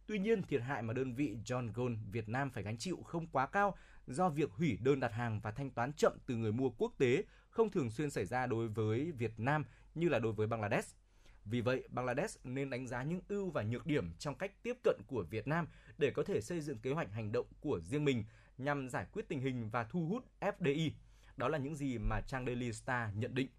Tuy 0.07 0.19
nhiên, 0.19 0.43
thiệt 0.43 0.61
hại 0.61 0.81
mà 0.81 0.93
đơn 0.93 1.13
vị 1.13 1.37
John 1.45 1.71
Gold 1.73 1.97
Việt 2.11 2.29
Nam 2.29 2.49
phải 2.49 2.63
gánh 2.63 2.77
chịu 2.77 3.03
không 3.03 3.27
quá 3.27 3.47
cao 3.47 3.77
do 4.07 4.29
việc 4.29 4.51
hủy 4.51 4.77
đơn 4.81 4.99
đặt 4.99 5.11
hàng 5.11 5.39
và 5.39 5.51
thanh 5.51 5.71
toán 5.71 5.93
chậm 5.93 6.13
từ 6.25 6.35
người 6.35 6.51
mua 6.51 6.69
quốc 6.69 6.93
tế 6.97 7.23
không 7.49 7.71
thường 7.71 7.89
xuyên 7.89 8.09
xảy 8.09 8.25
ra 8.25 8.47
đối 8.47 8.67
với 8.67 9.11
Việt 9.11 9.39
Nam 9.39 9.65
như 9.95 10.09
là 10.09 10.19
đối 10.19 10.33
với 10.33 10.47
Bangladesh. 10.47 10.97
Vì 11.45 11.61
vậy, 11.61 11.87
Bangladesh 11.89 12.45
nên 12.45 12.69
đánh 12.69 12.87
giá 12.87 13.03
những 13.03 13.21
ưu 13.27 13.49
và 13.49 13.63
nhược 13.63 13.85
điểm 13.85 14.13
trong 14.19 14.35
cách 14.35 14.51
tiếp 14.63 14.77
cận 14.83 15.01
của 15.07 15.23
Việt 15.29 15.47
Nam 15.47 15.67
để 15.97 16.11
có 16.11 16.23
thể 16.23 16.41
xây 16.41 16.61
dựng 16.61 16.79
kế 16.79 16.91
hoạch 16.91 17.11
hành 17.11 17.31
động 17.31 17.47
của 17.61 17.79
riêng 17.79 18.05
mình 18.05 18.23
nhằm 18.57 18.89
giải 18.89 19.05
quyết 19.13 19.27
tình 19.27 19.39
hình 19.39 19.69
và 19.69 19.83
thu 19.83 20.07
hút 20.07 20.25
FDI. 20.39 20.91
Đó 21.37 21.47
là 21.47 21.57
những 21.57 21.75
gì 21.75 21.97
mà 21.97 22.21
trang 22.21 22.45
Daily 22.45 22.73
Star 22.73 23.15
nhận 23.15 23.35
định. 23.35 23.49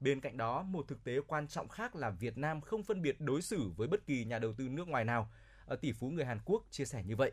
Bên 0.00 0.20
cạnh 0.20 0.36
đó, 0.36 0.62
một 0.62 0.88
thực 0.88 1.04
tế 1.04 1.20
quan 1.26 1.48
trọng 1.48 1.68
khác 1.68 1.96
là 1.96 2.10
Việt 2.10 2.38
Nam 2.38 2.60
không 2.60 2.82
phân 2.82 3.02
biệt 3.02 3.20
đối 3.20 3.42
xử 3.42 3.70
với 3.76 3.88
bất 3.88 4.06
kỳ 4.06 4.24
nhà 4.24 4.38
đầu 4.38 4.52
tư 4.52 4.68
nước 4.68 4.88
ngoài 4.88 5.04
nào– 5.04 5.30
Ờ, 5.72 5.76
tỷ 5.76 5.92
phú 5.92 6.10
người 6.10 6.24
Hàn 6.24 6.38
Quốc 6.44 6.64
chia 6.70 6.84
sẻ 6.84 7.02
như 7.04 7.16
vậy. 7.16 7.32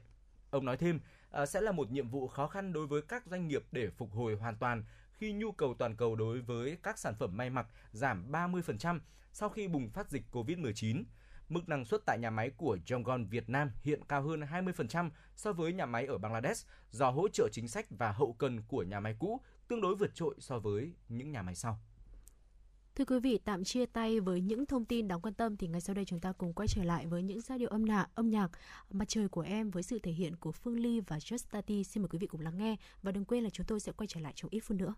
Ông 0.50 0.66
nói 0.66 0.78
thêm, 0.78 1.00
ờ, 1.30 1.46
sẽ 1.46 1.62
là 1.62 1.72
một 1.72 1.92
nhiệm 1.92 2.10
vụ 2.10 2.28
khó 2.28 2.48
khăn 2.48 2.74
đối 2.74 2.88
với 2.88 3.02
các 3.02 3.26
doanh 3.26 3.48
nghiệp 3.48 3.64
để 3.72 3.90
phục 3.90 4.12
hồi 4.12 4.36
hoàn 4.36 4.58
toàn 4.58 4.84
khi 5.14 5.34
nhu 5.34 5.52
cầu 5.52 5.74
toàn 5.80 5.96
cầu 5.96 6.16
đối 6.16 6.42
với 6.42 6.78
các 6.84 7.00
sản 7.00 7.16
phẩm 7.16 7.38
may 7.38 7.50
mặc 7.50 7.68
giảm 7.92 8.32
30% 8.32 9.02
sau 9.32 9.50
khi 9.50 9.68
bùng 9.68 9.90
phát 9.90 10.10
dịch 10.10 10.24
COVID-19. 10.32 11.04
Mức 11.50 11.70
năng 11.70 11.86
suất 11.86 12.02
tại 12.06 12.18
nhà 12.20 12.30
máy 12.30 12.52
của 12.58 12.78
Jongon 12.86 13.28
Việt 13.30 13.50
Nam 13.50 13.72
hiện 13.84 14.04
cao 14.08 14.22
hơn 14.22 14.42
20% 14.42 15.12
so 15.36 15.54
với 15.54 15.74
nhà 15.74 15.86
máy 15.86 16.06
ở 16.06 16.18
Bangladesh 16.18 16.68
do 16.92 17.10
hỗ 17.10 17.28
trợ 17.28 17.50
chính 17.52 17.68
sách 17.68 17.86
và 17.90 18.12
hậu 18.12 18.34
cần 18.34 18.62
của 18.68 18.84
nhà 18.84 19.00
máy 19.00 19.16
cũ 19.20 19.42
tương 19.68 19.82
đối 19.82 19.96
vượt 19.96 20.16
trội 20.16 20.36
so 20.40 20.60
với 20.60 20.94
những 21.10 21.32
nhà 21.32 21.42
máy 21.42 21.56
sau. 21.56 21.80
Thưa 23.00 23.06
quý 23.06 23.20
vị, 23.20 23.40
tạm 23.46 23.64
chia 23.64 23.86
tay 23.86 24.20
với 24.20 24.42
những 24.42 24.66
thông 24.66 24.86
tin 24.86 25.08
đáng 25.08 25.22
quan 25.22 25.34
tâm 25.34 25.58
thì 25.58 25.68
ngay 25.68 25.82
sau 25.82 25.94
đây 25.94 26.06
chúng 26.06 26.20
ta 26.20 26.32
cùng 26.32 26.54
quay 26.54 26.68
trở 26.68 26.84
lại 26.84 27.08
với 27.08 27.24
những 27.24 27.42
giai 27.42 27.60
điệu 27.60 27.70
âm 27.70 27.86
nhạc, 27.86 28.08
âm 28.16 28.30
nhạc 28.30 28.50
Mặt 28.92 29.06
trời 29.08 29.28
của 29.28 29.42
em 29.42 29.72
với 29.72 29.84
sự 29.84 30.00
thể 30.00 30.12
hiện 30.12 30.36
của 30.36 30.52
Phương 30.52 30.80
Ly 30.80 31.00
và 31.00 31.18
Just 31.18 31.46
Tati. 31.52 31.84
Xin 31.84 32.04
mời 32.04 32.10
quý 32.10 32.20
vị 32.20 32.28
cùng 32.28 32.42
lắng 32.42 32.58
nghe 32.58 32.76
và 33.04 33.12
đừng 33.12 33.26
quên 33.26 33.44
là 33.44 33.50
chúng 33.50 33.66
tôi 33.66 33.80
sẽ 33.80 33.92
quay 33.92 34.08
trở 34.08 34.20
lại 34.20 34.34
trong 34.36 34.52
ít 34.52 34.60
phút 34.60 34.78
nữa. 34.78 34.94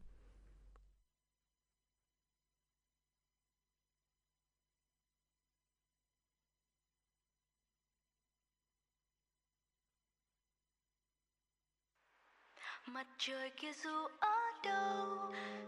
Mặt 12.88 13.08
trời 13.18 13.49
kia 13.58 13.74
dù 13.84 13.89
ấm 14.20 14.41
đâu. 14.64 15.18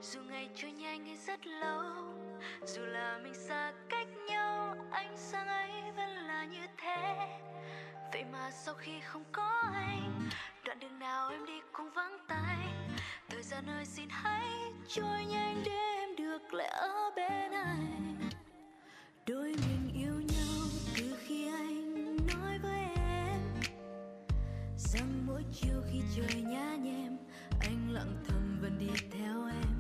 Dù 0.01 0.19
ngày 0.21 0.49
trôi 0.55 0.71
nhanh 0.71 1.05
hay 1.05 1.17
rất 1.17 1.47
lâu, 1.47 1.83
dù 2.65 2.81
là 2.81 3.19
mình 3.23 3.33
xa 3.33 3.73
cách 3.89 4.07
nhau, 4.27 4.75
ánh 4.91 5.17
sáng 5.17 5.47
ấy 5.47 5.91
vẫn 5.95 6.09
là 6.09 6.45
như 6.45 6.67
thế. 6.77 7.27
Vậy 8.13 8.23
mà 8.31 8.51
sau 8.51 8.73
khi 8.73 8.91
không 9.01 9.23
có 9.31 9.61
anh, 9.73 10.29
đoạn 10.65 10.79
đường 10.79 10.99
nào 10.99 11.29
em 11.29 11.45
đi 11.45 11.59
cũng 11.71 11.89
vắng 11.89 12.17
tay. 12.27 12.67
Thời 13.29 13.43
gian 13.43 13.69
ơi, 13.69 13.85
xin 13.85 14.07
hãy 14.09 14.49
trôi 14.87 15.25
nhanh 15.25 15.63
để 15.65 15.71
em 15.71 16.15
được 16.15 16.53
lại 16.53 16.67
ở 16.67 17.11
bên 17.15 17.51
anh. 17.51 18.29
Đôi 19.27 19.55
mình 19.67 19.91
yêu 19.93 20.13
nhau 20.13 20.67
từ 20.97 21.15
khi 21.19 21.47
anh 21.47 22.17
nói 22.27 22.59
với 22.59 22.81
em 22.95 23.39
rằng 24.77 25.25
mỗi 25.27 25.43
chiều 25.53 25.81
khi 25.91 26.01
trời 26.15 26.41
nhá 26.41 26.75
nhem, 26.75 27.17
anh 27.59 27.89
lặng 27.91 28.23
thầm 28.27 28.42
vẫn 28.64 28.80
đi 28.80 28.88
theo 29.11 29.47
em. 29.47 29.76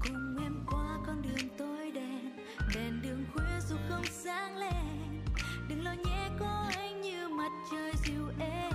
Cùng 0.00 0.36
em 0.42 0.54
qua 0.70 0.98
con 1.06 1.22
đường 1.22 1.48
tối 1.58 1.90
đen, 1.94 2.36
đèn 2.74 3.02
đường 3.02 3.24
khuya 3.34 3.60
dù 3.68 3.76
không 3.88 4.04
sáng 4.10 4.56
lên. 4.56 5.22
Đừng 5.68 5.84
lo 5.84 5.92
nhé, 5.92 6.28
có 6.38 6.70
anh 6.76 7.00
như 7.00 7.28
mặt 7.28 7.50
trời 7.70 7.92
dịu 8.04 8.28
êm 8.40 8.72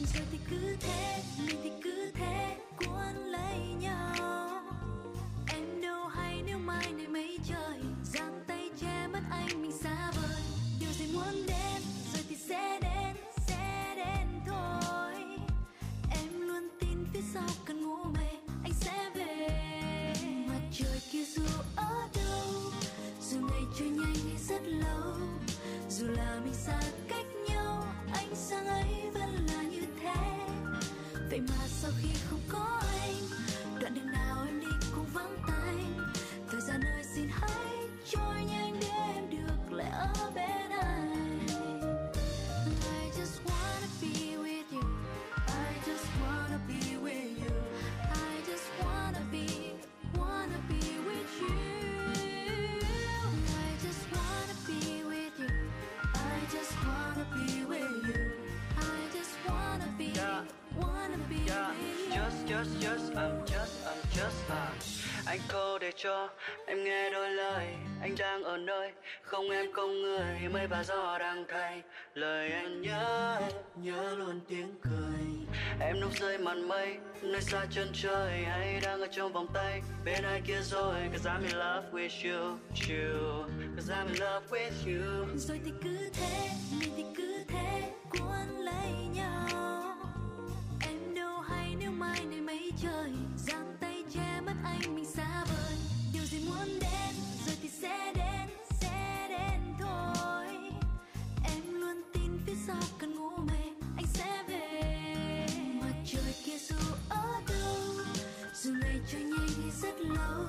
rồi 0.00 0.26
thì 0.32 0.38
cứ 0.50 0.76
thế 0.80 1.22
mình 1.46 1.56
thì 1.62 1.70
cứ 1.82 2.10
thế, 2.14 2.56
cuốn 2.76 3.14
lấy 3.16 3.58
nhau. 3.80 4.62
Em 5.48 5.80
đâu 5.82 6.06
hay 6.06 6.42
nếu 6.46 6.58
mai 6.58 6.92
này 6.92 7.08
mấy 7.08 7.38
trời, 7.48 7.80
giang 8.04 8.44
tay 8.46 8.70
che 8.80 9.06
mất 9.12 9.22
anh 9.30 9.62
mình 9.62 9.72
cơn 17.72 17.82
ngủ 17.82 18.04
mê, 18.04 18.26
anh 18.64 18.72
sẽ 18.80 19.10
về. 19.14 20.14
Mặt 20.48 20.60
trời 20.72 21.00
kia 21.12 21.24
dù 21.24 21.42
ở 21.76 22.08
đâu, 22.14 22.72
dù 23.30 23.40
ngày 23.40 23.62
trôi 23.78 23.88
nhanh 23.88 24.14
hay 24.14 24.36
rất 24.48 24.62
lâu, 24.66 25.16
dù 25.88 26.06
là 26.06 26.40
mình 26.44 26.54
xa 26.54 26.80
cách 27.08 27.26
nhau, 27.48 27.84
ánh 28.12 28.34
sáng 28.34 28.66
ấy 28.66 29.10
vẫn 29.14 29.46
là 29.46 29.62
như 29.62 29.82
thế. 30.02 30.46
Vậy 31.30 31.40
mà 31.40 31.66
sau 31.68 31.90
khi 32.02 32.08
just, 62.62 62.80
just, 62.80 63.16
I'm 63.16 63.44
just, 63.46 63.86
I'm 63.86 64.02
just 64.14 64.50
à. 64.50 64.70
Anh 65.26 65.40
câu 65.48 65.78
để 65.78 65.92
cho 65.96 66.28
em 66.66 66.84
nghe 66.84 67.10
đôi 67.10 67.30
lời. 67.30 67.66
Anh 68.00 68.14
đang 68.18 68.42
ở 68.42 68.56
nơi 68.56 68.92
không 69.22 69.50
em 69.50 69.72
không 69.72 70.02
người. 70.02 70.48
Mây 70.52 70.66
và 70.66 70.84
gió 70.84 71.18
đang 71.18 71.44
thay 71.48 71.82
lời 72.14 72.52
anh 72.52 72.82
nhớ 72.82 73.36
em 73.40 73.52
Nhớ 73.76 74.14
luôn 74.18 74.40
tiếng 74.48 74.74
cười. 74.82 75.26
Em 75.80 76.00
núp 76.00 76.10
dưới 76.20 76.38
màn 76.38 76.68
mây 76.68 76.96
Nơi 77.22 77.40
xa 77.40 77.66
chân 77.70 77.88
trời. 77.92 78.44
Hay 78.44 78.80
đang 78.80 79.00
ở 79.00 79.06
trong 79.12 79.32
vòng 79.32 79.46
tay 79.54 79.82
Bên 80.04 80.24
ai 80.24 80.42
kia 80.46 80.60
rồi? 80.62 80.94
Cause 81.12 81.30
I'm 81.30 81.42
in 81.42 81.56
love 81.56 81.86
with 81.92 82.32
you, 82.32 82.58
you. 82.88 83.44
Cause 83.76 83.94
I'm 83.94 84.06
in 84.06 84.16
love 84.16 84.46
with 84.50 84.72
you. 84.86 85.26
Rồi 85.36 85.60
thì 85.64 85.72
cứ 85.84 86.10
thế 86.12 86.50
mình 86.80 86.90
thì 86.96 87.04
cứ 87.16 87.44
thế 87.48 87.92
cuốn 88.10 88.64
lấy 88.64 88.92
nhau 89.14 89.91
mai 92.02 92.24
này 92.24 92.40
mấy 92.40 92.72
trời. 92.82 93.12
Giang 93.46 93.76
tay 93.80 94.04
che 94.14 94.40
mất 94.46 94.52
anh, 94.64 94.94
mình 94.94 95.04
xa 95.04 95.44
vời. 95.44 95.76
Điều 96.12 96.24
gì 96.24 96.38
muốn 96.46 96.68
đến, 96.80 97.14
rồi 97.46 97.56
thì 97.62 97.68
sẽ 97.68 98.12
đến 98.14 98.48
sẽ 98.80 99.26
đến 99.28 99.60
thôi. 99.80 100.46
Em 101.44 101.80
luôn 101.80 102.02
tin 102.14 102.38
phía 102.46 102.54
sau 102.66 102.82
cơn 102.98 103.14
ngủ 103.14 103.30
mê, 103.36 103.62
anh 103.96 104.06
sẽ 104.14 104.42
về. 104.48 105.46
Mặt 105.80 105.94
trời 106.06 106.34
kia 106.44 106.58
dù 106.58 106.76
ở 107.08 107.26
đâu, 107.48 108.04
dù 108.54 108.70
ngày 108.82 109.00
trôi 109.12 109.22
nhanh 109.22 109.48
hay 109.62 109.70
rất 109.82 110.00
lâu, 110.00 110.46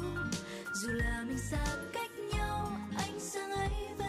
dù 0.82 0.90
là 0.90 1.24
mình 1.28 1.40
xa 1.52 1.66
cách 1.94 2.12
nhau, 2.34 2.72
anh 2.98 3.20
sáng 3.20 3.52
ấy 3.52 3.70
vẫn 3.98 4.03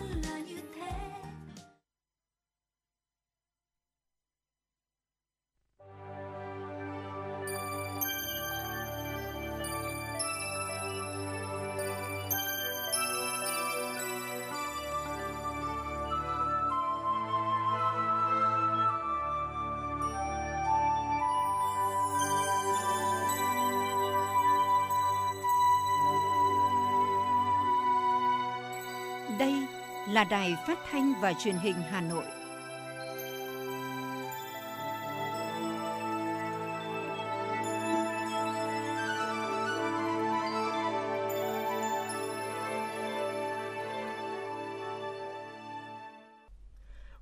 là 30.14 30.24
đài 30.24 30.56
phát 30.66 30.78
thanh 30.90 31.12
và 31.20 31.32
truyền 31.32 31.56
hình 31.56 31.74
Hà 31.90 32.00
Nội. 32.00 32.24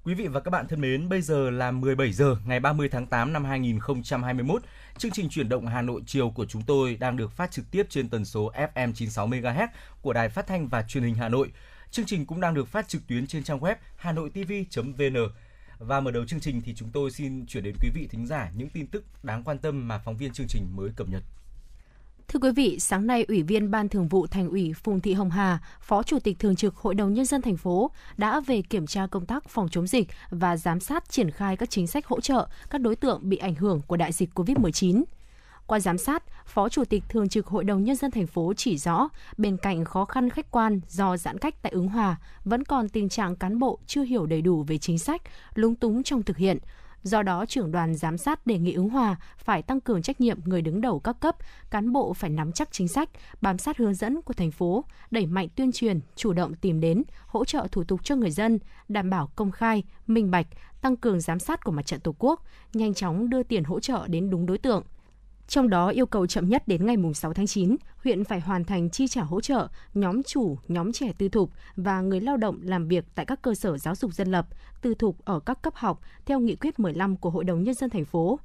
Quý 0.04 0.14
vị 0.14 0.26
và 0.26 0.40
các 0.40 0.50
bạn 0.50 0.68
thân 0.68 0.80
mến, 0.80 1.08
bây 1.08 1.22
giờ 1.22 1.50
là 1.50 1.70
17 1.70 2.12
giờ 2.12 2.36
ngày 2.46 2.60
30 2.60 2.88
tháng 2.88 3.06
8 3.06 3.32
năm 3.32 3.44
2021. 3.44 4.62
Chương 4.98 5.12
trình 5.12 5.28
chuyển 5.28 5.48
động 5.48 5.66
Hà 5.66 5.82
Nội 5.82 6.00
chiều 6.06 6.30
của 6.30 6.46
chúng 6.46 6.62
tôi 6.62 6.96
đang 7.00 7.16
được 7.16 7.32
phát 7.32 7.50
trực 7.50 7.70
tiếp 7.70 7.86
trên 7.88 8.08
tần 8.08 8.24
số 8.24 8.52
FM 8.74 8.92
96 8.92 9.28
MHz 9.28 9.68
của 10.02 10.12
Đài 10.12 10.28
Phát 10.28 10.46
thanh 10.46 10.68
và 10.68 10.82
Truyền 10.82 11.04
hình 11.04 11.14
Hà 11.14 11.28
Nội. 11.28 11.48
Chương 11.92 12.06
trình 12.06 12.26
cũng 12.26 12.40
đang 12.40 12.54
được 12.54 12.68
phát 12.68 12.88
trực 12.88 13.06
tuyến 13.06 13.26
trên 13.26 13.42
trang 13.42 13.58
web 13.58 13.76
hanoitv.vn. 13.96 15.16
Và 15.78 16.00
mở 16.00 16.10
đầu 16.10 16.24
chương 16.24 16.40
trình 16.40 16.60
thì 16.64 16.74
chúng 16.74 16.90
tôi 16.92 17.10
xin 17.10 17.46
chuyển 17.46 17.64
đến 17.64 17.74
quý 17.80 17.88
vị 17.94 18.08
thính 18.10 18.26
giả 18.26 18.50
những 18.56 18.68
tin 18.68 18.86
tức 18.86 19.04
đáng 19.24 19.44
quan 19.44 19.58
tâm 19.58 19.88
mà 19.88 19.98
phóng 19.98 20.16
viên 20.16 20.32
chương 20.32 20.46
trình 20.48 20.66
mới 20.76 20.90
cập 20.96 21.08
nhật. 21.08 21.22
Thưa 22.28 22.40
quý 22.40 22.50
vị, 22.56 22.78
sáng 22.80 23.06
nay 23.06 23.24
Ủy 23.28 23.42
viên 23.42 23.70
Ban 23.70 23.88
Thường 23.88 24.08
vụ 24.08 24.26
Thành 24.26 24.48
ủy 24.48 24.72
Phùng 24.72 25.00
Thị 25.00 25.12
Hồng 25.12 25.30
Hà, 25.30 25.58
Phó 25.80 26.02
Chủ 26.02 26.18
tịch 26.18 26.38
Thường 26.38 26.56
trực 26.56 26.76
Hội 26.76 26.94
đồng 26.94 27.14
Nhân 27.14 27.26
dân 27.26 27.42
thành 27.42 27.56
phố 27.56 27.90
đã 28.16 28.40
về 28.40 28.62
kiểm 28.62 28.86
tra 28.86 29.06
công 29.06 29.26
tác 29.26 29.48
phòng 29.48 29.68
chống 29.68 29.86
dịch 29.86 30.08
và 30.30 30.56
giám 30.56 30.80
sát 30.80 31.10
triển 31.10 31.30
khai 31.30 31.56
các 31.56 31.70
chính 31.70 31.86
sách 31.86 32.06
hỗ 32.06 32.20
trợ 32.20 32.48
các 32.70 32.80
đối 32.80 32.96
tượng 32.96 33.20
bị 33.22 33.36
ảnh 33.36 33.54
hưởng 33.54 33.80
của 33.86 33.96
đại 33.96 34.12
dịch 34.12 34.30
COVID-19. 34.34 35.04
Qua 35.66 35.80
giám 35.80 35.98
sát, 35.98 36.22
Phó 36.46 36.68
Chủ 36.68 36.84
tịch 36.84 37.04
Thường 37.08 37.28
trực 37.28 37.46
Hội 37.46 37.64
đồng 37.64 37.84
Nhân 37.84 37.96
dân 37.96 38.10
thành 38.10 38.26
phố 38.26 38.52
chỉ 38.56 38.78
rõ, 38.78 39.08
bên 39.36 39.56
cạnh 39.56 39.84
khó 39.84 40.04
khăn 40.04 40.30
khách 40.30 40.50
quan 40.50 40.80
do 40.88 41.16
giãn 41.16 41.38
cách 41.38 41.54
tại 41.62 41.72
ứng 41.72 41.88
hòa, 41.88 42.16
vẫn 42.44 42.64
còn 42.64 42.88
tình 42.88 43.08
trạng 43.08 43.36
cán 43.36 43.58
bộ 43.58 43.78
chưa 43.86 44.02
hiểu 44.02 44.26
đầy 44.26 44.42
đủ 44.42 44.62
về 44.62 44.78
chính 44.78 44.98
sách, 44.98 45.22
lúng 45.54 45.74
túng 45.74 46.02
trong 46.02 46.22
thực 46.22 46.36
hiện. 46.36 46.58
Do 47.02 47.22
đó, 47.22 47.46
trưởng 47.46 47.72
đoàn 47.72 47.94
giám 47.94 48.18
sát 48.18 48.46
đề 48.46 48.58
nghị 48.58 48.72
ứng 48.72 48.88
hòa 48.88 49.16
phải 49.38 49.62
tăng 49.62 49.80
cường 49.80 50.02
trách 50.02 50.20
nhiệm 50.20 50.38
người 50.44 50.62
đứng 50.62 50.80
đầu 50.80 51.00
các 51.00 51.20
cấp, 51.20 51.36
cán 51.70 51.92
bộ 51.92 52.12
phải 52.12 52.30
nắm 52.30 52.52
chắc 52.52 52.72
chính 52.72 52.88
sách, 52.88 53.08
bám 53.40 53.58
sát 53.58 53.78
hướng 53.78 53.94
dẫn 53.94 54.22
của 54.22 54.34
thành 54.34 54.50
phố, 54.50 54.84
đẩy 55.10 55.26
mạnh 55.26 55.48
tuyên 55.56 55.72
truyền, 55.72 56.00
chủ 56.16 56.32
động 56.32 56.54
tìm 56.54 56.80
đến, 56.80 57.02
hỗ 57.26 57.44
trợ 57.44 57.66
thủ 57.72 57.84
tục 57.84 58.00
cho 58.04 58.16
người 58.16 58.30
dân, 58.30 58.58
đảm 58.88 59.10
bảo 59.10 59.30
công 59.36 59.50
khai, 59.50 59.82
minh 60.06 60.30
bạch, 60.30 60.46
tăng 60.80 60.96
cường 60.96 61.20
giám 61.20 61.38
sát 61.38 61.64
của 61.64 61.72
mặt 61.72 61.86
trận 61.86 62.00
Tổ 62.00 62.14
quốc, 62.18 62.42
nhanh 62.72 62.94
chóng 62.94 63.30
đưa 63.30 63.42
tiền 63.42 63.64
hỗ 63.64 63.80
trợ 63.80 64.06
đến 64.08 64.30
đúng 64.30 64.46
đối 64.46 64.58
tượng. 64.58 64.82
Trong 65.48 65.70
đó 65.70 65.88
yêu 65.88 66.06
cầu 66.06 66.26
chậm 66.26 66.48
nhất 66.48 66.68
đến 66.68 66.86
ngày 66.86 66.96
6 67.14 67.32
tháng 67.32 67.46
9, 67.46 67.76
huyện 68.04 68.24
phải 68.24 68.40
hoàn 68.40 68.64
thành 68.64 68.90
chi 68.90 69.08
trả 69.08 69.22
hỗ 69.22 69.40
trợ 69.40 69.68
nhóm 69.94 70.22
chủ, 70.22 70.56
nhóm 70.68 70.92
trẻ 70.92 71.12
tư 71.18 71.28
thục 71.28 71.50
và 71.76 72.00
người 72.00 72.20
lao 72.20 72.36
động 72.36 72.58
làm 72.62 72.88
việc 72.88 73.04
tại 73.14 73.26
các 73.26 73.42
cơ 73.42 73.54
sở 73.54 73.78
giáo 73.78 73.94
dục 73.94 74.12
dân 74.14 74.30
lập, 74.30 74.46
tư 74.82 74.94
thục 74.94 75.24
ở 75.24 75.40
các 75.40 75.62
cấp 75.62 75.74
học 75.76 76.00
theo 76.26 76.40
nghị 76.40 76.56
quyết 76.56 76.78
15 76.78 77.16
của 77.16 77.30
Hội 77.30 77.44
đồng 77.44 77.62
Nhân 77.62 77.74
dân 77.74 77.90
thành 77.90 78.04
phố. 78.04 78.38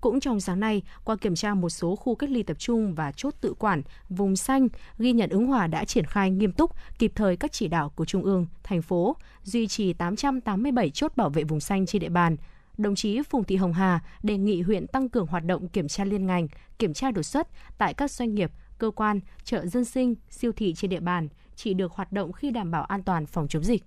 Cũng 0.00 0.20
trong 0.20 0.40
sáng 0.40 0.60
nay, 0.60 0.82
qua 1.04 1.16
kiểm 1.16 1.34
tra 1.34 1.54
một 1.54 1.68
số 1.70 1.96
khu 1.96 2.14
cách 2.14 2.30
ly 2.30 2.42
tập 2.42 2.58
trung 2.58 2.94
và 2.94 3.12
chốt 3.12 3.34
tự 3.40 3.54
quản, 3.54 3.82
vùng 4.08 4.36
xanh, 4.36 4.68
ghi 4.98 5.12
nhận 5.12 5.30
ứng 5.30 5.46
hòa 5.46 5.66
đã 5.66 5.84
triển 5.84 6.04
khai 6.06 6.30
nghiêm 6.30 6.52
túc, 6.52 6.70
kịp 6.98 7.12
thời 7.14 7.36
các 7.36 7.52
chỉ 7.52 7.68
đạo 7.68 7.90
của 7.90 8.04
Trung 8.04 8.22
ương, 8.22 8.46
thành 8.62 8.82
phố, 8.82 9.16
duy 9.42 9.66
trì 9.66 9.92
887 9.92 10.90
chốt 10.90 11.12
bảo 11.16 11.30
vệ 11.30 11.44
vùng 11.44 11.60
xanh 11.60 11.86
trên 11.86 12.00
địa 12.00 12.08
bàn, 12.08 12.36
đồng 12.78 12.94
chí 12.94 13.22
Phùng 13.22 13.44
Thị 13.44 13.56
Hồng 13.56 13.72
Hà 13.72 14.00
đề 14.22 14.38
nghị 14.38 14.62
huyện 14.62 14.86
tăng 14.86 15.08
cường 15.08 15.26
hoạt 15.26 15.44
động 15.44 15.68
kiểm 15.68 15.88
tra 15.88 16.04
liên 16.04 16.26
ngành, 16.26 16.48
kiểm 16.78 16.94
tra 16.94 17.10
đột 17.10 17.22
xuất 17.22 17.48
tại 17.78 17.94
các 17.94 18.10
doanh 18.10 18.34
nghiệp, 18.34 18.50
cơ 18.78 18.90
quan, 18.90 19.20
chợ 19.44 19.66
dân 19.66 19.84
sinh, 19.84 20.14
siêu 20.30 20.52
thị 20.52 20.74
trên 20.74 20.90
địa 20.90 21.00
bàn 21.00 21.28
chỉ 21.56 21.74
được 21.74 21.92
hoạt 21.92 22.12
động 22.12 22.32
khi 22.32 22.50
đảm 22.50 22.70
bảo 22.70 22.84
an 22.84 23.02
toàn 23.02 23.26
phòng 23.26 23.48
chống 23.48 23.64
dịch. 23.64 23.84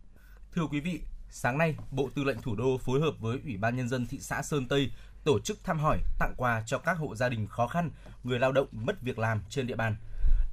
Thưa 0.55 0.67
quý 0.71 0.79
vị, 0.79 1.01
sáng 1.29 1.57
nay, 1.57 1.75
Bộ 1.91 2.09
Tư 2.15 2.23
lệnh 2.23 2.41
Thủ 2.41 2.55
đô 2.55 2.77
phối 2.77 3.01
hợp 3.01 3.13
với 3.19 3.39
Ủy 3.43 3.57
ban 3.57 3.75
Nhân 3.75 3.89
dân 3.89 4.05
thị 4.05 4.19
xã 4.21 4.41
Sơn 4.41 4.65
Tây 4.65 4.91
tổ 5.23 5.39
chức 5.39 5.63
thăm 5.63 5.79
hỏi, 5.79 5.99
tặng 6.19 6.33
quà 6.37 6.63
cho 6.65 6.77
các 6.77 6.97
hộ 6.97 7.15
gia 7.15 7.29
đình 7.29 7.47
khó 7.47 7.67
khăn, 7.67 7.91
người 8.23 8.39
lao 8.39 8.51
động 8.51 8.67
mất 8.71 9.01
việc 9.01 9.19
làm 9.19 9.41
trên 9.49 9.67
địa 9.67 9.75
bàn. 9.75 9.95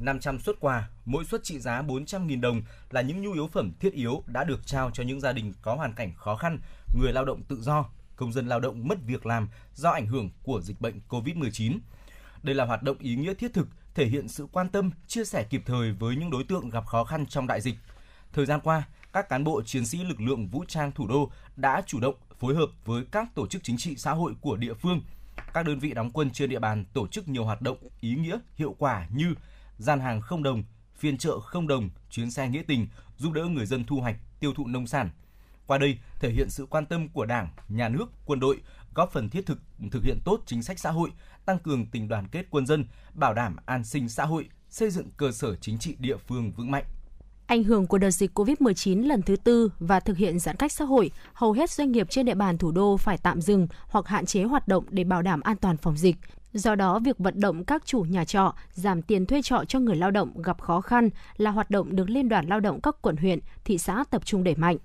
500 0.00 0.38
suất 0.38 0.60
quà, 0.60 0.88
mỗi 1.04 1.24
suất 1.24 1.44
trị 1.44 1.58
giá 1.58 1.82
400.000 1.82 2.40
đồng 2.40 2.62
là 2.90 3.00
những 3.00 3.22
nhu 3.22 3.32
yếu 3.32 3.46
phẩm 3.46 3.72
thiết 3.80 3.92
yếu 3.92 4.22
đã 4.26 4.44
được 4.44 4.66
trao 4.66 4.90
cho 4.90 5.02
những 5.02 5.20
gia 5.20 5.32
đình 5.32 5.52
có 5.62 5.74
hoàn 5.74 5.92
cảnh 5.92 6.12
khó 6.16 6.36
khăn, 6.36 6.58
người 6.94 7.12
lao 7.12 7.24
động 7.24 7.42
tự 7.42 7.62
do, 7.62 7.84
công 8.16 8.32
dân 8.32 8.46
lao 8.46 8.60
động 8.60 8.88
mất 8.88 8.98
việc 9.06 9.26
làm 9.26 9.48
do 9.74 9.90
ảnh 9.90 10.06
hưởng 10.06 10.30
của 10.42 10.60
dịch 10.60 10.80
bệnh 10.80 11.00
COVID-19. 11.08 11.78
Đây 12.42 12.54
là 12.54 12.64
hoạt 12.64 12.82
động 12.82 12.98
ý 12.98 13.16
nghĩa 13.16 13.34
thiết 13.34 13.52
thực, 13.52 13.68
thể 13.94 14.06
hiện 14.06 14.28
sự 14.28 14.46
quan 14.52 14.68
tâm, 14.68 14.90
chia 15.06 15.24
sẻ 15.24 15.44
kịp 15.50 15.62
thời 15.66 15.92
với 15.92 16.16
những 16.16 16.30
đối 16.30 16.44
tượng 16.44 16.70
gặp 16.70 16.86
khó 16.86 17.04
khăn 17.04 17.26
trong 17.26 17.46
đại 17.46 17.60
dịch. 17.60 17.74
Thời 18.32 18.46
gian 18.46 18.60
qua, 18.60 18.82
các 19.12 19.28
cán 19.28 19.44
bộ 19.44 19.62
chiến 19.62 19.86
sĩ 19.86 20.04
lực 20.04 20.20
lượng 20.20 20.48
vũ 20.48 20.64
trang 20.68 20.92
thủ 20.92 21.06
đô 21.06 21.30
đã 21.56 21.82
chủ 21.86 22.00
động 22.00 22.14
phối 22.40 22.54
hợp 22.54 22.68
với 22.84 23.04
các 23.10 23.34
tổ 23.34 23.46
chức 23.46 23.62
chính 23.62 23.76
trị 23.76 23.96
xã 23.96 24.12
hội 24.12 24.34
của 24.40 24.56
địa 24.56 24.74
phương. 24.74 25.00
Các 25.54 25.66
đơn 25.66 25.78
vị 25.78 25.94
đóng 25.94 26.10
quân 26.10 26.30
trên 26.30 26.50
địa 26.50 26.58
bàn 26.58 26.84
tổ 26.92 27.06
chức 27.06 27.28
nhiều 27.28 27.44
hoạt 27.44 27.62
động 27.62 27.78
ý 28.00 28.14
nghĩa, 28.14 28.38
hiệu 28.56 28.74
quả 28.78 29.06
như 29.12 29.34
gian 29.78 30.00
hàng 30.00 30.20
không 30.20 30.42
đồng, 30.42 30.62
phiên 30.96 31.18
chợ 31.18 31.40
không 31.40 31.66
đồng, 31.66 31.90
chuyến 32.10 32.30
xe 32.30 32.48
nghĩa 32.48 32.62
tình, 32.62 32.86
giúp 33.16 33.32
đỡ 33.32 33.44
người 33.44 33.66
dân 33.66 33.84
thu 33.84 33.96
hoạch, 34.00 34.16
tiêu 34.40 34.54
thụ 34.54 34.66
nông 34.66 34.86
sản. 34.86 35.10
Qua 35.66 35.78
đây, 35.78 35.98
thể 36.20 36.30
hiện 36.30 36.50
sự 36.50 36.66
quan 36.70 36.86
tâm 36.86 37.08
của 37.08 37.26
Đảng, 37.26 37.48
Nhà 37.68 37.88
nước, 37.88 38.06
quân 38.24 38.40
đội, 38.40 38.60
góp 38.94 39.12
phần 39.12 39.30
thiết 39.30 39.46
thực 39.46 39.58
thực 39.90 40.04
hiện 40.04 40.18
tốt 40.24 40.40
chính 40.46 40.62
sách 40.62 40.78
xã 40.78 40.90
hội, 40.90 41.10
tăng 41.46 41.58
cường 41.58 41.86
tình 41.86 42.08
đoàn 42.08 42.28
kết 42.28 42.46
quân 42.50 42.66
dân, 42.66 42.84
bảo 43.14 43.34
đảm 43.34 43.56
an 43.66 43.84
sinh 43.84 44.08
xã 44.08 44.24
hội, 44.24 44.48
xây 44.70 44.90
dựng 44.90 45.10
cơ 45.16 45.32
sở 45.32 45.56
chính 45.56 45.78
trị 45.78 45.96
địa 45.98 46.16
phương 46.16 46.52
vững 46.52 46.70
mạnh. 46.70 46.84
Ảnh 47.46 47.64
hưởng 47.64 47.86
của 47.86 47.98
đợt 47.98 48.10
dịch 48.10 48.38
COVID-19 48.38 49.06
lần 49.06 49.22
thứ 49.22 49.36
tư 49.36 49.72
và 49.78 50.00
thực 50.00 50.16
hiện 50.16 50.38
giãn 50.38 50.56
cách 50.56 50.72
xã 50.72 50.84
hội, 50.84 51.10
hầu 51.32 51.52
hết 51.52 51.70
doanh 51.70 51.92
nghiệp 51.92 52.06
trên 52.10 52.26
địa 52.26 52.34
bàn 52.34 52.58
thủ 52.58 52.72
đô 52.72 52.96
phải 52.96 53.18
tạm 53.18 53.40
dừng 53.40 53.66
hoặc 53.88 54.08
hạn 54.08 54.26
chế 54.26 54.42
hoạt 54.42 54.68
động 54.68 54.84
để 54.90 55.04
bảo 55.04 55.22
đảm 55.22 55.40
an 55.40 55.56
toàn 55.56 55.76
phòng 55.76 55.96
dịch. 55.96 56.16
Do 56.52 56.74
đó, 56.74 56.98
việc 56.98 57.18
vận 57.18 57.40
động 57.40 57.64
các 57.64 57.86
chủ 57.86 58.00
nhà 58.00 58.24
trọ 58.24 58.54
giảm 58.72 59.02
tiền 59.02 59.26
thuê 59.26 59.42
trọ 59.42 59.64
cho 59.68 59.78
người 59.78 59.96
lao 59.96 60.10
động 60.10 60.42
gặp 60.42 60.60
khó 60.60 60.80
khăn 60.80 61.10
là 61.36 61.50
hoạt 61.50 61.70
động 61.70 61.96
được 61.96 62.10
Liên 62.10 62.28
đoàn 62.28 62.46
Lao 62.48 62.60
động 62.60 62.80
các 62.80 62.96
quận 63.02 63.16
huyện, 63.16 63.38
thị 63.64 63.78
xã 63.78 64.04
tập 64.10 64.24
trung 64.24 64.44
đẩy 64.44 64.54
mạnh. 64.54 64.76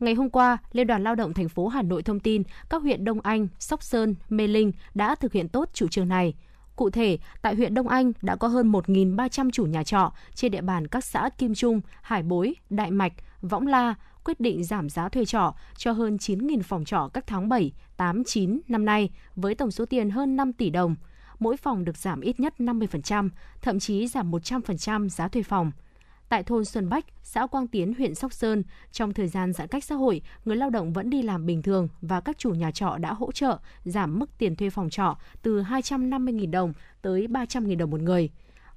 Ngày 0.00 0.14
hôm 0.14 0.30
qua, 0.30 0.58
Liên 0.72 0.86
đoàn 0.86 1.04
Lao 1.04 1.14
động 1.14 1.34
thành 1.34 1.48
phố 1.48 1.68
Hà 1.68 1.82
Nội 1.82 2.02
thông 2.02 2.20
tin 2.20 2.42
các 2.70 2.82
huyện 2.82 3.04
Đông 3.04 3.20
Anh, 3.20 3.48
Sóc 3.58 3.82
Sơn, 3.82 4.14
Mê 4.28 4.46
Linh 4.46 4.72
đã 4.94 5.14
thực 5.14 5.32
hiện 5.32 5.48
tốt 5.48 5.68
chủ 5.72 5.88
trương 5.88 6.08
này. 6.08 6.34
Cụ 6.76 6.90
thể, 6.90 7.18
tại 7.42 7.54
huyện 7.54 7.74
Đông 7.74 7.88
Anh 7.88 8.12
đã 8.22 8.36
có 8.36 8.48
hơn 8.48 8.72
1.300 8.72 9.50
chủ 9.50 9.64
nhà 9.64 9.84
trọ 9.84 10.12
trên 10.34 10.52
địa 10.52 10.60
bàn 10.60 10.86
các 10.86 11.04
xã 11.04 11.28
Kim 11.38 11.54
Trung, 11.54 11.80
Hải 12.02 12.22
Bối, 12.22 12.54
Đại 12.70 12.90
Mạch, 12.90 13.12
Võng 13.42 13.66
La 13.66 13.94
quyết 14.24 14.40
định 14.40 14.64
giảm 14.64 14.88
giá 14.88 15.08
thuê 15.08 15.24
trọ 15.24 15.54
cho 15.76 15.92
hơn 15.92 16.16
9.000 16.16 16.62
phòng 16.62 16.84
trọ 16.84 17.10
các 17.14 17.26
tháng 17.26 17.48
7, 17.48 17.72
8, 17.96 18.24
9 18.24 18.60
năm 18.68 18.84
nay 18.84 19.10
với 19.36 19.54
tổng 19.54 19.70
số 19.70 19.86
tiền 19.86 20.10
hơn 20.10 20.36
5 20.36 20.52
tỷ 20.52 20.70
đồng. 20.70 20.94
Mỗi 21.38 21.56
phòng 21.56 21.84
được 21.84 21.96
giảm 21.96 22.20
ít 22.20 22.40
nhất 22.40 22.54
50%, 22.58 23.28
thậm 23.62 23.78
chí 23.78 24.06
giảm 24.08 24.30
100% 24.30 25.08
giá 25.08 25.28
thuê 25.28 25.42
phòng– 25.42 25.72
Tại 26.28 26.42
thôn 26.42 26.64
Xuân 26.64 26.88
Bách, 26.88 27.04
xã 27.22 27.46
Quang 27.46 27.68
Tiến, 27.68 27.94
huyện 27.94 28.14
Sóc 28.14 28.32
Sơn, 28.32 28.62
trong 28.92 29.12
thời 29.12 29.28
gian 29.28 29.52
giãn 29.52 29.68
cách 29.68 29.84
xã 29.84 29.94
hội, 29.94 30.22
người 30.44 30.56
lao 30.56 30.70
động 30.70 30.92
vẫn 30.92 31.10
đi 31.10 31.22
làm 31.22 31.46
bình 31.46 31.62
thường 31.62 31.88
và 32.02 32.20
các 32.20 32.38
chủ 32.38 32.50
nhà 32.50 32.70
trọ 32.70 32.96
đã 32.98 33.12
hỗ 33.12 33.32
trợ 33.32 33.58
giảm 33.84 34.18
mức 34.18 34.30
tiền 34.38 34.56
thuê 34.56 34.70
phòng 34.70 34.90
trọ 34.90 35.16
từ 35.42 35.62
250.000 35.62 36.50
đồng 36.50 36.72
tới 37.02 37.26
300.000 37.26 37.76
đồng 37.76 37.90
một 37.90 38.00
người. 38.00 38.30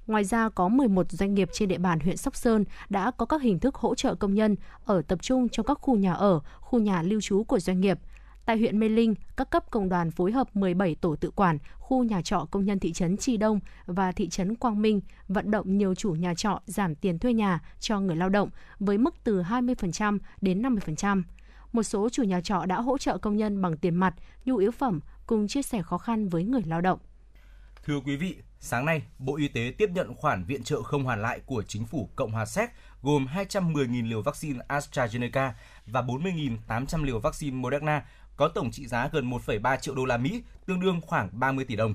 Ngoài 0.06 0.24
ra, 0.24 0.48
có 0.48 0.68
11 0.68 1.10
doanh 1.10 1.34
nghiệp 1.34 1.48
trên 1.52 1.68
địa 1.68 1.78
bàn 1.78 2.00
huyện 2.00 2.16
Sóc 2.16 2.36
Sơn 2.36 2.64
đã 2.88 3.10
có 3.10 3.26
các 3.26 3.42
hình 3.42 3.58
thức 3.58 3.74
hỗ 3.74 3.94
trợ 3.94 4.14
công 4.14 4.34
nhân 4.34 4.56
ở 4.84 5.02
tập 5.02 5.22
trung 5.22 5.48
trong 5.48 5.66
các 5.66 5.78
khu 5.80 5.96
nhà 5.96 6.12
ở, 6.12 6.40
khu 6.60 6.78
nhà 6.78 7.02
lưu 7.02 7.20
trú 7.20 7.44
của 7.44 7.58
doanh 7.58 7.80
nghiệp– 7.80 7.98
Tại 8.44 8.58
huyện 8.58 8.78
Mê 8.78 8.88
Linh, 8.88 9.14
các 9.36 9.50
cấp 9.50 9.64
công 9.70 9.88
đoàn 9.88 10.10
phối 10.10 10.32
hợp 10.32 10.56
17 10.56 10.94
tổ 10.94 11.16
tự 11.16 11.30
quản, 11.30 11.58
khu 11.78 12.04
nhà 12.04 12.22
trọ 12.22 12.46
công 12.50 12.64
nhân 12.64 12.78
thị 12.78 12.92
trấn 12.92 13.16
Tri 13.16 13.36
Đông 13.36 13.60
và 13.86 14.12
thị 14.12 14.28
trấn 14.28 14.56
Quang 14.56 14.82
Minh 14.82 15.00
vận 15.28 15.50
động 15.50 15.78
nhiều 15.78 15.94
chủ 15.94 16.12
nhà 16.12 16.34
trọ 16.34 16.60
giảm 16.66 16.94
tiền 16.94 17.18
thuê 17.18 17.32
nhà 17.32 17.60
cho 17.80 18.00
người 18.00 18.16
lao 18.16 18.28
động 18.28 18.50
với 18.78 18.98
mức 18.98 19.14
từ 19.24 19.42
20% 19.42 20.18
đến 20.40 20.62
50%. 20.62 21.22
Một 21.72 21.82
số 21.82 22.08
chủ 22.08 22.22
nhà 22.22 22.40
trọ 22.40 22.66
đã 22.66 22.80
hỗ 22.80 22.98
trợ 22.98 23.18
công 23.18 23.36
nhân 23.36 23.62
bằng 23.62 23.76
tiền 23.76 23.94
mặt, 23.94 24.14
nhu 24.44 24.56
yếu 24.56 24.70
phẩm 24.70 25.00
cùng 25.26 25.48
chia 25.48 25.62
sẻ 25.62 25.82
khó 25.82 25.98
khăn 25.98 26.28
với 26.28 26.44
người 26.44 26.62
lao 26.66 26.80
động. 26.80 26.98
Thưa 27.84 28.00
quý 28.04 28.16
vị, 28.16 28.36
sáng 28.60 28.84
nay, 28.84 29.02
Bộ 29.18 29.36
Y 29.36 29.48
tế 29.48 29.72
tiếp 29.78 29.90
nhận 29.94 30.14
khoản 30.14 30.44
viện 30.44 30.62
trợ 30.62 30.82
không 30.82 31.04
hoàn 31.04 31.22
lại 31.22 31.40
của 31.46 31.62
chính 31.62 31.86
phủ 31.86 32.08
Cộng 32.16 32.32
hòa 32.32 32.46
Séc 32.46 32.70
gồm 33.02 33.26
210.000 33.34 34.08
liều 34.08 34.22
vaccine 34.22 34.58
AstraZeneca 34.68 35.50
và 35.86 36.02
40.800 36.02 37.04
liều 37.04 37.20
vaccine 37.20 37.56
Moderna 37.56 38.04
có 38.36 38.48
tổng 38.48 38.70
trị 38.70 38.86
giá 38.86 39.08
gần 39.12 39.30
1,3 39.30 39.76
triệu 39.76 39.94
đô 39.94 40.04
la 40.04 40.16
Mỹ, 40.16 40.42
tương 40.66 40.80
đương 40.80 41.00
khoảng 41.00 41.28
30 41.32 41.64
tỷ 41.64 41.76
đồng. 41.76 41.94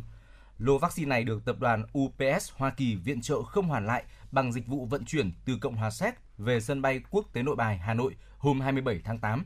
Lô 0.58 0.78
vaccine 0.78 1.10
này 1.10 1.24
được 1.24 1.46
tập 1.46 1.60
đoàn 1.60 1.84
UPS 2.00 2.52
Hoa 2.54 2.70
Kỳ 2.70 2.96
viện 2.96 3.22
trợ 3.22 3.44
không 3.44 3.68
hoàn 3.68 3.86
lại 3.86 4.04
bằng 4.32 4.54
dịch 4.54 4.68
vụ 4.68 4.86
vận 4.86 5.06
chuyển 5.06 5.32
từ 5.46 5.58
Cộng 5.62 5.76
hòa 5.76 5.92
Séc 5.92 6.16
về 6.38 6.60
sân 6.60 6.82
bay 6.82 7.02
quốc 7.10 7.26
tế 7.34 7.44
Nội 7.44 7.56
Bài 7.56 7.78
Hà 7.78 7.94
Nội 7.94 8.16
hôm 8.38 8.62
27 8.62 9.02
tháng 9.04 9.20
8. 9.20 9.46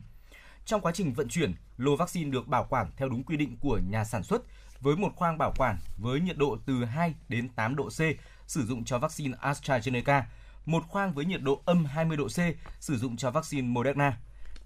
Trong 0.64 0.80
quá 0.80 0.92
trình 0.94 1.12
vận 1.12 1.28
chuyển, 1.28 1.54
lô 1.76 1.96
vaccine 1.96 2.30
được 2.30 2.48
bảo 2.48 2.66
quản 2.70 2.90
theo 2.96 3.08
đúng 3.08 3.24
quy 3.24 3.36
định 3.36 3.56
của 3.60 3.80
nhà 3.88 4.04
sản 4.04 4.22
xuất 4.22 4.42
với 4.80 4.96
một 4.96 5.12
khoang 5.16 5.38
bảo 5.38 5.52
quản 5.56 5.78
với 5.96 6.20
nhiệt 6.20 6.36
độ 6.36 6.56
từ 6.66 6.84
2 6.84 7.14
đến 7.28 7.48
8 7.48 7.76
độ 7.76 7.88
C 7.88 8.00
sử 8.46 8.66
dụng 8.66 8.84
cho 8.84 8.98
vaccine 8.98 9.36
AstraZeneca, 9.42 10.22
một 10.66 10.84
khoang 10.88 11.14
với 11.14 11.24
nhiệt 11.24 11.42
độ 11.42 11.62
âm 11.64 11.84
20 11.84 12.16
độ 12.16 12.28
C 12.28 12.38
sử 12.80 12.98
dụng 12.98 13.16
cho 13.16 13.30
vaccine 13.30 13.68
Moderna. 13.68 14.16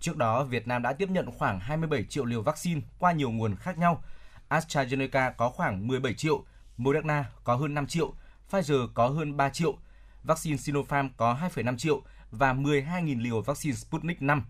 Trước 0.00 0.16
đó, 0.16 0.44
Việt 0.44 0.68
Nam 0.68 0.82
đã 0.82 0.92
tiếp 0.92 1.10
nhận 1.10 1.30
khoảng 1.38 1.60
27 1.60 2.04
triệu 2.04 2.24
liều 2.24 2.42
vaccine 2.42 2.80
qua 2.98 3.12
nhiều 3.12 3.30
nguồn 3.30 3.56
khác 3.56 3.78
nhau. 3.78 4.02
AstraZeneca 4.48 5.32
có 5.36 5.50
khoảng 5.50 5.86
17 5.86 6.14
triệu, 6.14 6.44
Moderna 6.76 7.24
có 7.44 7.56
hơn 7.56 7.74
5 7.74 7.86
triệu, 7.86 8.12
Pfizer 8.50 8.88
có 8.94 9.08
hơn 9.08 9.36
3 9.36 9.48
triệu, 9.48 9.76
vaccine 10.22 10.56
Sinopharm 10.56 11.08
có 11.16 11.38
2,5 11.54 11.76
triệu 11.76 12.02
và 12.30 12.52
12.000 12.52 13.22
liều 13.22 13.42
vaccine 13.42 13.76
Sputnik 13.76 14.22
5. 14.22 14.44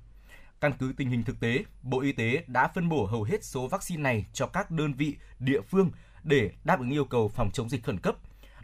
Căn 0.61 0.73
cứ 0.79 0.95
tình 0.97 1.11
hình 1.11 1.25
thực 1.25 1.41
tế, 1.41 1.65
Bộ 1.83 2.01
Y 2.01 2.13
tế 2.13 2.45
đã 2.47 2.69
phân 2.69 2.89
bổ 2.89 3.07
hầu 3.07 3.23
hết 3.23 3.45
số 3.45 3.69
vaccine 3.69 4.03
này 4.03 4.27
cho 4.33 4.47
các 4.47 4.71
đơn 4.71 4.93
vị, 4.93 5.17
địa 5.39 5.61
phương 5.61 5.91
để 6.23 6.51
đáp 6.65 6.79
ứng 6.79 6.91
yêu 6.91 7.05
cầu 7.05 7.29
phòng 7.29 7.51
chống 7.51 7.69
dịch 7.69 7.85
khẩn 7.85 7.99
cấp, 7.99 8.17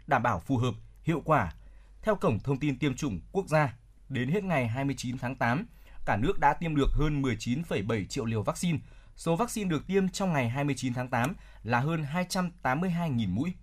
đảm 0.07 0.23
bảo 0.23 0.39
phù 0.39 0.57
hợp, 0.57 0.73
hiệu 1.03 1.21
quả. 1.25 1.53
Theo 2.01 2.15
Cổng 2.15 2.39
Thông 2.39 2.59
tin 2.59 2.79
Tiêm 2.79 2.95
chủng 2.95 3.19
Quốc 3.31 3.47
gia, 3.47 3.73
đến 4.09 4.29
hết 4.29 4.43
ngày 4.43 4.67
29 4.67 5.17
tháng 5.17 5.35
8, 5.35 5.65
cả 6.05 6.17
nước 6.17 6.39
đã 6.39 6.53
tiêm 6.53 6.75
được 6.75 6.91
hơn 6.91 7.21
19,7 7.21 8.05
triệu 8.05 8.25
liều 8.25 8.43
vaccine. 8.43 8.79
Số 9.15 9.35
vaccine 9.35 9.69
được 9.69 9.87
tiêm 9.87 10.09
trong 10.09 10.33
ngày 10.33 10.49
29 10.49 10.93
tháng 10.93 11.09
8 11.09 11.35
là 11.63 11.79
hơn 11.79 12.05
282.000 12.63 13.29
mũi. 13.29 13.53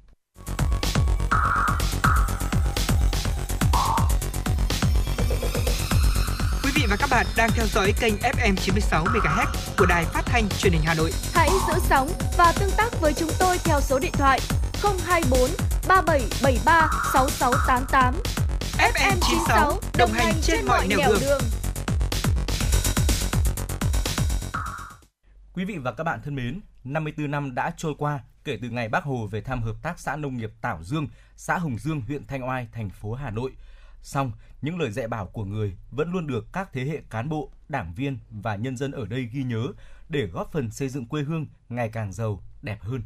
Quý 6.63 6.71
vị 6.75 6.83
và 6.91 6.97
các 6.97 7.11
bạn 7.11 7.27
đang 7.37 7.51
theo 7.55 7.67
dõi 7.67 7.93
kênh 8.01 8.15
FM 8.15 8.57
96 8.57 9.05
MHz 9.05 9.47
của 9.79 9.87
đài 9.87 10.05
phát 10.05 10.23
thanh 10.27 10.49
truyền 10.59 10.73
hình 10.73 10.83
Hà 10.85 10.95
Nội. 10.95 11.13
Hãy 11.35 11.51
giữ 11.69 11.75
sóng 11.89 12.09
và 12.39 12.53
tương 12.61 12.71
tác 12.77 13.01
với 13.01 13.13
chúng 13.13 13.31
tôi 13.39 13.59
theo 13.65 13.81
số 13.81 13.99
điện 13.99 14.13
thoại 14.13 14.41
024 14.83 15.51
3773 15.89 16.89
6688. 17.13 18.15
FM 18.79 19.17
96 19.21 19.81
đồng 19.99 20.13
hành 20.13 20.35
trên 20.43 20.67
mọi 20.67 20.87
nẻo 20.89 20.99
đường. 21.09 21.21
đường. 21.21 21.60
Quý 25.55 25.65
vị 25.65 25.79
và 25.79 25.93
các 25.93 26.05
bạn 26.05 26.21
thân 26.25 26.35
mến, 26.35 26.61
54 26.85 27.31
năm 27.31 27.55
đã 27.55 27.75
trôi 27.77 27.95
qua 27.99 28.21
kể 28.45 28.59
từ 28.63 28.71
ngày 28.71 28.89
Bác 28.89 29.05
Hồ 29.05 29.27
về 29.27 29.41
thăm 29.41 29.63
hợp 29.63 29.77
tác 29.83 29.99
xã 29.99 30.17
nông 30.17 30.37
nghiệp 30.37 30.53
Tảo 30.61 30.83
Dương, 30.83 31.07
xã 31.37 31.59
Hồng 31.59 31.79
Dương, 31.79 32.01
huyện 32.01 32.27
Thanh 32.27 32.49
Oai, 32.49 32.69
thành 32.73 32.91
phố 32.91 33.15
Hà 33.15 33.31
Nội. 33.31 33.53
Song, 34.03 34.33
những 34.63 34.79
lời 34.79 34.91
dạy 34.91 35.09
bảo 35.09 35.27
của 35.27 35.45
người 35.45 35.77
vẫn 35.91 36.13
luôn 36.13 36.27
được 36.27 36.47
các 36.53 36.71
thế 36.73 36.85
hệ 36.85 37.01
cán 37.11 37.29
bộ, 37.29 37.53
đảng 37.69 37.95
viên 37.95 38.19
và 38.31 38.57
nhân 38.57 38.77
dân 38.77 38.93
ở 38.93 39.07
đây 39.07 39.29
ghi 39.33 39.43
nhớ 39.43 39.67
để 40.09 40.27
góp 40.27 40.53
phần 40.53 40.71
xây 40.71 40.89
dựng 40.89 41.07
quê 41.07 41.23
hương 41.23 41.47
ngày 41.69 41.89
càng 41.89 42.13
giàu, 42.13 42.43
đẹp 42.63 42.79
hơn. 42.81 43.03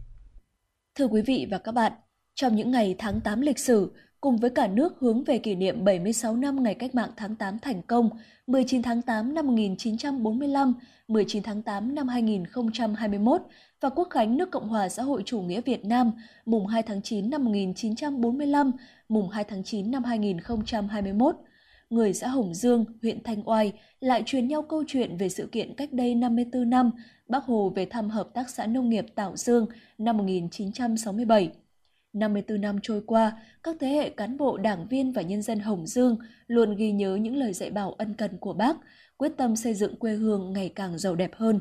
Thưa 0.95 1.07
quý 1.07 1.22
vị 1.26 1.47
và 1.51 1.59
các 1.59 1.72
bạn, 1.72 1.92
trong 2.34 2.57
những 2.57 2.70
ngày 2.70 2.97
tháng 2.99 3.20
8 3.20 3.40
lịch 3.40 3.59
sử, 3.59 3.92
cùng 4.24 4.36
với 4.36 4.50
cả 4.50 4.66
nước 4.66 4.94
hướng 5.00 5.24
về 5.24 5.38
kỷ 5.38 5.54
niệm 5.54 5.84
76 5.84 6.36
năm 6.36 6.62
ngày 6.62 6.74
cách 6.74 6.94
mạng 6.94 7.10
tháng 7.16 7.34
8 7.36 7.58
thành 7.58 7.82
công, 7.82 8.10
19 8.46 8.82
tháng 8.82 9.02
8 9.02 9.34
năm 9.34 9.46
1945, 9.46 10.74
19 11.08 11.42
tháng 11.42 11.62
8 11.62 11.94
năm 11.94 12.08
2021 12.08 13.42
và 13.80 13.88
Quốc 13.88 14.08
khánh 14.10 14.36
nước 14.36 14.50
Cộng 14.50 14.68
hòa 14.68 14.88
xã 14.88 15.02
hội 15.02 15.22
chủ 15.26 15.40
nghĩa 15.40 15.60
Việt 15.60 15.84
Nam, 15.84 16.12
mùng 16.46 16.66
2 16.66 16.82
tháng 16.82 17.02
9 17.02 17.30
năm 17.30 17.44
1945, 17.44 18.72
mùng 19.08 19.28
2 19.28 19.44
tháng 19.44 19.64
9 19.64 19.90
năm 19.90 20.04
2021. 20.04 21.36
người 21.90 22.12
xã 22.12 22.28
Hồng 22.28 22.54
Dương, 22.54 22.84
huyện 23.02 23.22
Thanh 23.22 23.48
Oai 23.48 23.72
lại 24.00 24.22
truyền 24.26 24.48
nhau 24.48 24.62
câu 24.62 24.84
chuyện 24.86 25.16
về 25.16 25.28
sự 25.28 25.48
kiện 25.52 25.74
cách 25.74 25.92
đây 25.92 26.14
54 26.14 26.70
năm, 26.70 26.90
Bác 27.28 27.44
Hồ 27.44 27.72
về 27.76 27.86
thăm 27.86 28.10
Hợp 28.10 28.28
tác 28.34 28.50
xã 28.50 28.66
Nông 28.66 28.88
nghiệp 28.90 29.06
Tảo 29.14 29.36
Dương 29.36 29.66
năm 29.98 30.16
1967. 30.16 31.50
54 32.14 32.60
năm 32.60 32.78
trôi 32.82 33.02
qua, 33.06 33.32
các 33.62 33.76
thế 33.80 33.88
hệ 33.88 34.10
cán 34.10 34.36
bộ, 34.36 34.56
đảng 34.56 34.88
viên 34.88 35.12
và 35.12 35.22
nhân 35.22 35.42
dân 35.42 35.60
Hồng 35.60 35.86
Dương 35.86 36.16
luôn 36.46 36.76
ghi 36.76 36.92
nhớ 36.92 37.16
những 37.16 37.36
lời 37.36 37.52
dạy 37.52 37.70
bảo 37.70 37.92
ân 37.92 38.14
cần 38.14 38.38
của 38.38 38.52
bác, 38.52 38.76
quyết 39.16 39.32
tâm 39.36 39.56
xây 39.56 39.74
dựng 39.74 39.96
quê 39.96 40.12
hương 40.12 40.52
ngày 40.52 40.72
càng 40.74 40.98
giàu 40.98 41.14
đẹp 41.14 41.30
hơn. 41.34 41.60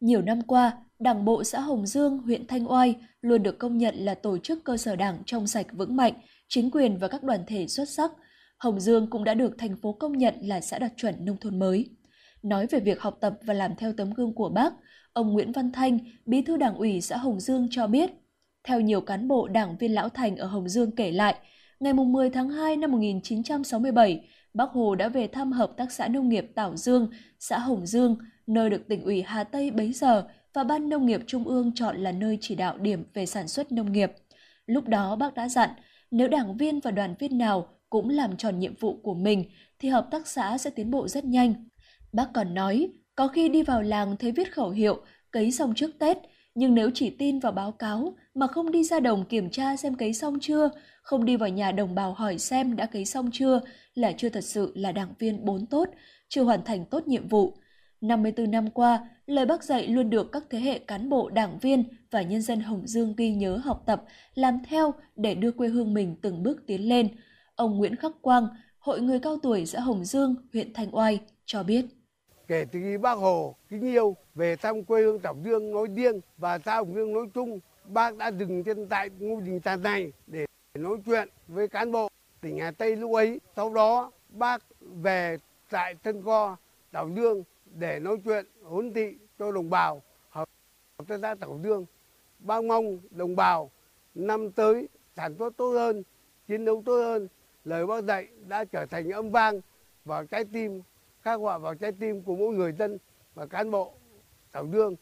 Nhiều 0.00 0.22
năm 0.22 0.42
qua, 0.42 0.76
Đảng 1.00 1.24
bộ 1.24 1.44
xã 1.44 1.60
Hồng 1.60 1.86
Dương, 1.86 2.18
huyện 2.18 2.46
Thanh 2.46 2.70
Oai 2.70 2.94
luôn 3.20 3.42
được 3.42 3.58
công 3.58 3.78
nhận 3.78 3.94
là 3.94 4.14
tổ 4.14 4.38
chức 4.38 4.64
cơ 4.64 4.76
sở 4.76 4.96
đảng 4.96 5.22
trong 5.26 5.46
sạch 5.46 5.66
vững 5.72 5.96
mạnh, 5.96 6.12
chính 6.48 6.70
quyền 6.70 6.98
và 6.98 7.08
các 7.08 7.22
đoàn 7.22 7.40
thể 7.46 7.66
xuất 7.66 7.88
sắc. 7.88 8.10
Hồng 8.58 8.80
Dương 8.80 9.10
cũng 9.10 9.24
đã 9.24 9.34
được 9.34 9.54
thành 9.58 9.76
phố 9.76 9.92
công 9.92 10.18
nhận 10.18 10.34
là 10.42 10.60
xã 10.60 10.78
đạt 10.78 10.92
chuẩn 10.96 11.24
nông 11.24 11.36
thôn 11.36 11.58
mới. 11.58 11.90
Nói 12.42 12.66
về 12.66 12.80
việc 12.80 13.00
học 13.00 13.18
tập 13.20 13.34
và 13.42 13.54
làm 13.54 13.76
theo 13.76 13.92
tấm 13.92 14.14
gương 14.14 14.34
của 14.34 14.48
bác, 14.48 14.72
ông 15.12 15.32
Nguyễn 15.32 15.52
Văn 15.52 15.72
Thanh, 15.72 15.98
bí 16.26 16.42
thư 16.42 16.56
đảng 16.56 16.74
ủy 16.74 17.00
xã 17.00 17.16
Hồng 17.16 17.40
Dương 17.40 17.68
cho 17.70 17.86
biết, 17.86 18.10
theo 18.64 18.80
nhiều 18.80 19.00
cán 19.00 19.28
bộ 19.28 19.48
đảng 19.48 19.76
viên 19.76 19.94
lão 19.94 20.08
thành 20.08 20.36
ở 20.36 20.46
Hồng 20.46 20.68
Dương 20.68 20.90
kể 20.90 21.10
lại, 21.10 21.34
ngày 21.80 21.92
10 21.92 22.30
tháng 22.30 22.50
2 22.50 22.76
năm 22.76 22.92
1967, 22.92 24.28
Bác 24.54 24.70
Hồ 24.70 24.94
đã 24.94 25.08
về 25.08 25.26
thăm 25.26 25.52
Hợp 25.52 25.72
tác 25.76 25.92
xã 25.92 26.08
Nông 26.08 26.28
nghiệp 26.28 26.52
Tảo 26.54 26.76
Dương, 26.76 27.10
xã 27.38 27.58
Hồng 27.58 27.86
Dương, 27.86 28.16
nơi 28.46 28.70
được 28.70 28.88
tỉnh 28.88 29.04
ủy 29.04 29.22
Hà 29.22 29.44
Tây 29.44 29.70
bấy 29.70 29.92
giờ 29.92 30.26
và 30.54 30.64
Ban 30.64 30.88
Nông 30.88 31.06
nghiệp 31.06 31.20
Trung 31.26 31.44
ương 31.44 31.72
chọn 31.74 31.96
là 31.96 32.12
nơi 32.12 32.38
chỉ 32.40 32.54
đạo 32.54 32.78
điểm 32.78 33.04
về 33.14 33.26
sản 33.26 33.48
xuất 33.48 33.72
nông 33.72 33.92
nghiệp. 33.92 34.12
Lúc 34.66 34.88
đó 34.88 35.16
bác 35.16 35.34
đã 35.34 35.48
dặn, 35.48 35.70
nếu 36.10 36.28
đảng 36.28 36.56
viên 36.56 36.80
và 36.80 36.90
đoàn 36.90 37.14
viên 37.18 37.38
nào 37.38 37.68
cũng 37.90 38.08
làm 38.10 38.36
tròn 38.36 38.58
nhiệm 38.58 38.74
vụ 38.80 39.00
của 39.02 39.14
mình 39.14 39.44
thì 39.78 39.88
hợp 39.88 40.08
tác 40.10 40.26
xã 40.26 40.58
sẽ 40.58 40.70
tiến 40.70 40.90
bộ 40.90 41.08
rất 41.08 41.24
nhanh. 41.24 41.54
Bác 42.12 42.26
còn 42.34 42.54
nói, 42.54 42.90
có 43.14 43.28
khi 43.28 43.48
đi 43.48 43.62
vào 43.62 43.82
làng 43.82 44.16
thấy 44.16 44.32
viết 44.32 44.52
khẩu 44.52 44.70
hiệu, 44.70 45.04
cấy 45.30 45.52
xong 45.52 45.74
trước 45.74 45.90
Tết, 45.98 46.18
nhưng 46.54 46.74
nếu 46.74 46.90
chỉ 46.94 47.10
tin 47.10 47.38
vào 47.38 47.52
báo 47.52 47.72
cáo 47.72 48.14
mà 48.34 48.46
không 48.46 48.72
đi 48.72 48.84
ra 48.84 49.00
đồng 49.00 49.24
kiểm 49.24 49.50
tra 49.50 49.76
xem 49.76 49.94
cấy 49.94 50.12
xong 50.14 50.38
chưa, 50.40 50.70
không 51.02 51.24
đi 51.24 51.36
vào 51.36 51.48
nhà 51.48 51.72
đồng 51.72 51.94
bào 51.94 52.12
hỏi 52.12 52.38
xem 52.38 52.76
đã 52.76 52.86
cấy 52.86 53.04
xong 53.04 53.30
chưa 53.32 53.60
là 53.94 54.12
chưa 54.12 54.28
thật 54.28 54.44
sự 54.44 54.72
là 54.74 54.92
đảng 54.92 55.14
viên 55.18 55.44
bốn 55.44 55.66
tốt, 55.66 55.88
chưa 56.28 56.42
hoàn 56.42 56.64
thành 56.64 56.84
tốt 56.84 57.08
nhiệm 57.08 57.28
vụ. 57.28 57.56
54 58.00 58.50
năm 58.50 58.70
qua, 58.70 59.08
lời 59.26 59.46
bác 59.46 59.64
dạy 59.64 59.88
luôn 59.88 60.10
được 60.10 60.32
các 60.32 60.44
thế 60.50 60.60
hệ 60.60 60.78
cán 60.78 61.08
bộ, 61.08 61.30
đảng 61.30 61.58
viên 61.58 61.84
và 62.10 62.22
nhân 62.22 62.42
dân 62.42 62.60
Hồng 62.60 62.86
Dương 62.86 63.14
ghi 63.16 63.30
nhớ 63.30 63.56
học 63.56 63.82
tập, 63.86 64.04
làm 64.34 64.58
theo 64.68 64.94
để 65.16 65.34
đưa 65.34 65.52
quê 65.52 65.68
hương 65.68 65.94
mình 65.94 66.16
từng 66.22 66.42
bước 66.42 66.66
tiến 66.66 66.88
lên. 66.88 67.08
Ông 67.54 67.78
Nguyễn 67.78 67.96
Khắc 67.96 68.12
Quang, 68.22 68.48
Hội 68.78 69.00
người 69.00 69.18
cao 69.18 69.38
tuổi 69.42 69.66
xã 69.66 69.80
Hồng 69.80 70.04
Dương, 70.04 70.34
huyện 70.52 70.72
Thanh 70.74 70.96
Oai 70.96 71.20
cho 71.46 71.62
biết. 71.62 71.84
Kể 72.50 72.66
từ 72.72 72.80
khi 72.82 72.96
bác 72.96 73.14
Hồ 73.14 73.54
kính 73.68 73.82
yêu 73.82 74.16
về 74.34 74.56
thăm 74.56 74.84
quê 74.84 75.02
hương 75.02 75.18
Tảo 75.18 75.36
Dương 75.44 75.72
nói 75.72 75.86
riêng 75.94 76.20
và 76.38 76.58
xã 76.58 76.76
Hồng 76.76 76.94
Dương 76.94 77.12
nói 77.12 77.26
chung, 77.34 77.60
bác 77.84 78.16
đã 78.16 78.30
dừng 78.30 78.64
chân 78.64 78.86
tại 78.88 79.10
ngôi 79.18 79.42
đình 79.42 79.60
tàn 79.60 79.82
này 79.82 80.12
để 80.26 80.46
nói 80.74 80.96
chuyện 81.06 81.28
với 81.48 81.68
cán 81.68 81.92
bộ 81.92 82.08
tỉnh 82.40 82.58
Hà 82.58 82.70
Tây 82.70 82.96
lúc 82.96 83.14
ấy. 83.14 83.40
Sau 83.56 83.74
đó 83.74 84.10
bác 84.28 84.62
về 84.80 85.36
tại 85.70 85.94
Tân 85.94 86.22
Co, 86.22 86.56
đảo 86.92 87.08
Dương 87.08 87.44
để 87.78 87.98
nói 87.98 88.16
chuyện 88.24 88.46
huấn 88.62 88.94
thị 88.94 89.16
cho 89.38 89.52
đồng 89.52 89.70
bào 89.70 90.02
hợp 90.30 90.48
tác 91.08 91.18
xã 91.22 91.34
đảo 91.34 91.60
Dương. 91.62 91.86
Bác 92.38 92.64
mong 92.64 92.98
đồng 93.10 93.36
bào 93.36 93.70
năm 94.14 94.50
tới 94.52 94.88
sản 95.16 95.34
xuất 95.38 95.56
tốt 95.56 95.70
hơn, 95.72 96.02
chiến 96.48 96.64
đấu 96.64 96.82
tốt 96.86 96.96
hơn. 96.96 97.28
Lời 97.64 97.86
bác 97.86 98.04
dạy 98.04 98.28
đã 98.48 98.64
trở 98.64 98.86
thành 98.86 99.10
âm 99.10 99.30
vang 99.30 99.60
vào 100.04 100.26
trái 100.26 100.44
tim, 100.52 100.82
khắc 101.22 101.40
họa 101.40 101.58
vào 101.58 101.74
trái 101.74 101.92
tim 101.92 102.22
của 102.22 102.36
mỗi 102.36 102.54
người 102.54 102.72
dân 102.72 102.98
và 103.34 103.46
cán 103.46 103.70
bộ 103.70 103.92
Tảo 104.52 104.66
Dương. 104.72 104.96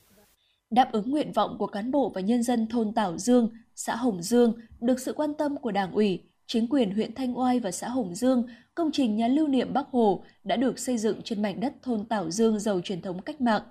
Đáp 0.71 0.93
ứng 0.93 1.11
nguyện 1.11 1.33
vọng 1.33 1.57
của 1.59 1.67
cán 1.67 1.91
bộ 1.91 2.13
và 2.15 2.21
nhân 2.21 2.43
dân 2.43 2.67
thôn 2.67 2.93
Tảo 2.93 3.19
Dương, 3.19 3.51
xã 3.75 3.97
Hồng 3.97 4.23
Dương 4.23 4.55
được 4.81 5.01
sự 5.01 5.13
quan 5.13 5.35
tâm 5.35 5.57
của 5.57 5.71
Đảng 5.71 5.93
ủy, 5.93 6.23
chính 6.47 6.67
quyền 6.69 6.95
huyện 6.95 7.15
Thanh 7.15 7.39
Oai 7.39 7.61
và 7.61 7.71
xã 7.71 7.89
Hồng 7.89 8.15
Dương, 8.15 8.47
công 8.75 8.91
trình 8.93 9.17
nhà 9.17 9.29
lưu 9.29 9.49
niệm 9.49 9.73
Bắc 9.73 9.87
Hồ 9.91 10.25
đã 10.45 10.57
được 10.57 10.79
xây 10.79 10.99
dựng 10.99 11.23
trên 11.25 11.43
mảnh 11.43 11.61
đất 11.61 11.73
thôn 11.83 12.05
Tảo 12.05 12.31
Dương 12.31 12.59
giàu 12.59 12.81
truyền 12.85 13.03
thống 13.03 13.23
cách 13.23 13.41
mạng, 13.41 13.63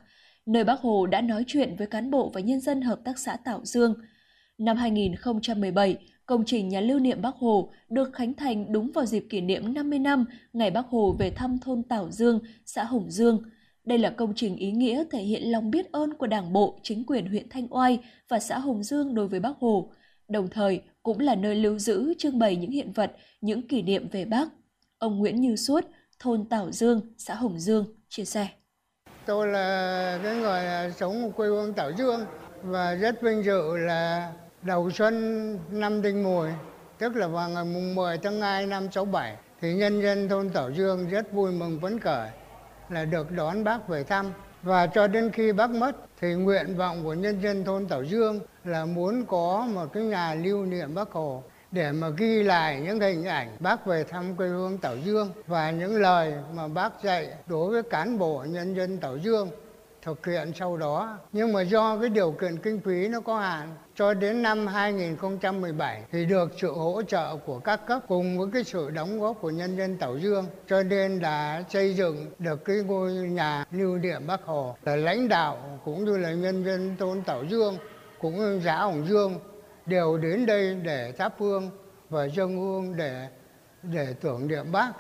nơi 0.46 0.64
Bắc 0.64 0.80
Hồ 0.80 1.06
đã 1.06 1.22
nói 1.22 1.44
chuyện 1.48 1.76
với 1.76 1.88
cán 1.88 2.12
bộ 2.12 2.32
và 2.34 2.42
nhân 2.42 2.60
dân 2.60 2.82
hợp 2.82 3.00
tác 3.04 3.20
xã 3.20 3.38
Tảo 3.38 3.62
Dương. 3.64 3.94
Năm 4.58 4.78
2017, 4.78 5.98
công 6.28 6.46
trình 6.46 6.70
nhà 6.70 6.82
lưu 6.82 7.00
niệm 7.00 7.22
Bắc 7.22 7.36
Hồ 7.36 7.72
được 7.90 8.14
khánh 8.14 8.34
thành 8.34 8.72
đúng 8.72 8.92
vào 8.92 9.06
dịp 9.06 9.26
kỷ 9.30 9.42
niệm 9.42 9.74
50 9.74 10.00
năm 10.00 10.26
ngày 10.54 10.72
Bắc 10.72 10.86
Hồ 10.90 11.16
về 11.20 11.30
thăm 11.30 11.58
thôn 11.60 11.84
Tảo 11.84 12.12
Dương, 12.12 12.40
xã 12.66 12.84
Hồng 12.84 13.12
Dương. 13.12 13.42
Đây 13.84 13.98
là 13.98 14.10
công 14.10 14.34
trình 14.36 14.56
ý 14.56 14.72
nghĩa 14.72 15.04
thể 15.12 15.22
hiện 15.22 15.52
lòng 15.52 15.72
biết 15.72 15.92
ơn 15.92 16.14
của 16.14 16.28
Đảng 16.28 16.54
bộ, 16.54 16.80
chính 16.84 17.04
quyền 17.06 17.30
huyện 17.30 17.50
Thanh 17.50 17.68
Oai 17.70 18.00
và 18.30 18.40
xã 18.40 18.58
Hồng 18.58 18.84
Dương 18.84 19.16
đối 19.16 19.28
với 19.28 19.40
Bắc 19.40 19.58
Hồ, 19.60 19.92
đồng 20.28 20.48
thời 20.48 20.82
cũng 21.04 21.20
là 21.20 21.36
nơi 21.36 21.56
lưu 21.56 21.80
giữ 21.80 22.14
trưng 22.18 22.40
bày 22.40 22.56
những 22.56 22.72
hiện 22.72 22.92
vật, 22.92 23.12
những 23.42 23.68
kỷ 23.68 23.82
niệm 23.82 24.08
về 24.12 24.26
Bác. 24.26 24.48
Ông 24.98 25.18
Nguyễn 25.18 25.42
Như 25.42 25.56
Suốt, 25.56 25.86
thôn 26.20 26.46
Tảo 26.50 26.72
Dương, 26.72 27.02
xã 27.18 27.36
Hồng 27.36 27.60
Dương, 27.60 27.86
chia 28.10 28.26
sẻ. 28.26 28.48
Tôi 29.26 29.48
là 29.48 30.20
cái 30.24 30.36
người 30.36 30.92
sống 30.92 31.24
ở 31.24 31.30
quê 31.30 31.48
hương 31.48 31.74
Tảo 31.74 31.92
Dương 31.98 32.26
và 32.64 32.94
rất 32.94 33.22
vinh 33.22 33.44
dự 33.44 33.78
là 33.78 34.34
đầu 34.68 34.92
xuân 34.92 35.60
năm 35.72 36.02
Đinh 36.02 36.24
Mùi, 36.24 36.50
tức 36.98 37.16
là 37.16 37.28
vào 37.28 37.50
ngày 37.50 37.66
mùng 37.66 37.96
10 37.96 38.18
tháng 38.18 38.42
2 38.42 38.66
năm 38.66 38.92
67, 38.92 39.36
thì 39.62 39.74
nhân 39.74 40.02
dân 40.02 40.30
thôn 40.30 40.50
Tảo 40.50 40.70
Dương 40.70 41.10
rất 41.10 41.32
vui 41.34 41.52
mừng 41.52 41.80
phấn 41.82 42.00
khởi 42.00 42.30
là 42.90 43.06
được 43.06 43.32
đón 43.32 43.64
bác 43.64 43.88
về 43.88 44.04
thăm. 44.04 44.26
Và 44.64 44.88
cho 44.88 45.08
đến 45.08 45.32
khi 45.32 45.52
bác 45.52 45.70
mất 45.70 45.92
thì 46.22 46.34
nguyện 46.34 46.78
vọng 46.78 47.04
của 47.04 47.14
nhân 47.14 47.42
dân 47.42 47.64
thôn 47.64 47.88
Tảo 47.88 48.04
Dương 48.04 48.40
là 48.64 48.86
muốn 48.86 49.26
có 49.26 49.68
một 49.74 49.94
cái 49.94 50.04
nhà 50.04 50.34
lưu 50.34 50.66
niệm 50.66 50.96
bác 50.96 51.12
Hồ 51.12 51.44
để 51.72 51.92
mà 51.92 52.10
ghi 52.10 52.44
lại 52.44 52.82
những 52.82 53.00
hình 53.00 53.26
ảnh 53.26 53.58
bác 53.60 53.86
về 53.86 54.04
thăm 54.04 54.36
quê 54.36 54.48
hương 54.48 54.78
Tảo 54.78 54.98
Dương 54.98 55.30
và 55.48 55.72
những 55.72 56.02
lời 56.02 56.34
mà 56.54 56.68
bác 56.68 57.04
dạy 57.04 57.30
đối 57.48 57.72
với 57.72 57.84
cán 57.84 58.20
bộ 58.20 58.46
nhân 58.50 58.76
dân 58.76 58.98
Tảo 58.98 59.18
Dương 59.18 59.50
thực 60.02 60.26
hiện 60.26 60.52
sau 60.56 60.78
đó. 60.78 61.18
Nhưng 61.32 61.54
mà 61.54 61.62
do 61.62 61.98
cái 62.00 62.10
điều 62.10 62.32
kiện 62.32 62.58
kinh 62.58 62.80
phí 62.80 63.08
nó 63.08 63.20
có 63.22 63.40
hạn, 63.40 63.70
cho 63.98 64.14
đến 64.14 64.42
năm 64.42 64.68
2017 64.68 66.04
thì 66.12 66.26
được 66.26 66.52
sự 66.58 66.72
hỗ 66.72 67.02
trợ 67.04 67.36
của 67.36 67.60
các 67.60 67.88
cấp 67.88 68.02
cùng 68.08 68.38
với 68.38 68.48
cái 68.54 68.64
sự 68.64 68.90
đóng 68.90 69.20
góp 69.20 69.42
của 69.42 69.50
nhân 69.50 69.78
dân 69.78 69.98
Tảo 69.98 70.18
Dương 70.18 70.46
cho 70.68 70.84
nên 70.84 71.20
đã 71.20 71.64
xây 71.70 71.94
dựng 71.94 72.32
được 72.40 72.66
cái 72.66 72.76
ngôi 72.76 73.12
nhà 73.12 73.66
lưu 73.72 73.98
niệm 73.98 74.28
Bác 74.28 74.44
Hồ. 74.44 74.76
Là 74.84 74.96
lãnh 74.96 75.28
đạo 75.28 75.80
cũng 75.86 76.06
như 76.06 76.18
là 76.18 76.32
nhân 76.32 76.66
dân 76.66 76.96
thôn 77.00 77.22
Tảo 77.22 77.44
Dương 77.44 77.78
cũng 78.20 78.36
như 78.36 78.62
xã 78.66 78.78
Hồng 78.78 79.08
Dương 79.08 79.40
đều 79.86 80.18
đến 80.18 80.46
đây 80.46 80.76
để 80.76 81.12
thắp 81.18 81.34
hương 81.38 81.70
và 82.10 82.26
dân 82.26 82.58
hương 82.58 82.96
để 82.98 83.28
để 83.84 84.16
tưởng 84.22 84.48
niệm 84.48 84.72
Bác. 84.72 84.92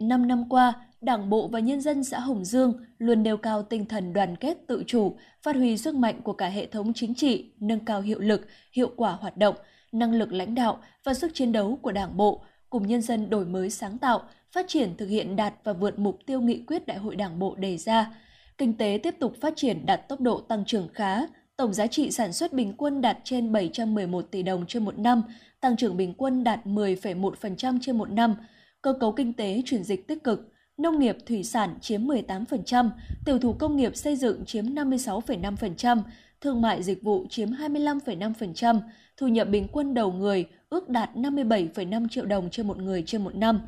Năm 0.00 0.28
năm 0.28 0.48
qua, 0.48 0.74
Đảng 1.02 1.30
bộ 1.30 1.48
và 1.48 1.60
nhân 1.60 1.80
dân 1.80 2.04
xã 2.04 2.20
Hồng 2.20 2.44
Dương 2.44 2.74
luôn 2.98 3.22
nêu 3.22 3.36
cao 3.36 3.62
tinh 3.62 3.86
thần 3.86 4.12
đoàn 4.12 4.36
kết 4.36 4.58
tự 4.66 4.84
chủ, 4.86 5.16
phát 5.42 5.56
huy 5.56 5.78
sức 5.78 5.94
mạnh 5.94 6.20
của 6.22 6.32
cả 6.32 6.48
hệ 6.48 6.66
thống 6.66 6.92
chính 6.92 7.14
trị, 7.14 7.52
nâng 7.60 7.84
cao 7.84 8.00
hiệu 8.00 8.18
lực, 8.18 8.46
hiệu 8.72 8.90
quả 8.96 9.12
hoạt 9.12 9.36
động, 9.36 9.54
năng 9.92 10.12
lực 10.12 10.32
lãnh 10.32 10.54
đạo 10.54 10.78
và 11.04 11.14
sức 11.14 11.30
chiến 11.34 11.52
đấu 11.52 11.78
của 11.82 11.92
Đảng 11.92 12.16
bộ, 12.16 12.42
cùng 12.70 12.86
nhân 12.86 13.02
dân 13.02 13.30
đổi 13.30 13.46
mới 13.46 13.70
sáng 13.70 13.98
tạo, 13.98 14.22
phát 14.52 14.64
triển 14.68 14.96
thực 14.96 15.06
hiện 15.06 15.36
đạt 15.36 15.54
và 15.64 15.72
vượt 15.72 15.98
mục 15.98 16.18
tiêu 16.26 16.40
nghị 16.40 16.64
quyết 16.66 16.86
Đại 16.86 16.98
hội 16.98 17.16
Đảng 17.16 17.38
bộ 17.38 17.54
đề 17.54 17.76
ra. 17.76 18.14
Kinh 18.58 18.76
tế 18.76 19.00
tiếp 19.02 19.14
tục 19.20 19.34
phát 19.40 19.52
triển 19.56 19.86
đạt 19.86 20.08
tốc 20.08 20.20
độ 20.20 20.40
tăng 20.40 20.64
trưởng 20.64 20.88
khá, 20.94 21.20
tổng 21.56 21.72
giá 21.72 21.86
trị 21.86 22.10
sản 22.10 22.32
xuất 22.32 22.52
bình 22.52 22.74
quân 22.76 23.00
đạt 23.00 23.18
trên 23.24 23.52
711 23.52 24.30
tỷ 24.30 24.42
đồng 24.42 24.66
trên 24.66 24.84
một 24.84 24.98
năm, 24.98 25.22
tăng 25.60 25.76
trưởng 25.76 25.96
bình 25.96 26.14
quân 26.14 26.44
đạt 26.44 26.66
10,1% 26.66 27.78
trên 27.82 27.98
một 27.98 28.10
năm, 28.10 28.34
cơ 28.82 28.94
cấu 29.00 29.12
kinh 29.12 29.32
tế 29.32 29.62
chuyển 29.64 29.84
dịch 29.84 30.08
tích 30.08 30.24
cực, 30.24 30.51
nông 30.76 30.98
nghiệp 30.98 31.16
thủy 31.26 31.44
sản 31.44 31.74
chiếm 31.80 32.06
18%, 32.06 32.90
tiểu 33.24 33.38
thủ 33.38 33.52
công 33.52 33.76
nghiệp 33.76 33.96
xây 33.96 34.16
dựng 34.16 34.44
chiếm 34.44 34.64
56,5%, 34.64 36.02
thương 36.40 36.62
mại 36.62 36.82
dịch 36.82 37.02
vụ 37.02 37.26
chiếm 37.30 37.50
25,5%, 37.50 38.80
thu 39.16 39.28
nhập 39.28 39.48
bình 39.48 39.68
quân 39.72 39.94
đầu 39.94 40.12
người 40.12 40.44
ước 40.70 40.88
đạt 40.88 41.10
57,5 41.14 42.08
triệu 42.08 42.24
đồng 42.24 42.50
trên 42.50 42.66
một 42.66 42.78
người 42.78 43.02
trên 43.06 43.24
một 43.24 43.34
năm. 43.34 43.60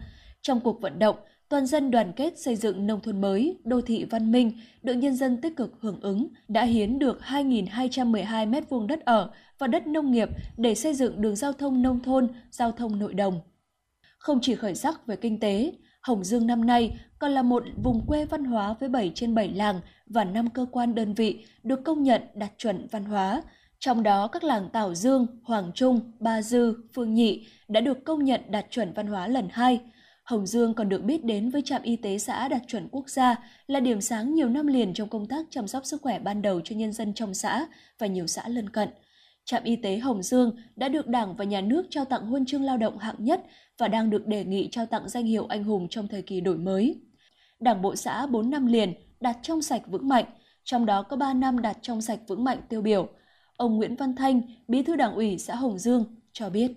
Trong 0.42 0.60
cuộc 0.60 0.80
vận 0.80 0.98
động, 0.98 1.16
toàn 1.48 1.66
dân 1.66 1.90
đoàn 1.90 2.12
kết 2.16 2.38
xây 2.38 2.56
dựng 2.56 2.86
nông 2.86 3.00
thôn 3.00 3.20
mới, 3.20 3.56
đô 3.64 3.80
thị 3.80 4.04
văn 4.04 4.32
minh, 4.32 4.52
được 4.82 4.94
nhân 4.94 5.16
dân 5.16 5.40
tích 5.40 5.56
cực 5.56 5.72
hưởng 5.80 6.00
ứng, 6.00 6.28
đã 6.48 6.64
hiến 6.64 6.98
được 6.98 7.20
2.212 7.22 8.50
m2 8.50 8.86
đất 8.86 9.04
ở 9.04 9.30
và 9.58 9.66
đất 9.66 9.86
nông 9.86 10.10
nghiệp 10.10 10.28
để 10.56 10.74
xây 10.74 10.94
dựng 10.94 11.22
đường 11.22 11.36
giao 11.36 11.52
thông 11.52 11.82
nông 11.82 12.02
thôn, 12.02 12.28
giao 12.50 12.72
thông 12.72 12.98
nội 12.98 13.14
đồng. 13.14 13.40
Không 14.18 14.38
chỉ 14.42 14.54
khởi 14.54 14.74
sắc 14.74 15.06
về 15.06 15.16
kinh 15.16 15.40
tế, 15.40 15.72
Hồng 16.06 16.24
Dương 16.24 16.46
năm 16.46 16.66
nay 16.66 16.96
còn 17.18 17.32
là 17.32 17.42
một 17.42 17.64
vùng 17.82 18.06
quê 18.06 18.24
văn 18.24 18.44
hóa 18.44 18.74
với 18.80 18.88
7 18.88 19.12
trên 19.14 19.34
7 19.34 19.48
làng 19.48 19.80
và 20.06 20.24
5 20.24 20.50
cơ 20.50 20.66
quan 20.72 20.94
đơn 20.94 21.14
vị 21.14 21.44
được 21.62 21.84
công 21.84 22.02
nhận 22.02 22.22
đạt 22.34 22.50
chuẩn 22.58 22.86
văn 22.90 23.04
hóa. 23.04 23.42
Trong 23.78 24.02
đó 24.02 24.28
các 24.28 24.44
làng 24.44 24.68
Tảo 24.72 24.94
Dương, 24.94 25.26
Hoàng 25.44 25.70
Trung, 25.74 26.12
Ba 26.20 26.42
Dư, 26.42 26.74
Phương 26.94 27.14
Nhị 27.14 27.46
đã 27.68 27.80
được 27.80 28.04
công 28.04 28.24
nhận 28.24 28.40
đạt 28.48 28.66
chuẩn 28.70 28.92
văn 28.92 29.06
hóa 29.06 29.28
lần 29.28 29.48
hai. 29.52 29.80
Hồng 30.24 30.46
Dương 30.46 30.74
còn 30.74 30.88
được 30.88 31.04
biết 31.04 31.24
đến 31.24 31.50
với 31.50 31.62
trạm 31.62 31.82
y 31.82 31.96
tế 31.96 32.18
xã 32.18 32.48
đạt 32.48 32.62
chuẩn 32.66 32.88
quốc 32.88 33.08
gia 33.08 33.36
là 33.66 33.80
điểm 33.80 34.00
sáng 34.00 34.34
nhiều 34.34 34.48
năm 34.48 34.66
liền 34.66 34.94
trong 34.94 35.08
công 35.08 35.26
tác 35.26 35.46
chăm 35.50 35.68
sóc 35.68 35.86
sức 35.86 36.02
khỏe 36.02 36.18
ban 36.18 36.42
đầu 36.42 36.60
cho 36.64 36.76
nhân 36.76 36.92
dân 36.92 37.14
trong 37.14 37.34
xã 37.34 37.66
và 37.98 38.06
nhiều 38.06 38.26
xã 38.26 38.48
lân 38.48 38.70
cận. 38.70 38.88
Trạm 39.44 39.64
y 39.64 39.76
tế 39.76 39.98
Hồng 39.98 40.22
Dương 40.22 40.56
đã 40.76 40.88
được 40.88 41.06
Đảng 41.06 41.34
và 41.34 41.44
Nhà 41.44 41.60
nước 41.60 41.86
trao 41.90 42.04
tặng 42.04 42.26
huân 42.26 42.46
chương 42.46 42.62
lao 42.62 42.76
động 42.76 42.98
hạng 42.98 43.16
nhất 43.18 43.40
và 43.78 43.88
đang 43.88 44.10
được 44.10 44.26
đề 44.26 44.44
nghị 44.44 44.68
trao 44.70 44.86
tặng 44.86 45.08
danh 45.08 45.24
hiệu 45.24 45.46
anh 45.46 45.64
hùng 45.64 45.88
trong 45.88 46.08
thời 46.08 46.22
kỳ 46.22 46.40
đổi 46.40 46.58
mới. 46.58 47.00
Đảng 47.60 47.82
bộ 47.82 47.96
xã 47.96 48.26
4 48.26 48.50
năm 48.50 48.66
liền 48.66 48.94
đạt 49.20 49.36
trong 49.42 49.62
sạch 49.62 49.82
vững 49.86 50.08
mạnh, 50.08 50.24
trong 50.64 50.86
đó 50.86 51.02
có 51.02 51.16
3 51.16 51.34
năm 51.34 51.62
đạt 51.62 51.76
trong 51.82 52.00
sạch 52.00 52.18
vững 52.28 52.44
mạnh 52.44 52.58
tiêu 52.68 52.82
biểu. 52.82 53.08
Ông 53.56 53.76
Nguyễn 53.76 53.96
Văn 53.96 54.16
Thanh, 54.16 54.42
Bí 54.68 54.82
thư 54.82 54.96
Đảng 54.96 55.14
ủy 55.14 55.38
xã 55.38 55.54
Hồng 55.54 55.78
Dương 55.78 56.04
cho 56.32 56.50
biết. 56.50 56.72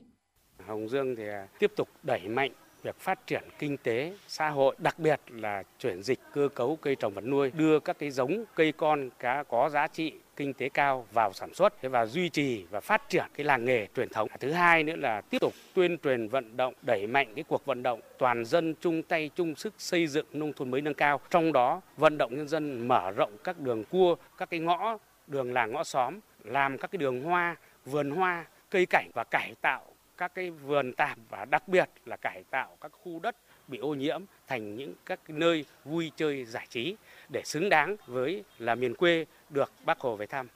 Hồng 0.67 0.89
Dương 0.89 1.15
thì 1.15 1.23
tiếp 1.59 1.71
tục 1.75 1.87
đẩy 2.03 2.27
mạnh 2.27 2.51
việc 2.83 2.99
phát 2.99 3.27
triển 3.27 3.43
kinh 3.59 3.77
tế 3.77 4.13
xã 4.27 4.49
hội, 4.49 4.75
đặc 4.79 4.99
biệt 4.99 5.21
là 5.29 5.63
chuyển 5.79 6.03
dịch 6.03 6.19
cơ 6.33 6.49
cấu 6.55 6.75
cây 6.75 6.95
trồng 6.95 7.13
vật 7.13 7.23
nuôi, 7.25 7.51
đưa 7.51 7.79
các 7.79 7.99
cái 7.99 8.11
giống 8.11 8.43
cây 8.55 8.71
con 8.71 9.09
cá 9.19 9.43
có 9.43 9.69
giá 9.69 9.87
trị 9.87 10.11
kinh 10.37 10.53
tế 10.53 10.69
cao 10.69 11.05
vào 11.11 11.33
sản 11.33 11.53
xuất 11.53 11.73
và 11.81 12.05
duy 12.05 12.29
trì 12.29 12.65
và 12.69 12.79
phát 12.79 13.09
triển 13.09 13.25
cái 13.33 13.45
làng 13.45 13.65
nghề 13.65 13.87
truyền 13.95 14.09
thống. 14.09 14.27
Thứ 14.39 14.51
hai 14.51 14.83
nữa 14.83 14.95
là 14.95 15.21
tiếp 15.21 15.37
tục 15.41 15.53
tuyên 15.73 15.97
truyền 15.97 16.27
vận 16.27 16.57
động, 16.57 16.73
đẩy 16.81 17.07
mạnh 17.07 17.33
cái 17.35 17.43
cuộc 17.47 17.65
vận 17.65 17.83
động 17.83 18.01
toàn 18.17 18.45
dân 18.45 18.75
chung 18.81 19.03
tay 19.03 19.29
chung 19.35 19.55
sức 19.55 19.73
xây 19.77 20.07
dựng 20.07 20.25
nông 20.33 20.53
thôn 20.53 20.71
mới 20.71 20.81
nâng 20.81 20.93
cao. 20.93 21.21
Trong 21.29 21.53
đó 21.53 21.81
vận 21.97 22.17
động 22.17 22.35
nhân 22.35 22.47
dân 22.47 22.87
mở 22.87 23.11
rộng 23.11 23.37
các 23.43 23.59
đường 23.59 23.83
cua, 23.83 24.15
các 24.37 24.49
cái 24.49 24.59
ngõ, 24.59 24.97
đường 25.27 25.53
làng 25.53 25.71
ngõ 25.71 25.83
xóm, 25.83 26.19
làm 26.43 26.77
các 26.77 26.91
cái 26.91 26.97
đường 26.97 27.23
hoa, 27.23 27.55
vườn 27.85 28.11
hoa, 28.11 28.45
cây 28.69 28.85
cảnh 28.85 29.09
và 29.13 29.23
cải 29.23 29.53
tạo 29.61 29.85
các 30.17 30.35
cái 30.35 30.49
vườn 30.49 30.93
tạp 30.93 31.17
và 31.29 31.45
đặc 31.45 31.67
biệt 31.67 31.89
là 32.05 32.15
cải 32.15 32.43
tạo 32.49 32.77
các 32.81 32.91
khu 32.91 33.19
đất 33.19 33.35
bị 33.67 33.77
ô 33.77 33.93
nhiễm 33.93 34.21
thành 34.47 34.75
những 34.75 34.93
các 35.05 35.19
nơi 35.27 35.65
vui 35.85 36.11
chơi 36.15 36.45
giải 36.45 36.67
trí 36.69 36.95
để 37.29 37.41
xứng 37.45 37.69
đáng 37.69 37.95
với 38.07 38.43
là 38.59 38.75
miền 38.75 38.95
quê 38.95 39.25
được 39.49 39.71
Bác 39.85 39.99
Hồ 39.99 40.15
về 40.15 40.25
thăm. 40.25 40.47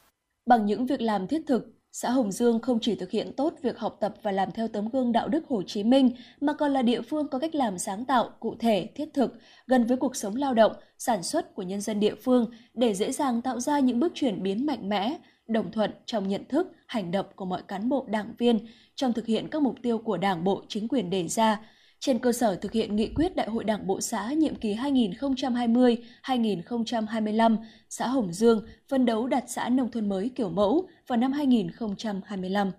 Bằng 0.45 0.65
những 0.65 0.85
việc 0.85 1.01
làm 1.01 1.27
thiết 1.27 1.41
thực, 1.47 1.67
xã 1.91 2.11
Hồng 2.11 2.31
Dương 2.31 2.59
không 2.59 2.79
chỉ 2.81 2.95
thực 2.95 3.11
hiện 3.11 3.33
tốt 3.37 3.53
việc 3.61 3.79
học 3.79 3.97
tập 3.99 4.13
và 4.21 4.31
làm 4.31 4.51
theo 4.51 4.67
tấm 4.67 4.89
gương 4.89 5.11
đạo 5.11 5.27
đức 5.27 5.47
Hồ 5.47 5.63
Chí 5.67 5.83
Minh 5.83 6.11
mà 6.41 6.53
còn 6.53 6.71
là 6.71 6.81
địa 6.81 7.01
phương 7.01 7.27
có 7.27 7.39
cách 7.39 7.55
làm 7.55 7.77
sáng 7.77 8.05
tạo, 8.05 8.29
cụ 8.39 8.55
thể, 8.59 8.89
thiết 8.95 9.09
thực, 9.13 9.33
gần 9.67 9.85
với 9.85 9.97
cuộc 9.97 10.15
sống 10.15 10.35
lao 10.35 10.53
động, 10.53 10.71
sản 10.97 11.23
xuất 11.23 11.55
của 11.55 11.63
nhân 11.63 11.81
dân 11.81 11.99
địa 11.99 12.15
phương 12.15 12.51
để 12.73 12.93
dễ 12.93 13.11
dàng 13.11 13.41
tạo 13.41 13.59
ra 13.59 13.79
những 13.79 13.99
bước 13.99 14.11
chuyển 14.15 14.43
biến 14.43 14.65
mạnh 14.65 14.89
mẽ, 14.89 15.17
đồng 15.47 15.71
thuận 15.71 15.91
trong 16.05 16.27
nhận 16.27 16.45
thức, 16.45 16.67
hành 16.87 17.11
động 17.11 17.25
của 17.35 17.45
mọi 17.45 17.61
cán 17.67 17.89
bộ 17.89 18.05
đảng 18.09 18.33
viên 18.37 18.59
trong 18.95 19.13
thực 19.13 19.25
hiện 19.25 19.47
các 19.47 19.61
mục 19.61 19.75
tiêu 19.81 19.97
của 19.97 20.17
Đảng 20.17 20.43
bộ, 20.43 20.63
chính 20.67 20.87
quyền 20.87 21.09
đề 21.09 21.27
ra, 21.27 21.59
trên 22.01 22.19
cơ 22.19 22.31
sở 22.31 22.55
thực 22.55 22.71
hiện 22.71 22.95
nghị 22.95 23.13
quyết 23.13 23.35
Đại 23.35 23.49
hội 23.49 23.63
Đảng 23.63 23.87
bộ 23.87 24.01
xã 24.01 24.33
nhiệm 24.33 24.55
kỳ 24.55 24.75
2020-2025, 24.75 27.57
xã 27.89 28.07
Hồng 28.07 28.33
Dương 28.33 28.65
phân 28.89 29.05
đấu 29.05 29.27
đạt 29.27 29.43
xã 29.47 29.69
nông 29.69 29.91
thôn 29.91 30.09
mới 30.09 30.31
kiểu 30.35 30.49
mẫu 30.49 30.87
vào 31.07 31.17
năm 31.17 31.31
2025. 31.31 32.71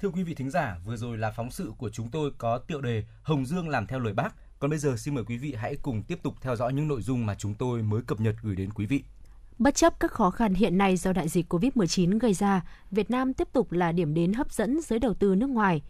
Thưa 0.00 0.08
quý 0.08 0.22
vị 0.22 0.34
thính 0.34 0.50
giả, 0.50 0.76
vừa 0.84 0.96
rồi 0.96 1.18
là 1.18 1.30
phóng 1.30 1.50
sự 1.50 1.72
của 1.78 1.90
chúng 1.90 2.10
tôi 2.10 2.30
có 2.38 2.58
tựa 2.58 2.80
đề 2.80 3.04
Hồng 3.22 3.46
Dương 3.46 3.68
làm 3.68 3.86
theo 3.86 3.98
lời 3.98 4.14
Bác. 4.14 4.34
Còn 4.58 4.70
bây 4.70 4.78
giờ 4.78 4.96
xin 4.96 5.14
mời 5.14 5.24
quý 5.24 5.38
vị 5.38 5.54
hãy 5.58 5.76
cùng 5.82 6.02
tiếp 6.02 6.18
tục 6.22 6.34
theo 6.40 6.56
dõi 6.56 6.72
những 6.72 6.88
nội 6.88 7.02
dung 7.02 7.26
mà 7.26 7.34
chúng 7.34 7.54
tôi 7.54 7.82
mới 7.82 8.02
cập 8.06 8.20
nhật 8.20 8.34
gửi 8.42 8.56
đến 8.56 8.72
quý 8.72 8.86
vị. 8.86 9.02
Bất 9.58 9.74
chấp 9.74 10.00
các 10.00 10.10
khó 10.10 10.30
khăn 10.30 10.54
hiện 10.54 10.78
nay 10.78 10.96
do 10.96 11.12
đại 11.12 11.28
dịch 11.28 11.52
COVID-19 11.52 12.18
gây 12.18 12.34
ra, 12.34 12.62
Việt 12.90 13.10
Nam 13.10 13.34
tiếp 13.34 13.48
tục 13.52 13.72
là 13.72 13.92
điểm 13.92 14.14
đến 14.14 14.32
hấp 14.32 14.52
dẫn 14.52 14.80
giới 14.82 14.98
đầu 14.98 15.14
tư 15.14 15.34
nước 15.34 15.50
ngoài. 15.50 15.82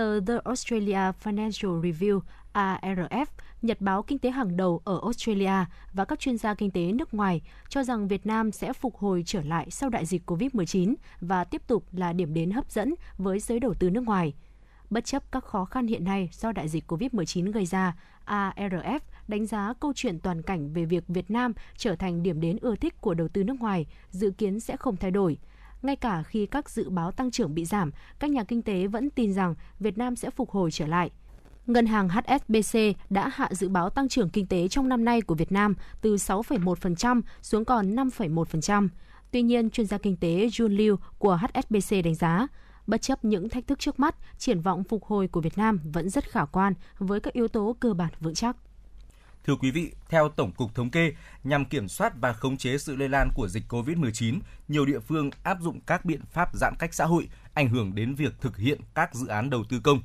Tờ 0.00 0.20
The 0.20 0.34
Australia 0.44 1.12
Financial 1.24 1.80
Review 1.80 2.20
ARF, 2.54 3.26
nhật 3.62 3.80
báo 3.80 4.02
kinh 4.02 4.18
tế 4.18 4.30
hàng 4.30 4.56
đầu 4.56 4.80
ở 4.84 5.00
Australia 5.02 5.64
và 5.92 6.04
các 6.04 6.18
chuyên 6.18 6.38
gia 6.38 6.54
kinh 6.54 6.70
tế 6.70 6.92
nước 6.92 7.14
ngoài 7.14 7.42
cho 7.68 7.82
rằng 7.82 8.08
Việt 8.08 8.26
Nam 8.26 8.52
sẽ 8.52 8.72
phục 8.72 8.96
hồi 8.96 9.22
trở 9.26 9.42
lại 9.42 9.70
sau 9.70 9.90
đại 9.90 10.06
dịch 10.06 10.30
COVID-19 10.30 10.94
và 11.20 11.44
tiếp 11.44 11.62
tục 11.66 11.84
là 11.92 12.12
điểm 12.12 12.34
đến 12.34 12.50
hấp 12.50 12.70
dẫn 12.70 12.94
với 13.18 13.40
giới 13.40 13.60
đầu 13.60 13.74
tư 13.74 13.90
nước 13.90 14.04
ngoài. 14.04 14.34
Bất 14.90 15.04
chấp 15.04 15.32
các 15.32 15.44
khó 15.44 15.64
khăn 15.64 15.86
hiện 15.86 16.04
nay 16.04 16.28
do 16.32 16.52
đại 16.52 16.68
dịch 16.68 16.92
COVID-19 16.92 17.52
gây 17.52 17.66
ra, 17.66 17.96
ARF 18.26 19.00
đánh 19.28 19.46
giá 19.46 19.74
câu 19.80 19.92
chuyện 19.96 20.20
toàn 20.20 20.42
cảnh 20.42 20.72
về 20.72 20.84
việc 20.84 21.04
Việt 21.08 21.30
Nam 21.30 21.52
trở 21.76 21.96
thành 21.96 22.22
điểm 22.22 22.40
đến 22.40 22.58
ưa 22.60 22.76
thích 22.76 23.00
của 23.00 23.14
đầu 23.14 23.28
tư 23.28 23.44
nước 23.44 23.60
ngoài 23.60 23.86
dự 24.10 24.30
kiến 24.30 24.60
sẽ 24.60 24.76
không 24.76 24.96
thay 24.96 25.10
đổi. 25.10 25.38
Ngay 25.82 25.96
cả 25.96 26.22
khi 26.22 26.46
các 26.46 26.70
dự 26.70 26.90
báo 26.90 27.12
tăng 27.12 27.30
trưởng 27.30 27.54
bị 27.54 27.64
giảm, 27.64 27.90
các 28.18 28.30
nhà 28.30 28.44
kinh 28.44 28.62
tế 28.62 28.86
vẫn 28.86 29.10
tin 29.10 29.32
rằng 29.32 29.54
Việt 29.80 29.98
Nam 29.98 30.16
sẽ 30.16 30.30
phục 30.30 30.50
hồi 30.50 30.70
trở 30.70 30.86
lại. 30.86 31.10
Ngân 31.66 31.86
hàng 31.86 32.08
HSBC 32.08 32.78
đã 33.10 33.30
hạ 33.34 33.48
dự 33.50 33.68
báo 33.68 33.90
tăng 33.90 34.08
trưởng 34.08 34.30
kinh 34.30 34.46
tế 34.46 34.68
trong 34.68 34.88
năm 34.88 35.04
nay 35.04 35.20
của 35.20 35.34
Việt 35.34 35.52
Nam 35.52 35.74
từ 36.00 36.16
6,1% 36.16 37.22
xuống 37.42 37.64
còn 37.64 37.94
5,1%. 37.94 38.88
Tuy 39.30 39.42
nhiên, 39.42 39.70
chuyên 39.70 39.86
gia 39.86 39.98
kinh 39.98 40.16
tế 40.16 40.46
Jun 40.46 40.68
Liu 40.68 40.96
của 41.18 41.36
HSBC 41.36 42.04
đánh 42.04 42.14
giá, 42.14 42.46
bất 42.86 43.02
chấp 43.02 43.24
những 43.24 43.48
thách 43.48 43.66
thức 43.66 43.78
trước 43.78 44.00
mắt, 44.00 44.14
triển 44.38 44.60
vọng 44.60 44.84
phục 44.84 45.04
hồi 45.04 45.28
của 45.28 45.40
Việt 45.40 45.58
Nam 45.58 45.80
vẫn 45.84 46.08
rất 46.08 46.30
khả 46.30 46.44
quan 46.44 46.74
với 46.98 47.20
các 47.20 47.34
yếu 47.34 47.48
tố 47.48 47.76
cơ 47.80 47.94
bản 47.94 48.10
vững 48.20 48.34
chắc. 48.34 48.56
Thưa 49.46 49.56
quý 49.56 49.70
vị, 49.70 49.92
theo 50.08 50.28
Tổng 50.28 50.52
cục 50.52 50.74
Thống 50.74 50.90
kê, 50.90 51.12
nhằm 51.44 51.64
kiểm 51.64 51.88
soát 51.88 52.12
và 52.20 52.32
khống 52.32 52.56
chế 52.56 52.78
sự 52.78 52.96
lây 52.96 53.08
lan 53.08 53.28
của 53.34 53.48
dịch 53.48 53.64
COVID-19, 53.68 54.38
nhiều 54.68 54.86
địa 54.86 55.00
phương 55.00 55.30
áp 55.42 55.58
dụng 55.60 55.80
các 55.80 56.04
biện 56.04 56.20
pháp 56.32 56.48
giãn 56.54 56.74
cách 56.78 56.94
xã 56.94 57.04
hội, 57.04 57.28
ảnh 57.54 57.68
hưởng 57.68 57.94
đến 57.94 58.14
việc 58.14 58.32
thực 58.40 58.56
hiện 58.56 58.80
các 58.94 59.14
dự 59.14 59.26
án 59.26 59.50
đầu 59.50 59.64
tư 59.68 59.80
công. 59.84 60.02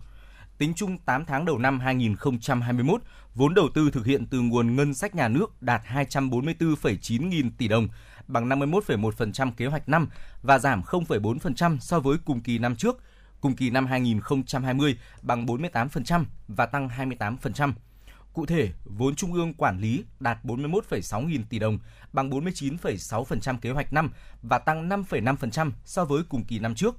Tính 0.57 0.73
chung 0.75 0.97
8 0.97 1.25
tháng 1.25 1.45
đầu 1.45 1.57
năm 1.57 1.79
2021, 1.79 3.01
vốn 3.35 3.53
đầu 3.53 3.69
tư 3.73 3.91
thực 3.91 4.05
hiện 4.05 4.25
từ 4.25 4.41
nguồn 4.41 4.75
ngân 4.75 4.93
sách 4.93 5.15
nhà 5.15 5.27
nước 5.27 5.61
đạt 5.61 5.81
244,9 5.85 7.27
nghìn 7.27 7.51
tỷ 7.51 7.67
đồng, 7.67 7.87
bằng 8.27 8.49
51,1% 8.49 9.51
kế 9.51 9.65
hoạch 9.65 9.89
năm 9.89 10.07
và 10.41 10.59
giảm 10.59 10.81
0,4% 10.81 11.77
so 11.79 11.99
với 11.99 12.17
cùng 12.25 12.41
kỳ 12.41 12.57
năm 12.57 12.75
trước. 12.75 12.97
Cùng 13.41 13.55
kỳ 13.55 13.69
năm 13.69 13.85
2020 13.85 14.97
bằng 15.21 15.45
48% 15.45 16.25
và 16.47 16.65
tăng 16.65 16.89
28%. 16.89 17.73
Cụ 18.35 18.45
thể, 18.45 18.71
vốn 18.85 19.15
trung 19.15 19.33
ương 19.33 19.53
quản 19.53 19.79
lý 19.79 20.03
đạt 20.19 20.45
41,6 20.45 21.27
nghìn 21.27 21.43
tỷ 21.43 21.59
đồng, 21.59 21.79
bằng 22.13 22.29
49,6% 22.29 23.57
kế 23.57 23.71
hoạch 23.71 23.93
năm 23.93 24.11
và 24.41 24.59
tăng 24.59 24.89
5,5% 24.89 25.71
so 25.85 26.05
với 26.05 26.23
cùng 26.29 26.43
kỳ 26.43 26.59
năm 26.59 26.75
trước. 26.75 26.95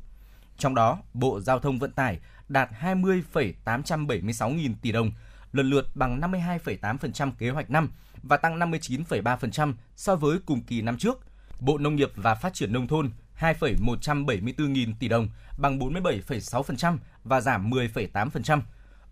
Trong 0.58 0.74
đó, 0.74 0.98
Bộ 1.14 1.40
Giao 1.40 1.58
thông 1.58 1.78
Vận 1.78 1.92
tải 1.92 2.20
đạt 2.48 2.68
20,876 2.72 4.50
nghìn 4.50 4.74
tỷ 4.74 4.92
đồng, 4.92 5.12
lần 5.52 5.70
lượt 5.70 5.86
bằng 5.94 6.20
52,8% 6.20 7.32
kế 7.38 7.50
hoạch 7.50 7.70
năm 7.70 7.90
và 8.22 8.36
tăng 8.36 8.58
59,3% 8.58 9.74
so 9.96 10.16
với 10.16 10.38
cùng 10.46 10.62
kỳ 10.62 10.82
năm 10.82 10.98
trước. 10.98 11.18
Bộ 11.60 11.78
Nông 11.78 11.96
nghiệp 11.96 12.10
và 12.16 12.34
Phát 12.34 12.54
triển 12.54 12.72
Nông 12.72 12.86
thôn 12.86 13.10
2,174 13.34 14.72
nghìn 14.72 14.94
tỷ 14.94 15.08
đồng, 15.08 15.28
bằng 15.58 15.78
47,6% 15.78 16.98
và 17.24 17.40
giảm 17.40 17.70
10,8%. 17.70 18.60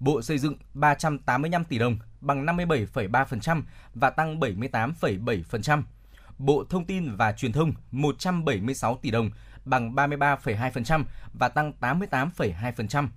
Bộ 0.00 0.22
Xây 0.22 0.38
dựng 0.38 0.54
385 0.74 1.64
tỷ 1.64 1.78
đồng, 1.78 1.98
bằng 2.24 2.46
57,3% 2.46 3.62
và 3.94 4.10
tăng 4.10 4.40
78,7%. 4.40 5.82
Bộ 6.38 6.64
Thông 6.70 6.84
tin 6.84 7.16
và 7.16 7.32
Truyền 7.32 7.52
thông 7.52 7.72
176 7.90 8.98
tỷ 9.02 9.10
đồng, 9.10 9.30
bằng 9.64 9.94
33,2% 9.94 11.04
và 11.32 11.48
tăng 11.48 11.72
88,2%. 11.80 13.08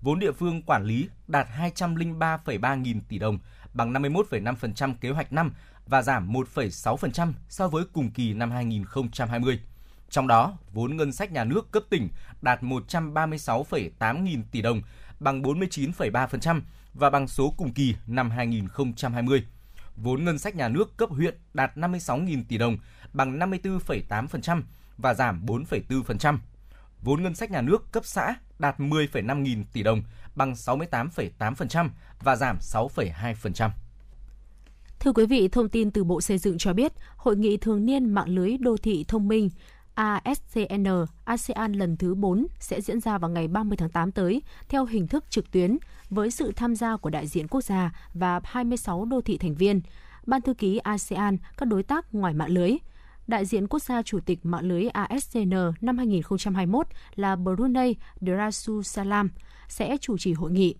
Vốn 0.00 0.18
địa 0.18 0.32
phương 0.32 0.62
quản 0.62 0.84
lý 0.84 1.08
đạt 1.26 1.48
203,3 1.58 2.76
nghìn 2.80 3.00
tỷ 3.00 3.18
đồng, 3.18 3.38
bằng 3.72 3.92
51,5% 3.92 4.94
kế 5.00 5.10
hoạch 5.10 5.32
năm 5.32 5.52
và 5.86 6.02
giảm 6.02 6.32
1,6% 6.32 7.32
so 7.48 7.68
với 7.68 7.84
cùng 7.92 8.10
kỳ 8.10 8.34
năm 8.34 8.50
2020. 8.50 9.60
Trong 10.10 10.26
đó, 10.26 10.58
vốn 10.72 10.96
ngân 10.96 11.12
sách 11.12 11.32
nhà 11.32 11.44
nước 11.44 11.70
cấp 11.70 11.82
tỉnh 11.90 12.08
đạt 12.42 12.62
136,8 12.62 14.22
nghìn 14.22 14.42
tỷ 14.50 14.62
đồng, 14.62 14.82
bằng 15.20 15.42
49,3% 15.42 16.60
và 16.98 17.10
bằng 17.10 17.28
số 17.28 17.54
cùng 17.56 17.72
kỳ 17.72 17.94
năm 18.06 18.30
2020. 18.30 19.46
Vốn 19.96 20.24
ngân 20.24 20.38
sách 20.38 20.56
nhà 20.56 20.68
nước 20.68 20.96
cấp 20.96 21.08
huyện 21.10 21.34
đạt 21.54 21.76
56.000 21.76 22.42
tỷ 22.48 22.58
đồng, 22.58 22.76
bằng 23.12 23.38
54,8% 23.38 24.62
và 24.98 25.14
giảm 25.14 25.46
4,4%. 25.46 26.38
Vốn 27.02 27.22
ngân 27.22 27.34
sách 27.34 27.50
nhà 27.50 27.60
nước 27.60 27.92
cấp 27.92 28.04
xã 28.06 28.34
đạt 28.58 28.78
10,5 28.78 29.40
nghìn 29.40 29.64
tỷ 29.72 29.82
đồng, 29.82 30.02
bằng 30.34 30.52
68,8% 30.52 31.88
và 32.22 32.36
giảm 32.36 32.58
6,2%. 32.58 33.70
Thưa 35.00 35.12
quý 35.12 35.26
vị, 35.26 35.48
thông 35.48 35.68
tin 35.68 35.90
từ 35.90 36.04
Bộ 36.04 36.20
Xây 36.20 36.38
dựng 36.38 36.58
cho 36.58 36.72
biết, 36.72 36.92
Hội 37.16 37.36
nghị 37.36 37.56
thường 37.56 37.86
niên 37.86 38.14
mạng 38.14 38.28
lưới 38.28 38.56
đô 38.58 38.76
thị 38.76 39.04
thông 39.08 39.28
minh 39.28 39.50
ASCN 39.96 40.86
ASEAN 41.24 41.72
lần 41.72 41.96
thứ 41.96 42.14
4 42.14 42.46
sẽ 42.60 42.80
diễn 42.80 43.00
ra 43.00 43.18
vào 43.18 43.30
ngày 43.30 43.48
30 43.48 43.76
tháng 43.76 43.88
8 43.88 44.12
tới 44.12 44.42
theo 44.68 44.84
hình 44.84 45.08
thức 45.08 45.24
trực 45.30 45.50
tuyến 45.50 45.78
với 46.10 46.30
sự 46.30 46.52
tham 46.56 46.74
gia 46.74 46.96
của 46.96 47.10
đại 47.10 47.26
diện 47.26 47.48
quốc 47.48 47.64
gia 47.64 47.92
và 48.14 48.40
26 48.44 49.04
đô 49.04 49.20
thị 49.20 49.38
thành 49.38 49.54
viên, 49.54 49.80
ban 50.26 50.42
thư 50.42 50.54
ký 50.54 50.78
ASEAN, 50.78 51.36
các 51.56 51.66
đối 51.66 51.82
tác 51.82 52.14
ngoài 52.14 52.34
mạng 52.34 52.50
lưới. 52.50 52.76
Đại 53.26 53.44
diện 53.46 53.66
quốc 53.68 53.82
gia 53.82 54.02
chủ 54.02 54.20
tịch 54.20 54.38
mạng 54.42 54.64
lưới 54.64 54.88
ASCN 54.88 55.54
năm 55.80 55.98
2021 55.98 56.86
là 57.14 57.36
Brunei 57.36 57.94
Darussalam 58.20 59.30
sẽ 59.68 59.96
chủ 60.00 60.18
trì 60.18 60.32
hội 60.32 60.50
nghị. 60.50 60.74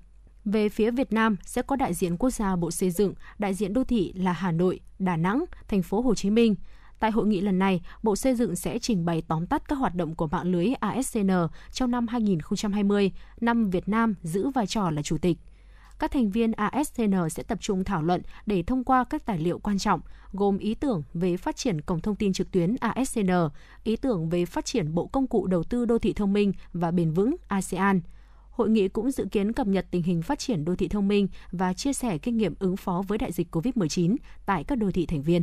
Về 0.44 0.68
phía 0.68 0.90
Việt 0.90 1.12
Nam 1.12 1.36
sẽ 1.42 1.62
có 1.62 1.76
đại 1.76 1.94
diện 1.94 2.16
quốc 2.16 2.30
gia 2.30 2.56
Bộ 2.56 2.70
Xây 2.70 2.90
dựng, 2.90 3.14
đại 3.38 3.54
diện 3.54 3.72
đô 3.72 3.84
thị 3.84 4.12
là 4.16 4.32
Hà 4.32 4.52
Nội, 4.52 4.80
Đà 4.98 5.16
Nẵng, 5.16 5.44
thành 5.68 5.82
phố 5.82 6.00
Hồ 6.00 6.14
Chí 6.14 6.30
Minh. 6.30 6.54
Tại 6.98 7.10
hội 7.10 7.26
nghị 7.26 7.40
lần 7.40 7.58
này, 7.58 7.80
Bộ 8.02 8.16
Xây 8.16 8.34
dựng 8.34 8.56
sẽ 8.56 8.78
trình 8.78 9.04
bày 9.04 9.22
tóm 9.28 9.46
tắt 9.46 9.68
các 9.68 9.76
hoạt 9.76 9.94
động 9.94 10.14
của 10.14 10.26
mạng 10.26 10.52
lưới 10.52 10.72
ASCN 10.80 11.30
trong 11.72 11.90
năm 11.90 12.08
2020, 12.08 13.12
năm 13.40 13.70
Việt 13.70 13.88
Nam 13.88 14.14
giữ 14.22 14.48
vai 14.48 14.66
trò 14.66 14.90
là 14.90 15.02
chủ 15.02 15.18
tịch 15.18 15.38
các 15.98 16.10
thành 16.10 16.30
viên 16.30 16.52
ASCN 16.52 17.14
sẽ 17.30 17.42
tập 17.42 17.58
trung 17.60 17.84
thảo 17.84 18.02
luận 18.02 18.22
để 18.46 18.62
thông 18.62 18.84
qua 18.84 19.04
các 19.04 19.26
tài 19.26 19.38
liệu 19.38 19.58
quan 19.58 19.78
trọng, 19.78 20.00
gồm 20.32 20.58
ý 20.58 20.74
tưởng 20.74 21.02
về 21.14 21.36
phát 21.36 21.56
triển 21.56 21.80
cổng 21.80 22.00
thông 22.00 22.16
tin 22.16 22.32
trực 22.32 22.50
tuyến 22.50 22.76
ASCN, 22.80 23.30
ý 23.84 23.96
tưởng 23.96 24.28
về 24.28 24.44
phát 24.44 24.64
triển 24.64 24.94
bộ 24.94 25.06
công 25.06 25.26
cụ 25.26 25.46
đầu 25.46 25.62
tư 25.62 25.84
đô 25.84 25.98
thị 25.98 26.12
thông 26.12 26.32
minh 26.32 26.52
và 26.72 26.90
bền 26.90 27.12
vững 27.12 27.36
ASEAN. 27.48 28.00
Hội 28.50 28.70
nghị 28.70 28.88
cũng 28.88 29.10
dự 29.10 29.26
kiến 29.30 29.52
cập 29.52 29.66
nhật 29.66 29.86
tình 29.90 30.02
hình 30.02 30.22
phát 30.22 30.38
triển 30.38 30.64
đô 30.64 30.76
thị 30.76 30.88
thông 30.88 31.08
minh 31.08 31.28
và 31.52 31.72
chia 31.72 31.92
sẻ 31.92 32.18
kinh 32.18 32.36
nghiệm 32.36 32.54
ứng 32.58 32.76
phó 32.76 33.02
với 33.08 33.18
đại 33.18 33.32
dịch 33.32 33.54
COVID-19 33.56 34.16
tại 34.46 34.64
các 34.64 34.78
đô 34.78 34.90
thị 34.90 35.06
thành 35.06 35.22
viên. 35.22 35.42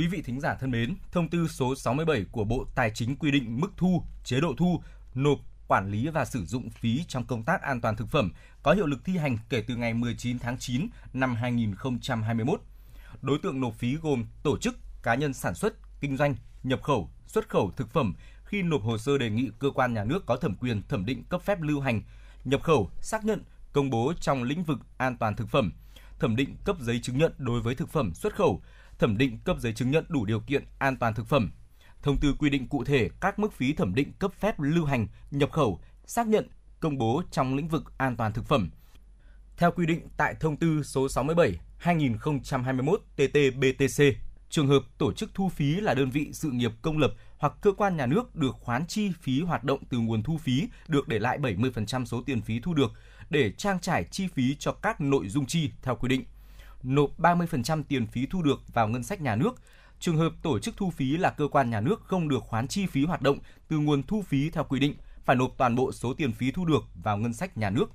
Quý 0.00 0.06
vị 0.06 0.22
thính 0.22 0.40
giả 0.40 0.54
thân 0.54 0.70
mến, 0.70 0.94
thông 1.12 1.28
tư 1.28 1.48
số 1.48 1.74
67 1.74 2.24
của 2.32 2.44
Bộ 2.44 2.64
Tài 2.74 2.90
chính 2.94 3.16
quy 3.16 3.30
định 3.30 3.60
mức 3.60 3.72
thu, 3.76 4.02
chế 4.24 4.40
độ 4.40 4.54
thu, 4.58 4.82
nộp 5.14 5.38
quản 5.68 5.90
lý 5.90 6.08
và 6.08 6.24
sử 6.24 6.44
dụng 6.44 6.70
phí 6.70 7.04
trong 7.08 7.24
công 7.26 7.44
tác 7.44 7.62
an 7.62 7.80
toàn 7.80 7.96
thực 7.96 8.08
phẩm 8.08 8.32
có 8.62 8.72
hiệu 8.72 8.86
lực 8.86 9.04
thi 9.04 9.16
hành 9.16 9.38
kể 9.48 9.64
từ 9.66 9.76
ngày 9.76 9.94
19 9.94 10.38
tháng 10.38 10.58
9 10.58 10.86
năm 11.12 11.34
2021. 11.34 12.60
Đối 13.22 13.38
tượng 13.38 13.60
nộp 13.60 13.74
phí 13.74 13.96
gồm 13.96 14.24
tổ 14.42 14.58
chức, 14.58 14.74
cá 15.02 15.14
nhân 15.14 15.32
sản 15.32 15.54
xuất, 15.54 15.74
kinh 16.00 16.16
doanh, 16.16 16.34
nhập 16.62 16.82
khẩu, 16.82 17.10
xuất 17.26 17.48
khẩu 17.48 17.70
thực 17.76 17.90
phẩm 17.90 18.14
khi 18.44 18.62
nộp 18.62 18.82
hồ 18.82 18.98
sơ 18.98 19.18
đề 19.18 19.30
nghị 19.30 19.50
cơ 19.58 19.70
quan 19.70 19.94
nhà 19.94 20.04
nước 20.04 20.26
có 20.26 20.36
thẩm 20.36 20.54
quyền 20.54 20.82
thẩm 20.88 21.06
định 21.06 21.24
cấp 21.24 21.42
phép 21.42 21.60
lưu 21.60 21.80
hành, 21.80 22.02
nhập 22.44 22.62
khẩu, 22.62 22.90
xác 23.00 23.24
nhận, 23.24 23.42
công 23.72 23.90
bố 23.90 24.12
trong 24.20 24.42
lĩnh 24.42 24.64
vực 24.64 24.78
an 24.96 25.16
toàn 25.16 25.36
thực 25.36 25.48
phẩm, 25.48 25.72
thẩm 26.18 26.36
định 26.36 26.56
cấp 26.64 26.76
giấy 26.80 27.00
chứng 27.02 27.18
nhận 27.18 27.32
đối 27.38 27.60
với 27.60 27.74
thực 27.74 27.88
phẩm 27.88 28.14
xuất 28.14 28.34
khẩu, 28.34 28.62
thẩm 29.00 29.18
định 29.18 29.38
cấp 29.44 29.56
giấy 29.60 29.72
chứng 29.72 29.90
nhận 29.90 30.04
đủ 30.08 30.24
điều 30.24 30.40
kiện 30.40 30.64
an 30.78 30.96
toàn 30.96 31.14
thực 31.14 31.26
phẩm. 31.26 31.50
Thông 32.02 32.16
tư 32.20 32.34
quy 32.38 32.50
định 32.50 32.68
cụ 32.68 32.84
thể 32.84 33.10
các 33.20 33.38
mức 33.38 33.52
phí 33.52 33.72
thẩm 33.72 33.94
định 33.94 34.12
cấp 34.18 34.32
phép 34.40 34.60
lưu 34.60 34.84
hành, 34.84 35.06
nhập 35.30 35.52
khẩu, 35.52 35.80
xác 36.06 36.26
nhận, 36.26 36.48
công 36.80 36.98
bố 36.98 37.22
trong 37.30 37.56
lĩnh 37.56 37.68
vực 37.68 37.92
an 37.98 38.16
toàn 38.16 38.32
thực 38.32 38.44
phẩm. 38.44 38.70
Theo 39.56 39.70
quy 39.70 39.86
định 39.86 40.08
tại 40.16 40.34
thông 40.40 40.56
tư 40.56 40.82
số 40.82 41.08
67 41.08 41.58
2021 41.78 43.02
TT-BTC, 43.16 44.12
trường 44.50 44.68
hợp 44.68 44.82
tổ 44.98 45.12
chức 45.12 45.30
thu 45.34 45.48
phí 45.48 45.74
là 45.74 45.94
đơn 45.94 46.10
vị 46.10 46.30
sự 46.32 46.50
nghiệp 46.50 46.72
công 46.82 46.98
lập 46.98 47.12
hoặc 47.38 47.52
cơ 47.60 47.72
quan 47.72 47.96
nhà 47.96 48.06
nước 48.06 48.36
được 48.36 48.56
khoán 48.60 48.86
chi 48.86 49.12
phí 49.20 49.40
hoạt 49.40 49.64
động 49.64 49.80
từ 49.90 49.98
nguồn 49.98 50.22
thu 50.22 50.38
phí 50.38 50.68
được 50.88 51.08
để 51.08 51.18
lại 51.18 51.38
70% 51.38 52.04
số 52.04 52.22
tiền 52.26 52.40
phí 52.40 52.60
thu 52.60 52.74
được 52.74 52.92
để 53.30 53.52
trang 53.52 53.80
trải 53.80 54.04
chi 54.04 54.28
phí 54.34 54.56
cho 54.58 54.72
các 54.72 55.00
nội 55.00 55.28
dung 55.28 55.46
chi 55.46 55.70
theo 55.82 55.96
quy 55.96 56.08
định. 56.08 56.24
Nộp 56.82 57.20
30% 57.20 57.82
tiền 57.88 58.06
phí 58.06 58.26
thu 58.26 58.42
được 58.42 58.60
vào 58.74 58.88
ngân 58.88 59.02
sách 59.02 59.20
nhà 59.20 59.36
nước. 59.36 59.54
Trường 60.00 60.16
hợp 60.16 60.32
tổ 60.42 60.58
chức 60.58 60.76
thu 60.76 60.90
phí 60.90 61.16
là 61.16 61.30
cơ 61.30 61.48
quan 61.48 61.70
nhà 61.70 61.80
nước 61.80 62.02
không 62.04 62.28
được 62.28 62.42
khoán 62.42 62.68
chi 62.68 62.86
phí 62.86 63.04
hoạt 63.04 63.22
động 63.22 63.38
từ 63.68 63.78
nguồn 63.78 64.02
thu 64.02 64.22
phí 64.22 64.50
theo 64.50 64.64
quy 64.64 64.80
định, 64.80 64.94
phải 65.24 65.36
nộp 65.36 65.54
toàn 65.56 65.74
bộ 65.74 65.92
số 65.92 66.14
tiền 66.14 66.32
phí 66.32 66.50
thu 66.50 66.64
được 66.64 66.84
vào 66.94 67.18
ngân 67.18 67.34
sách 67.34 67.58
nhà 67.58 67.70
nước 67.70 67.90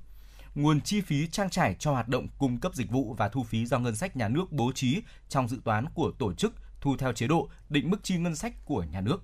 nguồn 0.55 0.81
chi 0.81 1.01
phí 1.01 1.27
trang 1.27 1.49
trải 1.49 1.75
cho 1.79 1.91
hoạt 1.91 2.07
động 2.07 2.27
cung 2.37 2.59
cấp 2.59 2.75
dịch 2.75 2.91
vụ 2.91 3.15
và 3.17 3.29
thu 3.29 3.43
phí 3.43 3.65
do 3.65 3.79
ngân 3.79 3.95
sách 3.95 4.17
nhà 4.17 4.27
nước 4.27 4.51
bố 4.51 4.71
trí 4.75 5.01
trong 5.29 5.47
dự 5.47 5.57
toán 5.63 5.85
của 5.93 6.11
tổ 6.19 6.33
chức 6.33 6.53
thu 6.81 6.97
theo 6.97 7.13
chế 7.13 7.27
độ 7.27 7.49
định 7.69 7.89
mức 7.89 8.03
chi 8.03 8.17
ngân 8.17 8.35
sách 8.35 8.65
của 8.65 8.85
nhà 8.91 9.01
nước. 9.01 9.23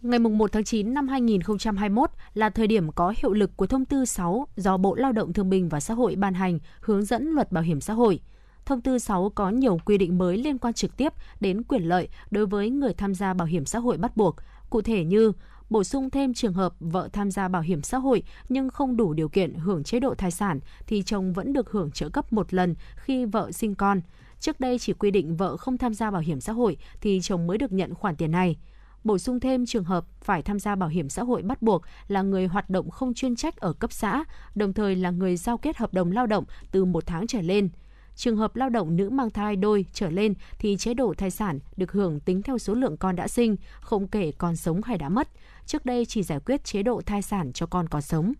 Ngày 0.00 0.18
1 0.18 0.52
tháng 0.52 0.64
9 0.64 0.94
năm 0.94 1.08
2021 1.08 2.10
là 2.34 2.50
thời 2.50 2.66
điểm 2.66 2.92
có 2.92 3.14
hiệu 3.22 3.32
lực 3.32 3.56
của 3.56 3.66
thông 3.66 3.84
tư 3.84 4.04
6 4.04 4.48
do 4.56 4.76
Bộ 4.76 4.94
Lao 4.94 5.12
động 5.12 5.32
Thương 5.32 5.50
binh 5.50 5.68
và 5.68 5.80
Xã 5.80 5.94
hội 5.94 6.16
ban 6.16 6.34
hành 6.34 6.58
hướng 6.80 7.04
dẫn 7.04 7.28
luật 7.28 7.52
bảo 7.52 7.64
hiểm 7.64 7.80
xã 7.80 7.92
hội. 7.92 8.20
Thông 8.66 8.80
tư 8.80 8.98
6 8.98 9.32
có 9.34 9.50
nhiều 9.50 9.78
quy 9.84 9.98
định 9.98 10.18
mới 10.18 10.36
liên 10.36 10.58
quan 10.58 10.74
trực 10.74 10.96
tiếp 10.96 11.12
đến 11.40 11.62
quyền 11.62 11.82
lợi 11.82 12.08
đối 12.30 12.46
với 12.46 12.70
người 12.70 12.94
tham 12.94 13.14
gia 13.14 13.34
bảo 13.34 13.46
hiểm 13.46 13.64
xã 13.64 13.78
hội 13.78 13.96
bắt 13.96 14.16
buộc, 14.16 14.36
cụ 14.70 14.82
thể 14.82 15.04
như 15.04 15.32
bổ 15.70 15.84
sung 15.84 16.10
thêm 16.10 16.34
trường 16.34 16.52
hợp 16.52 16.74
vợ 16.80 17.08
tham 17.12 17.30
gia 17.30 17.48
bảo 17.48 17.62
hiểm 17.62 17.82
xã 17.82 17.98
hội 17.98 18.22
nhưng 18.48 18.68
không 18.68 18.96
đủ 18.96 19.12
điều 19.12 19.28
kiện 19.28 19.54
hưởng 19.54 19.84
chế 19.84 20.00
độ 20.00 20.14
thai 20.14 20.30
sản 20.30 20.60
thì 20.86 21.02
chồng 21.02 21.32
vẫn 21.32 21.52
được 21.52 21.70
hưởng 21.70 21.90
trợ 21.90 22.08
cấp 22.08 22.32
một 22.32 22.54
lần 22.54 22.74
khi 22.96 23.24
vợ 23.24 23.52
sinh 23.52 23.74
con. 23.74 24.00
Trước 24.40 24.60
đây 24.60 24.78
chỉ 24.78 24.92
quy 24.92 25.10
định 25.10 25.36
vợ 25.36 25.56
không 25.56 25.78
tham 25.78 25.94
gia 25.94 26.10
bảo 26.10 26.22
hiểm 26.22 26.40
xã 26.40 26.52
hội 26.52 26.76
thì 27.00 27.20
chồng 27.22 27.46
mới 27.46 27.58
được 27.58 27.72
nhận 27.72 27.94
khoản 27.94 28.16
tiền 28.16 28.30
này. 28.30 28.56
Bổ 29.04 29.18
sung 29.18 29.40
thêm 29.40 29.66
trường 29.66 29.84
hợp 29.84 30.04
phải 30.20 30.42
tham 30.42 30.58
gia 30.58 30.74
bảo 30.74 30.88
hiểm 30.88 31.08
xã 31.08 31.22
hội 31.22 31.42
bắt 31.42 31.62
buộc 31.62 31.82
là 32.08 32.22
người 32.22 32.46
hoạt 32.46 32.70
động 32.70 32.90
không 32.90 33.14
chuyên 33.14 33.36
trách 33.36 33.56
ở 33.56 33.72
cấp 33.72 33.92
xã, 33.92 34.24
đồng 34.54 34.72
thời 34.72 34.96
là 34.96 35.10
người 35.10 35.36
giao 35.36 35.58
kết 35.58 35.76
hợp 35.76 35.94
đồng 35.94 36.12
lao 36.12 36.26
động 36.26 36.44
từ 36.70 36.84
một 36.84 37.06
tháng 37.06 37.26
trở 37.26 37.40
lên– 37.40 37.68
Trường 38.16 38.36
hợp 38.36 38.56
lao 38.56 38.68
động 38.68 38.96
nữ 38.96 39.10
mang 39.10 39.30
thai 39.30 39.56
đôi 39.56 39.86
trở 39.92 40.10
lên 40.10 40.34
thì 40.58 40.76
chế 40.76 40.94
độ 40.94 41.14
thai 41.18 41.30
sản 41.30 41.58
được 41.76 41.92
hưởng 41.92 42.20
tính 42.20 42.42
theo 42.42 42.58
số 42.58 42.74
lượng 42.74 42.96
con 42.96 43.16
đã 43.16 43.28
sinh, 43.28 43.56
không 43.80 44.08
kể 44.08 44.32
con 44.38 44.56
sống 44.56 44.82
hay 44.82 44.98
đã 44.98 45.08
mất. 45.08 45.28
Trước 45.66 45.86
đây 45.86 46.06
chỉ 46.06 46.22
giải 46.22 46.40
quyết 46.40 46.64
chế 46.64 46.82
độ 46.82 47.02
thai 47.06 47.22
sản 47.22 47.52
cho 47.52 47.66
con 47.66 47.88
còn 47.88 48.02
sống. 48.02 48.32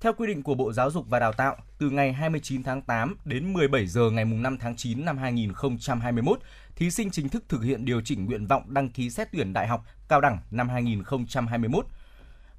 Theo 0.00 0.12
quy 0.12 0.26
định 0.26 0.42
của 0.42 0.54
Bộ 0.54 0.72
Giáo 0.72 0.90
dục 0.90 1.06
và 1.08 1.18
Đào 1.18 1.32
tạo, 1.32 1.56
từ 1.78 1.90
ngày 1.90 2.12
29 2.12 2.62
tháng 2.62 2.82
8 2.82 3.16
đến 3.24 3.52
17 3.52 3.86
giờ 3.86 4.10
ngày 4.10 4.24
5 4.24 4.58
tháng 4.58 4.76
9 4.76 5.04
năm 5.04 5.18
2021, 5.18 6.40
thí 6.76 6.90
sinh 6.90 7.10
chính 7.10 7.28
thức 7.28 7.44
thực 7.48 7.62
hiện 7.62 7.84
điều 7.84 8.00
chỉnh 8.00 8.24
nguyện 8.24 8.46
vọng 8.46 8.74
đăng 8.74 8.88
ký 8.88 9.10
xét 9.10 9.28
tuyển 9.32 9.52
đại 9.52 9.68
học 9.68 9.84
cao 10.08 10.20
đẳng 10.20 10.38
năm 10.50 10.68
2021. 10.68 11.86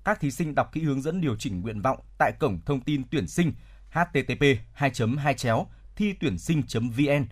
Các 0.04 0.20
thí 0.20 0.32
sinh 0.32 0.56
đọc 0.56 0.70
kỹ 0.72 0.84
hướng 0.84 1.02
dẫn 1.02 1.22
điều 1.22 1.36
chỉnh 1.36 1.62
nguyện 1.62 1.82
vọng 1.82 2.00
tại 2.18 2.32
cổng 2.40 2.60
thông 2.66 2.82
tin 2.82 3.04
tuyển 3.12 3.28
sinh 3.28 3.54
http 3.92 4.46
2 4.74 4.92
2 5.18 5.34
chéo 5.34 5.68
thi 6.00 6.14
tuyển 6.20 6.38
sinh.vn. 6.38 7.26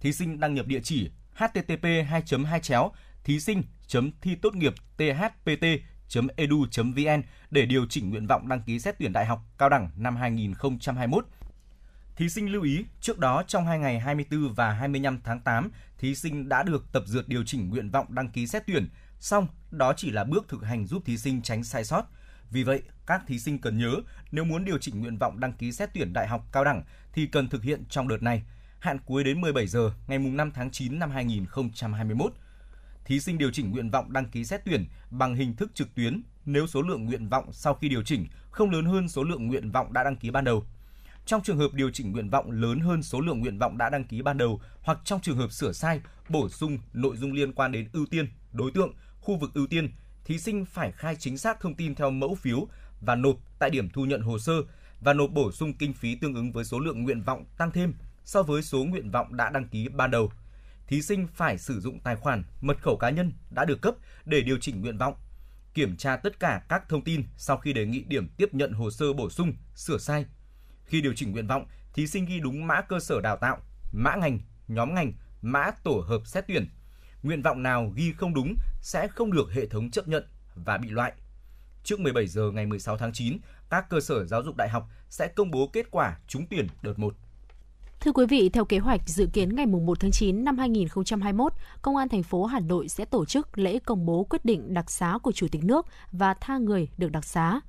Thí 0.00 0.12
sinh 0.12 0.40
đăng 0.40 0.54
nhập 0.54 0.66
địa 0.66 0.80
chỉ 0.82 1.10
http 1.34 1.84
2 2.08 2.22
2 2.46 2.60
chéo 2.60 2.92
thí 3.24 3.40
sinh 3.40 3.62
thi 4.20 4.34
tốt 4.34 4.54
nghiệp 4.54 4.74
thpt 4.98 5.64
edu.vn 6.36 7.22
để 7.50 7.66
điều 7.66 7.86
chỉnh 7.86 8.10
nguyện 8.10 8.26
vọng 8.26 8.48
đăng 8.48 8.62
ký 8.62 8.78
xét 8.78 8.98
tuyển 8.98 9.12
đại 9.12 9.26
học 9.26 9.40
cao 9.58 9.68
đẳng 9.68 9.90
năm 9.96 10.16
2021. 10.16 11.26
Thí 12.16 12.28
sinh 12.28 12.52
lưu 12.52 12.62
ý, 12.62 12.84
trước 13.00 13.18
đó 13.18 13.42
trong 13.46 13.66
hai 13.66 13.78
ngày 13.78 14.00
24 14.00 14.54
và 14.54 14.72
25 14.72 15.20
tháng 15.24 15.40
8, 15.40 15.70
thí 15.98 16.14
sinh 16.14 16.48
đã 16.48 16.62
được 16.62 16.92
tập 16.92 17.02
dượt 17.06 17.28
điều 17.28 17.44
chỉnh 17.44 17.70
nguyện 17.70 17.90
vọng 17.90 18.06
đăng 18.14 18.28
ký 18.28 18.46
xét 18.46 18.62
tuyển, 18.66 18.88
song 19.18 19.46
đó 19.70 19.92
chỉ 19.96 20.10
là 20.10 20.24
bước 20.24 20.48
thực 20.48 20.64
hành 20.64 20.86
giúp 20.86 21.02
thí 21.04 21.18
sinh 21.18 21.42
tránh 21.42 21.64
sai 21.64 21.84
sót. 21.84 22.04
Vì 22.50 22.62
vậy, 22.62 22.82
các 23.06 23.22
thí 23.26 23.38
sinh 23.38 23.58
cần 23.58 23.78
nhớ, 23.78 23.96
nếu 24.32 24.44
muốn 24.44 24.64
điều 24.64 24.78
chỉnh 24.78 25.00
nguyện 25.00 25.18
vọng 25.18 25.40
đăng 25.40 25.52
ký 25.52 25.72
xét 25.72 25.90
tuyển 25.94 26.12
đại 26.12 26.28
học 26.28 26.46
cao 26.52 26.64
đẳng 26.64 26.82
thì 27.12 27.26
cần 27.26 27.48
thực 27.48 27.62
hiện 27.62 27.84
trong 27.90 28.08
đợt 28.08 28.22
này. 28.22 28.42
Hạn 28.80 28.98
cuối 29.04 29.24
đến 29.24 29.40
17 29.40 29.66
giờ 29.66 29.92
ngày 30.06 30.18
5 30.18 30.50
tháng 30.54 30.70
9 30.70 30.98
năm 30.98 31.10
2021. 31.10 32.32
Thí 33.04 33.20
sinh 33.20 33.38
điều 33.38 33.50
chỉnh 33.50 33.70
nguyện 33.70 33.90
vọng 33.90 34.12
đăng 34.12 34.28
ký 34.28 34.44
xét 34.44 34.64
tuyển 34.64 34.86
bằng 35.10 35.34
hình 35.34 35.56
thức 35.56 35.70
trực 35.74 35.94
tuyến 35.94 36.22
nếu 36.44 36.66
số 36.66 36.82
lượng 36.82 37.04
nguyện 37.04 37.28
vọng 37.28 37.52
sau 37.52 37.74
khi 37.74 37.88
điều 37.88 38.02
chỉnh 38.02 38.26
không 38.50 38.70
lớn 38.70 38.84
hơn 38.84 39.08
số 39.08 39.24
lượng 39.24 39.46
nguyện 39.46 39.70
vọng 39.70 39.92
đã 39.92 40.04
đăng 40.04 40.16
ký 40.16 40.30
ban 40.30 40.44
đầu. 40.44 40.64
Trong 41.26 41.42
trường 41.42 41.58
hợp 41.58 41.74
điều 41.74 41.90
chỉnh 41.90 42.12
nguyện 42.12 42.30
vọng 42.30 42.50
lớn 42.50 42.80
hơn 42.80 43.02
số 43.02 43.20
lượng 43.20 43.40
nguyện 43.40 43.58
vọng 43.58 43.78
đã 43.78 43.90
đăng 43.90 44.04
ký 44.04 44.22
ban 44.22 44.38
đầu 44.38 44.60
hoặc 44.82 44.98
trong 45.04 45.20
trường 45.20 45.36
hợp 45.36 45.52
sửa 45.52 45.72
sai, 45.72 46.00
bổ 46.28 46.48
sung 46.48 46.78
nội 46.92 47.16
dung 47.16 47.32
liên 47.32 47.52
quan 47.52 47.72
đến 47.72 47.88
ưu 47.92 48.06
tiên, 48.06 48.28
đối 48.52 48.70
tượng, 48.70 48.94
khu 49.20 49.36
vực 49.36 49.54
ưu 49.54 49.66
tiên, 49.66 49.90
thí 50.28 50.38
sinh 50.38 50.64
phải 50.64 50.92
khai 50.92 51.16
chính 51.16 51.38
xác 51.38 51.60
thông 51.60 51.74
tin 51.74 51.94
theo 51.94 52.10
mẫu 52.10 52.34
phiếu 52.34 52.68
và 53.00 53.14
nộp 53.14 53.36
tại 53.58 53.70
điểm 53.70 53.90
thu 53.90 54.04
nhận 54.04 54.20
hồ 54.20 54.38
sơ 54.38 54.52
và 55.00 55.12
nộp 55.12 55.30
bổ 55.30 55.52
sung 55.52 55.72
kinh 55.74 55.92
phí 55.92 56.14
tương 56.14 56.34
ứng 56.34 56.52
với 56.52 56.64
số 56.64 56.78
lượng 56.78 57.02
nguyện 57.02 57.22
vọng 57.22 57.44
tăng 57.58 57.70
thêm 57.70 57.94
so 58.24 58.42
với 58.42 58.62
số 58.62 58.84
nguyện 58.84 59.10
vọng 59.10 59.36
đã 59.36 59.50
đăng 59.50 59.68
ký 59.68 59.88
ban 59.88 60.10
đầu. 60.10 60.32
Thí 60.86 61.02
sinh 61.02 61.26
phải 61.34 61.58
sử 61.58 61.80
dụng 61.80 62.00
tài 62.00 62.16
khoản, 62.16 62.44
mật 62.60 62.82
khẩu 62.82 62.96
cá 62.96 63.10
nhân 63.10 63.32
đã 63.50 63.64
được 63.64 63.82
cấp 63.82 63.94
để 64.24 64.40
điều 64.40 64.58
chỉnh 64.60 64.80
nguyện 64.80 64.98
vọng. 64.98 65.14
Kiểm 65.74 65.96
tra 65.96 66.16
tất 66.16 66.40
cả 66.40 66.62
các 66.68 66.88
thông 66.88 67.04
tin 67.04 67.24
sau 67.36 67.56
khi 67.56 67.72
đề 67.72 67.86
nghị 67.86 68.02
điểm 68.02 68.28
tiếp 68.36 68.54
nhận 68.54 68.72
hồ 68.72 68.90
sơ 68.90 69.12
bổ 69.12 69.30
sung, 69.30 69.52
sửa 69.74 69.98
sai. 69.98 70.26
Khi 70.84 71.00
điều 71.00 71.12
chỉnh 71.16 71.32
nguyện 71.32 71.46
vọng, 71.46 71.66
thí 71.94 72.06
sinh 72.06 72.24
ghi 72.24 72.40
đúng 72.40 72.66
mã 72.66 72.80
cơ 72.80 73.00
sở 73.00 73.20
đào 73.20 73.36
tạo, 73.36 73.58
mã 73.92 74.16
ngành, 74.16 74.40
nhóm 74.68 74.94
ngành, 74.94 75.12
mã 75.42 75.70
tổ 75.84 76.04
hợp 76.08 76.26
xét 76.26 76.44
tuyển. 76.48 76.68
Nguyện 77.28 77.42
vọng 77.42 77.62
nào 77.62 77.92
ghi 77.94 78.12
không 78.12 78.34
đúng 78.34 78.54
sẽ 78.80 79.08
không 79.08 79.32
được 79.32 79.52
hệ 79.52 79.66
thống 79.66 79.90
chấp 79.90 80.08
nhận 80.08 80.24
và 80.54 80.78
bị 80.78 80.88
loại. 80.88 81.12
Trước 81.84 82.00
17 82.00 82.26
giờ 82.26 82.50
ngày 82.54 82.66
16 82.66 82.98
tháng 82.98 83.12
9, 83.12 83.38
các 83.70 83.90
cơ 83.90 84.00
sở 84.00 84.24
giáo 84.24 84.42
dục 84.42 84.56
đại 84.56 84.68
học 84.68 84.88
sẽ 85.08 85.28
công 85.28 85.50
bố 85.50 85.70
kết 85.72 85.90
quả 85.90 86.18
trúng 86.28 86.46
tuyển 86.50 86.66
đợt 86.82 86.98
1. 86.98 87.14
Thưa 88.00 88.12
quý 88.12 88.26
vị, 88.26 88.48
theo 88.48 88.64
kế 88.64 88.78
hoạch 88.78 89.08
dự 89.08 89.28
kiến 89.32 89.56
ngày 89.56 89.66
1 89.66 90.00
tháng 90.00 90.10
9 90.10 90.44
năm 90.44 90.58
2021, 90.58 91.52
Công 91.82 91.96
an 91.96 92.08
thành 92.08 92.22
phố 92.22 92.44
Hà 92.44 92.60
Nội 92.60 92.88
sẽ 92.88 93.04
tổ 93.04 93.24
chức 93.24 93.58
lễ 93.58 93.78
công 93.78 94.06
bố 94.06 94.24
quyết 94.30 94.44
định 94.44 94.74
đặc 94.74 94.90
xá 94.90 95.18
của 95.22 95.32
Chủ 95.32 95.46
tịch 95.52 95.64
nước 95.64 95.86
và 96.12 96.34
tha 96.34 96.58
người 96.58 96.88
được 96.98 97.12
đặc 97.12 97.24
xá. 97.24 97.60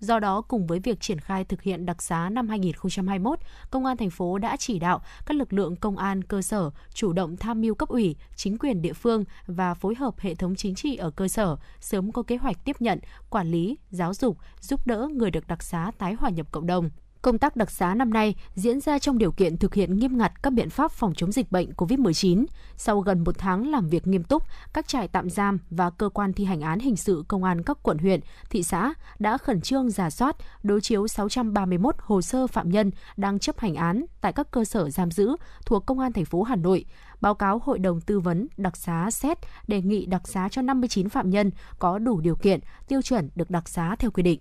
Do 0.00 0.18
đó, 0.18 0.40
cùng 0.40 0.66
với 0.66 0.80
việc 0.80 1.00
triển 1.00 1.20
khai 1.20 1.44
thực 1.44 1.62
hiện 1.62 1.86
đặc 1.86 2.02
xá 2.02 2.28
năm 2.28 2.48
2021, 2.48 3.38
Công 3.70 3.84
an 3.84 3.96
thành 3.96 4.10
phố 4.10 4.38
đã 4.38 4.56
chỉ 4.56 4.78
đạo 4.78 5.00
các 5.26 5.36
lực 5.36 5.52
lượng 5.52 5.76
công 5.76 5.96
an 5.96 6.24
cơ 6.24 6.42
sở 6.42 6.70
chủ 6.94 7.12
động 7.12 7.36
tham 7.36 7.60
mưu 7.60 7.74
cấp 7.74 7.88
ủy, 7.88 8.16
chính 8.36 8.58
quyền 8.58 8.82
địa 8.82 8.92
phương 8.92 9.24
và 9.46 9.74
phối 9.74 9.94
hợp 9.94 10.14
hệ 10.18 10.34
thống 10.34 10.54
chính 10.56 10.74
trị 10.74 10.96
ở 10.96 11.10
cơ 11.10 11.28
sở 11.28 11.56
sớm 11.80 12.12
có 12.12 12.22
kế 12.22 12.36
hoạch 12.36 12.64
tiếp 12.64 12.76
nhận, 12.80 12.98
quản 13.30 13.50
lý, 13.50 13.78
giáo 13.90 14.14
dục, 14.14 14.38
giúp 14.60 14.86
đỡ 14.86 15.08
người 15.12 15.30
được 15.30 15.46
đặc 15.46 15.62
xá 15.62 15.90
tái 15.98 16.14
hòa 16.14 16.30
nhập 16.30 16.46
cộng 16.50 16.66
đồng. 16.66 16.90
Công 17.24 17.38
tác 17.38 17.56
đặc 17.56 17.70
xá 17.70 17.94
năm 17.94 18.12
nay 18.12 18.34
diễn 18.54 18.80
ra 18.80 18.98
trong 18.98 19.18
điều 19.18 19.32
kiện 19.32 19.56
thực 19.56 19.74
hiện 19.74 19.98
nghiêm 19.98 20.18
ngặt 20.18 20.42
các 20.42 20.52
biện 20.52 20.70
pháp 20.70 20.92
phòng 20.92 21.14
chống 21.14 21.32
dịch 21.32 21.52
bệnh 21.52 21.70
COVID-19. 21.70 22.44
Sau 22.76 23.00
gần 23.00 23.24
một 23.24 23.38
tháng 23.38 23.70
làm 23.70 23.88
việc 23.88 24.06
nghiêm 24.06 24.22
túc, 24.22 24.42
các 24.72 24.88
trại 24.88 25.08
tạm 25.08 25.30
giam 25.30 25.58
và 25.70 25.90
cơ 25.90 26.08
quan 26.08 26.32
thi 26.32 26.44
hành 26.44 26.60
án 26.60 26.78
hình 26.78 26.96
sự 26.96 27.24
công 27.28 27.44
an 27.44 27.62
các 27.62 27.78
quận 27.82 27.98
huyện, 27.98 28.20
thị 28.50 28.62
xã 28.62 28.94
đã 29.18 29.38
khẩn 29.38 29.60
trương 29.60 29.90
giả 29.90 30.10
soát, 30.10 30.36
đối 30.62 30.80
chiếu 30.80 31.08
631 31.08 31.94
hồ 31.98 32.22
sơ 32.22 32.46
phạm 32.46 32.70
nhân 32.70 32.90
đang 33.16 33.38
chấp 33.38 33.58
hành 33.58 33.74
án 33.74 34.04
tại 34.20 34.32
các 34.32 34.50
cơ 34.50 34.64
sở 34.64 34.90
giam 34.90 35.10
giữ 35.10 35.36
thuộc 35.66 35.86
Công 35.86 35.98
an 35.98 36.12
thành 36.12 36.24
phố 36.24 36.42
Hà 36.42 36.56
Nội, 36.56 36.84
báo 37.20 37.34
cáo 37.34 37.60
Hội 37.64 37.78
đồng 37.78 38.00
Tư 38.00 38.20
vấn 38.20 38.46
đặc 38.56 38.76
xá 38.76 39.10
xét 39.10 39.38
đề 39.68 39.82
nghị 39.82 40.06
đặc 40.06 40.28
xá 40.28 40.48
cho 40.48 40.62
59 40.62 41.08
phạm 41.08 41.30
nhân 41.30 41.50
có 41.78 41.98
đủ 41.98 42.20
điều 42.20 42.36
kiện, 42.36 42.60
tiêu 42.88 43.02
chuẩn 43.02 43.28
được 43.34 43.50
đặc 43.50 43.68
xá 43.68 43.96
theo 43.98 44.10
quy 44.10 44.22
định. 44.22 44.40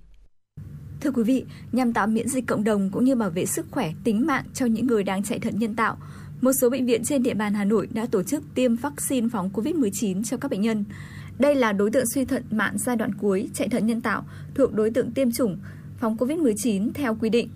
Thưa 1.04 1.12
quý 1.12 1.24
vị, 1.24 1.46
nhằm 1.72 1.94
tạo 1.94 2.08
miễn 2.08 2.28
dịch 2.28 2.48
cộng 2.48 2.64
đồng 2.64 2.90
cũng 2.90 3.04
như 3.04 3.16
bảo 3.16 3.30
vệ 3.30 3.46
sức 3.46 3.66
khỏe, 3.72 3.92
tính 4.04 4.26
mạng 4.28 4.44
cho 4.54 4.66
những 4.66 4.88
người 4.88 5.04
đang 5.04 5.24
chạy 5.24 5.40
thận 5.40 5.60
nhân 5.60 5.76
tạo, 5.76 5.98
một 6.42 6.54
số 6.54 6.70
bệnh 6.70 6.86
viện 6.86 7.04
trên 7.04 7.24
địa 7.24 7.34
bàn 7.34 7.54
Hà 7.54 7.66
Nội 7.66 7.88
đã 7.92 8.06
tổ 8.12 8.24
chức 8.24 8.44
tiêm 8.56 8.76
vaccine 8.76 9.28
phòng 9.32 9.50
COVID-19 9.54 10.24
cho 10.24 10.38
các 10.38 10.52
bệnh 10.52 10.62
nhân. 10.62 10.86
Đây 11.40 11.56
là 11.56 11.74
đối 11.74 11.92
tượng 11.92 12.06
suy 12.08 12.26
thận 12.26 12.44
mạn 12.52 12.78
giai 12.78 12.96
đoạn 12.96 13.14
cuối, 13.14 13.50
chạy 13.54 13.70
thận 13.70 13.88
nhân 13.88 14.02
tạo 14.02 14.24
thuộc 14.56 14.74
đối 14.74 14.90
tượng 14.90 15.12
tiêm 15.12 15.32
chủng 15.32 15.58
phòng 15.98 16.18
COVID-19 16.18 16.92
theo 16.94 17.18
quy 17.22 17.30
định. 17.30 17.50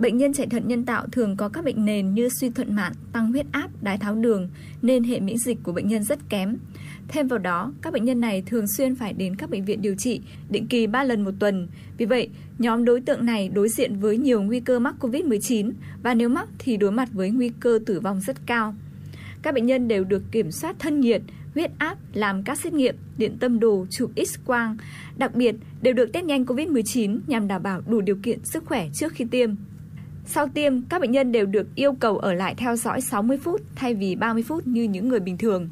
Bệnh 0.00 0.16
nhân 0.16 0.32
chạy 0.32 0.46
thận 0.46 0.68
nhân 0.68 0.84
tạo 0.84 1.06
thường 1.12 1.36
có 1.36 1.48
các 1.48 1.64
bệnh 1.64 1.84
nền 1.84 2.14
như 2.14 2.28
suy 2.28 2.50
thận 2.50 2.74
mạn, 2.74 2.92
tăng 3.12 3.32
huyết 3.32 3.46
áp, 3.52 3.82
đái 3.82 3.98
tháo 3.98 4.14
đường 4.14 4.48
nên 4.82 5.04
hệ 5.04 5.20
miễn 5.20 5.38
dịch 5.38 5.58
của 5.62 5.72
bệnh 5.72 5.88
nhân 5.88 6.02
rất 6.02 6.18
kém. 6.28 6.56
Thêm 7.08 7.26
vào 7.26 7.38
đó, 7.38 7.72
các 7.82 7.92
bệnh 7.92 8.04
nhân 8.04 8.20
này 8.20 8.42
thường 8.46 8.66
xuyên 8.66 8.94
phải 8.94 9.12
đến 9.12 9.36
các 9.36 9.50
bệnh 9.50 9.64
viện 9.64 9.82
điều 9.82 9.94
trị 9.94 10.20
định 10.50 10.66
kỳ 10.66 10.86
3 10.86 11.04
lần 11.04 11.24
một 11.24 11.30
tuần. 11.38 11.68
Vì 11.98 12.06
vậy, 12.06 12.28
nhóm 12.58 12.84
đối 12.84 13.00
tượng 13.00 13.26
này 13.26 13.48
đối 13.48 13.68
diện 13.68 13.96
với 14.00 14.18
nhiều 14.18 14.42
nguy 14.42 14.60
cơ 14.60 14.78
mắc 14.78 14.94
COVID-19 15.00 15.70
và 16.02 16.14
nếu 16.14 16.28
mắc 16.28 16.48
thì 16.58 16.76
đối 16.76 16.92
mặt 16.92 17.08
với 17.12 17.30
nguy 17.30 17.50
cơ 17.60 17.78
tử 17.86 18.00
vong 18.00 18.20
rất 18.20 18.36
cao. 18.46 18.74
Các 19.42 19.54
bệnh 19.54 19.66
nhân 19.66 19.88
đều 19.88 20.04
được 20.04 20.22
kiểm 20.32 20.50
soát 20.50 20.76
thân 20.78 21.00
nhiệt, 21.00 21.22
huyết 21.54 21.70
áp, 21.78 21.98
làm 22.14 22.42
các 22.42 22.58
xét 22.58 22.72
nghiệm, 22.72 22.94
điện 23.18 23.36
tâm 23.40 23.60
đồ, 23.60 23.86
chụp 23.90 24.10
X-quang. 24.16 24.76
Đặc 25.16 25.34
biệt, 25.34 25.54
đều 25.82 25.94
được 25.94 26.12
test 26.12 26.24
nhanh 26.24 26.44
COVID-19 26.44 27.18
nhằm 27.26 27.48
đảm 27.48 27.62
bảo 27.62 27.82
đủ 27.86 28.00
điều 28.00 28.16
kiện 28.22 28.44
sức 28.44 28.64
khỏe 28.64 28.88
trước 28.94 29.12
khi 29.12 29.24
tiêm. 29.30 29.50
Sau 30.32 30.48
tiêm, 30.48 30.80
các 30.82 31.00
bệnh 31.00 31.12
nhân 31.12 31.32
đều 31.32 31.46
được 31.46 31.74
yêu 31.74 31.92
cầu 31.92 32.18
ở 32.18 32.32
lại 32.32 32.54
theo 32.54 32.76
dõi 32.76 33.00
60 33.00 33.38
phút 33.38 33.60
thay 33.74 33.94
vì 33.94 34.14
30 34.14 34.42
phút 34.42 34.66
như 34.66 34.82
những 34.82 35.08
người 35.08 35.20
bình 35.20 35.38
thường. 35.38 35.70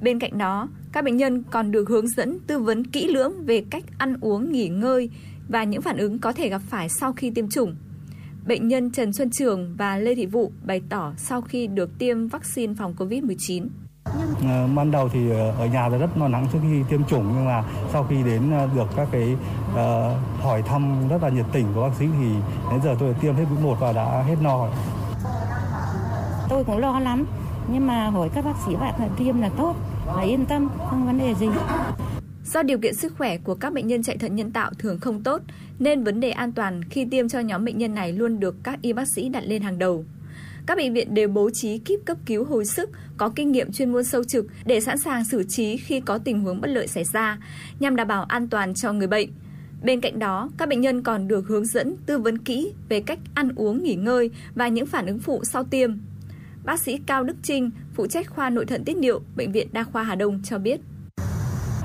Bên 0.00 0.18
cạnh 0.18 0.38
đó, 0.38 0.68
các 0.92 1.04
bệnh 1.04 1.16
nhân 1.16 1.42
còn 1.50 1.70
được 1.70 1.88
hướng 1.88 2.08
dẫn 2.08 2.38
tư 2.46 2.58
vấn 2.58 2.84
kỹ 2.84 3.06
lưỡng 3.06 3.44
về 3.46 3.64
cách 3.70 3.84
ăn 3.98 4.16
uống, 4.20 4.52
nghỉ 4.52 4.68
ngơi 4.68 5.10
và 5.48 5.64
những 5.64 5.82
phản 5.82 5.96
ứng 5.96 6.18
có 6.18 6.32
thể 6.32 6.48
gặp 6.48 6.60
phải 6.68 6.88
sau 6.88 7.12
khi 7.12 7.30
tiêm 7.30 7.48
chủng. 7.48 7.76
Bệnh 8.46 8.68
nhân 8.68 8.90
Trần 8.90 9.12
Xuân 9.12 9.30
Trường 9.30 9.74
và 9.78 9.96
Lê 9.98 10.14
Thị 10.14 10.26
Vụ 10.26 10.52
bày 10.64 10.82
tỏ 10.88 11.14
sau 11.16 11.40
khi 11.40 11.66
được 11.66 11.98
tiêm 11.98 12.28
vaccine 12.28 12.74
phòng 12.78 12.94
COVID-19. 12.98 13.68
Ờ, 14.48 14.66
ban 14.74 14.90
đầu 14.90 15.08
thì 15.08 15.30
ờ, 15.30 15.54
ở 15.58 15.66
nhà 15.66 15.88
là 15.88 15.98
rất 15.98 16.18
lo 16.18 16.28
lắng 16.28 16.46
trước 16.52 16.58
khi 16.62 16.82
tiêm 16.88 17.04
chủng 17.04 17.32
nhưng 17.34 17.44
mà 17.44 17.64
sau 17.92 18.06
khi 18.10 18.16
đến 18.22 18.50
ờ, 18.50 18.68
được 18.74 18.86
các 18.96 19.08
cái 19.12 19.36
uh, 19.72 20.42
hỏi 20.42 20.62
thăm 20.62 21.08
rất 21.08 21.22
là 21.22 21.28
nhiệt 21.28 21.46
tình 21.52 21.66
của 21.74 21.80
bác 21.80 21.94
sĩ 21.98 22.06
thì 22.20 22.28
đến 22.70 22.80
giờ 22.84 22.96
tôi 22.98 23.12
đã 23.12 23.18
tiêm 23.20 23.34
hết 23.34 23.44
mũi 23.50 23.62
một 23.62 23.76
và 23.80 23.92
đã 23.92 24.22
hết 24.22 24.36
no. 24.42 24.68
Tôi 26.48 26.64
cũng 26.64 26.78
lo 26.78 27.00
lắm 27.00 27.24
nhưng 27.72 27.86
mà 27.86 28.10
hỏi 28.10 28.28
các 28.34 28.44
bác 28.44 28.54
sĩ 28.66 28.76
bạn 28.76 28.94
là 28.98 29.08
tiêm 29.16 29.40
là 29.40 29.48
tốt 29.48 29.76
là 30.06 30.22
yên 30.22 30.46
tâm 30.46 30.68
không 30.90 31.06
vấn 31.06 31.18
đề 31.18 31.34
gì. 31.34 31.46
Do 32.44 32.62
điều 32.62 32.78
kiện 32.78 32.94
sức 32.94 33.14
khỏe 33.18 33.38
của 33.38 33.54
các 33.54 33.72
bệnh 33.72 33.86
nhân 33.86 34.02
chạy 34.02 34.18
thận 34.18 34.36
nhân 34.36 34.52
tạo 34.52 34.70
thường 34.78 34.98
không 35.00 35.22
tốt, 35.22 35.42
nên 35.78 36.04
vấn 36.04 36.20
đề 36.20 36.30
an 36.30 36.52
toàn 36.52 36.84
khi 36.84 37.06
tiêm 37.10 37.28
cho 37.28 37.40
nhóm 37.40 37.64
bệnh 37.64 37.78
nhân 37.78 37.94
này 37.94 38.12
luôn 38.12 38.40
được 38.40 38.56
các 38.62 38.82
y 38.82 38.92
bác 38.92 39.08
sĩ 39.08 39.28
đặt 39.28 39.44
lên 39.46 39.62
hàng 39.62 39.78
đầu. 39.78 40.04
Các 40.66 40.76
bệnh 40.76 40.94
viện 40.94 41.14
đều 41.14 41.28
bố 41.28 41.50
trí 41.52 41.78
kíp 41.78 42.00
cấp 42.04 42.16
cứu 42.26 42.44
hồi 42.44 42.64
sức 42.64 42.90
có 43.16 43.28
kinh 43.28 43.52
nghiệm 43.52 43.72
chuyên 43.72 43.92
môn 43.92 44.04
sâu 44.04 44.24
trực 44.24 44.46
để 44.64 44.80
sẵn 44.80 44.98
sàng 44.98 45.24
xử 45.24 45.42
trí 45.42 45.76
khi 45.76 46.00
có 46.00 46.18
tình 46.18 46.40
huống 46.40 46.60
bất 46.60 46.68
lợi 46.68 46.86
xảy 46.86 47.04
ra, 47.04 47.38
nhằm 47.80 47.96
đảm 47.96 48.08
bảo 48.08 48.24
an 48.24 48.48
toàn 48.48 48.74
cho 48.74 48.92
người 48.92 49.06
bệnh. 49.06 49.30
Bên 49.82 50.00
cạnh 50.00 50.18
đó, 50.18 50.50
các 50.58 50.68
bệnh 50.68 50.80
nhân 50.80 51.02
còn 51.02 51.28
được 51.28 51.46
hướng 51.48 51.66
dẫn 51.66 51.96
tư 52.06 52.18
vấn 52.18 52.38
kỹ 52.38 52.72
về 52.88 53.00
cách 53.00 53.18
ăn 53.34 53.48
uống 53.56 53.82
nghỉ 53.82 53.94
ngơi 53.94 54.30
và 54.54 54.68
những 54.68 54.86
phản 54.86 55.06
ứng 55.06 55.18
phụ 55.18 55.44
sau 55.44 55.64
tiêm. 55.64 55.90
Bác 56.64 56.80
sĩ 56.80 56.98
Cao 57.06 57.24
Đức 57.24 57.36
Trinh, 57.42 57.70
phụ 57.94 58.06
trách 58.06 58.30
khoa 58.30 58.50
nội 58.50 58.66
thận 58.66 58.84
tiết 58.84 58.96
niệu, 58.96 59.20
Bệnh 59.36 59.52
viện 59.52 59.68
Đa 59.72 59.84
khoa 59.84 60.02
Hà 60.02 60.14
Đông 60.14 60.40
cho 60.44 60.58
biết. 60.58 60.80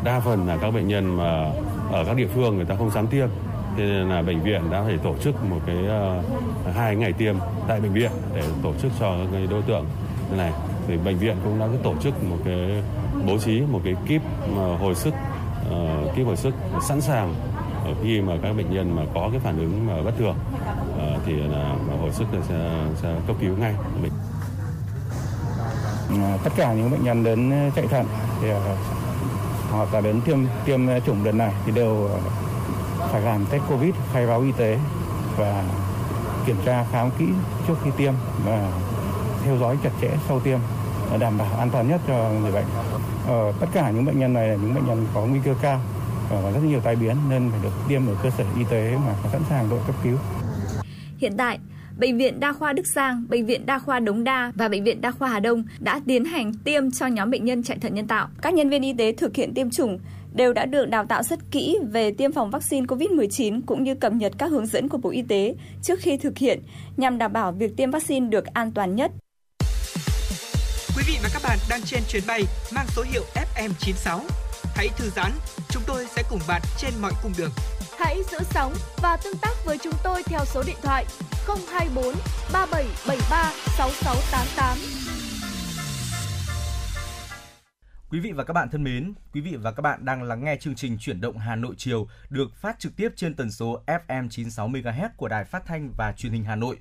Đa 0.03 0.19
phần 0.19 0.47
là 0.47 0.57
các 0.61 0.71
bệnh 0.71 0.87
nhân 0.87 1.17
mà 1.17 1.51
ở 1.91 2.03
các 2.05 2.17
địa 2.17 2.27
phương 2.35 2.55
người 2.55 2.65
ta 2.65 2.75
không 2.75 2.91
dám 2.91 3.07
tiêm, 3.07 3.29
thế 3.77 3.83
nên 3.83 4.09
là 4.09 4.21
bệnh 4.21 4.41
viện 4.43 4.61
đã 4.71 4.83
phải 4.83 4.97
tổ 4.97 5.15
chức 5.23 5.43
một 5.49 5.59
cái 5.65 5.77
uh, 5.77 6.75
hai 6.75 6.95
ngày 6.95 7.13
tiêm 7.13 7.35
tại 7.67 7.79
bệnh 7.81 7.93
viện 7.93 8.11
để 8.35 8.43
tổ 8.63 8.73
chức 8.81 8.91
cho 8.99 9.15
cái 9.31 9.47
đối 9.47 9.61
tượng 9.61 9.85
này. 10.37 10.51
Thì 10.87 10.97
bệnh 10.97 11.17
viện 11.17 11.35
cũng 11.43 11.59
đã 11.59 11.67
tổ 11.83 11.93
chức 12.03 12.23
một 12.23 12.37
cái 12.45 12.83
bố 13.27 13.37
trí 13.37 13.61
một 13.61 13.79
cái 13.83 13.95
kíp 14.07 14.21
ờ, 14.55 14.75
hồi 14.75 14.95
sức 14.95 15.13
uh, 15.67 16.15
kíp 16.15 16.25
hồi 16.25 16.37
sức 16.37 16.53
sẵn 16.87 17.01
sàng 17.01 17.35
khi 18.03 18.21
mà 18.21 18.33
các 18.41 18.53
bệnh 18.57 18.73
nhân 18.73 18.95
mà 18.95 19.01
có 19.13 19.29
cái 19.31 19.39
phản 19.39 19.57
ứng 19.57 19.87
mà 19.87 20.01
bất 20.01 20.11
thường 20.17 20.35
uh, 20.93 21.21
thì 21.25 21.33
là 21.33 21.75
hồi 22.01 22.11
sức 22.11 22.25
là 22.33 22.41
sẽ, 22.49 22.69
sẽ 23.01 23.15
cấp 23.27 23.35
cứu 23.41 23.55
ngay. 23.57 23.73
Mình 24.01 24.11
tất 26.43 26.49
cả 26.55 26.73
những 26.73 26.91
bệnh 26.91 27.03
nhân 27.03 27.23
đến 27.23 27.51
chạy 27.75 27.87
thận 27.87 28.05
thì 28.41 28.47
hoặc 29.71 29.93
là 29.93 30.01
đến 30.01 30.21
tiêm 30.25 30.37
tiêm 30.65 30.79
chủng 31.05 31.23
đợt 31.23 31.31
này 31.31 31.53
thì 31.65 31.71
đều 31.71 32.09
phải 33.11 33.21
làm 33.21 33.45
test 33.45 33.63
covid 33.69 33.93
khai 34.13 34.27
báo 34.27 34.41
y 34.41 34.51
tế 34.51 34.77
và 35.37 35.63
kiểm 36.45 36.55
tra 36.65 36.85
khám 36.91 37.09
kỹ 37.19 37.25
trước 37.67 37.73
khi 37.83 37.89
tiêm 37.97 38.13
và 38.45 38.71
theo 39.43 39.57
dõi 39.57 39.77
chặt 39.83 39.91
chẽ 40.01 40.09
sau 40.27 40.39
tiêm 40.39 40.59
đảm 41.19 41.37
bảo 41.37 41.57
an 41.59 41.69
toàn 41.71 41.87
nhất 41.89 42.01
cho 42.07 42.29
người 42.41 42.51
bệnh. 42.51 42.65
Ờ, 43.27 43.53
tất 43.59 43.67
cả 43.73 43.91
những 43.91 44.05
bệnh 44.05 44.19
nhân 44.19 44.33
này 44.33 44.47
là 44.47 44.55
những 44.55 44.73
bệnh 44.73 44.87
nhân 44.87 45.05
có 45.13 45.21
nguy 45.21 45.39
cơ 45.45 45.55
cao 45.61 45.81
và 46.29 46.41
có 46.41 46.51
rất 46.51 46.63
nhiều 46.63 46.79
tai 46.79 46.95
biến 46.95 47.15
nên 47.29 47.49
phải 47.51 47.59
được 47.63 47.73
tiêm 47.87 48.07
ở 48.07 48.15
cơ 48.23 48.29
sở 48.29 48.43
y 48.57 48.63
tế 48.69 48.97
mà 49.05 49.13
sẵn 49.31 49.41
sàng 49.49 49.69
đội 49.69 49.79
cấp 49.87 49.95
cứu. 50.03 50.17
Hiện 51.17 51.37
tại, 51.37 51.59
Bệnh 51.97 52.17
viện 52.17 52.39
Đa 52.39 52.53
khoa 52.53 52.73
Đức 52.73 52.87
Giang, 52.95 53.25
Bệnh 53.29 53.45
viện 53.45 53.65
Đa 53.65 53.79
khoa 53.79 53.99
Đống 53.99 54.23
Đa 54.23 54.51
và 54.55 54.67
Bệnh 54.67 54.83
viện 54.83 55.01
Đa 55.01 55.11
khoa 55.11 55.29
Hà 55.29 55.39
Đông 55.39 55.63
đã 55.79 56.01
tiến 56.07 56.25
hành 56.25 56.53
tiêm 56.53 56.91
cho 56.91 57.07
nhóm 57.07 57.31
bệnh 57.31 57.45
nhân 57.45 57.63
chạy 57.63 57.77
thận 57.77 57.95
nhân 57.95 58.07
tạo. 58.07 58.27
Các 58.41 58.53
nhân 58.53 58.69
viên 58.69 58.81
y 58.81 58.93
tế 58.93 59.11
thực 59.11 59.35
hiện 59.35 59.53
tiêm 59.53 59.69
chủng 59.69 59.99
đều 60.39 60.53
đã 60.53 60.65
được 60.65 60.89
đào 60.89 61.05
tạo 61.05 61.23
rất 61.23 61.39
kỹ 61.51 61.77
về 61.91 62.11
tiêm 62.11 62.31
phòng 62.31 62.49
vaccine 62.49 62.85
COVID-19 62.85 63.61
cũng 63.65 63.83
như 63.83 63.95
cập 63.95 64.13
nhật 64.13 64.31
các 64.37 64.51
hướng 64.51 64.65
dẫn 64.65 64.89
của 64.89 64.97
Bộ 64.97 65.09
Y 65.09 65.21
tế 65.21 65.55
trước 65.83 65.99
khi 65.99 66.17
thực 66.17 66.37
hiện 66.37 66.61
nhằm 66.97 67.17
đảm 67.17 67.33
bảo 67.33 67.51
việc 67.51 67.77
tiêm 67.77 67.91
vaccine 67.91 68.27
được 68.27 68.45
an 68.45 68.71
toàn 68.71 68.95
nhất. 68.95 69.11
Quý 70.97 71.03
vị 71.07 71.17
và 71.23 71.29
các 71.33 71.41
bạn 71.43 71.57
đang 71.69 71.81
trên 71.85 71.99
chuyến 72.09 72.23
bay 72.27 72.43
mang 72.75 72.85
số 72.95 73.03
hiệu 73.11 73.23
FM96. 73.35 74.19
Hãy 74.75 74.87
thư 74.97 75.09
giãn, 75.15 75.31
chúng 75.69 75.83
tôi 75.87 76.05
sẽ 76.15 76.23
cùng 76.29 76.39
bạn 76.47 76.61
trên 76.77 76.91
mọi 77.01 77.11
cung 77.23 77.31
đường. 77.37 77.51
Hãy 77.97 78.17
giữ 78.31 78.37
sóng 78.53 78.73
và 79.01 79.17
tương 79.23 79.37
tác 79.41 79.53
với 79.65 79.77
chúng 79.77 79.93
tôi 80.03 80.23
theo 80.23 80.39
số 80.45 80.63
điện 80.67 80.77
thoại 80.81 81.05
024 81.47 82.13
3773 82.53 83.53
6688. 83.77 85.18
Quý 88.11 88.19
vị 88.19 88.31
và 88.31 88.43
các 88.43 88.53
bạn 88.53 88.69
thân 88.69 88.83
mến, 88.83 89.13
quý 89.33 89.41
vị 89.41 89.55
và 89.55 89.71
các 89.71 89.81
bạn 89.81 90.05
đang 90.05 90.23
lắng 90.23 90.43
nghe 90.43 90.55
chương 90.55 90.75
trình 90.75 90.97
Chuyển 90.97 91.21
động 91.21 91.37
Hà 91.37 91.55
Nội 91.55 91.75
chiều 91.77 92.07
được 92.29 92.55
phát 92.55 92.79
trực 92.79 92.95
tiếp 92.95 93.09
trên 93.15 93.33
tần 93.33 93.51
số 93.51 93.81
FM 93.85 94.29
96 94.29 94.69
MHz 94.69 95.09
của 95.17 95.27
Đài 95.27 95.45
Phát 95.45 95.65
thanh 95.65 95.91
và 95.97 96.11
Truyền 96.17 96.33
hình 96.33 96.43
Hà 96.43 96.55
Nội. 96.55 96.77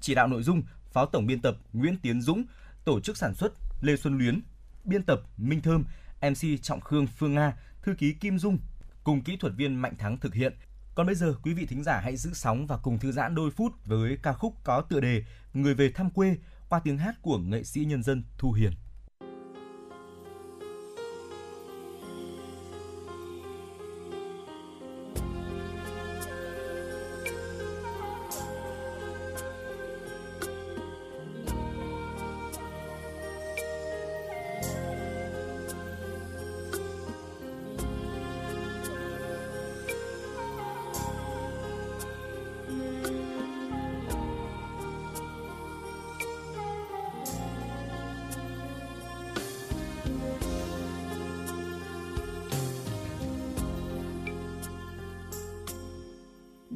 Chỉ 0.00 0.14
đạo 0.14 0.28
nội 0.28 0.42
dung 0.42 0.62
Phó 0.92 1.06
tổng 1.06 1.26
biên 1.26 1.40
tập 1.40 1.56
Nguyễn 1.72 1.96
Tiến 2.02 2.20
Dũng, 2.20 2.44
tổ 2.84 3.00
chức 3.00 3.16
sản 3.16 3.34
xuất 3.34 3.52
Lê 3.80 3.96
Xuân 3.96 4.18
Luyến, 4.18 4.40
biên 4.84 5.02
tập 5.02 5.20
Minh 5.36 5.60
Thơm, 5.60 5.84
MC 6.20 6.62
Trọng 6.62 6.80
Khương 6.80 7.06
Phương 7.06 7.34
Nga, 7.34 7.56
thư 7.82 7.94
ký 7.94 8.12
Kim 8.12 8.38
Dung 8.38 8.58
cùng 9.04 9.22
kỹ 9.22 9.36
thuật 9.36 9.52
viên 9.56 9.74
Mạnh 9.74 9.96
Thắng 9.98 10.18
thực 10.18 10.34
hiện. 10.34 10.52
Còn 10.94 11.06
bây 11.06 11.14
giờ, 11.14 11.34
quý 11.42 11.54
vị 11.54 11.66
thính 11.66 11.82
giả 11.82 12.00
hãy 12.00 12.16
giữ 12.16 12.30
sóng 12.32 12.66
và 12.66 12.76
cùng 12.76 12.98
thư 12.98 13.12
giãn 13.12 13.34
đôi 13.34 13.50
phút 13.50 13.72
với 13.84 14.18
ca 14.22 14.32
khúc 14.32 14.54
có 14.64 14.80
tựa 14.80 15.00
đề 15.00 15.22
Người 15.54 15.74
về 15.74 15.90
thăm 15.92 16.10
quê 16.10 16.36
qua 16.68 16.80
tiếng 16.84 16.98
hát 16.98 17.14
của 17.22 17.38
nghệ 17.38 17.64
sĩ 17.64 17.84
nhân 17.84 18.02
dân 18.02 18.22
Thu 18.38 18.52
Hiền. 18.52 18.72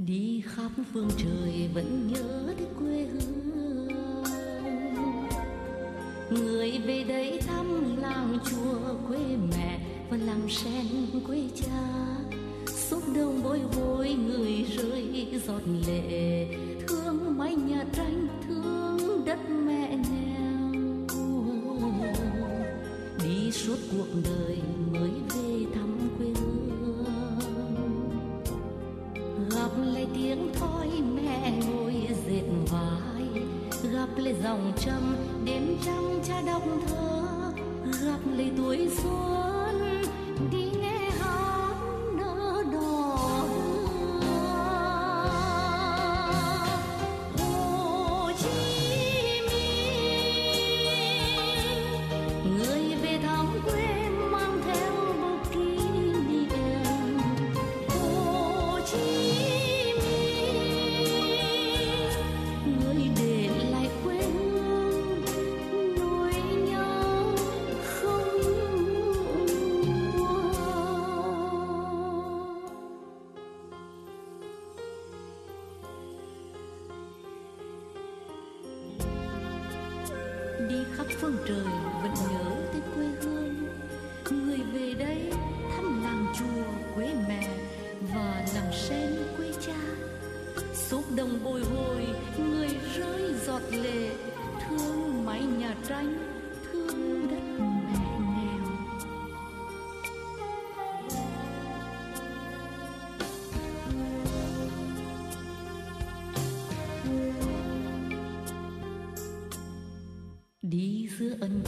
Đi 0.07 0.43
khắp 0.47 0.71
phương 0.93 1.09
trời 1.19 1.71
vẫn 1.75 2.13
nhớ 2.13 2.55
tới 2.57 2.67
quê 2.79 3.07
hương. 3.07 3.89
Người 6.31 6.79
về 6.87 7.05
đây 7.09 7.41
thăm 7.47 7.97
làng 8.01 8.39
chùa 8.51 8.95
quê 9.09 9.19
mẹ 9.51 9.81
và 10.11 10.17
làm 10.17 10.51
sen 10.51 10.87
quê 11.27 11.43
cha. 11.55 12.07
Xúc 12.67 13.03
động 13.17 13.41
bối 13.45 13.61
hồi 13.61 14.17
người 14.27 14.65
rơi 14.77 15.27
giọt 15.47 15.63
lệ, 15.87 16.47
thương 16.89 17.39
mái 17.39 17.55
nhà 17.55 17.85
tranh 17.93 18.29
thương 18.49 19.25
đất 19.25 19.39
mẹ 19.51 19.97
nghèo. 19.97 20.73
Đi 23.25 23.53
suốt 23.53 23.77
cuộc 23.93 24.09
đời 24.25 24.59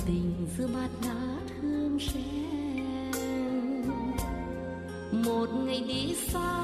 tình 0.09 0.47
giữa 0.57 0.67
bát 0.67 0.89
ngát 1.03 1.53
hương 1.61 1.99
sen. 1.99 3.13
Một 5.13 5.47
ngày 5.67 5.85
đi 5.89 6.15
xa 6.15 6.58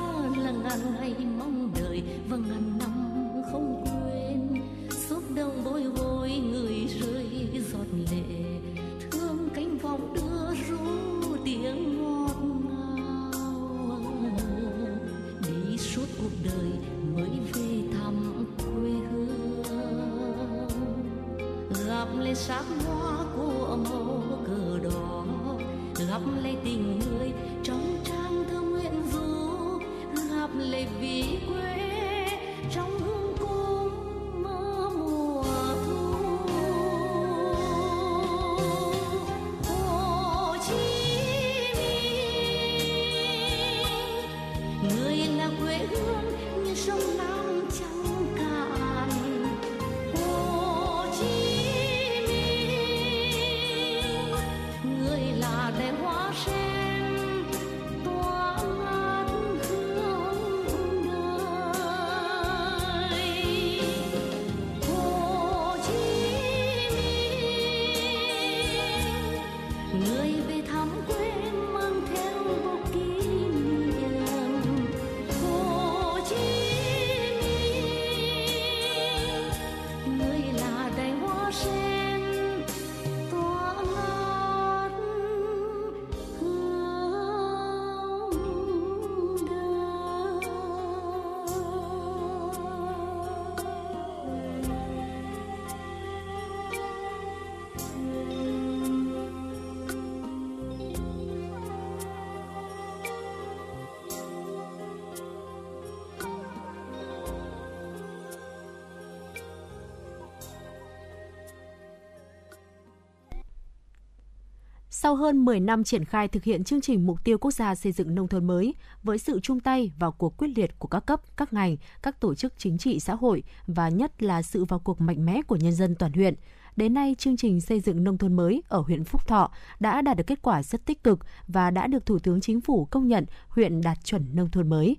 Sau 115.04 115.14
hơn 115.14 115.44
10 115.44 115.60
năm 115.60 115.84
triển 115.84 116.04
khai 116.04 116.28
thực 116.28 116.44
hiện 116.44 116.64
chương 116.64 116.80
trình 116.80 117.06
mục 117.06 117.24
tiêu 117.24 117.38
quốc 117.38 117.50
gia 117.50 117.74
xây 117.74 117.92
dựng 117.92 118.14
nông 118.14 118.28
thôn 118.28 118.46
mới, 118.46 118.74
với 119.02 119.18
sự 119.18 119.40
chung 119.40 119.60
tay 119.60 119.92
vào 119.98 120.12
cuộc 120.12 120.36
quyết 120.36 120.48
liệt 120.56 120.78
của 120.78 120.88
các 120.88 121.06
cấp, 121.06 121.20
các 121.36 121.52
ngành, 121.52 121.76
các 122.02 122.20
tổ 122.20 122.34
chức 122.34 122.54
chính 122.58 122.78
trị 122.78 123.00
xã 123.00 123.14
hội 123.14 123.42
và 123.66 123.88
nhất 123.88 124.22
là 124.22 124.42
sự 124.42 124.64
vào 124.64 124.78
cuộc 124.78 125.00
mạnh 125.00 125.26
mẽ 125.26 125.42
của 125.42 125.56
nhân 125.56 125.72
dân 125.72 125.94
toàn 125.94 126.12
huyện, 126.12 126.34
đến 126.76 126.94
nay 126.94 127.16
chương 127.18 127.36
trình 127.36 127.60
xây 127.60 127.80
dựng 127.80 128.04
nông 128.04 128.18
thôn 128.18 128.32
mới 128.32 128.62
ở 128.68 128.78
huyện 128.78 129.04
Phúc 129.04 129.28
Thọ 129.28 129.50
đã 129.80 130.02
đạt 130.02 130.16
được 130.16 130.24
kết 130.26 130.42
quả 130.42 130.62
rất 130.62 130.86
tích 130.86 131.04
cực 131.04 131.18
và 131.46 131.70
đã 131.70 131.86
được 131.86 132.06
Thủ 132.06 132.18
tướng 132.18 132.40
Chính 132.40 132.60
phủ 132.60 132.84
công 132.84 133.08
nhận 133.08 133.26
huyện 133.48 133.80
đạt 133.80 134.04
chuẩn 134.04 134.36
nông 134.36 134.50
thôn 134.50 134.68
mới. 134.68 134.96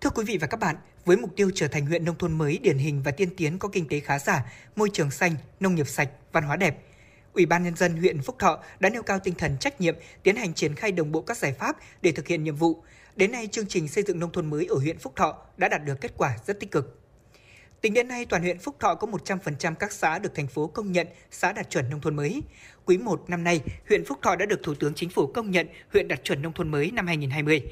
Thưa 0.00 0.10
quý 0.10 0.24
vị 0.24 0.38
và 0.38 0.46
các 0.46 0.60
bạn, 0.60 0.76
với 1.04 1.16
mục 1.16 1.30
tiêu 1.36 1.50
trở 1.54 1.68
thành 1.68 1.86
huyện 1.86 2.04
nông 2.04 2.18
thôn 2.18 2.38
mới 2.38 2.58
điển 2.58 2.78
hình 2.78 3.02
và 3.02 3.10
tiên 3.10 3.28
tiến 3.36 3.58
có 3.58 3.68
kinh 3.68 3.88
tế 3.88 4.00
khá 4.00 4.18
giả, 4.18 4.52
môi 4.76 4.90
trường 4.92 5.10
xanh, 5.10 5.34
nông 5.60 5.74
nghiệp 5.74 5.88
sạch, 5.88 6.10
văn 6.32 6.44
hóa 6.44 6.56
đẹp, 6.56 6.82
Ủy 7.34 7.46
ban 7.46 7.64
nhân 7.64 7.76
dân 7.76 7.96
huyện 7.96 8.22
Phúc 8.22 8.36
Thọ 8.38 8.62
đã 8.80 8.88
nêu 8.88 9.02
cao 9.02 9.18
tinh 9.18 9.34
thần 9.34 9.56
trách 9.60 9.80
nhiệm, 9.80 9.94
tiến 10.22 10.36
hành 10.36 10.54
triển 10.54 10.74
khai 10.74 10.92
đồng 10.92 11.12
bộ 11.12 11.20
các 11.20 11.36
giải 11.36 11.52
pháp 11.52 11.76
để 12.02 12.12
thực 12.12 12.28
hiện 12.28 12.44
nhiệm 12.44 12.56
vụ. 12.56 12.82
Đến 13.16 13.32
nay, 13.32 13.46
chương 13.46 13.66
trình 13.66 13.88
xây 13.88 14.04
dựng 14.04 14.20
nông 14.20 14.32
thôn 14.32 14.50
mới 14.50 14.66
ở 14.66 14.76
huyện 14.76 14.98
Phúc 14.98 15.12
Thọ 15.16 15.38
đã 15.56 15.68
đạt 15.68 15.84
được 15.84 16.00
kết 16.00 16.12
quả 16.16 16.36
rất 16.46 16.60
tích 16.60 16.70
cực. 16.70 16.98
Tính 17.80 17.94
đến 17.94 18.08
nay, 18.08 18.26
toàn 18.26 18.42
huyện 18.42 18.58
Phúc 18.58 18.76
Thọ 18.80 18.94
có 18.94 19.06
100% 19.06 19.74
các 19.74 19.92
xã 19.92 20.18
được 20.18 20.34
thành 20.34 20.46
phố 20.46 20.66
công 20.66 20.92
nhận 20.92 21.06
xã 21.30 21.52
đạt 21.52 21.70
chuẩn 21.70 21.90
nông 21.90 22.00
thôn 22.00 22.16
mới. 22.16 22.42
Quý 22.84 22.98
1 22.98 23.30
năm 23.30 23.44
nay, 23.44 23.60
huyện 23.88 24.04
Phúc 24.04 24.18
Thọ 24.22 24.36
đã 24.36 24.46
được 24.46 24.60
Thủ 24.62 24.74
tướng 24.74 24.94
Chính 24.94 25.10
phủ 25.10 25.26
công 25.26 25.50
nhận 25.50 25.66
huyện 25.92 26.08
đạt 26.08 26.24
chuẩn 26.24 26.42
nông 26.42 26.52
thôn 26.52 26.70
mới 26.70 26.90
năm 26.90 27.06
2020. 27.06 27.62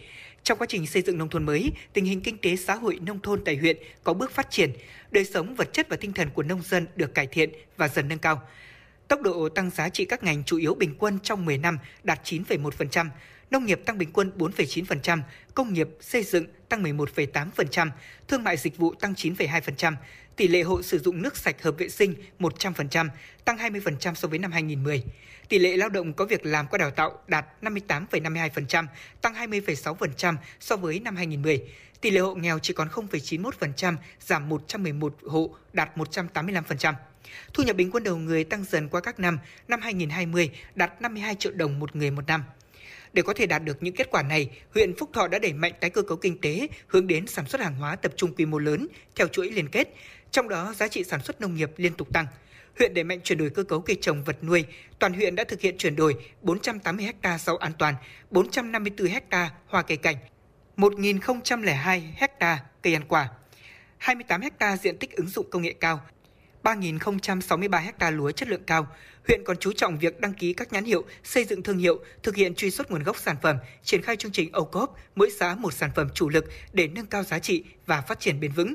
Trong 0.42 0.58
quá 0.58 0.66
trình 0.70 0.86
xây 0.86 1.02
dựng 1.02 1.18
nông 1.18 1.28
thôn 1.28 1.46
mới, 1.46 1.72
tình 1.92 2.04
hình 2.04 2.20
kinh 2.20 2.38
tế 2.38 2.56
xã 2.56 2.74
hội 2.74 2.98
nông 3.02 3.20
thôn 3.20 3.44
tại 3.44 3.56
huyện 3.56 3.76
có 4.04 4.14
bước 4.14 4.30
phát 4.30 4.50
triển, 4.50 4.72
đời 5.10 5.24
sống 5.24 5.54
vật 5.54 5.72
chất 5.72 5.88
và 5.88 5.96
tinh 5.96 6.12
thần 6.12 6.30
của 6.30 6.42
nông 6.42 6.62
dân 6.62 6.86
được 6.96 7.14
cải 7.14 7.26
thiện 7.26 7.50
và 7.76 7.88
dần 7.88 8.08
nâng 8.08 8.18
cao. 8.18 8.42
Tốc 9.10 9.22
độ 9.22 9.48
tăng 9.48 9.70
giá 9.70 9.88
trị 9.88 10.04
các 10.04 10.24
ngành 10.24 10.44
chủ 10.44 10.56
yếu 10.56 10.74
bình 10.74 10.94
quân 10.98 11.18
trong 11.22 11.44
10 11.44 11.58
năm 11.58 11.78
đạt 12.04 12.20
9,1%, 12.24 13.06
nông 13.50 13.66
nghiệp 13.66 13.80
tăng 13.84 13.98
bình 13.98 14.10
quân 14.12 14.32
4,9%, 14.38 15.20
công 15.54 15.72
nghiệp 15.72 15.88
xây 16.00 16.22
dựng 16.22 16.46
tăng 16.68 16.82
11,8%, 16.82 17.90
thương 18.28 18.44
mại 18.44 18.56
dịch 18.56 18.76
vụ 18.76 18.94
tăng 18.94 19.12
9,2%, 19.12 19.94
tỷ 20.36 20.48
lệ 20.48 20.62
hộ 20.62 20.82
sử 20.82 20.98
dụng 20.98 21.22
nước 21.22 21.36
sạch 21.36 21.62
hợp 21.62 21.74
vệ 21.78 21.88
sinh 21.88 22.14
100%, 22.38 23.08
tăng 23.44 23.56
20% 23.56 24.14
so 24.14 24.28
với 24.28 24.38
năm 24.38 24.52
2010. 24.52 25.04
Tỷ 25.48 25.58
lệ 25.58 25.76
lao 25.76 25.88
động 25.88 26.12
có 26.12 26.24
việc 26.24 26.46
làm 26.46 26.66
qua 26.66 26.78
đào 26.78 26.90
tạo 26.90 27.18
đạt 27.28 27.46
58,52%, 27.62 28.86
tăng 29.20 29.34
20,6% 29.34 30.34
so 30.60 30.76
với 30.76 31.00
năm 31.00 31.16
2010. 31.16 31.62
Tỷ 32.00 32.10
lệ 32.10 32.20
hộ 32.20 32.34
nghèo 32.34 32.58
chỉ 32.58 32.72
còn 32.72 32.88
0,91%, 32.88 33.96
giảm 34.20 34.48
111 34.48 35.16
hộ, 35.26 35.50
đạt 35.72 35.96
185%. 35.96 36.94
Thu 37.54 37.62
nhập 37.62 37.76
bình 37.76 37.90
quân 37.90 38.04
đầu 38.04 38.16
người 38.16 38.44
tăng 38.44 38.64
dần 38.64 38.88
qua 38.88 39.00
các 39.00 39.20
năm, 39.20 39.38
năm 39.68 39.80
2020 39.80 40.50
đạt 40.74 41.02
52 41.02 41.34
triệu 41.34 41.52
đồng 41.52 41.80
một 41.80 41.96
người 41.96 42.10
một 42.10 42.26
năm. 42.26 42.44
Để 43.12 43.22
có 43.22 43.32
thể 43.32 43.46
đạt 43.46 43.64
được 43.64 43.82
những 43.82 43.94
kết 43.94 44.10
quả 44.10 44.22
này, 44.22 44.50
huyện 44.74 44.96
Phúc 44.96 45.10
Thọ 45.12 45.28
đã 45.28 45.38
đẩy 45.38 45.52
mạnh 45.52 45.72
tái 45.80 45.90
cơ 45.90 46.02
cấu 46.02 46.16
kinh 46.16 46.40
tế, 46.40 46.68
hướng 46.86 47.06
đến 47.06 47.26
sản 47.26 47.46
xuất 47.46 47.60
hàng 47.60 47.74
hóa 47.74 47.96
tập 47.96 48.12
trung 48.16 48.34
quy 48.34 48.46
mô 48.46 48.58
lớn 48.58 48.86
theo 49.16 49.28
chuỗi 49.28 49.50
liên 49.50 49.68
kết, 49.68 49.88
trong 50.30 50.48
đó 50.48 50.74
giá 50.76 50.88
trị 50.88 51.04
sản 51.04 51.22
xuất 51.22 51.40
nông 51.40 51.54
nghiệp 51.54 51.70
liên 51.76 51.94
tục 51.94 52.12
tăng. 52.12 52.26
Huyện 52.78 52.94
đẩy 52.94 53.04
mạnh 53.04 53.20
chuyển 53.24 53.38
đổi 53.38 53.50
cơ 53.50 53.62
cấu 53.62 53.80
cây 53.80 53.96
trồng 54.00 54.24
vật 54.24 54.44
nuôi, 54.44 54.64
toàn 54.98 55.12
huyện 55.12 55.34
đã 55.34 55.44
thực 55.44 55.60
hiện 55.60 55.78
chuyển 55.78 55.96
đổi 55.96 56.14
480 56.42 57.06
ha 57.22 57.38
rau 57.38 57.56
an 57.56 57.72
toàn, 57.78 57.94
454 58.30 59.08
ha 59.30 59.50
hoa 59.66 59.82
cây 59.82 59.96
cảnh, 59.96 60.16
1.002 60.76 62.00
ha 62.16 62.58
cây 62.82 62.94
ăn 62.94 63.04
quả, 63.08 63.28
28 63.98 64.40
ha 64.60 64.76
diện 64.76 64.98
tích 64.98 65.16
ứng 65.16 65.28
dụng 65.28 65.50
công 65.50 65.62
nghệ 65.62 65.74
cao, 65.80 66.00
3.063 66.62 67.92
ha 67.98 68.10
lúa 68.10 68.30
chất 68.30 68.48
lượng 68.48 68.64
cao. 68.66 68.86
Huyện 69.28 69.44
còn 69.44 69.56
chú 69.56 69.72
trọng 69.72 69.98
việc 69.98 70.20
đăng 70.20 70.34
ký 70.34 70.52
các 70.52 70.72
nhãn 70.72 70.84
hiệu, 70.84 71.04
xây 71.24 71.44
dựng 71.44 71.62
thương 71.62 71.78
hiệu, 71.78 71.98
thực 72.22 72.36
hiện 72.36 72.54
truy 72.54 72.70
xuất 72.70 72.90
nguồn 72.90 73.02
gốc 73.02 73.16
sản 73.16 73.36
phẩm, 73.42 73.56
triển 73.82 74.02
khai 74.02 74.16
chương 74.16 74.32
trình 74.32 74.50
ô 74.52 74.64
cốp, 74.64 74.96
mỗi 75.14 75.30
xã 75.30 75.54
một 75.54 75.72
sản 75.72 75.90
phẩm 75.94 76.08
chủ 76.14 76.28
lực 76.28 76.44
để 76.72 76.88
nâng 76.88 77.06
cao 77.06 77.22
giá 77.22 77.38
trị 77.38 77.64
và 77.86 78.00
phát 78.00 78.20
triển 78.20 78.40
bền 78.40 78.52
vững. 78.52 78.74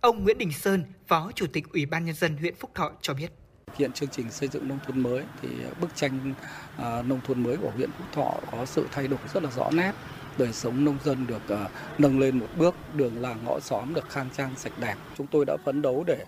Ông 0.00 0.24
Nguyễn 0.24 0.38
Đình 0.38 0.52
Sơn, 0.52 0.84
Phó 1.06 1.30
Chủ 1.34 1.46
tịch 1.46 1.64
Ủy 1.72 1.86
ban 1.86 2.04
Nhân 2.04 2.14
dân 2.14 2.36
huyện 2.36 2.54
Phúc 2.54 2.70
Thọ 2.74 2.90
cho 3.00 3.14
biết. 3.14 3.30
hiện 3.78 3.92
chương 3.92 4.08
trình 4.08 4.30
xây 4.30 4.48
dựng 4.48 4.68
nông 4.68 4.78
thôn 4.86 5.00
mới 5.00 5.22
thì 5.42 5.48
bức 5.80 5.96
tranh 5.96 6.34
à, 6.76 7.02
nông 7.02 7.20
thôn 7.26 7.42
mới 7.42 7.56
của 7.56 7.70
huyện 7.70 7.90
Phúc 7.98 8.06
Thọ 8.12 8.34
có 8.52 8.66
sự 8.66 8.86
thay 8.92 9.08
đổi 9.08 9.18
rất 9.34 9.42
là 9.42 9.50
rõ 9.50 9.70
nét 9.70 9.92
đời 10.38 10.52
sống 10.52 10.84
nông 10.84 10.98
dân 11.04 11.26
được 11.26 11.48
à, 11.48 11.68
nâng 11.98 12.18
lên 12.18 12.38
một 12.38 12.46
bước 12.56 12.74
đường 12.94 13.20
làng 13.20 13.38
ngõ 13.44 13.60
xóm 13.60 13.94
được 13.94 14.10
khang 14.10 14.28
trang 14.36 14.50
sạch 14.56 14.72
đẹp 14.80 14.94
chúng 15.18 15.26
tôi 15.26 15.44
đã 15.44 15.56
phấn 15.64 15.82
đấu 15.82 16.04
để 16.06 16.24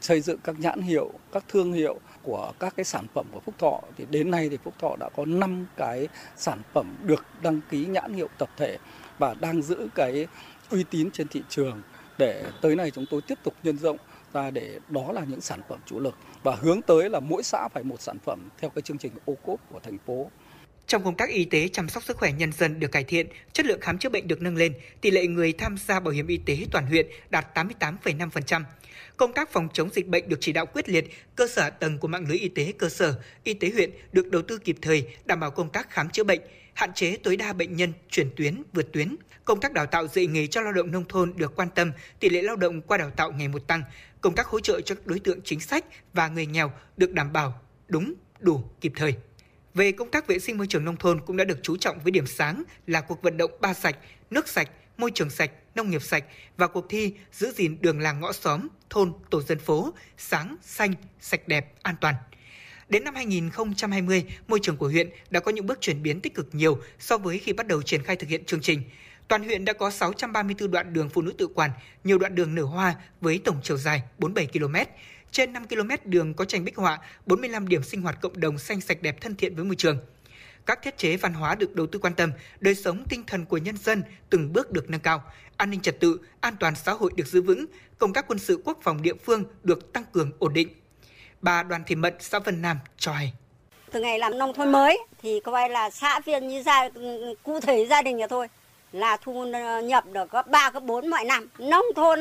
xây 0.00 0.20
dựng 0.20 0.38
các 0.44 0.60
nhãn 0.60 0.82
hiệu 0.82 1.10
các 1.32 1.44
thương 1.48 1.72
hiệu 1.72 2.00
của 2.22 2.52
các 2.60 2.74
cái 2.76 2.84
sản 2.84 3.06
phẩm 3.14 3.26
của 3.32 3.40
Phúc 3.40 3.54
Thọ 3.58 3.80
thì 3.96 4.06
đến 4.10 4.30
nay 4.30 4.48
thì 4.48 4.58
Phúc 4.64 4.74
Thọ 4.78 4.96
đã 5.00 5.08
có 5.16 5.24
5 5.24 5.66
cái 5.76 6.08
sản 6.36 6.62
phẩm 6.74 6.96
được 7.02 7.24
đăng 7.42 7.60
ký 7.70 7.86
nhãn 7.86 8.14
hiệu 8.14 8.28
tập 8.38 8.50
thể 8.56 8.78
và 9.18 9.34
đang 9.34 9.62
giữ 9.62 9.88
cái 9.94 10.26
uy 10.70 10.84
tín 10.90 11.10
trên 11.10 11.28
thị 11.28 11.42
trường 11.48 11.82
để 12.18 12.44
tới 12.62 12.76
này 12.76 12.90
chúng 12.90 13.06
tôi 13.10 13.20
tiếp 13.22 13.38
tục 13.42 13.54
nhân 13.62 13.78
rộng 13.78 13.96
ra 14.32 14.50
để 14.50 14.78
đó 14.88 15.12
là 15.12 15.24
những 15.28 15.40
sản 15.40 15.60
phẩm 15.68 15.78
chủ 15.86 16.00
lực 16.00 16.14
và 16.42 16.54
hướng 16.54 16.82
tới 16.82 17.10
là 17.10 17.20
mỗi 17.20 17.42
xã 17.42 17.68
phải 17.68 17.82
một 17.82 18.00
sản 18.00 18.18
phẩm 18.24 18.48
theo 18.60 18.70
cái 18.70 18.82
chương 18.82 18.98
trình 18.98 19.12
ô 19.24 19.34
cốp 19.34 19.60
của 19.70 19.80
thành 19.80 19.98
phố. 20.06 20.30
Trong 20.86 21.04
công 21.04 21.16
tác 21.16 21.28
y 21.28 21.44
tế 21.44 21.68
chăm 21.68 21.88
sóc 21.88 22.04
sức 22.04 22.16
khỏe 22.16 22.32
nhân 22.32 22.52
dân 22.52 22.80
được 22.80 22.92
cải 22.92 23.04
thiện, 23.04 23.26
chất 23.52 23.66
lượng 23.66 23.80
khám 23.80 23.98
chữa 23.98 24.08
bệnh 24.08 24.28
được 24.28 24.42
nâng 24.42 24.56
lên, 24.56 24.72
tỷ 25.00 25.10
lệ 25.10 25.26
người 25.26 25.52
tham 25.52 25.76
gia 25.86 26.00
bảo 26.00 26.12
hiểm 26.14 26.26
y 26.26 26.36
tế 26.36 26.58
toàn 26.70 26.86
huyện 26.86 27.06
đạt 27.30 27.58
88,5%. 27.58 28.62
Công 29.18 29.32
tác 29.32 29.52
phòng 29.52 29.68
chống 29.72 29.90
dịch 29.92 30.06
bệnh 30.06 30.28
được 30.28 30.36
chỉ 30.40 30.52
đạo 30.52 30.66
quyết 30.66 30.88
liệt, 30.88 31.04
cơ 31.36 31.48
sở 31.48 31.62
hạ 31.62 31.70
tầng 31.70 31.98
của 31.98 32.08
mạng 32.08 32.26
lưới 32.28 32.38
y 32.38 32.48
tế 32.48 32.72
cơ 32.78 32.88
sở, 32.88 33.20
y 33.44 33.54
tế 33.54 33.70
huyện 33.70 33.90
được 34.12 34.30
đầu 34.30 34.42
tư 34.42 34.58
kịp 34.58 34.76
thời, 34.82 35.06
đảm 35.24 35.40
bảo 35.40 35.50
công 35.50 35.70
tác 35.70 35.90
khám 35.90 36.10
chữa 36.10 36.24
bệnh, 36.24 36.40
hạn 36.74 36.92
chế 36.94 37.16
tối 37.16 37.36
đa 37.36 37.52
bệnh 37.52 37.76
nhân 37.76 37.92
chuyển 38.10 38.30
tuyến, 38.36 38.62
vượt 38.72 38.92
tuyến. 38.92 39.16
Công 39.44 39.60
tác 39.60 39.72
đào 39.72 39.86
tạo 39.86 40.06
dạy 40.06 40.26
nghề 40.26 40.46
cho 40.46 40.60
lao 40.60 40.72
động 40.72 40.90
nông 40.90 41.04
thôn 41.08 41.32
được 41.36 41.56
quan 41.56 41.68
tâm, 41.74 41.92
tỷ 42.20 42.28
lệ 42.28 42.42
lao 42.42 42.56
động 42.56 42.82
qua 42.82 42.98
đào 42.98 43.10
tạo 43.10 43.32
ngày 43.32 43.48
một 43.48 43.66
tăng, 43.66 43.82
công 44.20 44.34
tác 44.34 44.46
hỗ 44.46 44.60
trợ 44.60 44.80
cho 44.80 44.94
các 44.94 45.06
đối 45.06 45.18
tượng 45.18 45.40
chính 45.44 45.60
sách 45.60 45.84
và 46.12 46.28
người 46.28 46.46
nghèo 46.46 46.72
được 46.96 47.12
đảm 47.12 47.32
bảo 47.32 47.60
đúng, 47.88 48.14
đủ, 48.40 48.64
kịp 48.80 48.92
thời. 48.96 49.14
Về 49.74 49.92
công 49.92 50.10
tác 50.10 50.26
vệ 50.26 50.38
sinh 50.38 50.58
môi 50.58 50.66
trường 50.66 50.84
nông 50.84 50.96
thôn 50.96 51.20
cũng 51.20 51.36
đã 51.36 51.44
được 51.44 51.58
chú 51.62 51.76
trọng 51.76 51.98
với 51.98 52.10
điểm 52.10 52.26
sáng 52.26 52.62
là 52.86 53.00
cuộc 53.00 53.22
vận 53.22 53.36
động 53.36 53.50
ba 53.60 53.74
sạch, 53.74 53.96
nước 54.30 54.48
sạch, 54.48 54.70
môi 54.98 55.10
trường 55.10 55.30
sạch, 55.30 55.50
nông 55.74 55.90
nghiệp 55.90 56.02
sạch 56.02 56.24
và 56.56 56.66
cuộc 56.66 56.86
thi 56.88 57.12
giữ 57.32 57.52
gìn 57.52 57.76
đường 57.80 58.00
làng 58.00 58.20
ngõ 58.20 58.32
xóm, 58.32 58.68
thôn, 58.90 59.12
tổ 59.30 59.42
dân 59.42 59.58
phố, 59.58 59.94
sáng, 60.18 60.56
xanh, 60.62 60.94
sạch 61.20 61.48
đẹp, 61.48 61.72
an 61.82 61.94
toàn. 62.00 62.14
Đến 62.88 63.04
năm 63.04 63.14
2020, 63.14 64.24
môi 64.48 64.58
trường 64.62 64.76
của 64.76 64.88
huyện 64.88 65.10
đã 65.30 65.40
có 65.40 65.52
những 65.52 65.66
bước 65.66 65.80
chuyển 65.80 66.02
biến 66.02 66.20
tích 66.20 66.34
cực 66.34 66.48
nhiều 66.52 66.78
so 66.98 67.18
với 67.18 67.38
khi 67.38 67.52
bắt 67.52 67.66
đầu 67.66 67.82
triển 67.82 68.02
khai 68.02 68.16
thực 68.16 68.28
hiện 68.28 68.44
chương 68.44 68.60
trình. 68.60 68.82
Toàn 69.28 69.44
huyện 69.44 69.64
đã 69.64 69.72
có 69.72 69.90
634 69.90 70.70
đoạn 70.70 70.92
đường 70.92 71.08
phụ 71.08 71.22
nữ 71.22 71.32
tự 71.38 71.46
quản, 71.46 71.70
nhiều 72.04 72.18
đoạn 72.18 72.34
đường 72.34 72.54
nở 72.54 72.62
hoa 72.62 72.94
với 73.20 73.40
tổng 73.44 73.60
chiều 73.62 73.76
dài 73.76 74.02
47 74.18 74.46
km, 74.46 74.74
trên 75.30 75.52
5 75.52 75.68
km 75.68 75.90
đường 76.04 76.34
có 76.34 76.44
tranh 76.44 76.64
bích 76.64 76.76
họa, 76.76 76.98
45 77.26 77.68
điểm 77.68 77.82
sinh 77.82 78.02
hoạt 78.02 78.20
cộng 78.20 78.40
đồng 78.40 78.58
xanh 78.58 78.80
sạch 78.80 79.02
đẹp 79.02 79.20
thân 79.20 79.36
thiện 79.36 79.54
với 79.54 79.64
môi 79.64 79.76
trường. 79.76 79.98
Các 80.68 80.82
thiết 80.82 80.98
chế 80.98 81.16
văn 81.16 81.34
hóa 81.34 81.54
được 81.54 81.74
đầu 81.74 81.86
tư 81.86 81.98
quan 81.98 82.14
tâm, 82.14 82.32
đời 82.60 82.74
sống 82.74 83.04
tinh 83.08 83.24
thần 83.26 83.44
của 83.44 83.56
nhân 83.56 83.76
dân 83.76 84.02
từng 84.30 84.52
bước 84.52 84.70
được 84.70 84.90
nâng 84.90 85.00
cao, 85.00 85.22
an 85.56 85.70
ninh 85.70 85.80
trật 85.80 86.00
tự, 86.00 86.20
an 86.40 86.56
toàn 86.60 86.74
xã 86.74 86.92
hội 86.92 87.10
được 87.16 87.26
giữ 87.26 87.42
vững, 87.42 87.66
công 87.98 88.12
tác 88.12 88.24
quân 88.28 88.38
sự 88.38 88.62
quốc 88.64 88.78
phòng 88.82 89.02
địa 89.02 89.14
phương 89.24 89.44
được 89.62 89.92
tăng 89.92 90.04
cường 90.12 90.30
ổn 90.38 90.52
định. 90.52 90.68
Bà 91.40 91.62
Đoàn 91.62 91.82
Thị 91.86 91.94
Mận, 91.94 92.14
xã 92.20 92.38
Vân 92.38 92.62
Nam 92.62 92.78
cho 92.98 93.12
hay. 93.12 93.32
Từ 93.92 94.00
ngày 94.00 94.18
làm 94.18 94.38
nông 94.38 94.54
thôn 94.54 94.72
mới 94.72 94.98
thì 95.22 95.40
coi 95.40 95.68
là 95.68 95.90
xã 95.90 96.20
viên 96.20 96.48
như 96.48 96.62
gia 96.62 96.88
cụ 97.42 97.60
thể 97.60 97.86
gia 97.86 98.02
đình 98.02 98.16
nhà 98.16 98.26
thôi 98.26 98.48
là 98.92 99.16
thu 99.16 99.44
nhập 99.84 100.04
được 100.12 100.30
gấp 100.30 100.48
3 100.48 100.70
cấp 100.70 100.82
4 100.82 101.10
mọi 101.10 101.24
năm. 101.24 101.48
Nông 101.58 101.86
thôn 101.96 102.20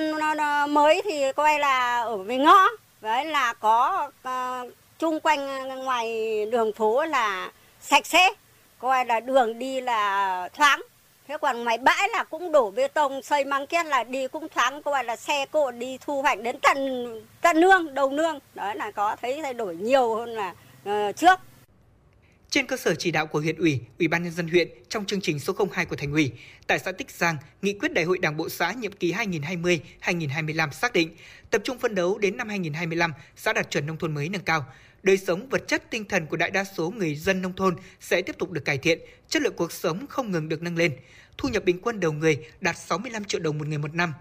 mới 0.73 1.01
thì 1.05 1.31
coi 1.35 1.59
là 1.59 2.01
ở 2.01 2.17
về 2.17 2.37
ngõ, 2.37 2.67
đấy 3.01 3.25
là 3.25 3.53
có 3.53 4.09
uh, 4.27 4.73
chung 4.99 5.19
quanh 5.19 5.67
ngoài 5.85 6.45
đường 6.45 6.73
phố 6.73 7.05
là 7.05 7.51
sạch 7.89 8.05
sẽ, 8.05 8.29
coi 8.79 9.05
là 9.05 9.19
đường 9.19 9.59
đi 9.59 9.81
là 9.81 10.49
thoáng. 10.53 10.81
Thế 11.27 11.37
còn 11.41 11.63
ngoài 11.63 11.77
bãi 11.77 12.09
là 12.09 12.23
cũng 12.23 12.51
đổ 12.51 12.71
bê 12.71 12.87
tông 12.87 13.21
xây 13.21 13.45
măng 13.45 13.67
két 13.67 13.85
là 13.85 14.03
đi 14.03 14.27
cũng 14.27 14.47
thoáng, 14.49 14.83
coi 14.83 15.03
là 15.03 15.15
xe 15.15 15.45
cộ 15.51 15.71
đi 15.71 15.97
thu 16.01 16.21
hoạch 16.21 16.41
đến 16.41 16.55
tận 16.61 16.77
tận 17.41 17.61
nương, 17.61 17.93
đầu 17.93 18.09
nương. 18.09 18.39
Đó 18.55 18.73
là 18.73 18.91
có 18.91 19.15
thấy 19.21 19.39
thay 19.41 19.53
đổi 19.53 19.75
nhiều 19.75 20.15
hơn 20.15 20.29
là 20.29 20.53
uh, 20.89 21.15
trước. 21.15 21.39
Trên 22.49 22.67
cơ 22.67 22.77
sở 22.77 22.95
chỉ 22.95 23.11
đạo 23.11 23.27
của 23.27 23.39
huyện 23.39 23.55
ủy, 23.55 23.79
ủy 23.99 24.07
ban 24.07 24.23
nhân 24.23 24.33
dân 24.33 24.47
huyện 24.47 24.67
trong 24.89 25.05
chương 25.05 25.21
trình 25.21 25.39
số 25.39 25.53
02 25.71 25.85
của 25.85 25.95
thành 25.95 26.11
ủy, 26.11 26.31
tại 26.67 26.79
xã 26.79 26.91
Tích 26.91 27.11
Giang, 27.11 27.37
nghị 27.61 27.73
quyết 27.73 27.93
đại 27.93 28.05
hội 28.05 28.17
Đảng 28.17 28.37
bộ 28.37 28.49
xã 28.49 28.71
nhiệm 28.71 28.91
kỳ 28.91 29.13
2020-2025 29.13 30.71
xác 30.71 30.93
định 30.93 31.15
tập 31.49 31.61
trung 31.63 31.79
phân 31.79 31.95
đấu 31.95 32.17
đến 32.17 32.37
năm 32.37 32.49
2025 32.49 33.13
xã 33.35 33.53
đạt 33.53 33.71
chuẩn 33.71 33.85
nông 33.85 33.97
thôn 33.97 34.13
mới 34.13 34.29
nâng 34.29 34.41
cao. 34.41 34.65
Đời 35.07 35.17
sống 35.17 35.47
vật 35.49 35.67
chất 35.67 35.91
tinh 35.91 36.05
thần 36.05 36.25
của 36.25 36.37
đại 36.37 36.51
đa 36.51 36.63
số 36.63 36.89
người 36.89 37.15
dân 37.15 37.41
nông 37.41 37.53
thôn 37.53 37.75
sẽ 37.99 38.21
tiếp 38.21 38.35
tục 38.39 38.51
được 38.51 38.65
cải 38.65 38.77
thiện, 38.77 38.99
chất 39.27 39.41
lượng 39.41 39.53
cuộc 39.57 39.71
sống 39.71 40.07
không 40.09 40.31
ngừng 40.31 40.49
được 40.49 40.61
nâng 40.61 40.77
lên. 40.77 40.91
Thu 41.37 41.49
nhập 41.49 41.63
bình 41.65 41.79
quân 41.81 41.99
đầu 41.99 42.11
người 42.11 42.45
đạt 42.61 42.77
65 42.77 43.23
triệu 43.23 43.41
đồng 43.41 43.57
một 43.57 43.67
người 43.67 43.77
một 43.77 43.93
năm. 43.93 44.13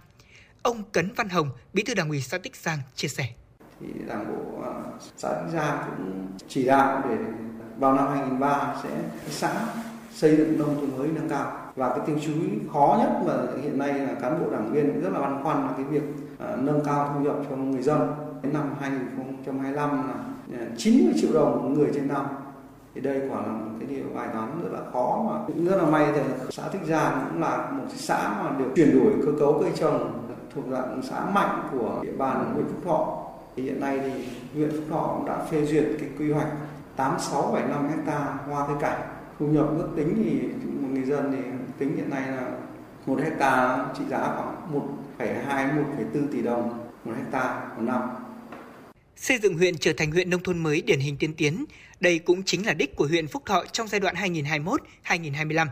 Ông 0.62 0.82
Cấn 0.92 1.12
Văn 1.16 1.28
Hồng, 1.28 1.50
Bí 1.72 1.82
thư 1.82 1.94
Đảng 1.94 2.08
ủy 2.08 2.20
xã 2.20 2.38
Tích 2.38 2.56
Giang 2.56 2.78
chia 2.94 3.08
sẻ. 3.08 3.28
Thì 3.80 3.86
Đảng 4.06 4.26
bộ 4.28 4.62
à, 4.62 4.72
xã 5.16 5.28
Tích 5.28 5.52
Giang 5.52 5.78
cũng 5.86 6.28
chỉ 6.48 6.64
đạo 6.64 7.02
để 7.08 7.16
vào 7.78 7.94
năm 7.94 8.08
2003 8.08 8.80
sẽ 8.82 8.90
xã 9.30 9.66
xây 10.14 10.36
dựng 10.36 10.58
nông 10.58 10.80
thôn 10.80 10.98
mới 10.98 11.08
nâng 11.08 11.28
cao 11.28 11.72
và 11.76 11.88
cái 11.88 11.98
tiêu 12.06 12.16
chí 12.22 12.32
khó 12.72 12.98
nhất 13.00 13.10
mà 13.26 13.62
hiện 13.62 13.78
nay 13.78 13.92
là 13.92 14.14
cán 14.22 14.44
bộ 14.44 14.50
đảng 14.50 14.72
viên 14.72 15.00
rất 15.00 15.10
là 15.12 15.20
băn 15.20 15.44
khoăn 15.44 15.66
là 15.66 15.72
cái 15.76 15.84
việc 15.84 16.02
à, 16.38 16.56
nâng 16.58 16.84
cao 16.84 17.12
thu 17.14 17.24
nhập 17.24 17.36
cho 17.50 17.56
người 17.56 17.82
dân 17.82 18.10
đến 18.42 18.52
năm 18.52 18.74
2025 18.80 19.90
là 19.90 20.14
Dạ, 20.48 20.58
90 20.76 21.14
triệu 21.20 21.32
đồng 21.32 21.62
một 21.62 21.68
người 21.68 21.90
trên 21.94 22.08
năm. 22.08 22.26
Thì 22.94 23.00
đây 23.00 23.20
quả 23.30 23.42
là 23.42 23.52
một 23.52 23.70
cái 23.80 23.88
điều 23.88 24.04
bài 24.14 24.28
toán 24.32 24.60
rất 24.62 24.68
là 24.72 24.80
khó 24.92 25.22
mà. 25.28 25.38
Cũng 25.46 25.66
rất 25.66 25.76
là 25.76 25.84
may 25.90 26.06
thì 26.14 26.20
xã 26.50 26.68
Thích 26.68 26.82
Giang 26.86 27.26
cũng 27.28 27.40
là 27.40 27.70
một 27.70 27.84
cái 27.88 27.98
xã 27.98 28.42
mà 28.42 28.50
được 28.58 28.72
chuyển 28.76 28.98
đổi 28.98 29.12
cơ 29.26 29.32
cấu 29.38 29.58
cây 29.60 29.72
trồng 29.74 30.22
thuộc 30.54 30.64
dạng 30.70 31.00
xã 31.02 31.24
mạnh 31.34 31.68
của 31.72 32.00
địa 32.02 32.16
bàn 32.18 32.52
huyện 32.54 32.66
Phúc 32.66 32.82
Thọ. 32.84 33.22
Thì 33.56 33.62
hiện 33.62 33.80
nay 33.80 34.00
thì 34.00 34.28
huyện 34.54 34.70
Phúc 34.70 34.84
Thọ 34.90 35.14
cũng 35.16 35.26
đã 35.26 35.38
phê 35.50 35.66
duyệt 35.66 35.84
cái 36.00 36.08
quy 36.18 36.32
hoạch 36.32 36.48
8675 36.96 37.88
hecta 37.88 38.38
hoa 38.48 38.66
cây 38.66 38.76
cảnh. 38.80 39.00
Thu 39.38 39.46
nhập 39.46 39.66
ước 39.78 39.88
tính 39.96 40.22
thì 40.24 40.48
một 40.80 40.88
người 40.92 41.04
dân 41.04 41.32
thì 41.32 41.50
tính 41.78 41.96
hiện 41.96 42.10
nay 42.10 42.30
là 42.30 42.46
một 43.06 43.20
hecta 43.22 43.84
trị 43.98 44.04
giá 44.08 44.18
khoảng 44.18 44.82
1,2 45.18 45.68
1,4 46.14 46.26
tỷ 46.32 46.42
đồng 46.42 46.78
một 47.04 47.12
hecta 47.16 47.60
một 47.76 47.82
năm. 47.82 48.00
Xây 49.16 49.38
dựng 49.38 49.54
huyện 49.54 49.78
trở 49.78 49.92
thành 49.92 50.10
huyện 50.10 50.30
nông 50.30 50.42
thôn 50.42 50.58
mới 50.58 50.82
điển 50.82 51.00
hình 51.00 51.16
tiên 51.16 51.34
tiến, 51.34 51.64
đây 52.00 52.18
cũng 52.18 52.42
chính 52.42 52.66
là 52.66 52.74
đích 52.74 52.96
của 52.96 53.06
huyện 53.06 53.26
Phúc 53.26 53.42
Thọ 53.46 53.64
trong 53.72 53.88
giai 53.88 54.00
đoạn 54.00 54.14
2021-2025. 54.14 55.66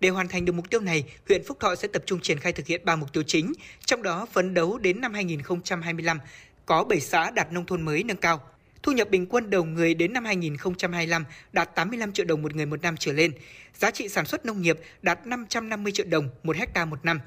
Để 0.00 0.08
hoàn 0.08 0.28
thành 0.28 0.44
được 0.44 0.52
mục 0.52 0.70
tiêu 0.70 0.80
này, 0.80 1.04
huyện 1.28 1.42
Phúc 1.44 1.56
Thọ 1.60 1.74
sẽ 1.74 1.88
tập 1.88 2.02
trung 2.06 2.20
triển 2.20 2.38
khai 2.38 2.52
thực 2.52 2.66
hiện 2.66 2.84
3 2.84 2.96
mục 2.96 3.12
tiêu 3.12 3.22
chính, 3.26 3.52
trong 3.84 4.02
đó 4.02 4.26
phấn 4.32 4.54
đấu 4.54 4.78
đến 4.78 5.00
năm 5.00 5.14
2025 5.14 6.18
có 6.66 6.84
7 6.84 7.00
xã 7.00 7.30
đạt 7.30 7.52
nông 7.52 7.66
thôn 7.66 7.82
mới 7.82 8.02
nâng 8.02 8.16
cao, 8.16 8.42
Thu 8.84 8.92
nhập 8.92 9.10
bình 9.10 9.26
quân 9.26 9.50
đầu 9.50 9.64
người 9.64 9.94
đến 9.94 10.12
năm 10.12 10.24
2025 10.24 11.24
đạt 11.52 11.74
85 11.74 12.12
triệu 12.12 12.26
đồng 12.26 12.42
một 12.42 12.54
người 12.54 12.66
một 12.66 12.82
năm 12.82 12.96
trở 12.96 13.12
lên. 13.12 13.32
Giá 13.78 13.90
trị 13.90 14.08
sản 14.08 14.26
xuất 14.26 14.46
nông 14.46 14.62
nghiệp 14.62 14.78
đạt 15.02 15.26
550 15.26 15.92
triệu 15.92 16.06
đồng 16.06 16.28
một 16.42 16.56
hecta 16.56 16.84
một 16.84 17.04
năm. 17.04 17.20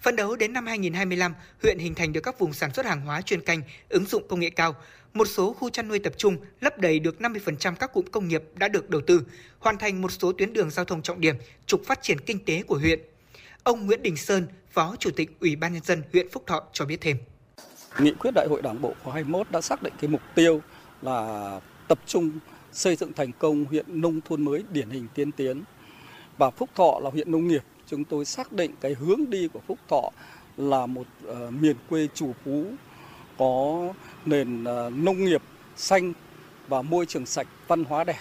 Phấn 0.00 0.16
đấu 0.16 0.36
đến 0.36 0.52
năm 0.52 0.66
2025, 0.66 1.34
huyện 1.62 1.78
hình 1.78 1.94
thành 1.94 2.12
được 2.12 2.20
các 2.20 2.38
vùng 2.38 2.52
sản 2.52 2.74
xuất 2.74 2.86
hàng 2.86 3.00
hóa 3.00 3.22
chuyên 3.22 3.40
canh, 3.40 3.62
ứng 3.88 4.06
dụng 4.06 4.28
công 4.28 4.40
nghệ 4.40 4.50
cao. 4.50 4.74
Một 5.14 5.24
số 5.28 5.52
khu 5.52 5.70
chăn 5.70 5.88
nuôi 5.88 5.98
tập 5.98 6.12
trung 6.16 6.36
lấp 6.60 6.78
đầy 6.78 7.00
được 7.00 7.16
50% 7.20 7.74
các 7.74 7.92
cụm 7.92 8.04
công 8.12 8.28
nghiệp 8.28 8.42
đã 8.54 8.68
được 8.68 8.90
đầu 8.90 9.00
tư, 9.00 9.22
hoàn 9.58 9.78
thành 9.78 10.02
một 10.02 10.12
số 10.12 10.32
tuyến 10.32 10.52
đường 10.52 10.70
giao 10.70 10.84
thông 10.84 11.02
trọng 11.02 11.20
điểm, 11.20 11.36
trục 11.66 11.84
phát 11.84 12.02
triển 12.02 12.20
kinh 12.20 12.44
tế 12.44 12.62
của 12.62 12.78
huyện. 12.78 13.00
Ông 13.62 13.86
Nguyễn 13.86 14.02
Đình 14.02 14.16
Sơn, 14.16 14.46
Phó 14.70 14.96
Chủ 14.98 15.10
tịch 15.10 15.30
Ủy 15.40 15.56
ban 15.56 15.72
nhân 15.72 15.82
dân 15.84 16.02
huyện 16.12 16.28
Phúc 16.32 16.42
Thọ 16.46 16.62
cho 16.72 16.84
biết 16.84 17.00
thêm. 17.00 17.16
Nghị 17.98 18.12
quyết 18.14 18.30
Đại 18.34 18.46
hội 18.50 18.62
Đảng 18.62 18.82
bộ 18.82 18.94
khóa 19.02 19.14
21 19.14 19.50
đã 19.50 19.60
xác 19.60 19.82
định 19.82 19.92
cái 20.00 20.10
mục 20.10 20.20
tiêu 20.34 20.62
là 21.02 21.60
tập 21.88 21.98
trung 22.06 22.30
xây 22.72 22.96
dựng 22.96 23.12
thành 23.12 23.32
công 23.38 23.64
huyện 23.64 24.00
nông 24.00 24.20
thôn 24.20 24.42
mới 24.42 24.64
điển 24.72 24.90
hình 24.90 25.06
tiên 25.14 25.32
tiến. 25.32 25.62
Và 26.38 26.50
Phúc 26.50 26.70
Thọ 26.74 27.00
là 27.02 27.10
huyện 27.10 27.32
nông 27.32 27.48
nghiệp, 27.48 27.62
chúng 27.86 28.04
tôi 28.04 28.24
xác 28.24 28.52
định 28.52 28.70
cái 28.80 28.94
hướng 28.94 29.30
đi 29.30 29.48
của 29.52 29.60
Phúc 29.66 29.78
Thọ 29.88 30.10
là 30.56 30.86
một 30.86 31.06
uh, 31.28 31.52
miền 31.52 31.76
quê 31.88 32.08
chủ 32.14 32.32
phú 32.44 32.64
có 33.40 33.92
nền 34.24 34.64
ờ, 34.64 34.90
nông 34.94 35.24
nghiệp 35.24 35.42
xanh 35.76 36.12
và 36.68 36.82
môi 36.82 37.06
trường 37.06 37.26
sạch, 37.26 37.46
văn 37.68 37.84
hóa 37.84 38.04
đẹp 38.04 38.20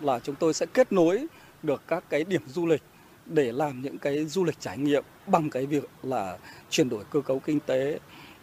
là 0.00 0.18
chúng 0.18 0.34
tôi 0.34 0.54
sẽ 0.54 0.66
kết 0.66 0.92
nối 0.92 1.26
được 1.62 1.82
các 1.88 2.04
cái 2.10 2.24
điểm 2.24 2.42
du 2.46 2.66
lịch 2.66 2.82
để 3.26 3.52
làm 3.52 3.82
những 3.82 3.98
cái 3.98 4.24
du 4.24 4.44
lịch 4.44 4.60
trải 4.60 4.78
nghiệm 4.78 5.04
bằng 5.26 5.50
cái 5.50 5.66
việc 5.66 5.90
là 6.02 6.38
chuyển 6.70 6.88
đổi 6.88 7.04
cơ 7.10 7.20
cấu 7.20 7.38
kinh 7.38 7.60
tế. 7.60 7.98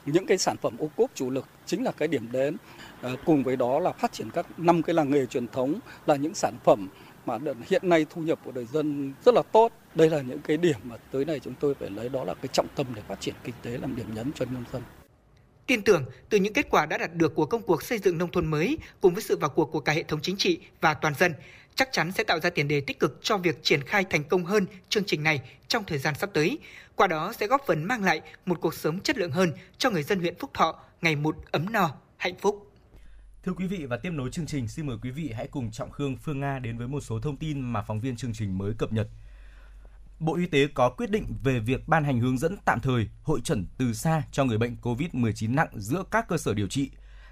Những 0.05 0.25
cái 0.25 0.37
sản 0.37 0.57
phẩm 0.57 0.75
ô 0.77 0.89
cốp 0.95 1.11
chủ 1.15 1.29
lực 1.29 1.45
chính 1.65 1.83
là 1.83 1.91
cái 1.91 2.07
điểm 2.07 2.27
đến 2.31 2.57
à, 3.01 3.09
cùng 3.25 3.43
với 3.43 3.55
đó 3.55 3.79
là 3.79 3.91
phát 3.91 4.13
triển 4.13 4.29
các 4.29 4.59
năm 4.59 4.83
cái 4.83 4.93
làng 4.93 5.11
nghề 5.11 5.25
truyền 5.25 5.47
thống 5.47 5.79
là 6.05 6.15
những 6.15 6.35
sản 6.35 6.53
phẩm 6.63 6.87
mà 7.25 7.37
hiện 7.67 7.89
nay 7.89 8.05
thu 8.09 8.21
nhập 8.21 8.39
của 8.45 8.51
đời 8.51 8.65
dân 8.65 9.13
rất 9.25 9.35
là 9.35 9.41
tốt. 9.51 9.71
Đây 9.95 10.09
là 10.09 10.21
những 10.21 10.39
cái 10.39 10.57
điểm 10.57 10.77
mà 10.83 10.97
tới 11.11 11.25
này 11.25 11.39
chúng 11.39 11.53
tôi 11.59 11.75
phải 11.75 11.89
lấy 11.89 12.09
đó 12.09 12.23
là 12.23 12.33
cái 12.33 12.47
trọng 12.53 12.67
tâm 12.75 12.87
để 12.95 13.01
phát 13.07 13.21
triển 13.21 13.35
kinh 13.43 13.55
tế 13.61 13.77
làm 13.77 13.95
điểm 13.95 14.07
nhấn 14.15 14.31
cho 14.35 14.45
nhân 14.45 14.63
dân. 14.73 14.81
Tin 15.67 15.81
tưởng 15.81 16.05
từ 16.29 16.37
những 16.37 16.53
kết 16.53 16.67
quả 16.69 16.85
đã 16.85 16.97
đạt 16.97 17.15
được 17.15 17.35
của 17.35 17.45
công 17.45 17.61
cuộc 17.61 17.83
xây 17.83 17.99
dựng 17.99 18.17
nông 18.17 18.31
thôn 18.31 18.45
mới 18.45 18.77
cùng 19.01 19.13
với 19.13 19.23
sự 19.23 19.37
vào 19.37 19.49
cuộc 19.49 19.65
của 19.71 19.79
cả 19.79 19.93
hệ 19.93 20.03
thống 20.03 20.21
chính 20.21 20.37
trị 20.37 20.59
và 20.81 20.93
toàn 20.93 21.13
dân, 21.15 21.33
chắc 21.75 21.89
chắn 21.91 22.11
sẽ 22.11 22.23
tạo 22.23 22.39
ra 22.39 22.49
tiền 22.49 22.67
đề 22.67 22.81
tích 22.81 22.99
cực 22.99 23.19
cho 23.21 23.37
việc 23.37 23.63
triển 23.63 23.81
khai 23.83 24.05
thành 24.09 24.23
công 24.23 24.45
hơn 24.45 24.65
chương 24.89 25.03
trình 25.03 25.23
này 25.23 25.41
trong 25.67 25.83
thời 25.83 25.97
gian 25.97 26.15
sắp 26.15 26.29
tới. 26.33 26.57
Qua 26.95 27.07
đó 27.07 27.33
sẽ 27.33 27.47
góp 27.47 27.61
phần 27.67 27.83
mang 27.83 28.03
lại 28.03 28.21
một 28.45 28.61
cuộc 28.61 28.73
sống 28.73 28.99
chất 28.99 29.17
lượng 29.17 29.31
hơn 29.31 29.51
cho 29.77 29.89
người 29.89 30.03
dân 30.03 30.19
huyện 30.19 30.35
Phúc 30.39 30.51
Thọ 30.53 30.79
ngày 31.01 31.15
một 31.15 31.35
ấm 31.51 31.65
no, 31.71 31.89
hạnh 32.17 32.35
phúc. 32.39 32.71
Thưa 33.43 33.53
quý 33.53 33.67
vị 33.67 33.85
và 33.85 33.97
tiếp 33.97 34.09
nối 34.09 34.29
chương 34.31 34.45
trình, 34.45 34.67
xin 34.67 34.87
mời 34.87 34.97
quý 35.01 35.11
vị 35.11 35.31
hãy 35.35 35.47
cùng 35.47 35.71
Trọng 35.71 35.91
Khương 35.91 36.17
Phương 36.17 36.39
Nga 36.39 36.59
đến 36.59 36.77
với 36.77 36.87
một 36.87 37.01
số 37.01 37.19
thông 37.19 37.37
tin 37.37 37.61
mà 37.61 37.81
phóng 37.81 37.99
viên 37.99 38.15
chương 38.15 38.33
trình 38.33 38.57
mới 38.57 38.73
cập 38.77 38.93
nhật. 38.93 39.07
Bộ 40.19 40.35
Y 40.35 40.45
tế 40.45 40.67
có 40.67 40.89
quyết 40.89 41.11
định 41.11 41.25
về 41.43 41.59
việc 41.59 41.87
ban 41.87 42.03
hành 42.03 42.19
hướng 42.19 42.37
dẫn 42.37 42.57
tạm 42.65 42.79
thời 42.79 43.09
hội 43.23 43.41
chẩn 43.43 43.67
từ 43.77 43.93
xa 43.93 44.23
cho 44.31 44.45
người 44.45 44.57
bệnh 44.57 44.75
COVID-19 44.81 45.55
nặng 45.55 45.67
giữa 45.73 46.03
các 46.11 46.27
cơ 46.27 46.37
sở 46.37 46.53
điều 46.53 46.67
trị. 46.67 46.91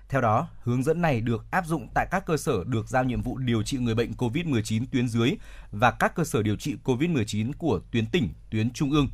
Theo 0.09 0.21
đó, 0.21 0.47
hướng 0.63 0.83
dẫn 0.83 1.01
này 1.01 1.21
được 1.21 1.45
áp 1.51 1.65
dụng 1.65 1.87
tại 1.93 2.07
các 2.11 2.25
cơ 2.25 2.37
sở 2.37 2.63
được 2.63 2.89
giao 2.89 3.03
nhiệm 3.03 3.21
vụ 3.21 3.37
điều 3.37 3.63
trị 3.63 3.77
người 3.77 3.95
bệnh 3.95 4.11
COVID-19 4.11 4.85
tuyến 4.91 5.07
dưới 5.07 5.31
và 5.71 5.91
các 5.91 6.15
cơ 6.15 6.23
sở 6.23 6.43
điều 6.43 6.55
trị 6.55 6.75
COVID-19 6.83 7.51
của 7.57 7.81
tuyến 7.91 8.05
tỉnh, 8.05 8.29
tuyến 8.49 8.71
trung 8.71 8.91
ương. 8.91 9.07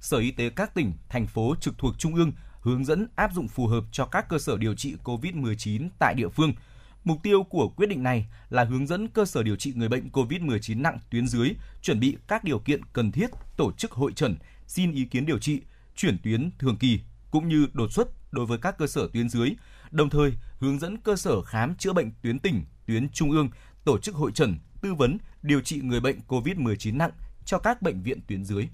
Sở 0.00 0.18
Y 0.18 0.30
tế 0.30 0.50
các 0.50 0.74
tỉnh, 0.74 0.92
thành 1.08 1.26
phố 1.26 1.54
trực 1.60 1.78
thuộc 1.78 1.98
trung 1.98 2.14
ương 2.14 2.32
hướng 2.60 2.84
dẫn 2.84 3.08
áp 3.16 3.32
dụng 3.34 3.48
phù 3.48 3.66
hợp 3.66 3.84
cho 3.92 4.04
các 4.04 4.28
cơ 4.28 4.38
sở 4.38 4.56
điều 4.58 4.74
trị 4.74 4.96
COVID-19 5.04 5.88
tại 5.98 6.14
địa 6.14 6.28
phương– 6.28 6.52
Mục 7.04 7.18
tiêu 7.22 7.42
của 7.42 7.68
quyết 7.68 7.86
định 7.86 8.02
này 8.02 8.26
là 8.50 8.64
hướng 8.64 8.86
dẫn 8.86 9.08
cơ 9.08 9.24
sở 9.24 9.42
điều 9.42 9.56
trị 9.56 9.72
người 9.76 9.88
bệnh 9.88 10.08
COVID-19 10.12 10.82
nặng 10.82 10.98
tuyến 11.10 11.26
dưới 11.26 11.50
chuẩn 11.82 12.00
bị 12.00 12.16
các 12.28 12.44
điều 12.44 12.58
kiện 12.58 12.80
cần 12.92 13.12
thiết 13.12 13.30
tổ 13.56 13.72
chức 13.72 13.92
hội 13.92 14.12
trần, 14.12 14.36
xin 14.66 14.92
ý 14.92 15.04
kiến 15.04 15.26
điều 15.26 15.38
trị, 15.38 15.60
chuyển 15.96 16.18
tuyến 16.22 16.50
thường 16.58 16.76
kỳ 16.76 17.00
cũng 17.30 17.48
như 17.48 17.66
đột 17.72 17.92
xuất 17.92 18.08
đối 18.32 18.46
với 18.46 18.58
các 18.58 18.78
cơ 18.78 18.86
sở 18.86 19.08
tuyến 19.12 19.28
dưới, 19.28 19.50
đồng 19.90 20.10
thời 20.10 20.32
hướng 20.58 20.78
dẫn 20.78 20.96
cơ 20.96 21.16
sở 21.16 21.42
khám 21.42 21.74
chữa 21.74 21.92
bệnh 21.92 22.10
tuyến 22.22 22.38
tỉnh, 22.38 22.64
tuyến 22.86 23.08
trung 23.08 23.30
ương 23.30 23.50
tổ 23.84 23.98
chức 23.98 24.14
hội 24.14 24.32
trần, 24.34 24.58
tư 24.80 24.94
vấn, 24.94 25.18
điều 25.42 25.60
trị 25.60 25.80
người 25.80 26.00
bệnh 26.00 26.18
COVID-19 26.28 26.96
nặng 26.96 27.10
cho 27.44 27.58
các 27.58 27.82
bệnh 27.82 28.02
viện 28.02 28.20
tuyến 28.28 28.44
dưới. 28.44 28.68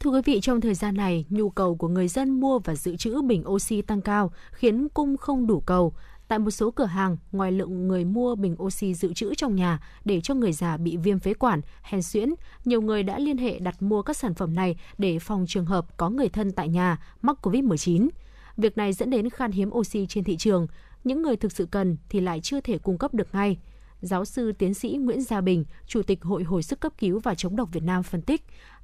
Thưa 0.00 0.10
quý 0.10 0.20
vị, 0.24 0.40
trong 0.42 0.60
thời 0.60 0.74
gian 0.74 0.94
này, 0.96 1.24
nhu 1.28 1.50
cầu 1.50 1.76
của 1.76 1.88
người 1.88 2.08
dân 2.08 2.40
mua 2.40 2.58
và 2.58 2.74
dự 2.74 2.96
trữ 2.96 3.22
bình 3.22 3.48
oxy 3.48 3.82
tăng 3.82 4.02
cao, 4.02 4.32
khiến 4.50 4.88
cung 4.88 5.16
không 5.16 5.46
đủ 5.46 5.60
cầu. 5.60 5.94
Tại 6.32 6.38
một 6.38 6.50
số 6.50 6.70
cửa 6.70 6.84
hàng, 6.84 7.16
ngoài 7.32 7.52
lượng 7.52 7.88
người 7.88 8.04
mua 8.04 8.34
bình 8.34 8.62
oxy 8.62 8.94
dự 8.94 9.12
trữ 9.12 9.34
trong 9.34 9.56
nhà 9.56 9.80
để 10.04 10.20
cho 10.20 10.34
người 10.34 10.52
già 10.52 10.76
bị 10.76 10.96
viêm 10.96 11.18
phế 11.18 11.34
quản, 11.34 11.60
hèn 11.82 12.02
suyễn 12.02 12.34
nhiều 12.64 12.82
người 12.82 13.02
đã 13.02 13.18
liên 13.18 13.38
hệ 13.38 13.58
đặt 13.58 13.82
mua 13.82 14.02
các 14.02 14.16
sản 14.16 14.34
phẩm 14.34 14.54
này 14.54 14.76
để 14.98 15.18
phòng 15.18 15.44
trường 15.48 15.66
hợp 15.66 15.96
có 15.96 16.10
người 16.10 16.28
thân 16.28 16.52
tại 16.52 16.68
nhà 16.68 16.98
mắc 17.22 17.36
COVID-19. 17.42 18.08
Việc 18.56 18.76
này 18.76 18.92
dẫn 18.92 19.10
đến 19.10 19.30
khan 19.30 19.52
hiếm 19.52 19.70
oxy 19.72 20.06
trên 20.06 20.24
thị 20.24 20.36
trường. 20.36 20.66
Những 21.04 21.22
người 21.22 21.36
thực 21.36 21.52
sự 21.52 21.66
cần 21.66 21.96
thì 22.08 22.20
lại 22.20 22.40
chưa 22.40 22.60
thể 22.60 22.78
cung 22.78 22.98
cấp 22.98 23.14
được 23.14 23.34
ngay. 23.34 23.58
Giáo 24.00 24.24
sư 24.24 24.52
tiến 24.52 24.74
sĩ 24.74 24.90
Nguyễn 24.90 25.22
Gia 25.22 25.40
Bình, 25.40 25.64
Chủ 25.86 26.02
tịch 26.02 26.22
Hội 26.22 26.42
Hồi 26.42 26.62
sức 26.62 26.80
cấp 26.80 26.92
cứu 26.98 27.20
và 27.20 27.34
chống 27.34 27.56
độc 27.56 27.68
Việt 27.72 27.82
Nam 27.82 28.02
phân 28.02 28.22
tích, 28.22 28.42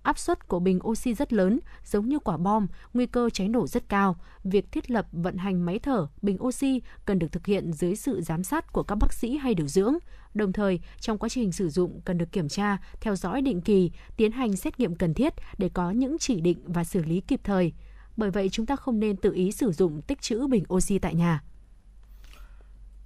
áp 0.08 0.18
suất 0.18 0.48
của 0.48 0.60
bình 0.60 0.78
oxy 0.86 1.14
rất 1.14 1.32
lớn, 1.32 1.60
giống 1.84 2.08
như 2.08 2.18
quả 2.18 2.36
bom, 2.36 2.66
nguy 2.94 3.06
cơ 3.06 3.30
cháy 3.30 3.48
nổ 3.48 3.66
rất 3.66 3.88
cao. 3.88 4.16
Việc 4.44 4.72
thiết 4.72 4.90
lập 4.90 5.06
vận 5.12 5.36
hành 5.36 5.66
máy 5.66 5.78
thở, 5.78 6.06
bình 6.22 6.42
oxy 6.42 6.82
cần 7.04 7.18
được 7.18 7.32
thực 7.32 7.46
hiện 7.46 7.72
dưới 7.72 7.96
sự 7.96 8.20
giám 8.20 8.44
sát 8.44 8.72
của 8.72 8.82
các 8.82 8.94
bác 8.94 9.12
sĩ 9.12 9.36
hay 9.36 9.54
điều 9.54 9.66
dưỡng. 9.66 9.94
Đồng 10.34 10.52
thời, 10.52 10.80
trong 11.00 11.18
quá 11.18 11.28
trình 11.28 11.52
sử 11.52 11.68
dụng 11.68 12.00
cần 12.04 12.18
được 12.18 12.32
kiểm 12.32 12.48
tra, 12.48 12.78
theo 13.00 13.16
dõi 13.16 13.42
định 13.42 13.60
kỳ, 13.60 13.90
tiến 14.16 14.32
hành 14.32 14.56
xét 14.56 14.80
nghiệm 14.80 14.94
cần 14.94 15.14
thiết 15.14 15.34
để 15.58 15.68
có 15.74 15.90
những 15.90 16.16
chỉ 16.18 16.40
định 16.40 16.58
và 16.64 16.84
xử 16.84 17.02
lý 17.02 17.20
kịp 17.20 17.40
thời. 17.44 17.72
Bởi 18.16 18.30
vậy, 18.30 18.48
chúng 18.48 18.66
ta 18.66 18.76
không 18.76 19.00
nên 19.00 19.16
tự 19.16 19.32
ý 19.32 19.52
sử 19.52 19.72
dụng 19.72 20.02
tích 20.02 20.20
trữ 20.20 20.46
bình 20.46 20.64
oxy 20.74 20.98
tại 20.98 21.14
nhà. 21.14 21.42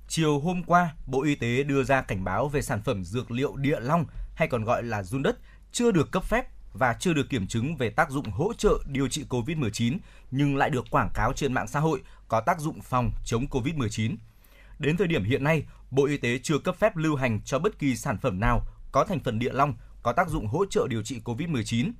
Chiều 0.08 0.40
hôm 0.40 0.62
qua, 0.62 0.94
Bộ 1.06 1.22
Y 1.22 1.34
tế 1.34 1.62
đưa 1.62 1.84
ra 1.84 2.02
cảnh 2.02 2.24
báo 2.24 2.48
về 2.48 2.62
sản 2.62 2.82
phẩm 2.82 3.04
dược 3.04 3.30
liệu 3.30 3.56
địa 3.56 3.80
long 3.80 4.06
hay 4.34 4.48
còn 4.48 4.64
gọi 4.64 4.82
là 4.82 5.02
run 5.02 5.22
đất 5.22 5.38
chưa 5.72 5.90
được 5.90 6.10
cấp 6.10 6.24
phép 6.24 6.46
và 6.72 6.96
chưa 7.00 7.12
được 7.12 7.30
kiểm 7.30 7.46
chứng 7.46 7.76
về 7.76 7.90
tác 7.90 8.10
dụng 8.10 8.30
hỗ 8.30 8.52
trợ 8.52 8.78
điều 8.86 9.08
trị 9.08 9.24
COVID-19 9.28 9.98
nhưng 10.30 10.56
lại 10.56 10.70
được 10.70 10.84
quảng 10.90 11.10
cáo 11.14 11.32
trên 11.32 11.52
mạng 11.52 11.68
xã 11.68 11.80
hội 11.80 12.00
có 12.28 12.40
tác 12.40 12.60
dụng 12.60 12.80
phòng 12.80 13.10
chống 13.24 13.46
COVID-19. 13.50 14.16
Đến 14.78 14.96
thời 14.96 15.06
điểm 15.06 15.24
hiện 15.24 15.44
nay, 15.44 15.62
Bộ 15.90 16.06
Y 16.06 16.16
tế 16.16 16.38
chưa 16.42 16.58
cấp 16.58 16.76
phép 16.78 16.96
lưu 16.96 17.16
hành 17.16 17.40
cho 17.44 17.58
bất 17.58 17.78
kỳ 17.78 17.96
sản 17.96 18.18
phẩm 18.18 18.40
nào 18.40 18.62
có 18.92 19.04
thành 19.04 19.20
phần 19.20 19.38
địa 19.38 19.52
long 19.52 19.74
có 20.02 20.12
tác 20.12 20.28
dụng 20.28 20.46
hỗ 20.46 20.66
trợ 20.66 20.86
điều 20.88 21.02
trị 21.02 21.20
COVID-19. 21.24 21.92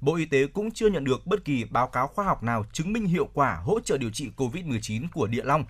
Bộ 0.00 0.16
Y 0.16 0.24
tế 0.24 0.46
cũng 0.46 0.70
chưa 0.70 0.88
nhận 0.88 1.04
được 1.04 1.26
bất 1.26 1.44
kỳ 1.44 1.64
báo 1.64 1.88
cáo 1.88 2.08
khoa 2.08 2.24
học 2.24 2.42
nào 2.42 2.64
chứng 2.72 2.92
minh 2.92 3.04
hiệu 3.04 3.28
quả 3.34 3.54
hỗ 3.54 3.80
trợ 3.80 3.98
điều 3.98 4.10
trị 4.10 4.30
COVID-19 4.36 5.06
của 5.12 5.26
địa 5.26 5.44
long. 5.44 5.64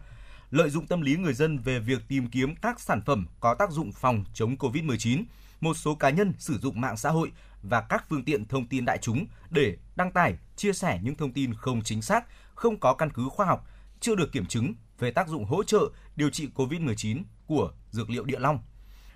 Lợi 0.51 0.71
dụng 0.71 0.87
tâm 0.87 1.01
lý 1.01 1.17
người 1.17 1.35
dân 1.35 1.59
về 1.59 1.79
việc 1.79 1.99
tìm 2.09 2.29
kiếm 2.31 2.55
các 2.57 2.81
sản 2.81 3.01
phẩm 3.07 3.27
có 3.41 3.55
tác 3.55 3.71
dụng 3.71 3.93
phòng 3.93 4.25
chống 4.35 4.57
COVID-19, 4.57 5.23
một 5.61 5.75
số 5.75 5.95
cá 5.95 6.11
nhân 6.11 6.33
sử 6.39 6.59
dụng 6.59 6.81
mạng 6.81 6.97
xã 6.97 7.11
hội 7.11 7.33
và 7.69 7.81
các 7.81 8.05
phương 8.09 8.25
tiện 8.25 8.45
thông 8.45 8.67
tin 8.67 8.85
đại 8.85 8.99
chúng 8.99 9.27
để 9.51 9.77
đăng 9.97 10.13
tải, 10.13 10.35
chia 10.57 10.73
sẻ 10.73 11.01
những 11.03 11.15
thông 11.15 11.33
tin 11.33 11.55
không 11.55 11.83
chính 11.83 12.03
xác, 12.03 12.25
không 12.55 12.81
có 12.81 12.95
căn 12.95 13.11
cứ 13.11 13.29
khoa 13.29 13.47
học, 13.47 13.69
chưa 14.01 14.15
được 14.15 14.33
kiểm 14.33 14.47
chứng 14.47 14.75
về 14.99 15.11
tác 15.11 15.29
dụng 15.29 15.45
hỗ 15.45 15.65
trợ 15.65 15.81
điều 16.17 16.31
trị 16.31 16.49
COVID-19 16.55 17.23
của 17.47 17.73
dược 17.91 18.11
liệu 18.11 18.25
địa 18.25 18.39
long. 18.39 18.59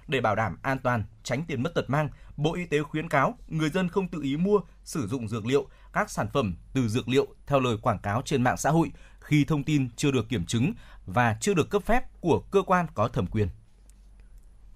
Để 0.08 0.20
bảo 0.20 0.36
đảm 0.36 0.58
an 0.62 0.78
toàn, 0.78 1.04
tránh 1.22 1.44
tiền 1.48 1.62
mất 1.62 1.74
tật 1.74 1.90
mang, 1.90 2.08
Bộ 2.36 2.54
Y 2.54 2.66
tế 2.66 2.82
khuyến 2.82 3.08
cáo 3.08 3.38
người 3.48 3.70
dân 3.70 3.88
không 3.88 4.08
tự 4.08 4.22
ý 4.22 4.36
mua, 4.36 4.60
sử 4.84 5.06
dụng 5.06 5.28
dược 5.28 5.46
liệu, 5.46 5.68
các 5.92 6.10
sản 6.10 6.28
phẩm 6.32 6.56
từ 6.72 6.88
dược 6.88 7.08
liệu 7.08 7.26
theo 7.46 7.60
lời 7.60 7.76
quảng 7.82 7.98
cáo 7.98 8.22
trên 8.24 8.42
mạng 8.42 8.56
xã 8.56 8.70
hội 8.70 8.90
khi 9.20 9.44
thông 9.44 9.64
tin 9.64 9.88
chưa 9.96 10.10
được 10.10 10.28
kiểm 10.28 10.46
chứng 10.46 10.72
và 11.06 11.36
chưa 11.40 11.54
được 11.54 11.70
cấp 11.70 11.82
phép 11.82 12.20
của 12.20 12.42
cơ 12.50 12.62
quan 12.62 12.86
có 12.94 13.08
thẩm 13.08 13.26
quyền. 13.26 13.48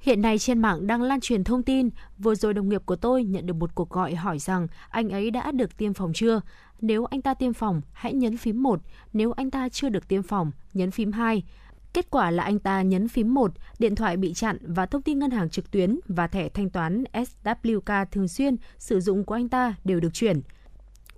Hiện 0.05 0.23
nay 0.23 0.39
trên 0.39 0.59
mạng 0.59 0.87
đang 0.87 1.03
lan 1.03 1.21
truyền 1.21 1.45
thông 1.45 1.63
tin, 1.63 1.91
vừa 2.19 2.35
rồi 2.35 2.55
đồng 2.55 2.69
nghiệp 2.69 2.83
của 2.87 2.97
tôi 2.97 3.25
nhận 3.25 3.47
được 3.47 3.57
một 3.57 3.75
cuộc 3.75 3.91
gọi 3.91 4.15
hỏi 4.15 4.39
rằng 4.39 4.67
anh 4.89 5.11
ấy 5.11 5.31
đã 5.31 5.53
được 5.53 5.77
tiêm 5.77 5.95
phòng 5.95 6.13
chưa. 6.15 6.41
Nếu 6.81 7.05
anh 7.05 7.23
ta 7.23 7.35
tiêm 7.35 7.53
phòng, 7.53 7.81
hãy 7.93 8.15
nhấn 8.15 8.37
phím 8.37 8.63
1, 8.63 8.81
nếu 9.13 9.33
anh 9.33 9.51
ta 9.51 9.69
chưa 9.69 9.89
được 9.89 10.09
tiêm 10.09 10.23
phòng, 10.23 10.53
nhấn 10.75 10.91
phím 10.91 11.13
2. 11.13 11.43
Kết 11.95 12.11
quả 12.11 12.31
là 12.31 12.43
anh 12.43 12.59
ta 12.59 12.83
nhấn 12.83 13.09
phím 13.09 13.35
1, 13.35 13.53
điện 13.79 13.95
thoại 13.95 14.17
bị 14.17 14.35
chặn 14.35 14.59
và 14.61 14.87
thông 14.87 15.03
tin 15.03 15.19
ngân 15.19 15.31
hàng 15.31 15.51
trực 15.51 15.71
tuyến 15.71 15.99
và 16.09 16.27
thẻ 16.27 16.49
thanh 16.49 16.71
toán 16.71 17.05
SWK 17.13 18.07
thường 18.11 18.29
xuyên 18.29 18.57
sử 18.79 19.01
dụng 19.01 19.25
của 19.25 19.35
anh 19.35 19.49
ta 19.49 19.75
đều 19.85 20.01
được 20.01 20.15
chuyển. 20.15 20.41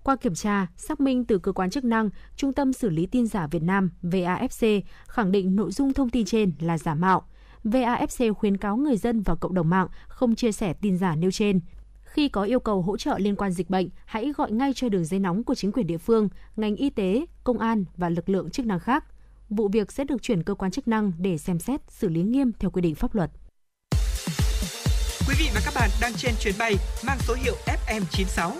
Qua 0.02 0.16
kiểm 0.16 0.34
tra, 0.34 0.66
xác 0.76 1.00
minh 1.00 1.24
từ 1.24 1.38
cơ 1.38 1.52
quan 1.52 1.70
chức 1.70 1.84
năng, 1.84 2.10
Trung 2.36 2.52
tâm 2.52 2.72
xử 2.72 2.90
lý 2.90 3.06
tin 3.06 3.26
giả 3.26 3.46
Việt 3.46 3.62
Nam 3.62 3.90
VAFC 4.02 4.80
khẳng 5.06 5.32
định 5.32 5.56
nội 5.56 5.70
dung 5.72 5.92
thông 5.92 6.10
tin 6.10 6.24
trên 6.24 6.52
là 6.60 6.78
giả 6.78 6.94
mạo. 6.94 7.22
VAFC 7.66 8.34
khuyến 8.34 8.56
cáo 8.56 8.76
người 8.76 8.96
dân 8.96 9.22
và 9.22 9.34
cộng 9.34 9.54
đồng 9.54 9.70
mạng 9.70 9.88
không 10.08 10.34
chia 10.34 10.52
sẻ 10.52 10.72
tin 10.72 10.98
giả 10.98 11.16
nêu 11.16 11.30
trên. 11.30 11.60
Khi 12.04 12.28
có 12.28 12.42
yêu 12.42 12.60
cầu 12.60 12.82
hỗ 12.82 12.96
trợ 12.96 13.18
liên 13.18 13.36
quan 13.36 13.52
dịch 13.52 13.70
bệnh, 13.70 13.88
hãy 14.04 14.32
gọi 14.36 14.52
ngay 14.52 14.72
cho 14.74 14.88
đường 14.88 15.04
dây 15.04 15.20
nóng 15.20 15.44
của 15.44 15.54
chính 15.54 15.72
quyền 15.72 15.86
địa 15.86 15.98
phương, 15.98 16.28
ngành 16.56 16.76
y 16.76 16.90
tế, 16.90 17.26
công 17.44 17.58
an 17.58 17.84
và 17.96 18.08
lực 18.08 18.28
lượng 18.28 18.50
chức 18.50 18.66
năng 18.66 18.80
khác. 18.80 19.04
vụ 19.50 19.68
việc 19.68 19.92
sẽ 19.92 20.04
được 20.04 20.22
chuyển 20.22 20.42
cơ 20.42 20.54
quan 20.54 20.70
chức 20.70 20.88
năng 20.88 21.12
để 21.18 21.38
xem 21.38 21.58
xét 21.58 21.80
xử 21.88 22.08
lý 22.08 22.22
nghiêm 22.22 22.52
theo 22.58 22.70
quy 22.70 22.82
định 22.82 22.94
pháp 22.94 23.14
luật. 23.14 23.30
Quý 25.28 25.34
vị 25.38 25.46
và 25.54 25.60
các 25.64 25.74
bạn 25.74 25.90
đang 26.00 26.12
trên 26.16 26.34
chuyến 26.40 26.54
bay 26.58 26.74
mang 27.06 27.18
số 27.20 27.34
hiệu 27.34 27.54
FM96. 27.66 28.50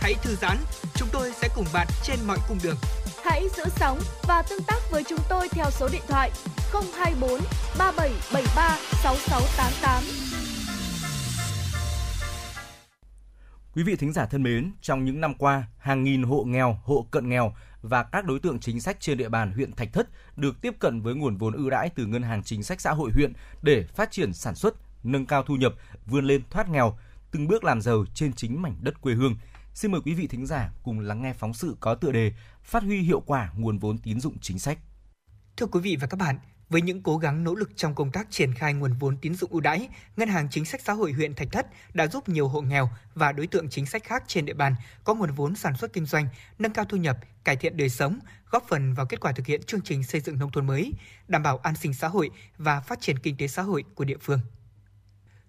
Hãy 0.00 0.14
thư 0.22 0.34
giãn, 0.34 0.56
chúng 0.94 1.08
tôi 1.12 1.32
sẽ 1.32 1.48
cùng 1.56 1.64
bạn 1.74 1.86
trên 2.04 2.16
mọi 2.26 2.38
cung 2.48 2.58
đường. 2.64 2.76
Hãy 3.22 3.48
giữ 3.56 3.64
sóng 3.76 3.98
và 4.22 4.42
tương 4.42 4.62
tác 4.66 4.80
với 4.90 5.04
chúng 5.08 5.18
tôi 5.28 5.48
theo 5.48 5.70
số 5.70 5.88
điện 5.92 6.02
thoại 6.08 6.30
024 6.72 7.40
3773 7.78 8.78
6688. 9.02 10.02
Quý 13.74 13.82
vị 13.82 13.96
thính 13.96 14.12
giả 14.12 14.26
thân 14.26 14.42
mến, 14.42 14.72
trong 14.80 15.04
những 15.04 15.20
năm 15.20 15.34
qua, 15.34 15.64
hàng 15.78 16.04
nghìn 16.04 16.22
hộ 16.22 16.44
nghèo, 16.44 16.78
hộ 16.84 17.06
cận 17.10 17.28
nghèo 17.28 17.54
và 17.82 18.02
các 18.02 18.24
đối 18.24 18.40
tượng 18.40 18.60
chính 18.60 18.80
sách 18.80 18.96
trên 19.00 19.18
địa 19.18 19.28
bàn 19.28 19.52
huyện 19.52 19.72
Thạch 19.72 19.92
Thất 19.92 20.08
được 20.36 20.60
tiếp 20.60 20.74
cận 20.78 21.00
với 21.00 21.14
nguồn 21.14 21.36
vốn 21.36 21.52
ưu 21.52 21.70
đãi 21.70 21.90
từ 21.94 22.06
Ngân 22.06 22.22
hàng 22.22 22.42
Chính 22.42 22.62
sách 22.62 22.80
Xã 22.80 22.92
hội 22.92 23.10
huyện 23.10 23.32
để 23.62 23.84
phát 23.94 24.10
triển 24.10 24.32
sản 24.32 24.54
xuất, 24.54 24.74
nâng 25.04 25.26
cao 25.26 25.42
thu 25.42 25.56
nhập, 25.56 25.74
vươn 26.06 26.24
lên 26.24 26.42
thoát 26.50 26.68
nghèo, 26.68 26.98
từng 27.30 27.48
bước 27.48 27.64
làm 27.64 27.80
giàu 27.80 28.04
trên 28.14 28.32
chính 28.32 28.62
mảnh 28.62 28.76
đất 28.80 29.00
quê 29.00 29.14
hương. 29.14 29.36
Xin 29.74 29.92
mời 29.92 30.00
quý 30.04 30.14
vị 30.14 30.26
thính 30.26 30.46
giả 30.46 30.70
cùng 30.82 31.00
lắng 31.00 31.22
nghe 31.22 31.32
phóng 31.32 31.54
sự 31.54 31.76
có 31.80 31.94
tựa 31.94 32.12
đề 32.12 32.32
Phát 32.70 32.82
huy 32.82 33.00
hiệu 33.00 33.20
quả 33.20 33.50
nguồn 33.56 33.78
vốn 33.78 33.98
tín 33.98 34.20
dụng 34.20 34.38
chính 34.40 34.58
sách. 34.58 34.78
Thưa 35.56 35.66
quý 35.66 35.80
vị 35.80 35.96
và 36.00 36.06
các 36.06 36.16
bạn, 36.16 36.38
với 36.68 36.82
những 36.82 37.02
cố 37.02 37.18
gắng 37.18 37.44
nỗ 37.44 37.54
lực 37.54 37.70
trong 37.76 37.94
công 37.94 38.12
tác 38.12 38.26
triển 38.30 38.54
khai 38.54 38.74
nguồn 38.74 38.92
vốn 38.92 39.16
tín 39.16 39.34
dụng 39.34 39.50
ưu 39.50 39.60
đãi, 39.60 39.88
Ngân 40.16 40.28
hàng 40.28 40.48
Chính 40.50 40.64
sách 40.64 40.80
Xã 40.84 40.92
hội 40.92 41.12
huyện 41.12 41.34
Thạch 41.34 41.48
Thất 41.52 41.66
đã 41.94 42.06
giúp 42.06 42.28
nhiều 42.28 42.48
hộ 42.48 42.60
nghèo 42.60 42.90
và 43.14 43.32
đối 43.32 43.46
tượng 43.46 43.68
chính 43.68 43.86
sách 43.86 44.04
khác 44.04 44.24
trên 44.26 44.44
địa 44.44 44.54
bàn 44.54 44.74
có 45.04 45.14
nguồn 45.14 45.32
vốn 45.32 45.56
sản 45.56 45.76
xuất 45.76 45.92
kinh 45.92 46.06
doanh, 46.06 46.28
nâng 46.58 46.72
cao 46.72 46.84
thu 46.84 46.96
nhập, 46.96 47.18
cải 47.44 47.56
thiện 47.56 47.76
đời 47.76 47.88
sống, 47.88 48.18
góp 48.50 48.64
phần 48.68 48.94
vào 48.94 49.06
kết 49.06 49.20
quả 49.20 49.32
thực 49.32 49.46
hiện 49.46 49.62
chương 49.62 49.82
trình 49.82 50.02
xây 50.02 50.20
dựng 50.20 50.38
nông 50.38 50.50
thôn 50.50 50.66
mới, 50.66 50.92
đảm 51.28 51.42
bảo 51.42 51.58
an 51.58 51.76
sinh 51.76 51.94
xã 51.94 52.08
hội 52.08 52.30
và 52.58 52.80
phát 52.80 53.00
triển 53.00 53.18
kinh 53.18 53.36
tế 53.36 53.48
xã 53.48 53.62
hội 53.62 53.84
của 53.94 54.04
địa 54.04 54.18
phương. 54.20 54.40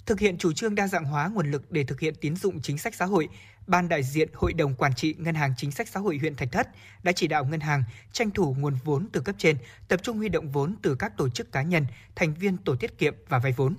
Thực 0.06 0.19
hiện 0.19 0.38
chủ 0.38 0.53
trương 0.53 0.76
đa 0.76 0.88
dạng 0.88 1.06
hóa 1.06 1.27
nguồn 1.27 1.52
lực 1.52 1.72
để 1.72 1.84
thực 1.84 1.99
hiện 1.99 2.15
tín 2.22 2.35
dụng 2.35 2.61
chính 2.61 2.77
sách 2.77 2.95
xã 2.95 3.06
hội, 3.06 3.27
Ban 3.67 3.89
đại 3.89 4.03
diện 4.03 4.29
Hội 4.33 4.53
đồng 4.53 4.75
Quản 4.75 4.93
trị 4.93 5.15
Ngân 5.17 5.35
hàng 5.35 5.53
Chính 5.57 5.71
sách 5.71 5.88
Xã 5.88 5.99
hội 5.99 6.17
huyện 6.17 6.35
Thạch 6.35 6.51
Thất 6.51 6.67
đã 7.03 7.11
chỉ 7.11 7.27
đạo 7.27 7.45
ngân 7.45 7.59
hàng 7.59 7.83
tranh 8.11 8.31
thủ 8.31 8.55
nguồn 8.59 8.75
vốn 8.83 9.07
từ 9.11 9.21
cấp 9.21 9.35
trên, 9.38 9.57
tập 9.88 9.99
trung 10.03 10.17
huy 10.17 10.29
động 10.29 10.51
vốn 10.51 10.75
từ 10.81 10.95
các 10.95 11.17
tổ 11.17 11.29
chức 11.29 11.51
cá 11.51 11.61
nhân, 11.61 11.85
thành 12.15 12.33
viên 12.33 12.57
tổ 12.57 12.75
tiết 12.75 12.97
kiệm 12.97 13.15
và 13.27 13.39
vay 13.39 13.51
vốn. 13.51 13.75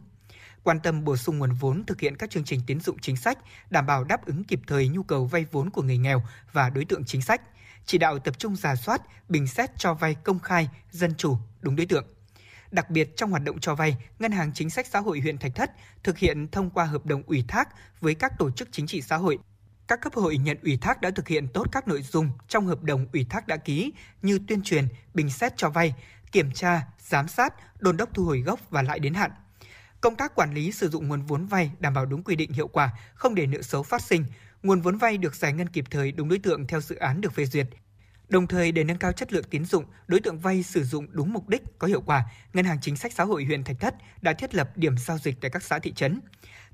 Quan 0.63 0.81
tâm 0.81 1.05
bổ 1.05 1.17
sung 1.17 1.39
nguồn 1.39 1.53
vốn 1.53 1.85
thực 1.87 2.01
hiện 2.01 2.17
các 2.17 2.31
chương 2.31 2.45
trình 2.45 2.61
tín 2.67 2.81
dụng 2.81 2.99
chính 2.99 3.17
sách, 3.17 3.39
đảm 3.71 3.87
bảo 3.87 4.05
đáp 4.05 4.27
ứng 4.27 4.45
kịp 4.45 4.61
thời 4.67 4.89
nhu 4.89 5.03
cầu 5.03 5.27
vay 5.27 5.47
vốn 5.53 5.71
của 5.71 5.83
người 5.83 5.99
nghèo 5.99 6.23
và 6.53 6.71
đối 6.71 6.85
tượng 6.85 7.05
chính 7.05 7.23
sách. 7.23 7.43
Chỉ 7.87 7.99
đạo 7.99 8.19
tập 8.19 8.39
trung 8.39 8.57
giả 8.57 8.77
soát, 8.77 9.03
bình 9.29 9.47
xét 9.47 9.71
cho 9.79 9.95
vay 9.95 10.15
công 10.15 10.39
khai, 10.39 10.69
dân 10.91 11.15
chủ, 11.15 11.37
đúng 11.61 11.77
đối 11.77 11.87
tượng. 11.87 12.05
Đặc 12.71 12.91
biệt 12.91 13.17
trong 13.17 13.31
hoạt 13.31 13.43
động 13.43 13.61
cho 13.61 13.75
vay, 13.75 13.97
Ngân 14.19 14.33
hàng 14.33 14.53
Chính 14.55 14.71
sách 14.71 14.87
Xã 14.87 15.01
hội 15.01 15.21
huyện 15.21 15.39
Thạch 15.39 15.55
Thất 15.55 15.71
thực 16.05 16.19
hiện 16.19 16.49
thông 16.49 16.71
qua 16.71 16.85
hợp 16.85 17.07
đồng 17.07 17.23
ủy 17.27 17.45
thác 17.49 17.69
với 18.01 18.15
các 18.15 18.33
tổ 18.39 18.51
chức 18.51 18.69
chính 18.73 18.87
trị 18.87 19.03
xã 19.03 19.17
hội. 19.17 19.39
Các 19.93 20.01
cấp 20.01 20.15
hội 20.15 20.37
nhận 20.37 20.57
ủy 20.63 20.77
thác 20.77 21.01
đã 21.01 21.11
thực 21.11 21.29
hiện 21.29 21.49
tốt 21.49 21.67
các 21.73 21.89
nội 21.89 22.03
dung 22.03 22.31
trong 22.49 22.67
hợp 22.67 22.83
đồng 22.83 23.07
ủy 23.13 23.27
thác 23.31 23.47
đã 23.47 23.57
ký 23.57 23.93
như 24.23 24.39
tuyên 24.49 24.63
truyền, 24.63 24.89
bình 25.15 25.31
xét 25.31 25.57
cho 25.57 25.71
vay, 25.71 25.95
kiểm 26.33 26.53
tra, 26.53 26.83
giám 26.99 27.29
sát, 27.29 27.55
đôn 27.81 27.97
đốc 27.97 28.15
thu 28.15 28.25
hồi 28.25 28.41
gốc 28.41 28.61
và 28.71 28.83
lãi 28.83 28.99
đến 28.99 29.15
hạn. 29.15 29.31
Công 30.01 30.17
tác 30.17 30.35
quản 30.35 30.55
lý 30.55 30.73
sử 30.73 30.89
dụng 30.89 31.09
nguồn 31.09 31.23
vốn 31.23 31.47
vay 31.47 31.71
đảm 31.79 31.95
bảo 31.95 32.07
đúng 32.07 32.23
quy 32.23 32.37
định 32.37 32.53
hiệu 32.53 32.69
quả, 32.69 32.91
không 33.15 33.35
để 33.35 33.47
nợ 33.47 33.63
xấu 33.63 33.83
phát 33.83 34.03
sinh. 34.03 34.25
Nguồn 34.63 34.81
vốn 34.81 34.97
vay 34.97 35.19
được 35.19 35.35
giải 35.35 35.53
ngân 35.53 35.69
kịp 35.69 35.85
thời 35.91 36.13
đúng 36.13 36.29
đối 36.29 36.39
tượng 36.39 36.67
theo 36.67 36.81
dự 36.81 36.97
án 36.97 37.21
được 37.21 37.33
phê 37.33 37.45
duyệt. 37.45 37.67
Đồng 38.29 38.47
thời 38.47 38.73
để 38.73 38.85
nâng 38.85 38.99
cao 38.99 39.13
chất 39.13 39.33
lượng 39.33 39.45
tín 39.51 39.65
dụng, 39.65 39.85
đối 40.07 40.21
tượng 40.21 40.39
vay 40.39 40.63
sử 40.63 40.85
dụng 40.85 41.07
đúng 41.11 41.33
mục 41.33 41.49
đích 41.49 41.79
có 41.79 41.87
hiệu 41.87 42.01
quả, 42.01 42.25
Ngân 42.53 42.65
hàng 42.65 42.79
Chính 42.83 42.97
sách 42.97 43.13
Xã 43.13 43.25
hội 43.25 43.45
huyện 43.45 43.65
Thạch 43.65 43.81
Thất 43.81 43.95
đã 44.23 44.33
thiết 44.33 44.55
lập 44.55 44.71
điểm 44.77 44.99
giao 44.99 45.19
dịch 45.19 45.41
tại 45.41 45.51
các 45.51 45.63
xã 45.63 45.79
thị 45.79 45.93
trấn. 45.93 46.21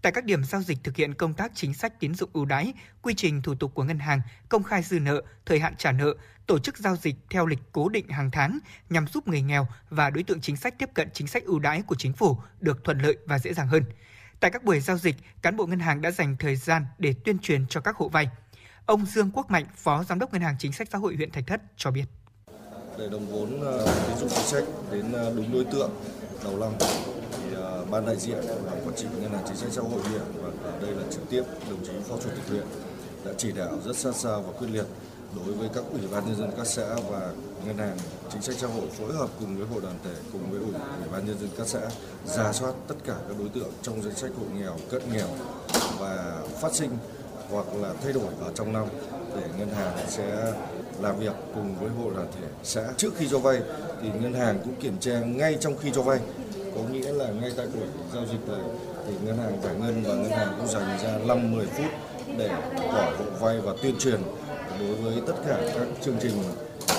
Tại 0.02 0.12
các 0.12 0.24
điểm 0.24 0.44
giao 0.44 0.62
dịch 0.62 0.78
thực 0.84 0.96
hiện 0.96 1.14
công 1.14 1.34
tác 1.34 1.52
chính 1.54 1.74
sách 1.74 2.00
tín 2.00 2.14
dụng 2.14 2.30
ưu 2.32 2.44
đãi, 2.44 2.72
quy 3.02 3.14
trình 3.16 3.42
thủ 3.42 3.54
tục 3.54 3.74
của 3.74 3.84
ngân 3.84 3.98
hàng, 3.98 4.20
công 4.48 4.62
khai 4.62 4.82
dư 4.82 5.00
nợ, 5.00 5.22
thời 5.46 5.60
hạn 5.60 5.74
trả 5.78 5.92
nợ, 5.92 6.14
tổ 6.46 6.58
chức 6.58 6.78
giao 6.78 6.96
dịch 6.96 7.14
theo 7.30 7.46
lịch 7.46 7.58
cố 7.72 7.88
định 7.88 8.08
hàng 8.08 8.30
tháng 8.30 8.58
nhằm 8.90 9.06
giúp 9.06 9.28
người 9.28 9.42
nghèo 9.42 9.66
và 9.90 10.10
đối 10.10 10.22
tượng 10.22 10.40
chính 10.40 10.56
sách 10.56 10.78
tiếp 10.78 10.90
cận 10.94 11.08
chính 11.12 11.26
sách 11.26 11.44
ưu 11.44 11.58
đãi 11.58 11.82
của 11.82 11.94
chính 11.98 12.12
phủ 12.12 12.38
được 12.60 12.84
thuận 12.84 12.98
lợi 12.98 13.16
và 13.26 13.38
dễ 13.38 13.54
dàng 13.54 13.68
hơn. 13.68 13.84
Tại 14.40 14.50
các 14.50 14.64
buổi 14.64 14.80
giao 14.80 14.98
dịch, 14.98 15.16
cán 15.42 15.56
bộ 15.56 15.66
ngân 15.66 15.78
hàng 15.78 16.00
đã 16.00 16.10
dành 16.10 16.36
thời 16.38 16.56
gian 16.56 16.86
để 16.98 17.14
tuyên 17.24 17.38
truyền 17.38 17.66
cho 17.66 17.80
các 17.80 17.96
hộ 17.96 18.08
vay. 18.08 18.28
Ông 18.86 19.06
Dương 19.06 19.30
Quốc 19.30 19.50
Mạnh, 19.50 19.66
Phó 19.76 20.04
Giám 20.04 20.18
đốc 20.18 20.32
Ngân 20.32 20.42
hàng 20.42 20.56
Chính 20.58 20.72
sách 20.72 20.88
Xã 20.92 20.98
hội 20.98 21.16
huyện 21.16 21.30
Thạch 21.30 21.46
Thất 21.46 21.60
cho 21.76 21.90
biết. 21.90 22.04
để 22.98 23.08
đồng 23.12 23.26
vốn 23.26 23.60
ờ, 23.60 23.86
tín 24.08 24.16
dụng 24.16 24.28
chính 24.28 24.46
sách 24.46 24.64
đến 24.92 25.12
ờ, 25.12 25.34
đúng 25.36 25.52
đối 25.52 25.64
tượng 25.64 25.90
đầu 26.44 26.58
năm 26.58 26.72
ban 27.90 28.06
đại 28.06 28.16
diện 28.16 28.38
và 28.64 28.72
quản 28.84 28.96
trị 28.96 29.06
ngân 29.20 29.32
hàng 29.32 29.44
chính 29.46 29.56
sách 29.56 29.72
xã 29.72 29.82
hội 29.82 30.00
huyện 30.02 30.22
và 30.42 30.70
ở 30.70 30.78
đây 30.80 30.90
là 30.90 31.02
trực 31.10 31.30
tiếp 31.30 31.42
đồng 31.70 31.84
chí 31.84 31.92
phó 32.08 32.16
chủ 32.24 32.30
tịch 32.34 32.48
huyện 32.48 32.66
đã 33.24 33.32
chỉ 33.38 33.52
đạo 33.52 33.78
rất 33.84 33.96
sát 33.96 34.16
sao 34.16 34.42
và 34.42 34.58
quyết 34.58 34.68
liệt 34.72 34.86
đối 35.36 35.54
với 35.54 35.68
các 35.74 35.84
ủy 35.92 36.00
ban 36.12 36.26
nhân 36.26 36.36
dân 36.36 36.50
các 36.56 36.66
xã 36.66 36.94
và 37.10 37.30
ngân 37.66 37.78
hàng, 37.78 37.96
chính 38.32 38.42
sách 38.42 38.54
xã 38.58 38.66
hội 38.66 38.86
phối 38.98 39.12
hợp 39.12 39.28
cùng 39.40 39.56
với 39.56 39.66
hội 39.66 39.80
đoàn 39.82 39.94
thể, 40.04 40.14
cùng 40.32 40.50
với 40.50 40.60
ủy 40.60 40.70
ủy 41.00 41.08
ban 41.12 41.26
nhân 41.26 41.38
dân 41.40 41.48
các 41.58 41.66
xã 41.66 41.80
ra 42.26 42.52
soát 42.52 42.72
tất 42.88 42.94
cả 43.04 43.14
các 43.28 43.38
đối 43.38 43.48
tượng 43.48 43.70
trong 43.82 44.02
danh 44.02 44.14
sách 44.14 44.30
hộ 44.38 44.44
nghèo, 44.58 44.76
cận 44.90 45.02
nghèo 45.12 45.26
và 45.98 46.42
phát 46.60 46.74
sinh 46.74 46.90
hoặc 47.50 47.66
là 47.74 47.92
thay 48.02 48.12
đổi 48.12 48.32
ở 48.40 48.52
trong 48.54 48.72
năm 48.72 48.86
để 49.36 49.42
ngân 49.58 49.68
hàng 49.70 49.96
sẽ 50.08 50.52
làm 51.00 51.18
việc 51.18 51.32
cùng 51.54 51.74
với 51.80 51.88
hội 51.88 52.14
đoàn 52.14 52.26
thể 52.40 52.48
xã. 52.64 52.88
Trước 52.96 53.10
khi 53.16 53.28
cho 53.30 53.38
vay 53.38 53.60
thì 54.02 54.08
ngân 54.20 54.34
hàng 54.34 54.58
cũng 54.64 54.74
kiểm 54.80 54.96
tra 55.00 55.20
ngay 55.20 55.56
trong 55.60 55.76
khi 55.78 55.90
cho 55.94 56.02
vay 56.02 56.20
có 56.78 56.84
nghĩa 56.92 57.12
là 57.12 57.26
ngay 57.40 57.50
tại 57.56 57.66
buổi 57.74 57.86
giao 58.14 58.26
dịch 58.26 58.48
này 58.48 58.60
thì 59.06 59.12
ngân 59.24 59.38
hàng 59.38 59.58
giải 59.62 59.74
ngân 59.74 60.02
và 60.02 60.14
ngân 60.14 60.30
hàng 60.30 60.54
cũng 60.58 60.68
dành 60.68 60.98
ra 61.02 61.18
5 61.26 61.52
10 61.52 61.66
phút 61.66 61.90
để 62.36 62.48
hỏi 62.92 63.12
hộ 63.18 63.24
vay 63.40 63.60
và 63.60 63.72
tuyên 63.82 63.94
truyền 63.98 64.20
đối 64.80 64.94
với 64.94 65.22
tất 65.26 65.34
cả 65.46 65.58
các 65.74 65.86
chương 66.02 66.16
trình 66.20 66.42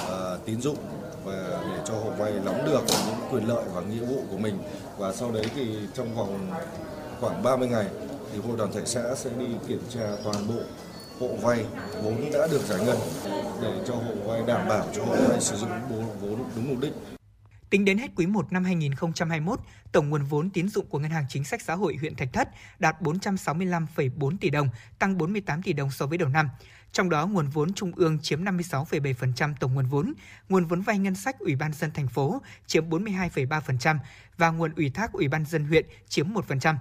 à, 0.09 0.37
tín 0.45 0.61
dụng 0.61 0.77
và 1.25 1.61
để 1.61 1.81
cho 1.85 1.93
hộ 1.93 2.09
vay 2.17 2.31
nắm 2.45 2.55
được 2.65 2.81
những 3.07 3.15
quyền 3.31 3.47
lợi 3.47 3.63
và 3.73 3.81
nghĩa 3.81 4.05
vụ 4.05 4.21
của 4.31 4.37
mình. 4.37 4.57
Và 4.97 5.13
sau 5.13 5.31
đấy 5.31 5.45
thì 5.55 5.67
trong 5.93 6.15
vòng 6.15 6.51
khoảng 7.21 7.43
30 7.43 7.67
ngày 7.67 7.85
thì 8.33 8.39
hội 8.47 8.57
đoàn 8.57 8.71
thể 8.71 8.81
xã 8.85 9.15
sẽ 9.15 9.29
đi 9.39 9.45
kiểm 9.67 9.81
tra 9.89 10.09
toàn 10.23 10.47
bộ 10.47 10.61
hộ 11.19 11.35
vay 11.41 11.65
vốn 12.03 12.31
đã 12.33 12.47
được 12.51 12.61
giải 12.61 12.79
ngân 12.85 12.97
để 13.61 13.73
cho 13.87 13.93
hộ 13.93 14.13
vay 14.25 14.41
đảm 14.47 14.67
bảo 14.67 14.85
cho 14.95 15.03
hộ 15.03 15.15
vay 15.29 15.41
sử 15.41 15.55
dụng 15.55 15.69
vốn 16.21 16.43
đúng 16.55 16.69
mục 16.69 16.77
đích. 16.81 17.18
Tính 17.69 17.85
đến 17.85 17.97
hết 17.97 18.11
quý 18.15 18.25
1 18.25 18.51
năm 18.51 18.63
2021, 18.63 19.59
tổng 19.91 20.09
nguồn 20.09 20.23
vốn 20.23 20.49
tín 20.49 20.69
dụng 20.69 20.85
của 20.85 20.99
Ngân 20.99 21.11
hàng 21.11 21.25
Chính 21.29 21.43
sách 21.43 21.61
Xã 21.61 21.75
hội 21.75 21.95
huyện 21.99 22.15
Thạch 22.15 22.33
Thất 22.33 22.49
đạt 22.79 23.01
465,4 23.01 24.37
tỷ 24.37 24.49
đồng, 24.49 24.69
tăng 24.99 25.17
48 25.17 25.61
tỷ 25.61 25.73
đồng 25.73 25.91
so 25.91 26.05
với 26.05 26.17
đầu 26.17 26.29
năm. 26.29 26.49
Trong 26.91 27.09
đó, 27.09 27.27
nguồn 27.27 27.47
vốn 27.47 27.73
trung 27.73 27.91
ương 27.95 28.19
chiếm 28.19 28.43
56,7% 28.43 29.53
tổng 29.59 29.73
nguồn 29.73 29.85
vốn, 29.85 30.13
nguồn 30.49 30.65
vốn 30.65 30.81
vay 30.81 30.99
ngân 30.99 31.15
sách 31.15 31.39
Ủy 31.39 31.55
ban 31.55 31.73
dân 31.73 31.91
thành 31.91 32.07
phố 32.07 32.41
chiếm 32.67 32.89
42,3% 32.89 33.97
và 34.37 34.49
nguồn 34.49 34.73
ủy 34.75 34.89
thác 34.89 35.11
Ủy 35.11 35.27
ban 35.27 35.45
dân 35.45 35.65
huyện 35.65 35.85
chiếm 36.07 36.33
1%. 36.33 36.75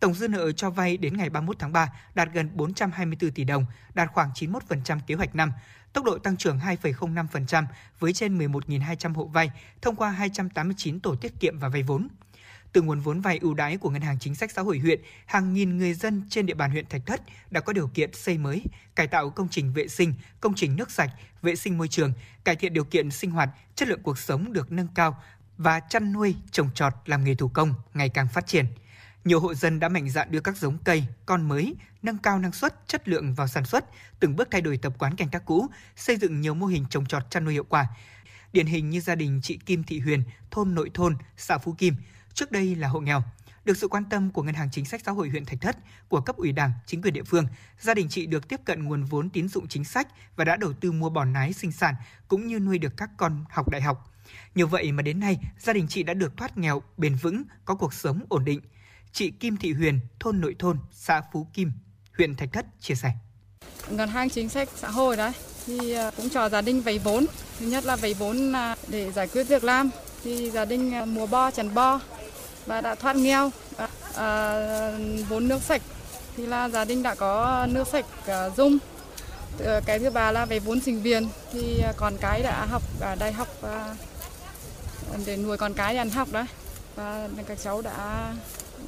Tổng 0.00 0.14
dư 0.14 0.28
nợ 0.28 0.52
cho 0.52 0.70
vay 0.70 0.96
đến 0.96 1.16
ngày 1.16 1.30
31 1.30 1.56
tháng 1.58 1.72
3 1.72 1.92
đạt 2.14 2.28
gần 2.32 2.50
424 2.54 3.30
tỷ 3.30 3.44
đồng, 3.44 3.66
đạt 3.94 4.08
khoảng 4.12 4.30
91% 4.34 4.98
kế 5.06 5.14
hoạch 5.14 5.34
năm. 5.34 5.52
Tốc 5.94 6.04
độ 6.04 6.18
tăng 6.18 6.36
trưởng 6.36 6.58
2,05% 6.58 7.64
với 7.98 8.12
trên 8.12 8.38
11.200 8.38 9.14
hộ 9.14 9.26
vay 9.26 9.50
thông 9.82 9.96
qua 9.96 10.10
289 10.10 11.00
tổ 11.00 11.14
tiết 11.14 11.40
kiệm 11.40 11.58
và 11.58 11.68
vay 11.68 11.82
vốn. 11.82 12.08
Từ 12.72 12.82
nguồn 12.82 13.00
vốn 13.00 13.20
vay 13.20 13.38
ưu 13.38 13.54
đãi 13.54 13.76
của 13.76 13.90
Ngân 13.90 14.02
hàng 14.02 14.18
Chính 14.18 14.34
sách 14.34 14.50
Xã 14.52 14.62
hội 14.62 14.78
huyện, 14.78 15.00
hàng 15.26 15.54
nghìn 15.54 15.78
người 15.78 15.94
dân 15.94 16.22
trên 16.30 16.46
địa 16.46 16.54
bàn 16.54 16.70
huyện 16.70 16.86
Thạch 16.86 17.06
Thất 17.06 17.20
đã 17.50 17.60
có 17.60 17.72
điều 17.72 17.88
kiện 17.88 18.12
xây 18.12 18.38
mới, 18.38 18.62
cải 18.94 19.06
tạo 19.06 19.30
công 19.30 19.48
trình 19.48 19.72
vệ 19.72 19.88
sinh, 19.88 20.14
công 20.40 20.54
trình 20.54 20.76
nước 20.76 20.90
sạch, 20.90 21.10
vệ 21.42 21.56
sinh 21.56 21.78
môi 21.78 21.88
trường, 21.88 22.12
cải 22.44 22.56
thiện 22.56 22.72
điều 22.72 22.84
kiện 22.84 23.10
sinh 23.10 23.30
hoạt, 23.30 23.48
chất 23.74 23.88
lượng 23.88 24.02
cuộc 24.02 24.18
sống 24.18 24.52
được 24.52 24.72
nâng 24.72 24.88
cao 24.94 25.22
và 25.58 25.80
chăn 25.80 26.12
nuôi, 26.12 26.34
trồng 26.50 26.70
trọt 26.74 26.92
làm 27.06 27.24
nghề 27.24 27.34
thủ 27.34 27.48
công 27.48 27.74
ngày 27.94 28.08
càng 28.08 28.28
phát 28.28 28.46
triển. 28.46 28.66
Nhiều 29.24 29.40
hộ 29.40 29.54
dân 29.54 29.80
đã 29.80 29.88
mạnh 29.88 30.10
dạn 30.10 30.30
đưa 30.30 30.40
các 30.40 30.56
giống 30.56 30.78
cây, 30.84 31.04
con 31.26 31.48
mới, 31.48 31.74
nâng 32.02 32.18
cao 32.18 32.38
năng 32.38 32.52
suất, 32.52 32.88
chất 32.88 33.08
lượng 33.08 33.34
vào 33.34 33.48
sản 33.48 33.64
xuất, 33.64 33.84
từng 34.20 34.36
bước 34.36 34.48
thay 34.50 34.60
đổi 34.60 34.76
tập 34.76 34.92
quán 34.98 35.16
canh 35.16 35.28
tác 35.28 35.44
cũ, 35.44 35.66
xây 35.96 36.16
dựng 36.16 36.40
nhiều 36.40 36.54
mô 36.54 36.66
hình 36.66 36.84
trồng 36.90 37.06
trọt 37.06 37.30
chăn 37.30 37.44
nuôi 37.44 37.52
hiệu 37.52 37.64
quả. 37.64 37.86
Điển 38.52 38.66
hình 38.66 38.90
như 38.90 39.00
gia 39.00 39.14
đình 39.14 39.40
chị 39.42 39.58
Kim 39.66 39.84
Thị 39.84 40.00
Huyền, 40.00 40.22
thôn 40.50 40.74
Nội 40.74 40.90
Thôn, 40.94 41.16
xã 41.36 41.58
Phú 41.58 41.74
Kim, 41.78 41.94
trước 42.34 42.52
đây 42.52 42.76
là 42.76 42.88
hộ 42.88 43.00
nghèo. 43.00 43.22
Được 43.64 43.76
sự 43.76 43.88
quan 43.88 44.04
tâm 44.10 44.30
của 44.30 44.42
Ngân 44.42 44.54
hàng 44.54 44.68
Chính 44.72 44.84
sách 44.84 45.00
Xã 45.04 45.12
hội 45.12 45.28
huyện 45.28 45.44
Thạch 45.44 45.60
Thất, 45.60 45.76
của 46.08 46.20
cấp 46.20 46.36
ủy 46.36 46.52
Đảng, 46.52 46.72
chính 46.86 47.02
quyền 47.02 47.14
địa 47.14 47.22
phương, 47.22 47.46
gia 47.80 47.94
đình 47.94 48.08
chị 48.08 48.26
được 48.26 48.48
tiếp 48.48 48.60
cận 48.64 48.84
nguồn 48.84 49.04
vốn 49.04 49.30
tín 49.30 49.48
dụng 49.48 49.68
chính 49.68 49.84
sách 49.84 50.08
và 50.36 50.44
đã 50.44 50.56
đầu 50.56 50.72
tư 50.72 50.92
mua 50.92 51.10
bò 51.10 51.24
nái 51.24 51.52
sinh 51.52 51.72
sản 51.72 51.94
cũng 52.28 52.46
như 52.46 52.58
nuôi 52.60 52.78
được 52.78 52.96
các 52.96 53.10
con 53.16 53.44
học 53.50 53.70
đại 53.70 53.80
học. 53.80 54.10
Nhờ 54.54 54.66
vậy 54.66 54.92
mà 54.92 55.02
đến 55.02 55.20
nay, 55.20 55.38
gia 55.58 55.72
đình 55.72 55.86
chị 55.88 56.02
đã 56.02 56.14
được 56.14 56.36
thoát 56.36 56.58
nghèo 56.58 56.82
bền 56.96 57.14
vững, 57.14 57.42
có 57.64 57.74
cuộc 57.74 57.94
sống 57.94 58.20
ổn 58.28 58.44
định. 58.44 58.60
Chị 59.14 59.30
Kim 59.30 59.56
Thị 59.56 59.72
Huyền, 59.72 60.00
thôn 60.20 60.40
Nội 60.40 60.56
Thôn, 60.58 60.78
xã 60.92 61.22
Phú 61.32 61.46
Kim, 61.52 61.72
huyện 62.18 62.36
Thạch 62.36 62.48
Thất 62.52 62.66
chia 62.80 62.94
sẻ. 62.94 63.10
Ngân 63.88 64.08
hàng 64.08 64.30
chính 64.30 64.48
sách 64.48 64.68
xã 64.76 64.88
hội 64.88 65.16
đấy 65.16 65.32
thì 65.66 65.92
ờ, 65.92 66.10
cũng 66.16 66.30
cho 66.30 66.48
gia 66.48 66.60
đình 66.60 66.80
vay 66.80 66.98
vốn. 66.98 67.26
Thứ 67.58 67.66
nhất 67.66 67.84
là 67.84 67.96
vay 67.96 68.14
vốn 68.14 68.36
là 68.36 68.76
để 68.88 69.12
giải 69.12 69.28
quyết 69.28 69.44
việc 69.44 69.64
làm. 69.64 69.90
thì 70.24 70.50
gia 70.50 70.64
đình 70.64 70.92
ờ, 70.92 71.04
mua 71.04 71.26
bo 71.26 71.50
chăn 71.50 71.74
bo 71.74 72.00
và 72.66 72.80
đã 72.80 72.94
thoát 72.94 73.16
nghèo 73.16 73.50
à, 74.14 74.98
vốn 75.28 75.48
nước 75.48 75.62
sạch 75.62 75.82
thì 76.36 76.46
là 76.46 76.68
gia 76.68 76.84
đình 76.84 77.02
đã 77.02 77.14
có 77.14 77.66
nước 77.70 77.88
sạch 77.88 78.04
à, 78.26 78.50
dùng 78.50 78.78
cái 79.86 79.98
thứ 79.98 80.10
ba 80.10 80.32
là 80.32 80.44
về 80.44 80.58
vốn 80.58 80.80
sinh 80.80 81.02
viên 81.02 81.28
thì 81.52 81.82
con 81.96 82.16
cái 82.20 82.42
đã 82.42 82.66
học 82.66 82.82
đại 83.18 83.32
học 83.32 83.48
à, 83.62 83.94
để 85.26 85.36
nuôi 85.36 85.56
con 85.56 85.74
cái 85.74 85.96
ăn 85.96 86.10
học 86.10 86.28
đấy 86.32 86.44
và 86.96 87.28
các 87.46 87.58
cháu 87.62 87.82
đã 87.82 88.32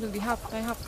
được 0.00 0.10
đi 0.12 0.20
học 0.20 0.52
đại 0.52 0.62
học 0.62 0.78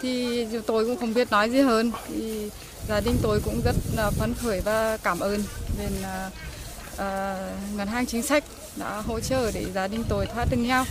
thì 0.00 0.46
dù 0.50 0.60
tôi 0.66 0.84
cũng 0.86 0.96
không 0.96 1.14
biết 1.14 1.30
nói 1.30 1.50
gì 1.50 1.60
hơn 1.60 1.92
thì 2.08 2.50
gia 2.88 3.00
đình 3.00 3.16
tôi 3.22 3.40
cũng 3.44 3.60
rất 3.64 3.76
là 3.96 4.10
phấn 4.10 4.34
khởi 4.34 4.60
và 4.60 4.96
cảm 4.96 5.20
ơn 5.20 5.42
bên 5.78 5.92
uh, 6.00 6.32
uh, 6.92 7.76
ngân 7.76 7.88
hàng 7.88 8.06
chính 8.06 8.22
sách 8.22 8.44
đã 8.76 9.00
hỗ 9.00 9.20
trợ 9.20 9.50
để 9.54 9.64
gia 9.74 9.88
đình 9.88 10.04
tôi 10.08 10.26
thoát 10.26 10.48
được 10.50 10.56
nghèo. 10.56 10.84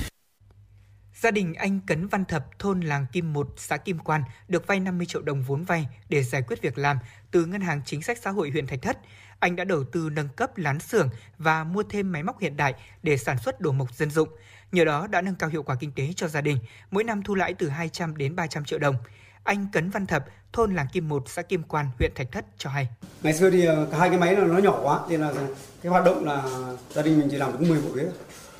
Gia 1.21 1.31
đình 1.31 1.53
anh 1.53 1.79
Cấn 1.87 2.07
Văn 2.07 2.25
Thập, 2.25 2.59
thôn 2.59 2.79
Làng 2.81 3.05
Kim 3.11 3.33
1, 3.33 3.47
xã 3.57 3.77
Kim 3.77 3.99
Quan 3.99 4.21
được 4.47 4.67
vay 4.67 4.79
50 4.79 5.05
triệu 5.05 5.21
đồng 5.21 5.43
vốn 5.43 5.63
vay 5.63 5.87
để 6.09 6.23
giải 6.23 6.41
quyết 6.47 6.61
việc 6.61 6.77
làm 6.77 6.97
từ 7.31 7.45
Ngân 7.45 7.61
hàng 7.61 7.81
Chính 7.85 8.01
sách 8.01 8.17
Xã 8.21 8.29
hội 8.29 8.49
huyện 8.49 8.67
Thạch 8.67 8.81
Thất. 8.81 8.97
Anh 9.39 9.55
đã 9.55 9.63
đầu 9.63 9.83
tư 9.83 10.09
nâng 10.13 10.29
cấp 10.29 10.57
lán 10.57 10.79
xưởng 10.79 11.09
và 11.37 11.63
mua 11.63 11.83
thêm 11.83 12.11
máy 12.11 12.23
móc 12.23 12.39
hiện 12.39 12.57
đại 12.57 12.73
để 13.03 13.17
sản 13.17 13.37
xuất 13.37 13.61
đồ 13.61 13.71
mộc 13.71 13.93
dân 13.93 14.09
dụng. 14.11 14.29
Nhờ 14.72 14.85
đó 14.85 15.07
đã 15.07 15.22
nâng 15.22 15.35
cao 15.35 15.49
hiệu 15.49 15.64
quả 15.64 15.76
kinh 15.76 15.91
tế 15.91 16.10
cho 16.15 16.27
gia 16.27 16.41
đình, 16.41 16.57
mỗi 16.91 17.03
năm 17.03 17.23
thu 17.23 17.35
lãi 17.35 17.53
từ 17.53 17.69
200 17.69 18.18
đến 18.18 18.35
300 18.35 18.65
triệu 18.65 18.80
đồng. 18.80 18.95
Anh 19.44 19.68
Cấn 19.73 19.89
Văn 19.89 20.06
Thập, 20.06 20.26
thôn 20.53 20.76
Làng 20.76 20.88
Kim 20.94 21.10
1, 21.10 21.23
xã 21.27 21.41
Kim 21.41 21.64
Quan, 21.64 21.85
huyện 21.99 22.11
Thạch 22.15 22.31
Thất 22.31 22.45
cho 22.57 22.69
hay. 22.69 22.88
ngày 23.23 23.34
xưa 23.34 23.49
thì 23.49 23.65
ờ, 23.65 23.88
hai 23.91 24.10
cái 24.10 24.18
máy 24.19 24.35
là 24.35 24.45
nó 24.45 24.57
nhỏ 24.57 24.80
quá 24.84 24.99
nên 25.10 25.22
là 25.22 25.34
cái 25.81 25.89
hoạt 25.89 26.06
động 26.06 26.26
là 26.26 26.44
gia 26.89 27.02
đình 27.02 27.19
mình 27.19 27.27
chỉ 27.31 27.38
làm 27.38 27.52
được 27.52 27.68
10 27.68 27.81
bộ 27.81 27.89
ghế 27.95 28.03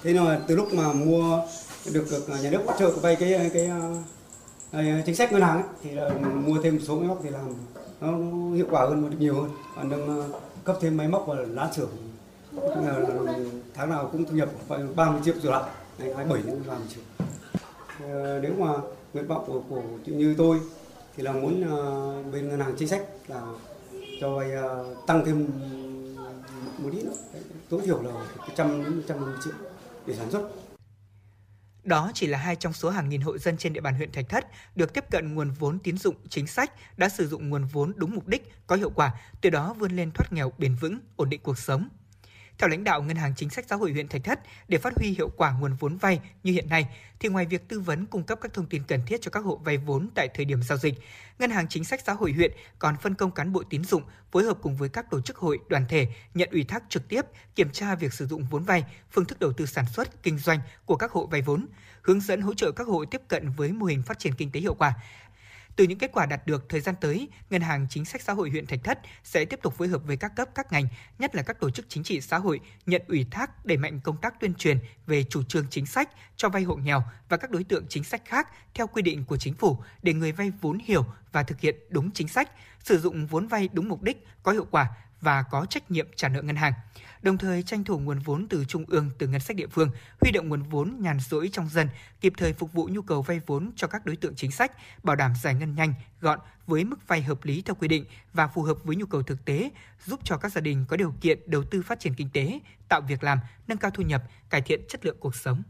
thế 0.04 0.14
nên 0.14 0.26
là 0.26 0.40
từ 0.48 0.56
lúc 0.56 0.74
mà 0.74 0.94
mua 0.94 1.42
được 1.94 2.06
được 2.12 2.30
nhà 2.44 2.50
nước 2.50 2.62
hỗ 2.66 2.74
trợ 2.80 2.92
vay 2.92 3.16
cái 3.16 3.34
ờ, 3.34 3.50
cái, 3.54 3.70
cái, 4.72 5.04
chính 5.06 5.16
sách 5.16 5.32
ngân 5.32 5.42
hàng 5.42 5.56
ấy, 5.56 5.68
thì 5.84 5.92
là 5.92 6.10
mua 6.34 6.62
thêm 6.64 6.76
một 6.76 6.82
số 6.84 6.96
máy 7.00 7.08
móc 7.08 7.20
thì 7.24 7.30
làm 7.30 7.54
nó 8.02 8.08
hiệu 8.56 8.68
quả 8.70 8.82
hơn 8.82 9.02
một 9.02 9.10
nhiều 9.20 9.42
hơn 9.42 9.52
và 9.76 9.84
nâng 9.84 10.32
cấp 10.64 10.78
thêm 10.82 10.98
máy 10.98 11.08
móc 11.08 11.26
và 11.28 11.36
lá 11.36 11.70
xưởng 11.76 11.90
tháng 13.74 13.90
nào 13.90 14.10
cũng 14.12 14.26
thu 14.26 14.36
nhập 14.36 14.50
khoảng 14.68 14.96
30 14.96 15.22
triệu 15.26 15.36
trở 15.44 15.52
lại 15.52 15.64
này 16.00 16.14
27 16.16 16.42
đến 16.42 16.64
30 16.68 16.88
triệu. 16.90 17.04
Ờ, 18.02 18.40
nếu 18.44 18.54
mà 18.60 18.74
nguyện 19.14 19.28
vọng 19.28 19.44
của, 19.48 19.62
của 19.70 19.84
như 20.06 20.36
tôi 20.38 20.60
thì 21.16 21.24
là 21.24 21.32
muốn 21.32 21.64
ờ, 21.70 22.24
bên 22.32 22.50
ngân 22.50 22.60
hàng 22.60 22.76
chính 22.78 22.88
sách 22.88 23.02
là 23.28 23.42
cho 24.22 24.36
vay 24.36 24.52
ờ, 24.52 24.96
tăng 25.08 25.26
thêm 25.26 25.48
một 26.78 26.90
ít 26.94 27.04
nữa. 27.04 27.18
Đấy, 27.34 27.44
tối 27.70 27.82
thiểu 27.86 28.02
là 28.02 28.12
100 28.38 28.84
đến 28.84 28.96
150 28.96 29.34
triệu 29.44 29.54
để 30.06 30.16
sản 30.16 30.32
xuất. 30.32 30.50
Đó 31.84 32.12
chỉ 32.14 32.28
là 32.28 32.38
hai 32.38 32.56
trong 32.56 32.74
số 32.74 32.90
hàng 32.90 33.10
nghìn 33.10 33.22
hộ 33.22 33.38
dân 33.38 33.58
trên 33.58 33.74
địa 33.74 33.82
bàn 33.82 33.96
huyện 33.96 34.12
Thạch 34.12 34.30
Thất 34.30 34.48
được 34.76 34.94
tiếp 34.94 35.04
cận 35.12 35.36
nguồn 35.36 35.52
vốn 35.52 35.80
tín 35.80 35.98
dụng 35.98 36.16
chính 36.30 36.48
sách, 36.48 36.72
đã 36.98 37.10
sử 37.10 37.28
dụng 37.28 37.50
nguồn 37.50 37.66
vốn 37.66 37.94
đúng 37.96 38.16
mục 38.16 38.28
đích, 38.28 38.54
có 38.68 38.76
hiệu 38.76 38.90
quả, 38.96 39.14
từ 39.42 39.50
đó 39.50 39.76
vươn 39.80 39.92
lên 39.92 40.12
thoát 40.12 40.34
nghèo 40.34 40.52
bền 40.58 40.76
vững, 40.76 41.00
ổn 41.16 41.30
định 41.30 41.42
cuộc 41.44 41.58
sống. 41.58 41.90
Theo 42.58 42.70
lãnh 42.70 42.84
đạo 42.84 43.02
Ngân 43.02 43.18
hàng 43.18 43.34
Chính 43.36 43.50
sách 43.50 43.66
Xã 43.70 43.76
hội 43.76 43.92
huyện 43.92 44.08
Thạch 44.08 44.24
Thất, 44.24 44.40
để 44.68 44.78
phát 44.78 44.94
huy 44.98 45.08
hiệu 45.08 45.30
quả 45.38 45.52
nguồn 45.60 45.74
vốn 45.74 45.98
vay 45.98 46.20
như 46.44 46.52
hiện 46.52 46.70
nay, 46.70 46.88
thì 47.20 47.30
ngoài 47.30 47.46
việc 47.46 47.70
tư 47.70 47.80
vấn 47.80 48.06
cung 48.06 48.24
cấp 48.24 48.40
các 48.42 48.54
thông 48.54 48.66
tin 48.66 48.84
cần 48.88 49.02
thiết 49.06 49.22
cho 49.22 49.32
các 49.32 49.40
hộ 49.40 49.56
vay 49.56 49.78
vốn 49.78 50.10
tại 50.16 50.28
thời 50.34 50.46
điểm 50.46 50.64
giao 50.64 50.78
dịch, 50.78 50.94
Ngân 51.40 51.52
hàng 51.52 51.68
Chính 51.68 51.84
sách 51.84 52.02
Xã 52.06 52.14
hội 52.14 52.32
huyện 52.32 52.52
còn 52.80 52.98
phân 52.98 53.16
công 53.16 53.32
cán 53.32 53.54
bộ 53.54 53.64
tín 53.70 53.84
dụng 53.84 54.04
phối 54.32 54.44
hợp 54.44 54.58
cùng 54.62 54.76
với 54.76 54.90
các 54.90 55.10
tổ 55.12 55.22
chức 55.22 55.38
hội, 55.38 55.60
đoàn 55.70 55.86
thể 55.90 56.08
nhận 56.34 56.50
ủy 56.52 56.64
thác 56.64 56.84
trực 56.90 57.08
tiếp, 57.08 57.22
kiểm 57.56 57.70
tra 57.72 57.96
việc 57.96 58.14
sử 58.14 58.28
dụng 58.28 58.44
vốn 58.44 58.64
vay, 58.64 58.84
phương 59.12 59.26
thức 59.26 59.40
đầu 59.40 59.54
tư 59.54 59.66
sản 59.66 59.86
xuất, 59.94 60.24
kinh 60.24 60.38
doanh 60.38 60.60
của 60.86 60.96
các 60.96 61.12
hộ 61.12 61.26
vay 61.26 61.42
vốn, 61.42 61.68
hướng 62.02 62.22
dẫn 62.22 62.42
hỗ 62.42 62.54
trợ 62.54 62.72
các 62.72 62.88
hộ 62.88 63.06
tiếp 63.06 63.22
cận 63.28 63.50
với 63.50 63.72
mô 63.72 63.86
hình 63.86 64.04
phát 64.04 64.20
triển 64.20 64.34
kinh 64.34 64.52
tế 64.52 64.60
hiệu 64.60 64.74
quả. 64.74 64.94
Từ 65.78 65.84
những 65.84 65.98
kết 65.98 66.12
quả 66.12 66.26
đạt 66.26 66.48
được 66.48 66.70
thời 66.70 66.82
gian 66.82 66.96
tới, 67.02 67.30
Ngân 67.50 67.62
hàng 67.62 67.88
Chính 67.90 68.06
sách 68.06 68.22
Xã 68.22 68.34
hội 68.34 68.50
huyện 68.50 68.66
Thạch 68.66 68.80
Thất 68.84 69.00
sẽ 69.24 69.46
tiếp 69.46 69.60
tục 69.64 69.74
phối 69.78 69.88
hợp 69.88 70.02
với 70.06 70.18
các 70.18 70.36
cấp 70.36 70.50
các 70.56 70.72
ngành, 70.72 70.88
nhất 71.20 71.36
là 71.36 71.44
các 71.44 71.60
tổ 71.60 71.70
chức 71.70 71.86
chính 71.90 72.04
trị 72.04 72.22
xã 72.22 72.38
hội 72.38 72.60
nhận 72.86 73.02
ủy 73.08 73.26
thác 73.32 73.66
đẩy 73.66 73.78
mạnh 73.78 74.00
công 74.04 74.18
tác 74.22 74.40
tuyên 74.40 74.54
truyền 74.54 74.80
về 75.08 75.24
chủ 75.24 75.44
trương 75.44 75.66
chính 75.70 75.86
sách 75.86 76.10
cho 76.36 76.50
vay 76.50 76.64
hộ 76.64 76.76
nghèo 76.76 77.04
và 77.30 77.38
các 77.38 77.52
đối 77.52 77.64
tượng 77.64 77.86
chính 77.90 78.04
sách 78.04 78.22
khác 78.26 78.48
theo 78.74 78.88
quy 78.88 79.02
định 79.02 79.26
của 79.26 79.38
chính 79.38 79.54
phủ 79.54 79.78
để 80.04 80.14
người 80.14 80.32
vay 80.32 80.52
vốn 80.62 80.80
hiểu 80.84 81.06
và 81.32 81.44
thực 81.44 81.60
hiện 81.60 81.76
đúng 81.90 82.12
chính 82.12 82.28
sách, 82.28 82.52
sử 82.84 83.00
dụng 83.00 83.28
vốn 83.28 83.48
vay 83.48 83.70
đúng 83.74 83.90
mục 83.90 84.04
đích, 84.04 84.28
có 84.44 84.52
hiệu 84.52 84.68
quả 84.72 84.88
và 85.22 85.44
có 85.44 85.66
trách 85.70 85.92
nhiệm 85.92 86.08
trả 86.16 86.30
nợ 86.30 86.42
ngân 86.42 86.56
hàng. 86.56 86.74
Đồng 87.22 87.38
thời 87.38 87.64
tranh 87.64 87.84
thủ 87.84 88.00
nguồn 88.00 88.20
vốn 88.20 88.48
từ 88.50 88.66
trung 88.66 88.86
ương 88.88 89.10
từ 89.18 89.28
ngân 89.28 89.40
sách 89.42 89.58
địa 89.58 89.68
phương, 89.68 89.92
huy 90.22 90.32
động 90.32 90.50
nguồn 90.50 90.64
vốn 90.64 90.98
nhàn 91.00 91.20
rỗi 91.20 91.50
trong 91.54 91.70
dân, 91.70 91.90
kịp 92.22 92.34
thời 92.38 92.54
phục 92.54 92.74
vụ 92.74 92.90
nhu 92.92 93.02
cầu 93.02 93.22
vay 93.22 93.42
vốn 93.46 93.72
cho 93.76 93.88
các 93.88 94.06
đối 94.06 94.16
tượng 94.16 94.36
chính 94.36 94.52
sách, 94.52 94.72
bảo 95.04 95.16
đảm 95.16 95.34
giải 95.44 95.54
ngân 95.54 95.76
nhanh, 95.76 95.94
gọn 96.22 96.40
với 96.68 96.84
mức 96.84 97.08
vay 97.08 97.22
hợp 97.22 97.46
lý 97.46 97.62
theo 97.62 97.76
quy 97.76 97.88
định 97.88 98.06
và 98.34 98.48
phù 98.48 98.62
hợp 98.62 98.78
với 98.84 98.96
nhu 98.96 99.06
cầu 99.06 99.24
thực 99.24 99.46
tế, 99.46 99.70
giúp 100.06 100.20
cho 100.24 100.38
các 100.38 100.52
gia 100.52 100.62
đình 100.62 100.86
có 100.88 100.98
điều 100.98 101.14
kiện 101.22 101.40
đầu 101.46 101.64
tư 101.64 101.82
phát 101.82 102.00
triển 102.00 102.14
kinh 102.14 102.30
tế, 102.34 102.60
tạo 102.90 103.02
việc 103.02 103.24
làm, 103.24 103.40
nâng 103.68 103.78
cao 103.78 103.92
thu 103.92 104.04
nhập, 104.04 104.24
cải 104.50 104.62
thiện 104.62 104.82
chất 104.90 105.06
lượng 105.06 105.18
cuộc 105.20 105.36
sống. 105.36 105.64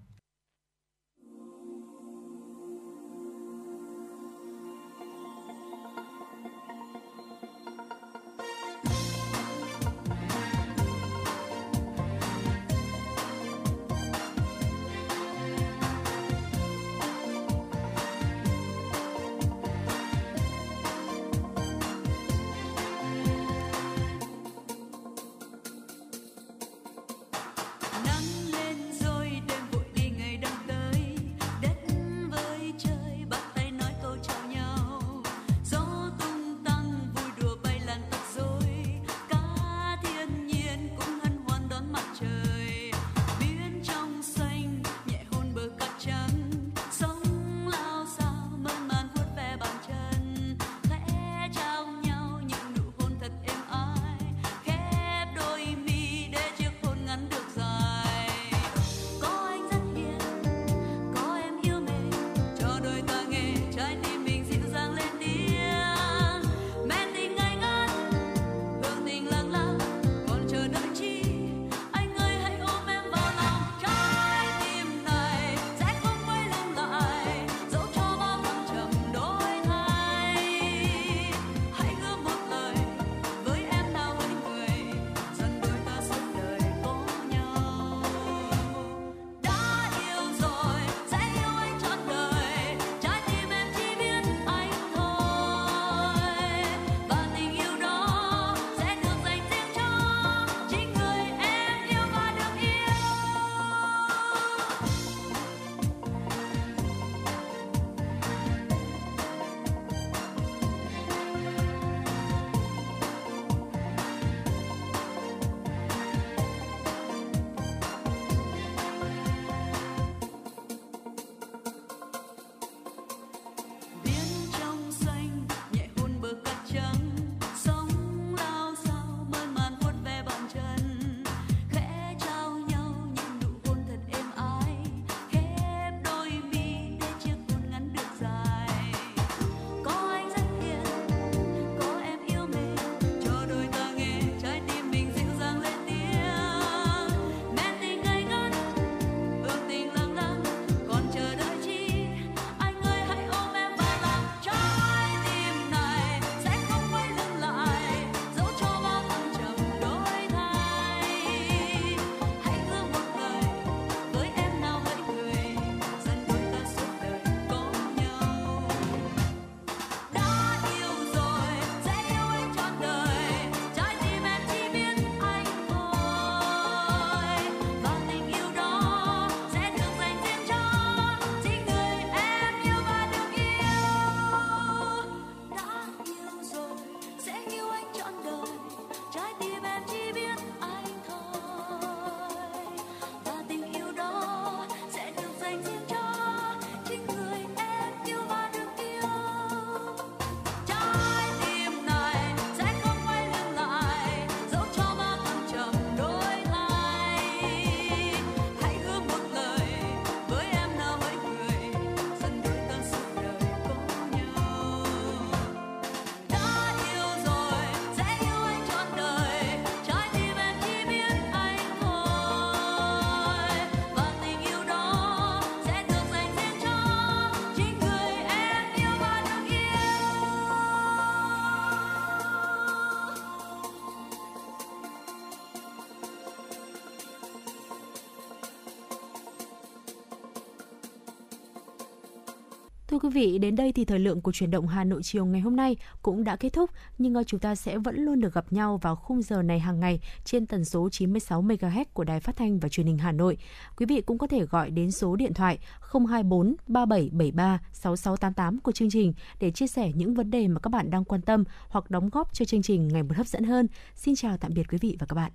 Thưa 243.00 243.10
quý 243.10 243.14
vị, 243.14 243.38
đến 243.38 243.56
đây 243.56 243.72
thì 243.72 243.86
thời 243.86 244.00
lượng 244.00 244.22
của 244.22 244.32
chuyển 244.32 244.52
động 244.52 244.68
Hà 244.68 244.84
Nội 244.84 245.04
chiều 245.04 245.26
ngày 245.26 245.42
hôm 245.42 245.56
nay 245.56 245.76
cũng 246.02 246.24
đã 246.24 246.36
kết 246.36 246.54
thúc, 246.54 246.70
nhưng 246.98 247.14
ờ, 247.14 247.24
chúng 247.24 247.40
ta 247.40 247.56
sẽ 247.56 247.78
vẫn 247.78 247.96
luôn 247.96 248.20
được 248.20 248.34
gặp 248.34 248.54
nhau 248.54 248.78
vào 248.78 248.96
khung 248.96 249.22
giờ 249.22 249.42
này 249.42 249.60
hàng 249.60 249.80
ngày 249.80 250.00
trên 250.26 250.46
tần 250.46 250.66
số 250.66 250.90
96 250.90 251.44
MHz 251.44 251.86
của 251.94 252.04
Đài 252.04 252.20
Phát 252.20 252.36
thanh 252.36 252.60
và 252.60 252.70
Truyền 252.70 252.88
hình 252.88 252.98
Hà 252.98 253.12
Nội. 253.12 253.38
Quý 253.78 253.86
vị 253.86 254.02
cũng 254.02 254.18
có 254.18 254.28
thể 254.28 254.46
gọi 254.46 254.72
đến 254.72 254.92
số 254.92 255.16
điện 255.16 255.34
thoại 255.34 255.58
024 255.92 256.56
3773 256.68 257.60
6688 257.74 258.60
của 258.60 258.72
chương 258.72 258.90
trình 258.90 259.14
để 259.40 259.52
chia 259.52 259.68
sẻ 259.68 259.92
những 259.96 260.14
vấn 260.14 260.32
đề 260.32 260.48
mà 260.48 260.60
các 260.60 260.70
bạn 260.70 260.90
đang 260.90 261.04
quan 261.04 261.22
tâm 261.22 261.44
hoặc 261.70 261.92
đóng 261.92 262.10
góp 262.10 262.34
cho 262.34 262.46
chương 262.46 262.62
trình 262.62 262.88
ngày 262.88 263.04
một 263.04 263.18
hấp 263.18 263.28
dẫn 263.28 263.44
hơn. 263.44 263.68
Xin 263.96 264.16
chào 264.16 264.38
tạm 264.38 264.52
biệt 264.56 264.64
quý 264.72 264.78
vị 264.82 264.98
và 265.00 265.06
các 265.06 265.16
bạn. 265.16 265.32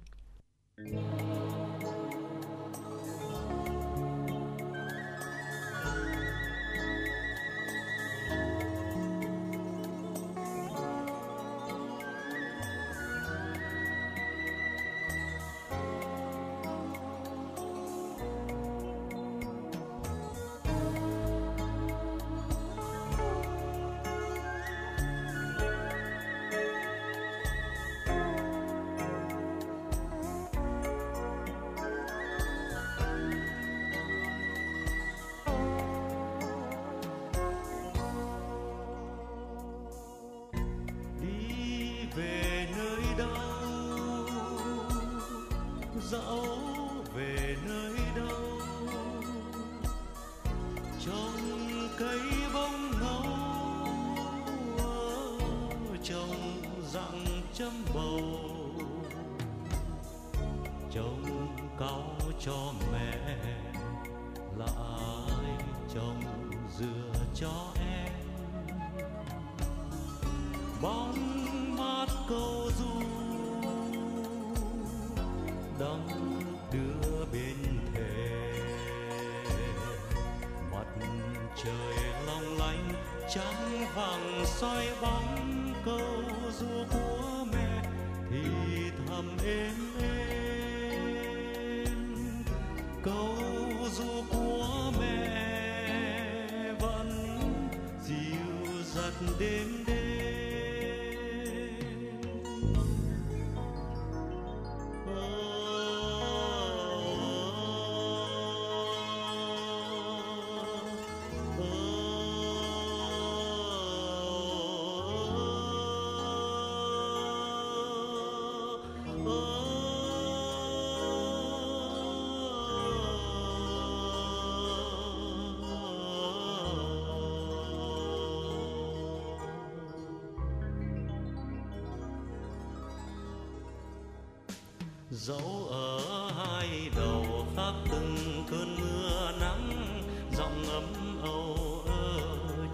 Dẫu 135.22 135.68
ở 135.70 136.30
hai 136.36 136.90
đầu 136.96 137.46
khắp 137.56 137.72
từng 137.90 138.44
cơn 138.50 138.76
mưa 138.80 139.32
nắng. 139.40 140.02
Giọng 140.36 140.64
ấm 140.68 141.20
âu 141.22 141.82
ơ 141.86 142.18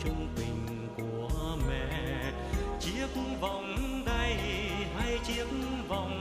trung 0.05 0.29
tình 0.37 0.89
của 0.97 1.57
mẹ. 1.69 2.33
Chiếc 2.81 3.09
vòng 3.41 4.03
tay 4.07 4.37
hay 4.97 5.19
chiếc 5.27 5.47
vòng 5.89 6.18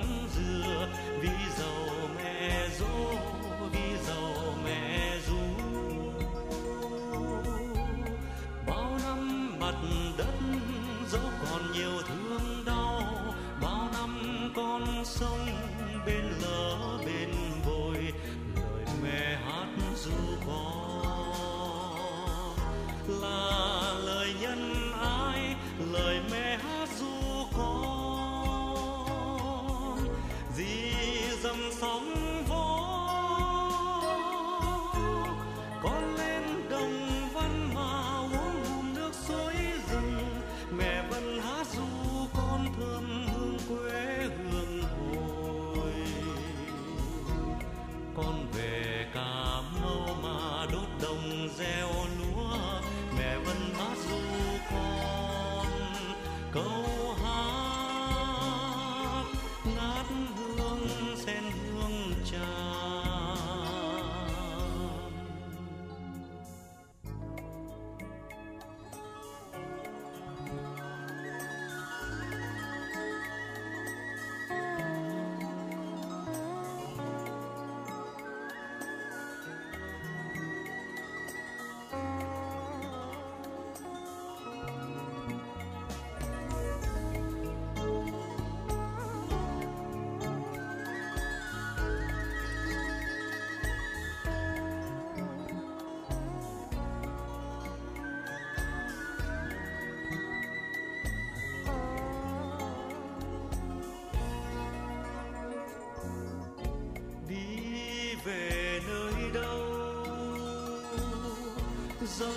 dấu 112.20 112.30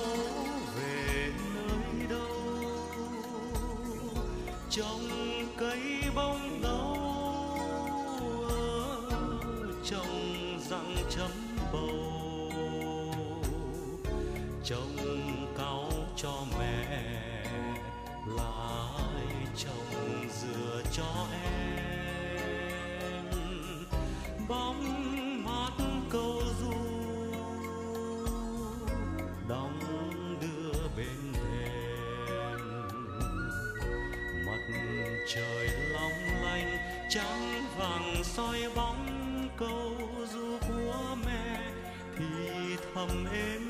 về 0.76 1.32
nơi 1.54 2.06
đâu 2.08 2.26
trong 4.70 5.08
cây 5.56 5.80
bông 6.14 6.62
đâu 6.62 6.96
trong 9.84 10.58
răng 10.70 10.96
chấm 11.10 11.30
bầu 11.72 12.52
trồng 14.64 14.96
cao 15.58 15.90
cho 16.16 16.32
mẹ 16.58 17.12
lại 18.26 19.46
trồng 19.56 20.28
dừa 20.30 20.82
cho 20.92 21.26
em 21.44 21.49
hàng 38.00 38.24
soi 38.24 38.60
bóng 38.76 39.48
câu 39.56 39.92
ru 40.32 40.58
của 40.68 41.16
mẹ 41.26 41.72
thì 42.18 42.76
thầm 42.94 43.26
êm 43.32 43.69